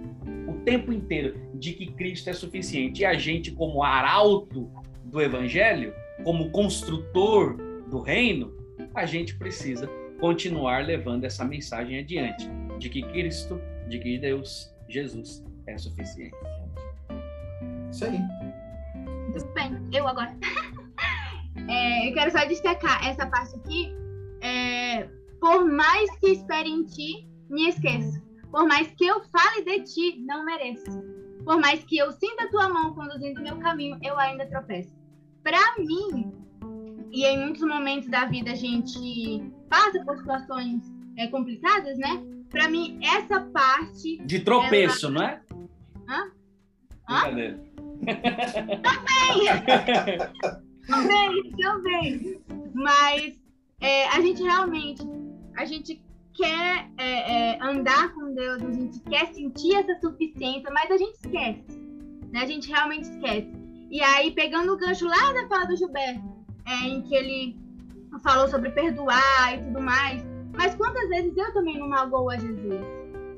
o 0.48 0.54
tempo 0.66 0.92
inteiro 0.92 1.40
de 1.56 1.74
que 1.74 1.88
Cristo 1.94 2.30
é 2.30 2.34
suficiente. 2.34 3.02
E 3.02 3.06
a 3.06 3.14
gente, 3.14 3.52
como 3.52 3.84
arauto 3.84 4.70
do 5.04 5.22
Evangelho, 5.22 5.94
como 6.24 6.52
construtor 6.52 7.58
do 7.88 8.02
reino, 8.02 8.54
a 8.94 9.06
gente 9.06 9.38
precisa 9.38 9.88
continuar 10.20 10.86
levando 10.86 11.24
essa 11.24 11.46
mensagem 11.46 12.00
adiante 12.00 12.50
de 12.78 12.90
que 12.90 13.02
Cristo, 13.02 13.60
de 13.88 14.00
que 14.00 14.18
Deus, 14.18 14.74
Jesus 14.88 15.44
é 15.68 15.78
suficiente. 15.78 16.36
Isso 17.92 18.06
aí. 18.06 18.20
Tudo 19.34 19.54
bem, 19.54 19.72
eu 19.94 20.08
agora. 20.08 20.36
é, 21.70 22.10
eu 22.10 22.14
quero 22.14 22.32
só 22.32 22.46
destacar 22.46 23.08
essa 23.08 23.26
parte 23.28 23.56
aqui. 23.56 23.94
É, 24.42 25.08
por 25.40 25.66
mais 25.66 26.10
que 26.20 26.32
espere 26.32 26.70
em 26.70 26.86
ti, 26.86 27.28
me 27.50 27.70
esqueço. 27.70 28.22
Por 28.52 28.68
mais 28.68 28.88
que 28.96 29.06
eu 29.06 29.22
fale 29.26 29.64
de 29.64 29.84
ti, 29.84 30.20
não 30.26 30.44
mereço. 30.44 30.92
Por 31.46 31.60
mais 31.60 31.84
que 31.84 31.98
eu 31.98 32.12
sinta 32.12 32.44
a 32.44 32.50
tua 32.50 32.70
mão 32.70 32.94
conduzindo 32.94 33.40
o 33.40 33.44
meu 33.44 33.58
caminho, 33.60 33.98
eu 34.04 34.18
ainda 34.20 34.46
tropeço. 34.48 34.99
Para 35.50 35.84
mim, 35.84 36.32
e 37.12 37.26
em 37.26 37.40
muitos 37.40 37.64
momentos 37.64 38.08
da 38.08 38.26
vida 38.26 38.52
a 38.52 38.56
gente 38.56 39.52
passa 39.68 40.00
por 40.06 40.16
situações 40.20 40.84
é, 41.18 41.26
complicadas, 41.26 41.98
né? 41.98 42.24
Para 42.52 42.70
mim, 42.70 43.00
essa 43.02 43.42
parte. 43.42 44.20
De 44.28 44.42
tropeço, 44.42 45.08
ela... 45.08 45.16
não 45.16 45.24
é? 45.24 45.42
Hã? 46.08 46.32
Hã? 47.10 47.22
também! 47.24 47.60
também, 50.88 51.52
também. 51.58 52.42
Mas 52.76 53.40
é, 53.82 54.08
a 54.10 54.22
gente 54.22 54.44
realmente, 54.44 55.02
a 55.58 55.66
gente 55.66 56.00
quer 56.36 56.92
é, 57.00 57.56
é, 57.56 57.60
andar 57.64 58.14
com 58.14 58.36
Deus, 58.36 58.62
a 58.62 58.72
gente 58.72 59.00
quer 59.00 59.34
sentir 59.34 59.74
essa 59.74 60.00
suficiência, 60.00 60.70
mas 60.72 60.92
a 60.92 60.98
gente 60.98 61.16
esquece. 61.16 61.80
Né? 62.32 62.40
A 62.40 62.46
gente 62.46 62.70
realmente 62.70 63.10
esquece. 63.10 63.59
E 63.90 64.02
aí, 64.02 64.32
pegando 64.32 64.74
o 64.74 64.78
gancho 64.78 65.08
lá 65.08 65.34
da 65.34 65.48
fala 65.48 65.66
do 65.66 65.76
Gilberto, 65.76 66.22
é, 66.66 66.88
em 66.88 67.02
que 67.02 67.16
ele 67.16 67.58
falou 68.24 68.48
sobre 68.48 68.70
perdoar 68.72 69.56
e 69.56 69.64
tudo 69.64 69.82
mais, 69.82 70.24
mas 70.56 70.76
quantas 70.76 71.10
vezes 71.10 71.36
eu 71.36 71.54
também 71.54 71.78
não 71.78 71.88
magoo 71.88 72.30
a 72.30 72.38
Jesus? 72.38 72.86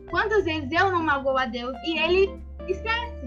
Quantas 0.10 0.44
vezes 0.44 0.70
eu 0.72 0.92
não 0.92 1.04
magoo 1.04 1.38
a 1.38 1.46
Deus 1.46 1.76
e 1.86 1.98
ele 1.98 2.42
esquece, 2.68 3.26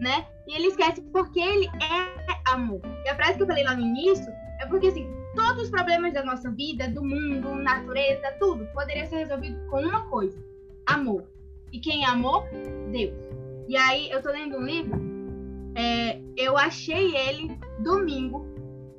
né? 0.00 0.26
E 0.46 0.54
ele 0.54 0.66
esquece 0.66 1.00
porque 1.12 1.40
ele 1.40 1.66
é 1.66 2.52
amor. 2.52 2.80
E 3.04 3.08
a 3.08 3.16
frase 3.16 3.36
que 3.36 3.42
eu 3.42 3.46
falei 3.46 3.64
lá 3.64 3.74
no 3.74 3.82
início 3.82 4.30
é 4.60 4.66
porque, 4.66 4.88
assim, 4.88 5.08
todos 5.34 5.64
os 5.64 5.70
problemas 5.70 6.12
da 6.12 6.24
nossa 6.24 6.50
vida, 6.50 6.88
do 6.88 7.02
mundo, 7.02 7.54
natureza, 7.54 8.32
tudo, 8.38 8.66
poderia 8.74 9.06
ser 9.06 9.18
resolvido 9.18 9.58
com 9.70 9.80
uma 9.80 10.02
coisa: 10.08 10.38
amor. 10.86 11.24
E 11.72 11.78
quem 11.78 12.04
amor? 12.04 12.44
Deus. 12.90 13.14
E 13.68 13.76
aí, 13.76 14.10
eu 14.10 14.22
tô 14.22 14.30
lendo 14.30 14.56
um 14.56 14.64
livro, 14.64 14.98
é, 15.78 16.20
eu 16.36 16.58
achei 16.58 17.16
ele 17.16 17.56
domingo. 17.84 18.44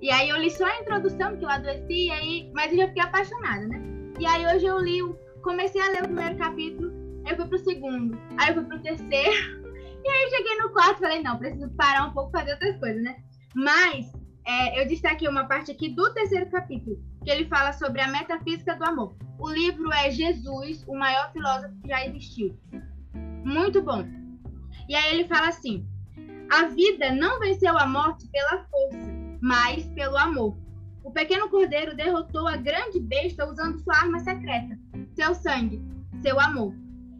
E 0.02 0.10
aí, 0.10 0.30
eu 0.30 0.38
li 0.38 0.50
só 0.50 0.66
a 0.66 0.80
introdução, 0.80 1.36
que 1.36 1.44
eu 1.44 1.50
adoeci, 1.50 2.08
e 2.08 2.12
aí, 2.12 2.52
mas 2.54 2.72
eu 2.72 2.78
já 2.78 2.88
fiquei 2.88 3.04
apaixonada, 3.04 3.68
né? 3.68 3.82
E 4.18 4.26
aí, 4.26 4.46
hoje 4.48 4.66
eu 4.66 4.80
li, 4.80 5.00
comecei 5.44 5.82
a 5.82 5.90
ler 5.90 6.04
o 6.04 6.06
primeiro 6.06 6.38
capítulo, 6.38 6.90
aí 7.26 7.34
eu 7.34 7.36
fui 7.36 7.48
pro 7.48 7.60
segundo, 7.60 8.18
aí 8.38 8.50
eu 8.50 8.56
fui 8.56 8.64
pro 8.64 8.82
terceiro. 8.82 9.60
E 10.02 10.08
aí 10.08 10.30
cheguei 10.30 10.56
no 10.60 10.70
quarto 10.70 10.96
e 10.96 11.00
falei, 11.02 11.22
não, 11.22 11.38
preciso 11.38 11.70
parar 11.72 12.08
um 12.08 12.14
pouco 12.14 12.32
fazer 12.32 12.54
outras 12.54 12.80
coisas, 12.80 13.04
né? 13.04 13.22
Mas 13.54 14.10
é, 14.48 14.82
eu 14.82 14.88
destaquei 14.88 15.28
uma 15.28 15.44
parte 15.44 15.72
aqui 15.72 15.90
do 15.90 16.14
terceiro 16.14 16.50
capítulo, 16.50 16.98
que 17.22 17.30
ele 17.30 17.46
fala 17.50 17.74
sobre 17.74 18.00
a 18.00 18.08
metafísica 18.08 18.78
do 18.78 18.86
amor. 18.86 19.14
O 19.38 19.50
livro 19.50 19.92
é 19.92 20.10
Jesus, 20.10 20.86
o 20.88 20.96
maior 20.98 21.34
filósofo 21.34 21.76
que 21.82 21.90
já 21.90 22.06
existiu. 22.06 22.58
Muito 23.44 23.82
bom. 23.82 24.06
E 24.88 24.96
aí 24.96 25.14
ele 25.14 25.28
fala 25.28 25.50
assim: 25.50 25.86
a 26.50 26.66
vida 26.66 27.12
não 27.12 27.39
venceu 27.39 27.78
a 27.78 27.86
morte 27.86 28.28
pela 28.28 28.64
força, 28.66 29.12
mas 29.41 29.86
pelo 29.89 30.18
amor. 30.18 30.58
O 31.04 31.12
pequeno 31.12 31.50
cordeiro 31.50 31.95
derrotou 31.95 32.47
a 32.47 32.58
grande 32.58 33.00
besta 33.00 33.47
usando 33.47 33.80
sua 33.80 33.95
arma 33.95 34.20
secreta, 34.20 34.78
seu 35.16 35.34
sangue, 35.36 35.82
seu 36.22 36.39
amor. 36.39 36.74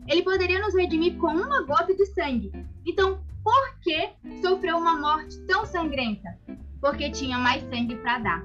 Ele 0.08 0.24
poderia 0.24 0.60
nos 0.60 0.76
redimir 0.76 1.18
com 1.18 1.28
uma 1.28 1.62
gota 1.64 1.94
de 1.96 2.06
sangue. 2.08 2.52
Então, 2.86 3.24
por 3.44 3.80
que 3.82 4.10
sofreu 4.42 4.78
uma 4.78 4.96
morte 5.00 5.40
tão 5.46 5.66
sangrenta? 5.66 6.38
Porque 6.82 7.12
tinha 7.12 7.38
mais 7.38 7.62
sangue 7.70 7.96
para 7.98 8.20
dar. 8.20 8.44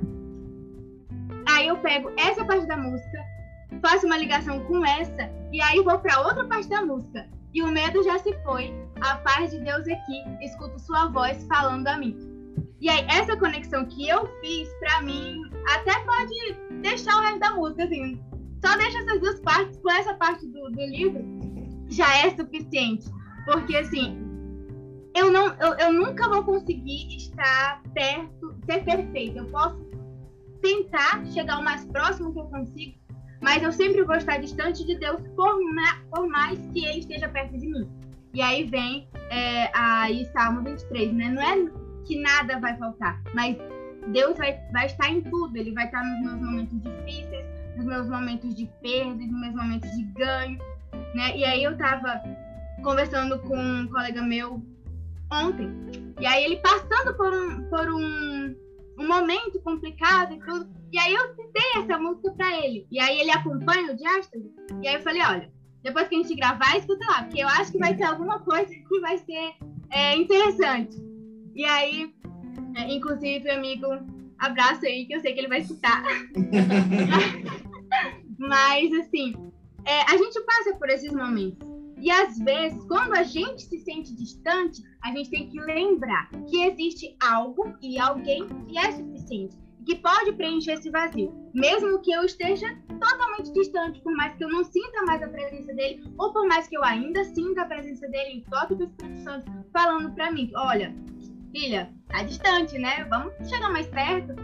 Aí 1.47 1.67
eu 1.67 1.79
pego 1.79 2.11
essa 2.17 2.45
parte 2.45 2.67
da 2.67 2.77
música, 2.77 3.25
faço 3.81 4.07
uma 4.07 4.19
ligação 4.19 4.61
com 4.65 4.85
essa 4.85 5.31
e 5.53 5.61
aí 5.63 5.81
vou 5.83 5.99
para 5.99 6.21
outra 6.21 6.45
parte 6.45 6.69
da 6.69 6.85
música. 6.85 7.29
E 7.55 7.63
o 7.63 7.69
medo 7.69 8.03
já 8.03 8.19
se 8.19 8.37
foi, 8.43 8.75
a 9.01 9.15
paz 9.19 9.53
de 9.53 9.61
Deus 9.61 9.87
aqui, 9.87 10.25
escuto 10.43 10.77
sua 10.81 11.07
voz 11.07 11.47
falando 11.47 11.87
a 11.87 11.97
mim. 11.97 12.19
E 12.81 12.89
aí, 12.89 13.07
essa 13.09 13.37
conexão 13.37 13.87
que 13.87 14.09
eu 14.09 14.27
fiz, 14.41 14.69
para 14.81 15.03
mim, 15.03 15.41
até 15.69 16.01
pode 16.01 16.81
deixar 16.83 17.17
o 17.17 17.21
resto 17.23 17.39
da 17.39 17.55
música, 17.55 17.85
assim. 17.85 18.21
Só 18.65 18.77
deixa 18.77 18.99
essas 18.99 19.21
duas 19.21 19.41
partes 19.41 19.79
com 19.79 19.91
essa 19.91 20.15
parte 20.15 20.47
do, 20.49 20.69
do 20.71 20.81
livro, 20.87 21.25
já 21.89 22.27
é 22.27 22.35
suficiente. 22.35 23.09
Porque, 23.45 23.77
assim, 23.77 24.19
eu, 25.15 25.31
não, 25.31 25.55
eu, 25.55 25.75
eu 25.75 25.93
nunca 25.93 26.29
vou 26.29 26.43
conseguir 26.43 27.17
estar 27.17 27.83
perto, 27.95 28.55
ser 28.67 28.85
perfeito. 28.85 29.39
Eu 29.39 29.47
posso 29.47 29.79
tentar 30.61 31.25
chegar 31.27 31.61
o 31.61 31.65
mais 31.65 31.85
próximo 31.87 32.33
que 32.33 32.41
eu 32.41 32.47
consigo, 32.47 32.99
mas 33.45 33.63
eu 33.63 33.71
sempre 33.71 34.03
vou 34.03 34.17
estar 34.17 34.39
distante 34.39 34.85
de 34.85 34.99
Deus 34.99 35.21
por, 35.37 35.61
por 36.11 36.29
mais 36.29 36.59
que 36.73 36.85
Ele 36.85 36.99
esteja 36.99 37.29
perto 37.29 37.57
de 37.57 37.69
mim. 37.69 37.89
E 38.33 38.43
aí 38.43 38.65
vem 38.65 39.07
é, 39.31 39.71
Salmo 40.33 40.63
23, 40.63 41.13
né? 41.13 41.29
Não 41.29 41.43
é 41.43 41.71
que 42.05 42.21
nada 42.21 42.59
vai 42.59 42.77
faltar, 42.77 43.23
mas 43.33 43.57
Deus 44.09 44.37
vai, 44.37 44.59
vai 44.73 44.87
estar 44.87 45.09
em 45.09 45.21
tudo. 45.21 45.57
Ele 45.57 45.73
vai 45.73 45.85
estar 45.85 46.03
nos 46.03 46.21
meus 46.21 46.41
momentos 46.41 46.83
difíceis, 46.83 47.47
nos 47.77 47.87
meus 47.87 48.09
momentos 48.09 48.55
de 48.55 48.67
perda, 48.83 49.25
nos 49.25 49.41
meus 49.41 49.55
momentos 49.55 49.91
de 49.93 50.03
ganho 50.15 50.59
né? 51.15 51.37
E 51.37 51.45
aí 51.45 51.63
eu 51.63 51.77
tava 51.77 52.23
conversando 52.83 53.39
com 53.41 53.57
um 53.57 53.87
colega 53.89 54.21
meu 54.21 54.63
ontem, 55.33 55.73
e 56.21 56.27
aí 56.27 56.45
ele 56.45 56.57
passando 56.57 57.15
por 57.15 57.33
um, 57.33 57.63
por 57.69 57.89
um 57.91 58.55
um 58.99 59.07
momento 59.07 59.61
complicado 59.61 60.35
e 60.35 60.41
tudo. 60.41 60.69
E 60.93 60.99
aí 60.99 61.13
eu 61.13 61.35
citei 61.35 61.83
essa 61.83 61.99
música 61.99 62.31
pra 62.33 62.65
ele. 62.65 62.87
E 62.91 63.01
aí 63.01 63.21
ele 63.21 63.31
acompanha 63.31 63.93
o 63.93 63.97
Diástase. 63.97 64.53
E 64.83 64.89
aí 64.89 64.95
eu 64.95 65.03
falei, 65.03 65.23
olha, 65.23 65.53
depois 65.83 66.09
que 66.09 66.15
a 66.15 66.19
gente 66.19 66.35
gravar, 66.35 66.79
escuta 66.79 67.05
lá, 67.07 67.25
porque 67.25 67.43
eu 67.43 67.49
acho 67.49 67.73
que 67.73 67.79
vai 67.79 67.97
ter 67.97 68.05
alguma 68.05 68.39
coisa 68.41 68.67
que 68.67 69.01
vai 69.01 69.19
ser 69.19 69.55
é, 69.91 70.17
interessante. 70.17 70.97
E 71.55 71.65
aí, 71.65 72.13
é, 72.77 72.93
inclusive, 72.93 73.51
amigo, 73.51 73.87
abraço 74.39 74.87
aí, 74.87 75.07
que 75.07 75.15
eu 75.15 75.21
sei 75.21 75.33
que 75.33 75.41
ele 75.41 75.49
vai 75.49 75.61
escutar. 75.61 76.03
Mas, 78.39 78.93
assim, 78.95 79.35
é, 79.85 80.03
a 80.03 80.17
gente 80.17 80.41
passa 80.41 80.75
por 80.77 80.89
esses 80.89 81.13
momentos. 81.13 81.69
E 82.01 82.11
às 82.11 82.39
vezes, 82.39 82.83
quando 82.87 83.15
a 83.15 83.23
gente 83.23 83.63
se 83.63 83.79
sente 83.79 84.15
distante, 84.15 84.83
a 85.05 85.11
gente 85.13 85.31
tem 85.31 85.49
que 85.49 85.61
lembrar 85.61 86.31
que 86.49 86.63
existe 86.63 87.15
algo 87.21 87.77
e 87.83 87.99
alguém 87.99 88.49
que 88.67 88.79
é 88.79 88.91
suficiente, 88.91 89.55
que 89.85 89.97
pode 89.97 90.33
preencher 90.33 90.73
esse 90.73 90.91
vazio, 90.91 91.31
mesmo 91.53 92.01
que 92.01 92.11
eu 92.11 92.25
esteja 92.25 92.75
totalmente 92.89 93.53
distante, 93.53 94.01
por 94.01 94.17
mais 94.17 94.35
que 94.35 94.45
eu 94.45 94.49
não 94.49 94.65
sinta 94.65 95.03
mais 95.05 95.23
a 95.23 95.29
presença 95.29 95.75
dele, 95.75 96.03
ou 96.19 96.33
por 96.33 96.49
mais 96.49 96.67
que 96.67 96.77
eu 96.77 96.83
ainda 96.83 97.23
sinta 97.23 97.63
a 97.63 97.67
presença 97.67 98.09
dele 98.09 98.39
em 98.39 98.41
toque 98.45 98.75
do 98.75 98.85
Espírito 98.85 99.21
Santo 99.21 99.53
falando 99.75 100.11
para 100.15 100.31
mim, 100.31 100.51
olha, 100.57 100.95
filha, 101.53 101.93
tá 102.09 102.23
distante, 102.23 102.79
né? 102.79 103.05
Vamos 103.11 103.35
chegar 103.47 103.71
mais 103.71 103.87
perto. 103.89 104.35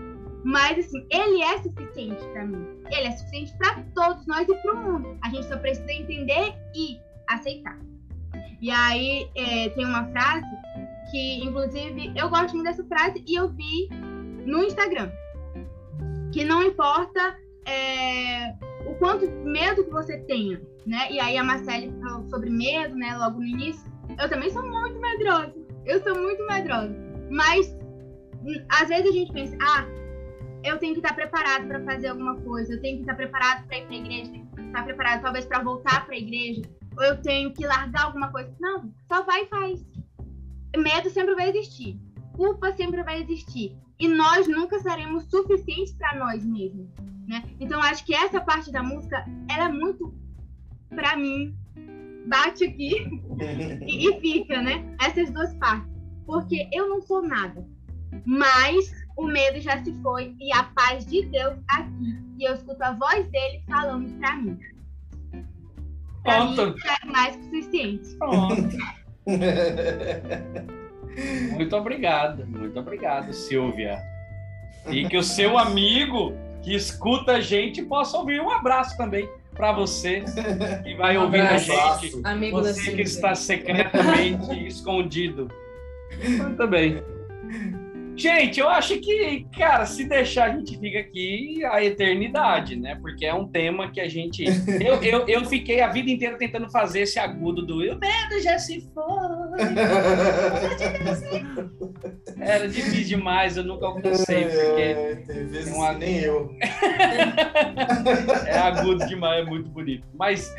Mas 0.45 0.79
assim, 0.79 1.07
ele 1.11 1.43
é 1.43 1.59
suficiente 1.63 2.23
para 2.33 2.47
mim. 2.47 2.67
Ele 2.91 3.07
é 3.07 3.13
suficiente 3.13 3.57
para 3.59 3.83
todos 3.95 4.27
nós 4.27 4.49
e 4.49 4.55
para 4.55 4.75
o 4.75 4.77
mundo. 4.77 5.19
A 5.23 5.31
gente 5.31 5.47
só 5.47 5.57
precisa 5.57 5.93
entender 5.93 6.55
e 6.75 6.99
aceitar. 7.29 7.79
E 8.61 8.71
aí 8.71 9.29
é, 9.35 9.69
tem 9.71 9.85
uma 9.85 10.07
frase 10.11 10.47
que, 11.11 11.45
inclusive, 11.45 12.13
eu 12.15 12.29
gosto 12.29 12.55
muito 12.55 12.69
dessa 12.69 12.85
frase 12.85 13.25
e 13.27 13.35
eu 13.35 13.49
vi 13.49 13.89
no 14.47 14.63
Instagram. 14.63 15.11
Que 16.33 16.45
não 16.45 16.63
importa 16.63 17.37
é, 17.67 18.55
o 18.87 18.95
quanto 18.99 19.29
medo 19.45 19.85
que 19.85 19.91
você 19.91 20.19
tenha, 20.19 20.61
né? 20.87 21.11
E 21.11 21.19
aí 21.19 21.37
a 21.37 21.45
Marcele 21.45 21.93
falou 22.01 22.29
sobre 22.29 22.51
medo, 22.51 22.95
né? 22.95 23.17
Logo 23.17 23.39
no 23.39 23.47
início. 23.47 23.91
Eu 24.21 24.29
também 24.29 24.51
sou 24.51 24.63
muito 24.63 25.01
medrosa. 25.01 25.55
Eu 25.87 26.03
sou 26.03 26.15
muito 26.15 26.47
medrosa. 26.47 26.95
Mas 27.31 27.75
às 28.69 28.89
vezes 28.89 29.07
a 29.07 29.13
gente 29.13 29.33
pensa, 29.33 29.57
ah, 29.61 29.87
eu 30.65 30.79
tenho 30.79 30.95
que 30.95 31.01
estar 31.01 31.15
preparado 31.15 31.67
para 31.67 31.83
fazer 31.85 32.09
alguma 32.09 32.37
coisa, 32.41 32.75
eu 32.75 32.81
tenho 32.81 32.97
que 32.97 33.03
estar 33.03 33.15
preparado 33.15 33.67
para 33.67 33.79
ir 33.79 33.87
para 33.87 33.95
a 33.95 33.99
igreja, 33.99 34.31
tenho 34.31 34.47
que 34.47 34.61
estar 34.63 34.85
preparado 34.85 35.23
talvez 35.23 35.45
para 35.47 35.63
voltar 35.63 36.05
para 36.05 36.15
a 36.15 36.19
igreja, 36.19 36.63
ou 36.97 37.05
eu 37.05 37.21
tenho 37.21 37.53
que 37.53 37.67
largar 37.67 38.05
alguma 38.05 38.31
coisa. 38.31 38.55
Não, 38.61 38.93
só 39.09 39.23
vai 39.25 39.45
e 39.45 39.47
faz. 39.47 39.87
Medo 40.77 41.11
sempre 41.11 41.35
vai 41.35 41.51
existir. 41.51 41.99
Culpa 42.35 42.73
sempre 42.73 43.03
vai 43.03 43.23
existir. 43.23 43.77
E 43.99 44.09
nós 44.09 44.47
nunca 44.49 44.79
seremos 44.79 45.25
suficientes 45.25 45.93
para 45.95 46.19
nós 46.19 46.45
mesmos. 46.45 46.89
Né? 47.27 47.45
Então, 47.61 47.81
acho 47.83 48.05
que 48.05 48.15
essa 48.15 48.41
parte 48.41 48.73
da 48.73 48.83
música, 48.83 49.25
ela 49.51 49.67
é 49.67 49.73
muito, 49.73 50.15
para 50.89 51.17
mim, 51.17 51.55
bate 52.27 52.65
aqui 52.65 52.95
e, 53.87 54.09
e 54.09 54.21
fica, 54.21 54.61
né? 54.63 54.97
Essas 55.01 55.31
duas 55.31 55.55
partes. 55.55 55.89
Porque 56.27 56.69
eu 56.73 56.89
não 56.89 57.03
sou 57.03 57.23
nada. 57.23 57.67
Mas 58.25 58.93
o 59.17 59.27
medo 59.27 59.61
já 59.61 59.83
se 59.83 59.93
foi 60.03 60.35
e 60.41 60.53
a 60.53 60.65
paz 60.65 61.05
de 61.07 61.25
Deus 61.27 61.59
aqui. 61.69 62.19
E 62.39 62.45
eu 62.45 62.55
escuto 62.55 62.83
a 62.83 62.93
voz 62.93 63.29
dele 63.31 63.63
falando 63.69 64.19
para 64.19 64.37
mim. 64.37 64.59
Pronto. 66.23 66.75
é 66.87 67.07
mais 67.07 67.37
que 67.37 67.45
suficiente. 67.45 68.15
Pronto. 68.17 68.77
muito 71.53 71.77
obrigado, 71.77 72.47
muito 72.47 72.79
obrigado, 72.79 73.33
Silvia. 73.33 73.99
E 74.89 75.07
que 75.09 75.17
o 75.17 75.23
seu 75.23 75.59
amigo 75.59 76.33
que 76.63 76.75
escuta 76.75 77.33
a 77.33 77.41
gente 77.41 77.83
possa 77.83 78.19
ouvir 78.19 78.41
um 78.41 78.51
abraço 78.51 78.97
também 78.97 79.29
para 79.55 79.73
você 79.73 80.25
que 80.83 80.95
vai 80.95 81.19
um 81.19 81.23
ouvir 81.23 81.41
a 81.41 81.59
gente. 81.59 82.21
Amigo 82.25 82.63
você 82.63 82.95
que 82.95 83.03
está 83.03 83.35
secretamente 83.35 84.55
escondido. 84.67 85.49
Muito 86.25 86.67
bem. 86.67 87.03
Gente, 88.21 88.61
eu 88.61 88.69
acho 88.69 89.01
que, 89.01 89.47
cara, 89.57 89.87
se 89.87 90.05
deixar, 90.05 90.51
a 90.51 90.55
gente 90.55 90.79
fica 90.79 90.99
aqui 90.99 91.65
a 91.65 91.83
eternidade, 91.83 92.77
né? 92.77 92.99
Porque 93.01 93.25
é 93.25 93.33
um 93.33 93.49
tema 93.49 93.91
que 93.91 93.99
a 93.99 94.09
gente. 94.09 94.45
Eu, 94.81 95.03
eu, 95.03 95.27
eu 95.29 95.45
fiquei 95.45 95.81
a 95.81 95.89
vida 95.89 96.11
inteira 96.11 96.37
tentando 96.37 96.71
fazer 96.71 97.01
esse 97.01 97.19
agudo 97.19 97.65
do 97.65 97.77
o 97.77 97.99
medo 97.99 98.43
já 98.43 98.59
se 98.59 98.89
foi. 98.93 99.05
Era 102.39 102.69
difícil 102.69 103.05
demais, 103.05 103.57
eu 103.57 103.65
nunca 103.65 103.87
alcancei, 103.87 104.45
porque. 104.45 104.83
É, 104.83 105.15
tem 105.27 105.47
vezes 105.47 105.75
uma... 105.75 105.93
nem 105.93 106.19
eu. 106.19 106.55
é 108.47 108.59
agudo 108.59 109.07
demais, 109.07 109.47
é 109.47 109.49
muito 109.49 109.71
bonito. 109.71 110.07
Mas, 110.15 110.53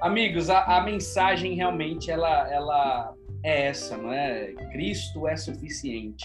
amigos, 0.00 0.50
a, 0.50 0.78
a 0.78 0.82
mensagem 0.82 1.54
realmente 1.54 2.10
ela, 2.10 2.52
ela 2.52 3.14
é 3.42 3.66
essa, 3.66 3.96
não 3.96 4.12
é? 4.12 4.52
Cristo 4.72 5.26
é 5.26 5.36
suficiente. 5.36 6.24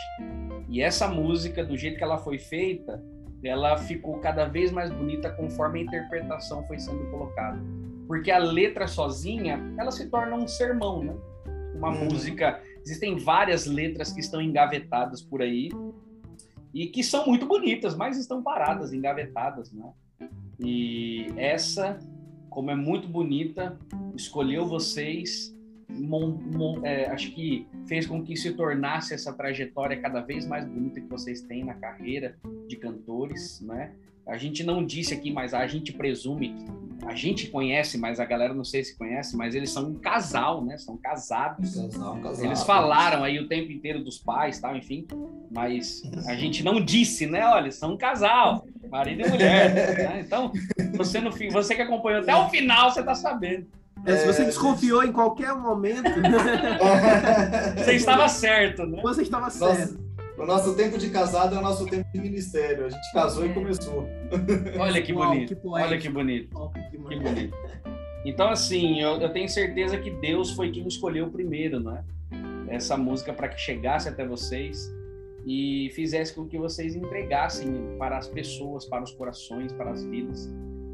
E 0.70 0.82
essa 0.82 1.08
música, 1.08 1.64
do 1.64 1.78
jeito 1.78 1.98
que 1.98 2.04
ela 2.04 2.18
foi 2.18 2.40
feita, 2.40 3.04
ela 3.44 3.78
ficou 3.78 4.20
cada 4.20 4.46
vez 4.46 4.72
mais 4.72 4.92
bonita 4.92 5.30
conforme 5.30 5.80
a 5.80 5.84
interpretação 5.84 6.66
foi 6.68 6.80
sendo 6.80 7.10
colocada. 7.12 7.62
Porque 8.08 8.32
a 8.32 8.38
letra 8.38 8.88
sozinha, 8.88 9.60
ela 9.78 9.92
se 9.92 10.10
torna 10.10 10.36
um 10.36 10.48
sermão, 10.48 11.04
né? 11.04 11.16
Uma 11.76 11.90
hum. 11.90 12.06
música. 12.06 12.62
Existem 12.86 13.18
várias 13.18 13.66
letras 13.66 14.12
que 14.12 14.20
estão 14.20 14.42
engavetadas 14.42 15.22
por 15.22 15.42
aí 15.42 15.70
e 16.74 16.88
que 16.88 17.04
são 17.04 17.26
muito 17.26 17.46
bonitas, 17.46 17.96
mas 17.96 18.18
estão 18.18 18.42
paradas, 18.42 18.92
engavetadas, 18.92 19.72
né? 19.72 19.90
E 20.60 21.28
essa, 21.36 22.00
como 22.50 22.72
é 22.72 22.76
muito 22.76 23.08
bonita, 23.08 23.78
escolheu 24.16 24.66
vocês 24.66 25.54
mon, 25.90 26.32
mon, 26.32 26.86
é, 26.86 27.08
acho 27.08 27.32
que 27.32 27.68
fez 27.88 28.06
com 28.06 28.24
que 28.24 28.36
se 28.36 28.52
tornasse 28.54 29.14
essa 29.14 29.34
trajetória 29.34 30.00
cada 30.00 30.22
vez 30.22 30.46
mais 30.46 30.66
bonita 30.66 31.02
que 31.02 31.08
vocês 31.08 31.42
têm 31.42 31.64
na 31.64 31.74
carreira 31.74 32.36
de 32.68 32.76
cantores, 32.76 33.62
né? 33.62 33.92
A 34.26 34.38
gente 34.38 34.64
não 34.64 34.86
disse 34.86 35.14
aqui, 35.14 35.32
mas 35.32 35.54
a 35.54 35.68
gente 35.68 35.92
presume, 35.92 36.56
a 37.06 37.14
gente 37.14 37.48
conhece, 37.48 37.98
mas 37.98 38.22
a 38.22 38.26
galera 38.26 38.54
não 38.54 38.64
sei 38.64 38.82
se 38.84 38.98
conhece, 38.98 39.36
mas 39.36 39.54
eles 39.54 39.70
são 39.70 39.90
um 39.90 39.96
casal, 39.96 40.64
né? 40.64 40.78
São 40.78 40.96
casados. 40.96 41.76
Casal, 41.76 42.22
casal. 42.22 42.46
Eles 42.46 42.64
falaram 42.64 43.24
aí 43.24 43.40
o 43.40 43.50
tempo 43.50 43.72
inteiro 43.72 44.02
dos 44.02 44.18
pais, 44.18 44.60
tal, 44.60 44.78
enfim, 44.78 45.06
mas 45.52 46.02
a 46.26 46.36
gente 46.36 46.64
não 46.64 46.84
disse, 46.84 47.28
né? 47.28 47.46
Olha, 47.46 47.70
são 47.72 47.94
um 47.94 47.98
casal, 47.98 48.66
marido 48.90 49.28
e 49.28 49.30
mulher. 49.30 49.74
Né? 49.74 50.22
Então, 50.26 50.54
você 50.96 51.20
no 51.20 51.32
fim, 51.32 51.50
você 51.50 51.76
que 51.76 51.82
acompanhou 51.82 52.22
até 52.22 52.34
o 52.34 52.50
final, 52.50 52.92
você 52.92 53.04
tá 53.04 53.14
sabendo. 53.14 53.68
É, 54.06 54.18
se 54.18 54.28
você 54.28 54.44
desconfiou 54.46 55.04
em 55.04 55.12
qualquer 55.12 55.56
momento. 55.56 56.12
você 57.78 57.94
estava 57.94 58.28
certo, 58.28 58.86
né? 58.86 59.02
Você 59.02 59.22
estava 59.22 59.50
certo. 59.50 59.98
o 60.38 60.46
nosso 60.46 60.76
tempo 60.76 60.98
de 60.98 61.10
casado 61.10 61.56
é 61.56 61.60
o 61.60 61.62
nosso 61.62 61.86
tempo 61.86 62.06
de 62.14 62.20
ministério. 62.20 62.86
A 62.86 62.90
gente 62.90 63.14
casou 63.14 63.46
e 63.46 63.54
começou. 63.54 64.06
Olha 64.78 65.02
que 65.02 65.14
bonito. 65.14 65.56
que 65.56 65.68
Olha 65.68 65.98
que 65.98 66.10
bonito. 66.10 66.72
que, 66.74 66.90
que 66.90 67.20
bonito. 67.20 67.58
Então, 68.26 68.50
assim, 68.50 69.02
eu, 69.02 69.22
eu, 69.22 69.32
tenho 69.32 69.48
certeza 69.48 69.98
que 69.98 70.10
Deus 70.10 70.52
foi 70.52 70.72
quem 70.72 70.86
escolheu 70.88 71.30
primeiro, 71.30 71.80
né? 71.80 72.04
Essa 72.68 72.98
música 72.98 73.32
para 73.34 73.48
que 73.48 73.60
chegasse 73.60 74.10
até 74.10 74.26
vocês 74.26 74.92
e 75.46 75.92
fizesse 75.94 76.34
com 76.34 76.46
que 76.46 76.58
vocês 76.58 76.96
entregassem 76.96 77.96
para 77.98 78.18
as 78.18 78.28
pessoas, 78.28 78.86
para 78.86 79.04
os 79.04 79.12
corações, 79.12 79.72
para 79.74 79.92
as 79.92 80.04
vidas 80.04 80.50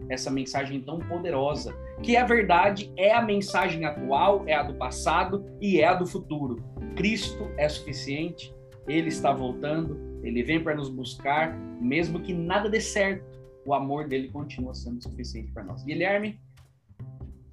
essa 0.10 0.31
mensagem 0.31 0.81
tão 0.81 0.99
poderosa, 0.99 1.73
que 2.02 2.18
a 2.18 2.26
verdade 2.26 2.91
é 2.98 3.14
a 3.14 3.22
mensagem 3.22 3.86
atual, 3.86 4.44
é 4.48 4.53
a 4.53 4.64
do 4.64 4.73
passado 4.73 5.45
e 5.61 5.80
é 5.80 5.86
a 5.86 5.94
do 5.94 6.06
futuro. 6.06 6.64
Cristo 6.95 7.49
é 7.57 7.69
suficiente, 7.69 8.53
ele 8.88 9.10
está 9.10 9.31
voltando, 9.31 10.19
ele 10.23 10.44
vem 10.44 10.61
para 10.61 10.76
nos 10.76 10.90
buscar, 10.90 11.56
mesmo 11.80 12.19
que 12.19 12.34
nada 12.34 12.69
dê 12.69 12.81
certo, 12.81 13.40
o 13.65 13.73
amor 13.73 14.07
dele 14.07 14.30
continua 14.30 14.73
sendo 14.73 15.02
suficiente 15.02 15.52
para 15.52 15.64
nós. 15.64 15.84
Guilherme? 15.84 16.40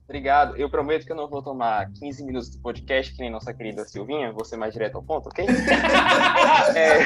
Obrigado. 0.05 0.57
Eu 0.57 0.71
prometo 0.71 1.05
que 1.05 1.11
eu 1.11 1.17
não 1.17 1.29
vou 1.29 1.43
tomar 1.43 1.91
15 1.93 2.25
minutos 2.25 2.49
do 2.49 2.61
podcast, 2.61 3.13
que 3.13 3.21
nem 3.21 3.29
nossa 3.29 3.53
querida 3.53 3.85
Silvinha. 3.85 4.33
Vou 4.33 4.45
ser 4.45 4.57
mais 4.57 4.73
direto 4.73 4.95
ao 4.95 5.03
ponto, 5.03 5.29
ok? 5.29 5.45
é... 6.77 7.01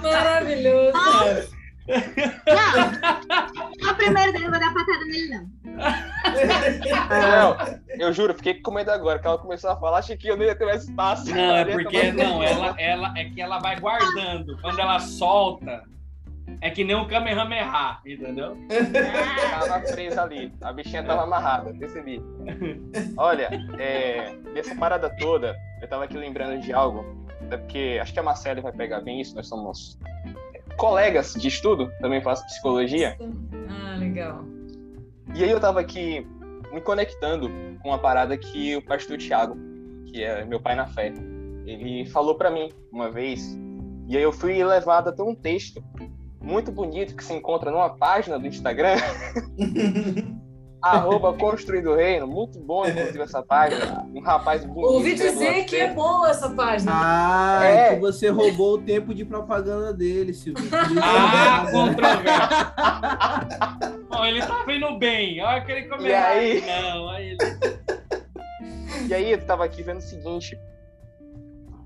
Maravilhoso. 0.00 0.92
Não, 3.56 3.65
o 3.65 3.65
primeiro 3.96 4.32
dele, 4.32 4.46
eu 4.46 4.50
vou 4.50 4.60
dar 4.60 4.72
patada 4.72 5.04
nele, 5.04 5.28
não. 5.28 5.56
Não, 7.10 7.56
eu 7.98 8.12
juro, 8.12 8.32
fiquei 8.34 8.54
com 8.54 8.70
medo 8.70 8.90
agora, 8.90 9.18
que 9.18 9.26
ela 9.26 9.36
começou 9.36 9.70
a 9.70 9.76
falar, 9.76 9.98
achei 9.98 10.16
que 10.16 10.28
eu 10.28 10.36
não 10.36 10.44
ia 10.44 10.54
ter 10.54 10.64
mais 10.64 10.84
espaço. 10.84 11.34
Não, 11.34 11.56
é 11.56 11.64
porque, 11.64 12.12
não, 12.12 12.42
ela, 12.42 12.74
ela, 12.78 13.12
é 13.16 13.24
que 13.24 13.40
ela 13.40 13.58
vai 13.58 13.78
guardando. 13.78 14.58
Quando 14.62 14.80
ela 14.80 14.98
solta, 14.98 15.82
é 16.62 16.70
que 16.70 16.82
nem 16.82 16.96
um 16.96 17.06
Kamehameha, 17.06 17.98
entendeu? 18.06 18.56
Tava 19.50 19.80
presa 19.80 20.22
ali, 20.22 20.52
a 20.62 20.72
bichinha 20.72 21.04
tava 21.04 21.24
amarrada, 21.24 21.74
percebi. 21.74 22.22
Olha, 23.16 23.50
é, 23.78 24.34
nessa 24.54 24.74
parada 24.74 25.10
toda, 25.18 25.54
eu 25.82 25.88
tava 25.88 26.04
aqui 26.04 26.16
lembrando 26.16 26.60
de 26.60 26.72
algo 26.72 27.26
até 27.46 27.56
porque 27.56 27.98
acho 28.00 28.12
que 28.12 28.18
a 28.18 28.22
Marcela 28.22 28.60
vai 28.60 28.72
pegar 28.72 29.00
bem 29.00 29.20
isso, 29.20 29.34
nós 29.34 29.48
somos 29.48 29.98
colegas 30.76 31.34
de 31.34 31.48
estudo, 31.48 31.90
também 32.00 32.20
faço 32.20 32.44
psicologia. 32.46 33.16
Ah, 33.68 33.96
legal. 33.96 34.44
E 35.34 35.42
aí 35.42 35.50
eu 35.50 35.60
tava 35.60 35.80
aqui 35.80 36.26
me 36.72 36.80
conectando 36.80 37.48
com 37.82 37.88
uma 37.88 37.98
parada 37.98 38.36
que 38.36 38.76
o 38.76 38.82
pastor 38.82 39.18
Tiago, 39.18 39.56
que 40.06 40.22
é 40.22 40.44
meu 40.44 40.60
pai 40.60 40.74
na 40.74 40.86
fé, 40.86 41.12
ele 41.64 42.06
falou 42.06 42.36
para 42.36 42.50
mim 42.50 42.70
uma 42.92 43.10
vez, 43.10 43.58
e 44.08 44.16
aí 44.16 44.22
eu 44.22 44.32
fui 44.32 44.62
levado 44.62 45.08
até 45.08 45.22
um 45.22 45.34
texto 45.34 45.82
muito 46.40 46.70
bonito 46.70 47.16
que 47.16 47.24
se 47.24 47.32
encontra 47.32 47.70
numa 47.70 47.90
página 47.90 48.38
do 48.38 48.46
Instagram. 48.46 48.96
arroba 50.82 51.32
Construindo 51.34 51.94
Reino, 51.94 52.26
muito 52.26 52.58
bom, 52.60 52.86
inclusive, 52.86 53.20
essa 53.20 53.42
página. 53.42 54.06
Um 54.14 54.20
rapaz 54.20 54.64
bonito. 54.64 54.92
Ouvi 54.92 55.14
dizer 55.14 55.64
que 55.64 55.76
é 55.76 55.92
boa 55.92 56.30
essa 56.30 56.50
página. 56.50 56.92
Ah, 56.94 57.64
é. 57.64 57.94
que 57.94 58.00
você 58.00 58.28
roubou 58.28 58.74
o 58.74 58.82
tempo 58.82 59.14
de 59.14 59.24
propaganda 59.24 59.92
dele, 59.92 60.32
Silvio. 60.32 60.64
Ah, 61.02 61.66
controvérsia. 61.70 62.72
Bom, 64.08 64.24
ele 64.24 64.40
tá 64.40 64.62
vendo 64.64 64.98
bem. 64.98 65.42
Olha 65.42 65.64
que 65.64 65.72
ele 65.72 65.88
E 66.00 66.14
aí? 66.14 66.64
Não, 66.66 67.08
aí 67.08 67.30
ele... 67.30 67.38
E 69.08 69.14
aí, 69.14 69.32
eu 69.32 69.44
tava 69.44 69.64
aqui 69.64 69.82
vendo 69.82 69.98
o 69.98 70.02
seguinte. 70.02 70.58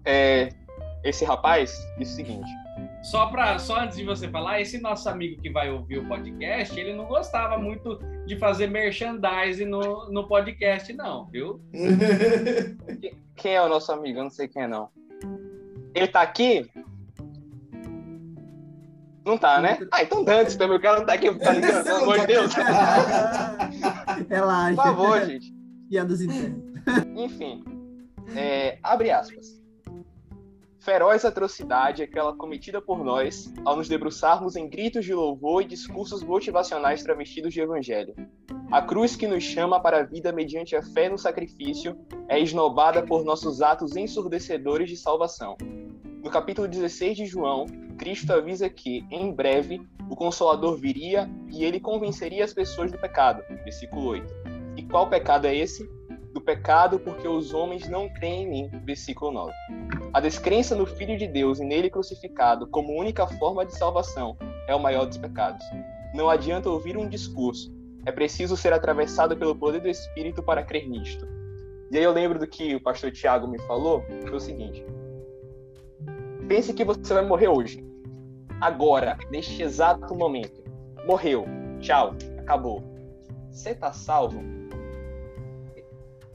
É, 0.05 0.49
esse 1.05 1.25
rapaz 1.25 1.77
disse 1.99 2.13
o 2.13 2.17
seguinte. 2.17 2.51
Só, 3.03 3.27
pra, 3.27 3.59
só 3.59 3.81
antes 3.81 3.97
de 3.97 4.05
você 4.05 4.29
falar, 4.29 4.61
esse 4.61 4.79
nosso 4.79 5.09
amigo 5.09 5.41
que 5.41 5.51
vai 5.51 5.71
ouvir 5.71 5.99
o 5.99 6.07
podcast, 6.07 6.79
ele 6.79 6.93
não 6.93 7.07
gostava 7.07 7.57
muito 7.59 7.99
de 8.27 8.37
fazer 8.39 8.67
merchandising 8.67 9.65
no, 9.65 10.11
no 10.11 10.29
podcast, 10.29 10.93
não, 10.93 11.27
viu? 11.27 11.61
Quem 13.37 13.55
é 13.55 13.63
o 13.63 13.69
nosso 13.69 13.91
amigo? 13.91 14.19
Eu 14.19 14.25
não 14.25 14.31
sei 14.31 14.47
quem 14.47 14.65
é, 14.65 14.69
não. 14.69 14.91
Ele 15.95 16.07
tá 16.07 16.21
aqui? 16.21 16.71
Não 19.25 19.39
tá, 19.39 19.61
né? 19.61 19.79
Ah, 19.91 20.03
então 20.03 20.25
dane 20.25 20.55
também. 20.57 20.77
O 20.77 20.81
cara 20.81 20.99
não 20.99 21.07
tá 21.07 21.15
aqui, 21.15 21.33
tá 21.35 21.53
ligado? 21.53 21.85
Pelo 21.85 22.03
amor 22.03 22.21
de 22.21 22.27
Deus. 22.27 22.53
Relaxa. 24.29 24.75
Por 24.75 24.85
favor, 24.85 25.27
gente. 25.27 25.55
Piadas 25.89 26.21
internas. 26.21 26.59
Enfim, 27.17 27.65
é, 28.37 28.79
abre 28.83 29.11
aspas. 29.11 29.60
Feroz 30.81 31.27
atrocidade 31.27 32.03
aquela 32.03 32.35
cometida 32.35 32.81
por 32.81 33.05
nós 33.05 33.53
ao 33.67 33.77
nos 33.77 33.87
debruçarmos 33.87 34.57
em 34.57 34.67
gritos 34.67 35.05
de 35.05 35.13
louvor 35.13 35.63
e 35.63 35.67
discursos 35.67 36.23
motivacionais 36.23 37.03
travestidos 37.03 37.53
de 37.53 37.61
evangelho. 37.61 38.15
A 38.73 38.81
cruz 38.81 39.15
que 39.15 39.27
nos 39.27 39.45
chama 39.45 39.79
para 39.79 39.99
a 39.99 40.03
vida 40.03 40.33
mediante 40.33 40.75
a 40.75 40.83
fé 40.83 41.11
no 41.11 41.19
sacrifício 41.19 41.99
é 42.27 42.41
esnobada 42.41 43.03
por 43.03 43.25
nossos 43.25 43.61
atos 43.61 43.95
ensurdecedores 43.95 44.89
de 44.89 44.97
salvação. 44.97 45.59
No 46.23 46.31
capítulo 46.31 46.67
16 46.67 47.15
de 47.15 47.27
João, 47.27 47.67
Cristo 47.99 48.33
avisa 48.33 48.71
que, 48.71 49.05
em 49.11 49.31
breve, 49.35 49.83
o 50.09 50.17
Consolador 50.17 50.79
viria 50.79 51.29
e 51.51 51.63
ele 51.63 51.79
convenceria 51.79 52.43
as 52.43 52.55
pessoas 52.55 52.91
do 52.91 52.97
pecado. 52.97 53.43
Versículo 53.65 54.07
8. 54.07 54.35
E 54.79 54.83
qual 54.85 55.11
pecado 55.11 55.47
é 55.47 55.55
esse? 55.55 55.87
Do 56.33 56.41
pecado 56.41 56.99
porque 56.99 57.27
os 57.27 57.53
homens 57.53 57.89
não 57.89 58.09
creem 58.09 58.45
em 58.45 58.49
mim. 58.49 58.71
Versículo 58.85 59.33
9. 59.33 59.53
A 60.13 60.21
descrença 60.21 60.75
no 60.77 60.87
Filho 60.87 61.17
de 61.19 61.27
Deus 61.27 61.61
e 61.61 61.65
nele 61.65 61.91
crucificado 61.91 62.67
como 62.67 62.99
única 62.99 63.27
forma 63.27 63.65
de 63.65 63.77
salvação 63.77 64.37
é 64.67 64.75
o 64.75 64.81
maior 64.81 65.07
dos 65.07 65.19
pecados. 65.19 65.65
Não 66.15 66.29
adianta 66.29 66.71
ouvir 66.71 66.97
um 66.97 67.09
discurso, 67.09 67.73
é 68.07 68.13
preciso 68.13 68.57
ser 68.57 68.73
atravessado 68.73 69.37
pelo 69.37 69.55
poder 69.55 69.81
do 69.81 69.89
Espírito 69.89 70.43
para 70.43 70.63
crer 70.63 70.89
nisto. 70.89 71.27
E 71.91 71.99
aí 71.99 72.05
eu 72.05 72.13
lembro 72.13 72.39
do 72.39 72.47
que 72.47 72.75
o 72.75 72.83
pastor 72.83 73.11
Tiago 73.11 73.49
me 73.49 73.59
falou, 73.63 74.05
foi 74.23 74.37
o 74.37 74.41
seguinte: 74.41 74.85
pense 76.49 76.73
que 76.73 76.85
você 76.85 77.13
vai 77.13 77.25
morrer 77.25 77.49
hoje, 77.49 77.85
agora, 78.61 79.19
neste 79.31 79.63
exato 79.63 80.15
momento. 80.15 80.61
Morreu, 81.07 81.47
tchau, 81.81 82.15
acabou. 82.39 82.83
Você 83.51 83.75
tá 83.75 83.93
salvo? 83.93 84.60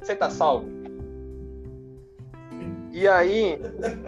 Você 0.06 0.16
tá 0.16 0.30
salvo? 0.30 0.68
E 2.92 3.08
aí, 3.08 3.60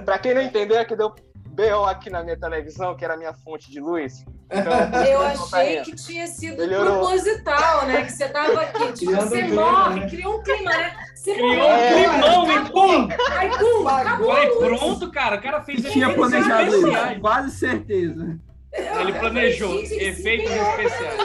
pra 0.06 0.20
quem 0.20 0.36
não 0.36 0.44
entendeu, 0.44 0.78
é 0.78 0.86
que 0.86 0.96
deu 0.96 1.10
BO 1.48 1.86
aqui 1.90 2.12
na 2.12 2.24
minha 2.24 2.40
televisão, 2.40 2.96
que 2.96 3.04
era 3.04 3.16
a 3.16 3.18
minha 3.18 3.34
fonte 3.34 3.72
de 3.72 3.80
luz. 3.80 4.24
Então, 4.46 4.74
eu 5.04 5.22
achei 5.22 5.82
que 5.82 5.96
tinha 5.96 6.28
sido 6.28 6.58
Melhorou. 6.58 7.00
proposital, 7.00 7.88
né? 7.88 8.04
Que 8.04 8.12
você 8.12 8.30
tava 8.30 8.62
aqui, 8.62 8.94
tipo, 8.94 9.12
você 9.12 9.48
morre, 9.48 10.08
criou 10.08 10.38
um 10.38 10.44
clima, 10.44 10.70
né? 10.70 10.96
Você 11.16 11.34
criou 11.34 11.56
morreu, 11.56 12.12
um 12.12 12.14
climão 12.14 12.52
e 12.52 12.70
pum! 12.70 13.08
Aí, 13.32 13.50
pum, 13.58 13.88
acabou 13.88 14.28
Falei, 14.28 14.50
pronto, 14.52 15.12
cara, 15.12 15.38
o 15.38 15.42
cara 15.42 15.64
fez... 15.64 15.82
Tinha 15.82 16.14
planejado 16.14 16.76
isso, 16.76 17.20
quase 17.22 17.52
certeza. 17.58 18.40
Ele 18.72 19.14
planejou 19.14 19.80
efeitos 19.80 20.52
especiais. 20.52 21.18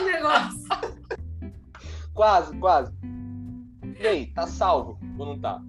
Quase, 2.15 2.57
quase. 2.57 2.91
E 4.03 4.07
aí, 4.07 4.25
tá 4.27 4.45
salvo 4.45 4.99
ou 5.17 5.25
não 5.25 5.39
tá? 5.39 5.61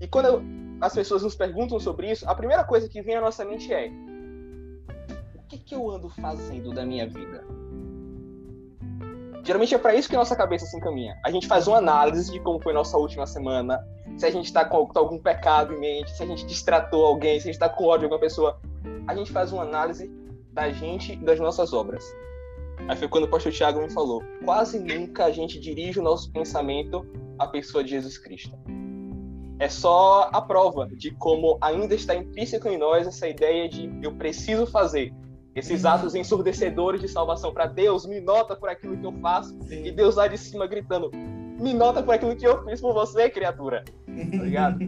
E 0.00 0.08
quando 0.08 0.24
eu, 0.24 0.42
as 0.80 0.94
pessoas 0.94 1.22
nos 1.22 1.34
perguntam 1.34 1.78
sobre 1.78 2.10
isso, 2.10 2.26
a 2.26 2.34
primeira 2.34 2.64
coisa 2.64 2.88
que 2.88 3.02
vem 3.02 3.14
à 3.14 3.20
nossa 3.20 3.44
mente 3.44 3.70
é: 3.70 3.90
o 5.34 5.42
que, 5.46 5.58
que 5.58 5.74
eu 5.74 5.90
ando 5.90 6.08
fazendo 6.08 6.72
da 6.72 6.82
minha 6.82 7.06
vida? 7.06 7.44
Geralmente 9.44 9.74
é 9.74 9.78
para 9.78 9.94
isso 9.94 10.08
que 10.08 10.14
a 10.14 10.18
nossa 10.18 10.34
cabeça 10.34 10.64
se 10.64 10.74
encaminha. 10.78 11.14
A 11.22 11.30
gente 11.30 11.46
faz 11.46 11.68
uma 11.68 11.76
análise 11.76 12.32
de 12.32 12.40
como 12.40 12.58
foi 12.58 12.72
nossa 12.72 12.96
última 12.96 13.26
semana, 13.26 13.86
se 14.16 14.24
a 14.24 14.30
gente 14.30 14.46
está 14.46 14.64
com 14.64 14.90
algum 14.94 15.18
pecado 15.18 15.74
em 15.74 15.78
mente, 15.78 16.16
se 16.16 16.22
a 16.22 16.26
gente 16.26 16.46
distratou 16.46 17.04
alguém, 17.04 17.38
se 17.38 17.50
a 17.50 17.52
gente 17.52 17.62
está 17.62 17.68
com 17.68 17.84
ódio 17.84 17.98
de 17.98 18.04
alguma 18.06 18.20
pessoa. 18.20 18.58
A 19.06 19.14
gente 19.14 19.30
faz 19.30 19.52
uma 19.52 19.64
análise 19.64 20.10
da 20.54 20.70
gente 20.70 21.12
e 21.12 21.16
das 21.16 21.38
nossas 21.38 21.74
obras. 21.74 22.02
Aí 22.88 22.96
foi 22.96 23.08
quando 23.08 23.24
o 23.24 23.28
pastor 23.28 23.52
Tiago 23.52 23.80
me 23.80 23.90
falou: 23.90 24.22
quase 24.44 24.78
nunca 24.78 25.26
a 25.26 25.30
gente 25.30 25.58
dirige 25.58 25.98
o 25.98 26.02
nosso 26.02 26.30
pensamento 26.32 27.06
à 27.38 27.46
pessoa 27.46 27.82
de 27.84 27.90
Jesus 27.90 28.18
Cristo. 28.18 28.58
É 29.58 29.68
só 29.68 30.30
a 30.32 30.40
prova 30.40 30.86
de 30.86 31.10
como 31.12 31.58
ainda 31.60 31.94
está 31.94 32.14
intrínseco 32.14 32.66
em 32.68 32.78
nós 32.78 33.06
essa 33.06 33.28
ideia 33.28 33.68
de 33.68 33.90
eu 34.02 34.12
preciso 34.14 34.66
fazer 34.66 35.12
esses 35.54 35.84
atos 35.84 36.14
ensurdecedores 36.14 37.00
de 37.00 37.08
salvação 37.08 37.52
para 37.52 37.66
Deus, 37.66 38.06
me 38.06 38.20
nota 38.20 38.56
por 38.56 38.68
aquilo 38.68 38.96
que 38.96 39.04
eu 39.04 39.12
faço, 39.20 39.56
Sim. 39.62 39.84
e 39.84 39.90
Deus 39.90 40.16
lá 40.16 40.26
de 40.28 40.38
cima 40.38 40.66
gritando: 40.66 41.10
me 41.12 41.74
nota 41.74 42.02
por 42.02 42.14
aquilo 42.14 42.34
que 42.36 42.46
eu 42.46 42.64
fiz 42.64 42.80
por 42.80 42.94
você, 42.94 43.28
criatura. 43.28 43.84
Tá 44.06 44.42
ligado? 44.42 44.78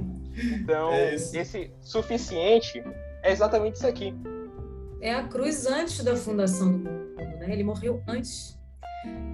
Então, 0.55 0.91
é 0.95 1.15
esse 1.15 1.71
suficiente 1.81 2.83
é 3.23 3.31
exatamente 3.31 3.77
isso 3.77 3.87
aqui. 3.87 4.15
É 5.01 5.15
a 5.15 5.25
cruz 5.25 5.67
antes 5.67 6.03
da 6.03 6.17
fundação 6.17 6.73
do 6.73 6.79
mundo 6.79 7.12
né? 7.17 7.53
Ele 7.53 7.65
morreu 7.65 8.03
antes. 8.07 8.59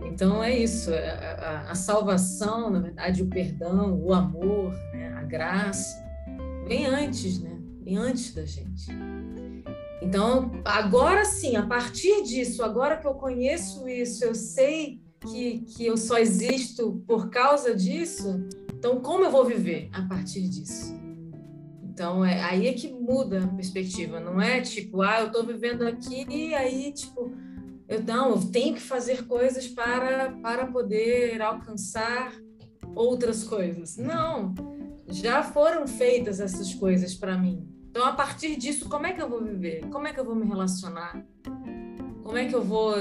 Então 0.04 0.42
é 0.42 0.56
isso, 0.56 0.90
a, 0.92 0.96
a, 0.96 1.70
a, 1.72 1.74
salvação, 1.74 2.70
na 2.70 2.80
verdade, 2.80 3.22
o 3.22 3.26
perdão, 3.26 4.00
o 4.00 4.14
amor, 4.14 4.72
né? 4.92 5.12
a 5.14 5.22
graça, 5.22 6.02
vem 6.66 6.86
antes, 6.86 7.38
né? 7.40 7.58
Vem 7.82 7.98
antes 7.98 8.34
da 8.34 8.46
gente. 8.46 8.90
Então, 10.00 10.50
agora 10.64 11.24
sim, 11.24 11.56
a 11.56 11.66
partir 11.66 12.22
disso, 12.22 12.62
agora 12.62 12.96
que 12.96 13.06
eu 13.06 13.14
conheço 13.14 13.86
isso, 13.88 14.24
eu 14.24 14.34
sei 14.34 15.02
que, 15.20 15.60
que 15.60 15.84
eu 15.84 15.96
só 15.96 16.18
existo 16.18 17.02
por 17.06 17.28
causa 17.28 17.74
disso, 17.74 18.46
então 18.72 19.00
como 19.00 19.24
eu 19.24 19.30
vou 19.30 19.44
viver 19.44 19.90
a 19.92 20.02
partir 20.02 20.48
disso? 20.48 20.96
Então, 21.82 22.24
é, 22.24 22.40
aí 22.44 22.68
é 22.68 22.72
que 22.72 22.92
muda 22.92 23.42
a 23.42 23.48
perspectiva, 23.48 24.20
não 24.20 24.40
é 24.40 24.60
tipo, 24.60 25.02
ah, 25.02 25.20
eu 25.20 25.26
estou 25.26 25.44
vivendo 25.44 25.82
aqui 25.86 26.24
e 26.30 26.54
aí, 26.54 26.92
tipo, 26.92 27.32
eu 27.88 28.02
não, 28.02 28.30
eu 28.30 28.50
tenho 28.50 28.74
que 28.74 28.80
fazer 28.80 29.26
coisas 29.26 29.66
para 29.66 30.30
para 30.42 30.66
poder 30.66 31.40
alcançar 31.40 32.32
outras 32.94 33.42
coisas. 33.44 33.96
Não, 33.96 34.54
já 35.08 35.42
foram 35.42 35.86
feitas 35.86 36.38
essas 36.38 36.74
coisas 36.74 37.14
para 37.14 37.36
mim. 37.38 37.66
Então, 37.90 38.04
a 38.04 38.12
partir 38.12 38.56
disso, 38.56 38.88
como 38.88 39.06
é 39.06 39.12
que 39.12 39.22
eu 39.22 39.28
vou 39.28 39.42
viver? 39.42 39.86
Como 39.88 40.06
é 40.06 40.12
que 40.12 40.20
eu 40.20 40.24
vou 40.24 40.34
me 40.34 40.46
relacionar? 40.46 41.24
Como 42.22 42.36
é 42.36 42.46
que 42.46 42.54
eu 42.54 42.62
vou 42.62 42.94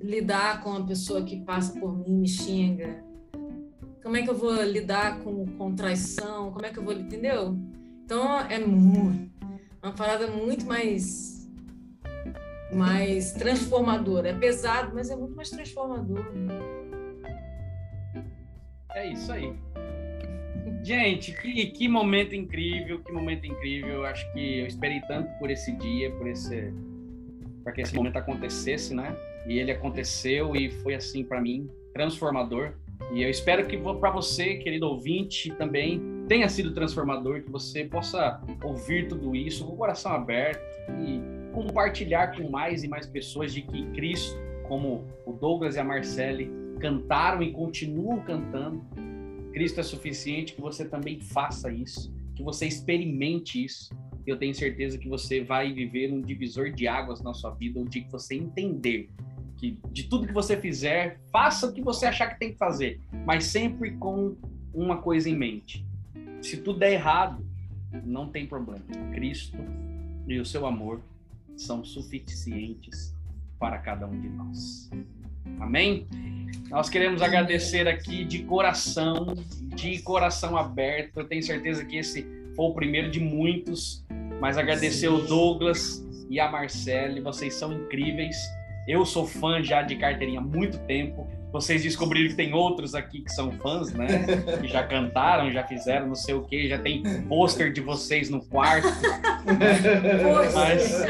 lidar 0.00 0.62
com 0.62 0.72
a 0.74 0.84
pessoa 0.84 1.22
que 1.22 1.40
passa 1.44 1.78
por 1.78 1.96
mim 1.96 2.04
e 2.08 2.16
me 2.16 2.28
xinga? 2.28 3.04
Como 4.02 4.16
é 4.16 4.22
que 4.22 4.28
eu 4.28 4.36
vou 4.36 4.62
lidar 4.62 5.20
com, 5.20 5.46
com 5.56 5.74
traição? 5.74 6.52
Como 6.52 6.66
é 6.66 6.70
que 6.70 6.78
eu 6.78 6.82
vou, 6.82 6.92
entendeu? 6.92 7.56
Então, 8.04 8.38
é 8.40 8.58
muito, 8.58 9.32
uma 9.82 9.92
parada 9.92 10.26
muito 10.26 10.66
mais 10.66 11.33
mais 12.74 13.32
transformador. 13.32 14.26
É 14.26 14.32
pesado, 14.32 14.92
mas 14.94 15.10
é 15.10 15.16
muito 15.16 15.34
mais 15.34 15.50
transformador. 15.50 16.24
É 18.94 19.10
isso 19.10 19.32
aí. 19.32 19.52
Gente, 20.82 21.32
que, 21.32 21.66
que 21.66 21.88
momento 21.88 22.34
incrível, 22.34 23.02
que 23.02 23.10
momento 23.10 23.46
incrível. 23.46 24.04
Acho 24.04 24.30
que 24.32 24.58
eu 24.60 24.66
esperei 24.66 25.00
tanto 25.02 25.30
por 25.38 25.50
esse 25.50 25.72
dia, 25.72 26.10
por 26.12 26.26
esse 26.26 26.72
para 27.62 27.72
que 27.72 27.80
esse 27.80 27.94
momento 27.94 28.16
acontecesse, 28.18 28.94
né? 28.94 29.16
E 29.46 29.58
ele 29.58 29.72
aconteceu 29.72 30.54
e 30.54 30.70
foi 30.70 30.94
assim 30.94 31.24
para 31.24 31.40
mim 31.40 31.68
transformador. 31.94 32.74
E 33.12 33.22
eu 33.22 33.30
espero 33.30 33.66
que 33.66 33.76
para 33.78 34.10
você, 34.10 34.56
querido 34.56 34.86
ouvinte, 34.86 35.50
também 35.52 36.00
tenha 36.28 36.48
sido 36.48 36.72
transformador, 36.72 37.42
que 37.42 37.50
você 37.50 37.84
possa 37.84 38.40
ouvir 38.62 39.08
tudo 39.08 39.34
isso 39.34 39.64
com 39.66 39.72
o 39.72 39.76
coração 39.76 40.12
aberto 40.12 40.60
e 41.00 41.43
compartilhar 41.54 42.36
com 42.36 42.50
mais 42.50 42.82
e 42.82 42.88
mais 42.88 43.06
pessoas 43.06 43.54
de 43.54 43.62
que 43.62 43.86
Cristo, 43.92 44.36
como 44.66 45.06
o 45.24 45.32
Douglas 45.32 45.76
e 45.76 45.78
a 45.78 45.84
Marcele 45.84 46.50
cantaram 46.80 47.42
e 47.42 47.52
continuam 47.52 48.20
cantando, 48.20 48.84
Cristo 49.52 49.78
é 49.78 49.82
suficiente, 49.84 50.52
que 50.52 50.60
você 50.60 50.84
também 50.84 51.20
faça 51.20 51.72
isso, 51.72 52.12
que 52.34 52.42
você 52.42 52.66
experimente 52.66 53.64
isso. 53.64 53.94
Eu 54.26 54.36
tenho 54.36 54.54
certeza 54.54 54.98
que 54.98 55.08
você 55.08 55.44
vai 55.44 55.72
viver 55.72 56.12
um 56.12 56.20
divisor 56.20 56.70
de 56.70 56.88
águas 56.88 57.22
na 57.22 57.32
sua 57.32 57.50
vida, 57.50 57.78
onde 57.78 58.00
que 58.00 58.10
você 58.10 58.34
entender 58.34 59.08
que 59.56 59.78
de 59.92 60.04
tudo 60.04 60.26
que 60.26 60.32
você 60.32 60.56
fizer, 60.56 61.20
faça 61.30 61.68
o 61.68 61.72
que 61.72 61.80
você 61.80 62.06
achar 62.06 62.26
que 62.26 62.40
tem 62.40 62.52
que 62.52 62.58
fazer, 62.58 63.00
mas 63.24 63.44
sempre 63.44 63.92
com 63.92 64.36
uma 64.74 64.96
coisa 65.00 65.30
em 65.30 65.36
mente. 65.36 65.86
Se 66.42 66.56
tudo 66.56 66.80
der 66.80 66.92
errado, 66.92 67.46
não 68.04 68.28
tem 68.28 68.46
problema. 68.46 68.84
Cristo 69.12 69.56
e 70.26 70.40
o 70.40 70.44
seu 70.44 70.66
amor 70.66 71.00
são 71.56 71.84
suficientes 71.84 73.14
para 73.58 73.78
cada 73.78 74.06
um 74.06 74.20
de 74.20 74.28
nós. 74.28 74.90
Amém? 75.60 76.06
Nós 76.70 76.88
queremos 76.88 77.22
agradecer 77.22 77.86
aqui 77.86 78.24
de 78.24 78.42
coração, 78.44 79.34
de 79.74 80.00
coração 80.02 80.56
aberto. 80.56 81.20
Eu 81.20 81.24
tenho 81.24 81.42
certeza 81.42 81.84
que 81.84 81.96
esse 81.96 82.22
foi 82.54 82.66
o 82.66 82.74
primeiro 82.74 83.10
de 83.10 83.20
muitos, 83.20 84.04
mas 84.40 84.56
agradecer 84.58 85.08
Sim. 85.08 85.14
o 85.14 85.18
Douglas 85.18 86.04
e 86.28 86.40
a 86.40 86.50
Marcele, 86.50 87.20
vocês 87.20 87.54
são 87.54 87.72
incríveis. 87.72 88.36
Eu 88.88 89.04
sou 89.04 89.26
fã 89.26 89.62
já 89.62 89.82
de 89.82 89.96
carteirinha 89.96 90.40
há 90.40 90.42
muito 90.42 90.78
tempo. 90.80 91.26
Vocês 91.54 91.84
descobriram 91.84 92.30
que 92.30 92.34
tem 92.34 92.52
outros 92.52 92.96
aqui 92.96 93.20
que 93.20 93.30
são 93.30 93.52
fãs, 93.52 93.92
né? 93.92 94.08
Que 94.60 94.66
já 94.66 94.82
cantaram, 94.82 95.52
já 95.52 95.62
fizeram 95.62 96.08
não 96.08 96.16
sei 96.16 96.34
o 96.34 96.42
quê, 96.42 96.68
já 96.68 96.78
tem 96.78 97.00
pôster 97.28 97.72
de 97.72 97.80
vocês 97.80 98.28
no 98.28 98.44
quarto. 98.44 98.88
Mas... 100.52 101.04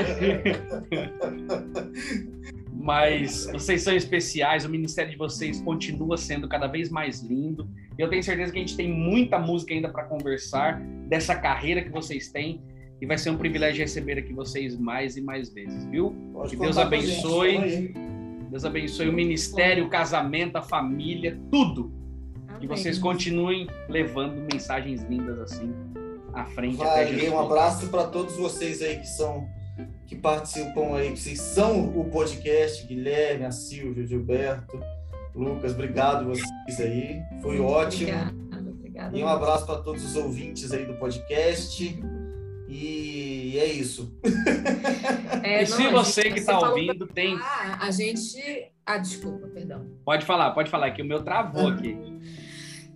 Mas 2.70 3.46
vocês 3.50 3.80
são 3.80 3.96
especiais, 3.96 4.66
o 4.66 4.68
ministério 4.68 5.10
de 5.10 5.16
vocês 5.16 5.62
continua 5.62 6.18
sendo 6.18 6.46
cada 6.46 6.66
vez 6.66 6.90
mais 6.90 7.22
lindo. 7.22 7.66
Eu 7.96 8.10
tenho 8.10 8.22
certeza 8.22 8.52
que 8.52 8.58
a 8.58 8.60
gente 8.60 8.76
tem 8.76 8.92
muita 8.92 9.38
música 9.38 9.72
ainda 9.72 9.88
para 9.88 10.04
conversar 10.04 10.78
dessa 11.08 11.34
carreira 11.34 11.82
que 11.82 11.88
vocês 11.88 12.28
têm 12.28 12.60
e 13.00 13.06
vai 13.06 13.16
ser 13.16 13.30
um 13.30 13.38
privilégio 13.38 13.80
receber 13.80 14.18
aqui 14.18 14.34
vocês 14.34 14.76
mais 14.76 15.16
e 15.16 15.22
mais 15.22 15.48
vezes, 15.48 15.86
viu? 15.86 16.14
Pode 16.34 16.50
que 16.50 16.56
Deus 16.60 16.76
abençoe. 16.76 17.94
Deus 18.55 18.64
abençoe 18.64 19.09
o 19.09 19.12
ministério, 19.12 19.85
o 19.85 19.90
casamento, 19.90 20.55
a 20.55 20.62
família, 20.62 21.36
tudo. 21.51 21.93
Amém. 22.47 22.60
Que 22.60 22.68
vocês 22.68 23.01
continuem 23.01 23.66
levando 23.89 24.47
mensagens 24.52 25.02
lindas 25.02 25.40
assim 25.40 25.74
à 26.32 26.44
frente 26.44 26.76
vai, 26.76 27.02
até 27.02 27.12
Jesus. 27.12 27.32
Um 27.32 27.39
abraço 27.40 27.89
para 27.89 28.05
todos 28.05 28.36
vocês 28.36 28.81
aí 28.81 29.01
que 29.01 29.09
são 29.09 29.48
que 30.06 30.14
participam 30.14 30.94
aí, 30.94 31.10
que 31.10 31.18
vocês 31.18 31.40
são 31.40 31.98
o 31.98 32.09
podcast, 32.12 32.86
Guilherme, 32.86 33.44
a 33.44 33.51
Silvia, 33.51 34.05
o 34.05 34.06
Gilberto, 34.06 34.81
Lucas, 35.35 35.72
obrigado 35.72 36.28
vocês 36.28 36.81
aí, 36.81 37.20
foi 37.43 37.59
ótimo. 37.59 38.12
Obrigada, 38.12 38.70
obrigada. 38.70 39.18
E 39.18 39.24
um 39.24 39.26
abraço 39.26 39.66
para 39.66 39.81
todos 39.81 40.05
os 40.05 40.14
ouvintes 40.14 40.70
aí 40.72 40.86
do 40.86 40.94
podcast. 40.94 42.01
E 42.68 43.14
é 43.59 43.66
isso. 43.66 44.18
É, 45.43 45.62
e 45.62 45.68
não, 45.68 45.76
se 45.76 45.89
você 45.89 46.22
gente, 46.22 46.32
que 46.35 46.40
está 46.40 46.59
ouvindo 46.59 47.06
tem. 47.06 47.36
Ah, 47.40 47.78
a 47.82 47.90
gente. 47.90 48.72
Ah, 48.86 48.97
desculpa, 48.97 49.47
perdão. 49.48 49.86
Pode 50.05 50.24
falar, 50.24 50.52
pode 50.52 50.70
falar, 50.70 50.90
que 50.93 51.02
o 51.02 51.05
meu 51.05 51.22
travou 51.22 51.68
aqui. 51.68 51.97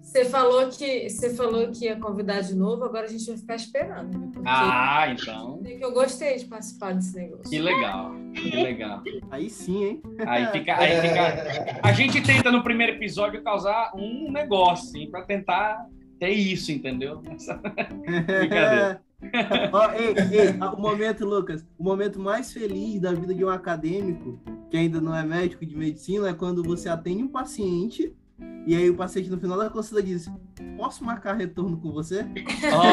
Você 0.09 0.25
falou 0.25 0.67
que 0.69 1.11
você 1.11 1.35
falou 1.35 1.71
que 1.71 1.85
ia 1.85 1.97
convidar 1.97 2.41
de 2.41 2.55
novo, 2.55 2.83
agora 2.83 3.05
a 3.05 3.09
gente 3.09 3.27
vai 3.27 3.37
ficar 3.37 3.57
esperando. 3.57 4.19
Né? 4.19 4.43
Ah, 4.47 5.07
então. 5.11 5.63
Que 5.63 5.85
eu 5.85 5.93
gostei 5.93 6.39
de 6.39 6.47
participar 6.47 6.95
desse 6.95 7.15
negócio. 7.15 7.51
Que 7.51 7.59
legal, 7.59 8.13
que 8.35 8.51
legal. 8.57 9.03
Aí 9.31 9.51
sim, 9.51 9.85
hein? 9.85 10.03
Aí 10.27 10.47
fica, 10.47 10.79
aí 10.79 11.01
fica. 11.03 11.81
A 11.83 11.93
gente 11.93 12.23
tenta 12.23 12.51
no 12.51 12.63
primeiro 12.63 12.95
episódio 12.95 13.43
causar 13.43 13.93
um 13.95 14.33
negócio, 14.33 14.89
assim, 14.89 15.11
para 15.11 15.23
tentar 15.27 15.87
ter 16.19 16.31
isso, 16.31 16.73
entendeu? 16.73 17.21
Brincadeira. 17.21 19.03
Oh, 19.21 19.91
ei, 19.93 20.15
ei, 20.39 20.51
o 20.61 20.81
momento, 20.81 21.25
Lucas, 21.25 21.67
o 21.77 21.85
momento 21.85 22.21
mais 22.21 22.53
feliz 22.53 23.01
da 23.01 23.13
vida 23.13 23.35
de 23.35 23.45
um 23.45 23.49
acadêmico, 23.49 24.41
que 24.71 24.77
ainda 24.77 25.01
não 25.01 25.15
é 25.15 25.25
médico 25.25 25.67
de 25.67 25.77
medicina, 25.77 26.29
é 26.29 26.35
quando 26.35 26.63
você 26.63 26.89
atende 26.89 27.23
um 27.23 27.29
paciente 27.29 28.15
e 28.67 28.77
aí 28.77 28.91
o 28.91 28.95
paciente 28.95 29.31
no 29.31 29.41
final 29.41 29.59
da 29.59 29.71
consulta 29.71 30.03
diz: 30.03 30.31
Posso 30.77 31.03
marcar 31.03 31.35
retorno 31.35 31.79
com 31.79 31.91
você? 31.91 32.27
Oh. 32.71 32.85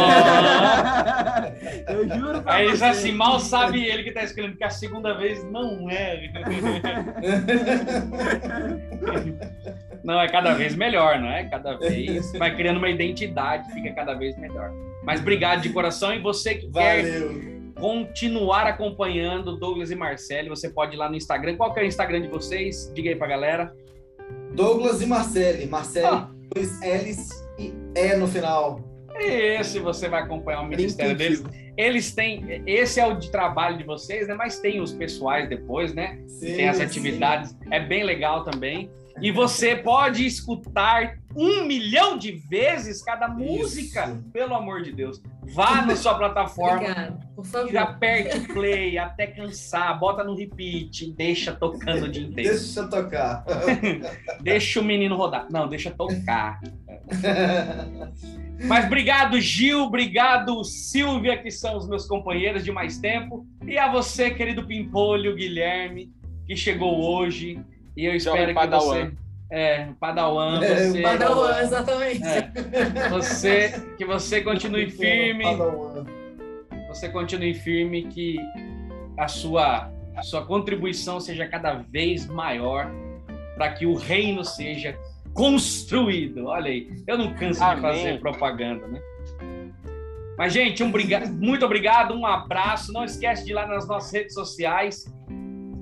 Eu 1.91 2.07
juro 2.07 2.41
pra 2.41 2.53
Aí 2.53 2.69
você. 2.69 2.85
assim, 2.85 3.11
mal 3.11 3.39
sabe 3.39 3.85
ele 3.85 4.03
que 4.03 4.11
tá 4.11 4.23
escrevendo, 4.23 4.55
que 4.57 4.63
a 4.63 4.69
segunda 4.69 5.13
vez 5.15 5.43
não 5.51 5.89
é. 5.89 6.31
não, 10.03 10.19
é 10.19 10.27
cada 10.29 10.53
vez 10.53 10.75
melhor, 10.75 11.19
não 11.19 11.29
é? 11.29 11.47
Cada 11.49 11.77
vez 11.77 12.31
vai 12.33 12.55
criando 12.55 12.77
uma 12.77 12.89
identidade, 12.89 13.71
fica 13.73 13.93
cada 13.93 14.13
vez 14.15 14.37
melhor. 14.37 14.71
Mas 15.05 15.21
obrigado 15.21 15.61
de 15.61 15.69
coração 15.69 16.13
e 16.13 16.19
você 16.19 16.55
que 16.55 16.67
Valeu. 16.67 17.33
quer 17.33 17.55
continuar 17.79 18.65
acompanhando 18.65 19.57
Douglas 19.57 19.91
e 19.91 19.95
Marcelo, 19.95 20.49
você 20.49 20.69
pode 20.69 20.95
ir 20.95 20.97
lá 20.97 21.09
no 21.09 21.15
Instagram. 21.15 21.55
Qual 21.57 21.73
que 21.73 21.79
é 21.79 21.83
o 21.83 21.85
Instagram 21.85 22.21
de 22.21 22.27
vocês? 22.27 22.91
Diga 22.93 23.09
aí 23.09 23.15
pra 23.15 23.27
galera. 23.27 23.73
Douglas 24.53 25.01
e 25.01 25.05
Marcele. 25.05 25.65
Marcele, 25.67 26.07
ah. 26.07 26.29
dois 26.53 26.79
L's 26.81 27.29
e 27.59 27.73
E 27.95 28.15
no 28.15 28.27
final. 28.27 28.79
Esse 29.17 29.79
você 29.79 30.09
vai 30.09 30.23
acompanhar 30.23 30.61
o 30.61 30.67
ministério 30.67 31.15
deles. 31.15 31.43
Eles 31.77 32.13
têm, 32.13 32.63
esse 32.65 32.99
é 32.99 33.05
o 33.05 33.13
de 33.13 33.29
trabalho 33.29 33.77
de 33.77 33.83
vocês, 33.83 34.27
né? 34.27 34.33
Mas 34.33 34.59
tem 34.59 34.81
os 34.81 34.93
pessoais 34.93 35.49
depois, 35.49 35.93
né? 35.93 36.19
Sim, 36.27 36.55
tem 36.55 36.69
as 36.69 36.79
atividades, 36.79 37.51
sim. 37.51 37.57
é 37.69 37.79
bem 37.79 38.03
legal 38.03 38.43
também. 38.43 38.89
E 39.21 39.31
você 39.31 39.75
pode 39.77 40.25
escutar 40.25 41.17
um 41.35 41.65
milhão 41.65 42.17
de 42.17 42.31
vezes 42.33 43.01
cada 43.01 43.27
música, 43.27 44.05
Isso. 44.07 44.23
pelo 44.31 44.53
amor 44.55 44.81
de 44.83 44.91
Deus. 44.91 45.21
Vá 45.53 45.81
na 45.85 45.95
sua 45.95 46.15
plataforma, 46.15 46.81
Obrigada, 46.81 47.19
por 47.35 47.45
favor. 47.45 47.71
já 47.71 47.83
aperte 47.83 48.37
o 48.37 48.53
play 48.53 48.97
até 48.97 49.27
cansar, 49.27 49.97
bota 49.99 50.23
no 50.23 50.35
repeat, 50.35 51.11
deixa 51.13 51.53
tocando 51.53 52.05
o 52.05 52.09
dia 52.09 52.23
inteiro. 52.27 52.49
Deixa 52.49 52.87
tocar. 52.87 53.45
deixa 54.41 54.81
o 54.81 54.83
menino 54.83 55.15
rodar. 55.15 55.47
Não, 55.49 55.67
deixa 55.67 55.91
tocar. 55.91 56.59
Mas 58.67 58.85
obrigado, 58.85 59.39
Gil, 59.39 59.83
obrigado, 59.83 60.63
Silvia, 60.63 61.37
que 61.37 61.51
são 61.51 61.77
os 61.77 61.87
meus 61.87 62.05
companheiros 62.05 62.63
de 62.63 62.71
mais 62.71 62.97
tempo. 62.97 63.45
E 63.65 63.77
a 63.77 63.91
você, 63.91 64.31
querido 64.31 64.65
Pimpolho, 64.65 65.35
Guilherme, 65.35 66.11
que 66.45 66.55
chegou 66.55 67.01
hoje. 67.03 67.59
E 67.95 68.05
eu 68.05 68.15
espero 68.15 68.53
que 68.53 68.67
você. 68.67 69.11
É, 69.51 69.87
Padawan, 69.99 70.63
é, 70.63 70.89
você. 70.89 71.01
Padawan, 71.01 71.59
exatamente. 71.61 72.23
É, 72.23 73.09
você, 73.09 73.81
que 73.97 74.05
você 74.05 74.41
continue 74.41 74.89
firme. 74.91 75.45
Você 76.89 77.09
continue 77.09 77.53
firme, 77.53 78.03
que 78.03 78.37
a 79.17 79.27
sua, 79.27 79.91
a 80.15 80.23
sua 80.23 80.45
contribuição 80.45 81.19
seja 81.19 81.47
cada 81.47 81.73
vez 81.73 82.25
maior 82.25 82.89
para 83.55 83.71
que 83.71 83.85
o 83.85 83.95
reino 83.95 84.43
seja 84.43 84.97
construído. 85.33 86.47
Olha 86.47 86.71
aí, 86.71 86.89
eu 87.07 87.17
não 87.17 87.33
canso 87.33 87.63
Amém. 87.63 87.75
de 87.75 87.81
fazer 87.81 88.19
propaganda, 88.19 88.87
né? 88.87 89.01
Mas, 90.37 90.51
gente, 90.51 90.83
um 90.83 90.91
muito 91.39 91.65
obrigado, 91.65 92.13
um 92.13 92.25
abraço. 92.25 92.91
Não 92.91 93.05
esquece 93.05 93.45
de 93.45 93.51
ir 93.51 93.53
lá 93.53 93.65
nas 93.65 93.87
nossas 93.87 94.11
redes 94.11 94.33
sociais. 94.33 95.05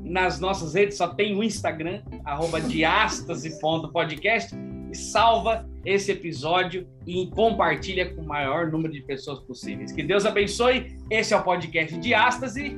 Nas 0.03 0.39
nossas 0.39 0.73
redes 0.73 0.97
só 0.97 1.07
tem 1.07 1.35
o 1.35 1.43
Instagram, 1.43 2.01
arroba 2.25 2.59
diastase.podcast. 2.59 4.55
E 4.91 4.95
salva 4.95 5.67
esse 5.83 6.11
episódio 6.11 6.87
e 7.07 7.25
compartilha 7.27 8.13
com 8.13 8.21
o 8.21 8.27
maior 8.27 8.71
número 8.71 8.93
de 8.93 9.01
pessoas 9.01 9.39
possíveis. 9.39 9.91
Que 9.91 10.03
Deus 10.03 10.23
abençoe. 10.25 10.95
Esse 11.09 11.33
é 11.33 11.37
o 11.37 11.43
podcast 11.43 11.97
Diástase. 11.97 12.77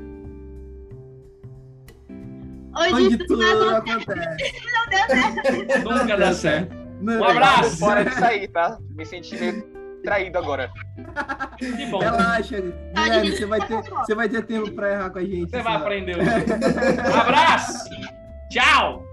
Hoje, 2.77 2.93
Hoje 2.93 3.17
tudo 3.17 3.43
acontece. 3.43 4.05
Não 4.71 4.87
deu 4.89 5.07
certo. 5.07 5.89
Nunca 5.89 6.17
dá 6.17 6.33
certo. 6.33 6.75
Um 7.01 7.23
abraço. 7.23 7.77
Fora 7.79 8.05
disso 8.05 8.23
aí, 8.23 8.47
tá? 8.47 8.77
Me 8.91 9.05
senti 9.05 9.35
meio 9.35 9.75
traído 10.05 10.37
agora. 10.37 10.71
Que 11.57 11.85
bom. 11.87 11.99
Relaxa, 11.99 12.61
Guilherme, 12.61 13.31
você 13.31 13.45
vai 13.45 13.67
ter, 13.67 13.81
você 13.81 14.15
vai 14.15 14.29
ter 14.29 14.45
tempo 14.45 14.71
para 14.71 14.91
errar 14.91 15.09
com 15.09 15.19
a 15.19 15.23
gente. 15.23 15.49
Você 15.49 15.61
vai 15.61 15.75
aprender. 15.75 16.17
Um 16.17 17.19
abraço. 17.19 17.89
Tchau. 18.49 19.03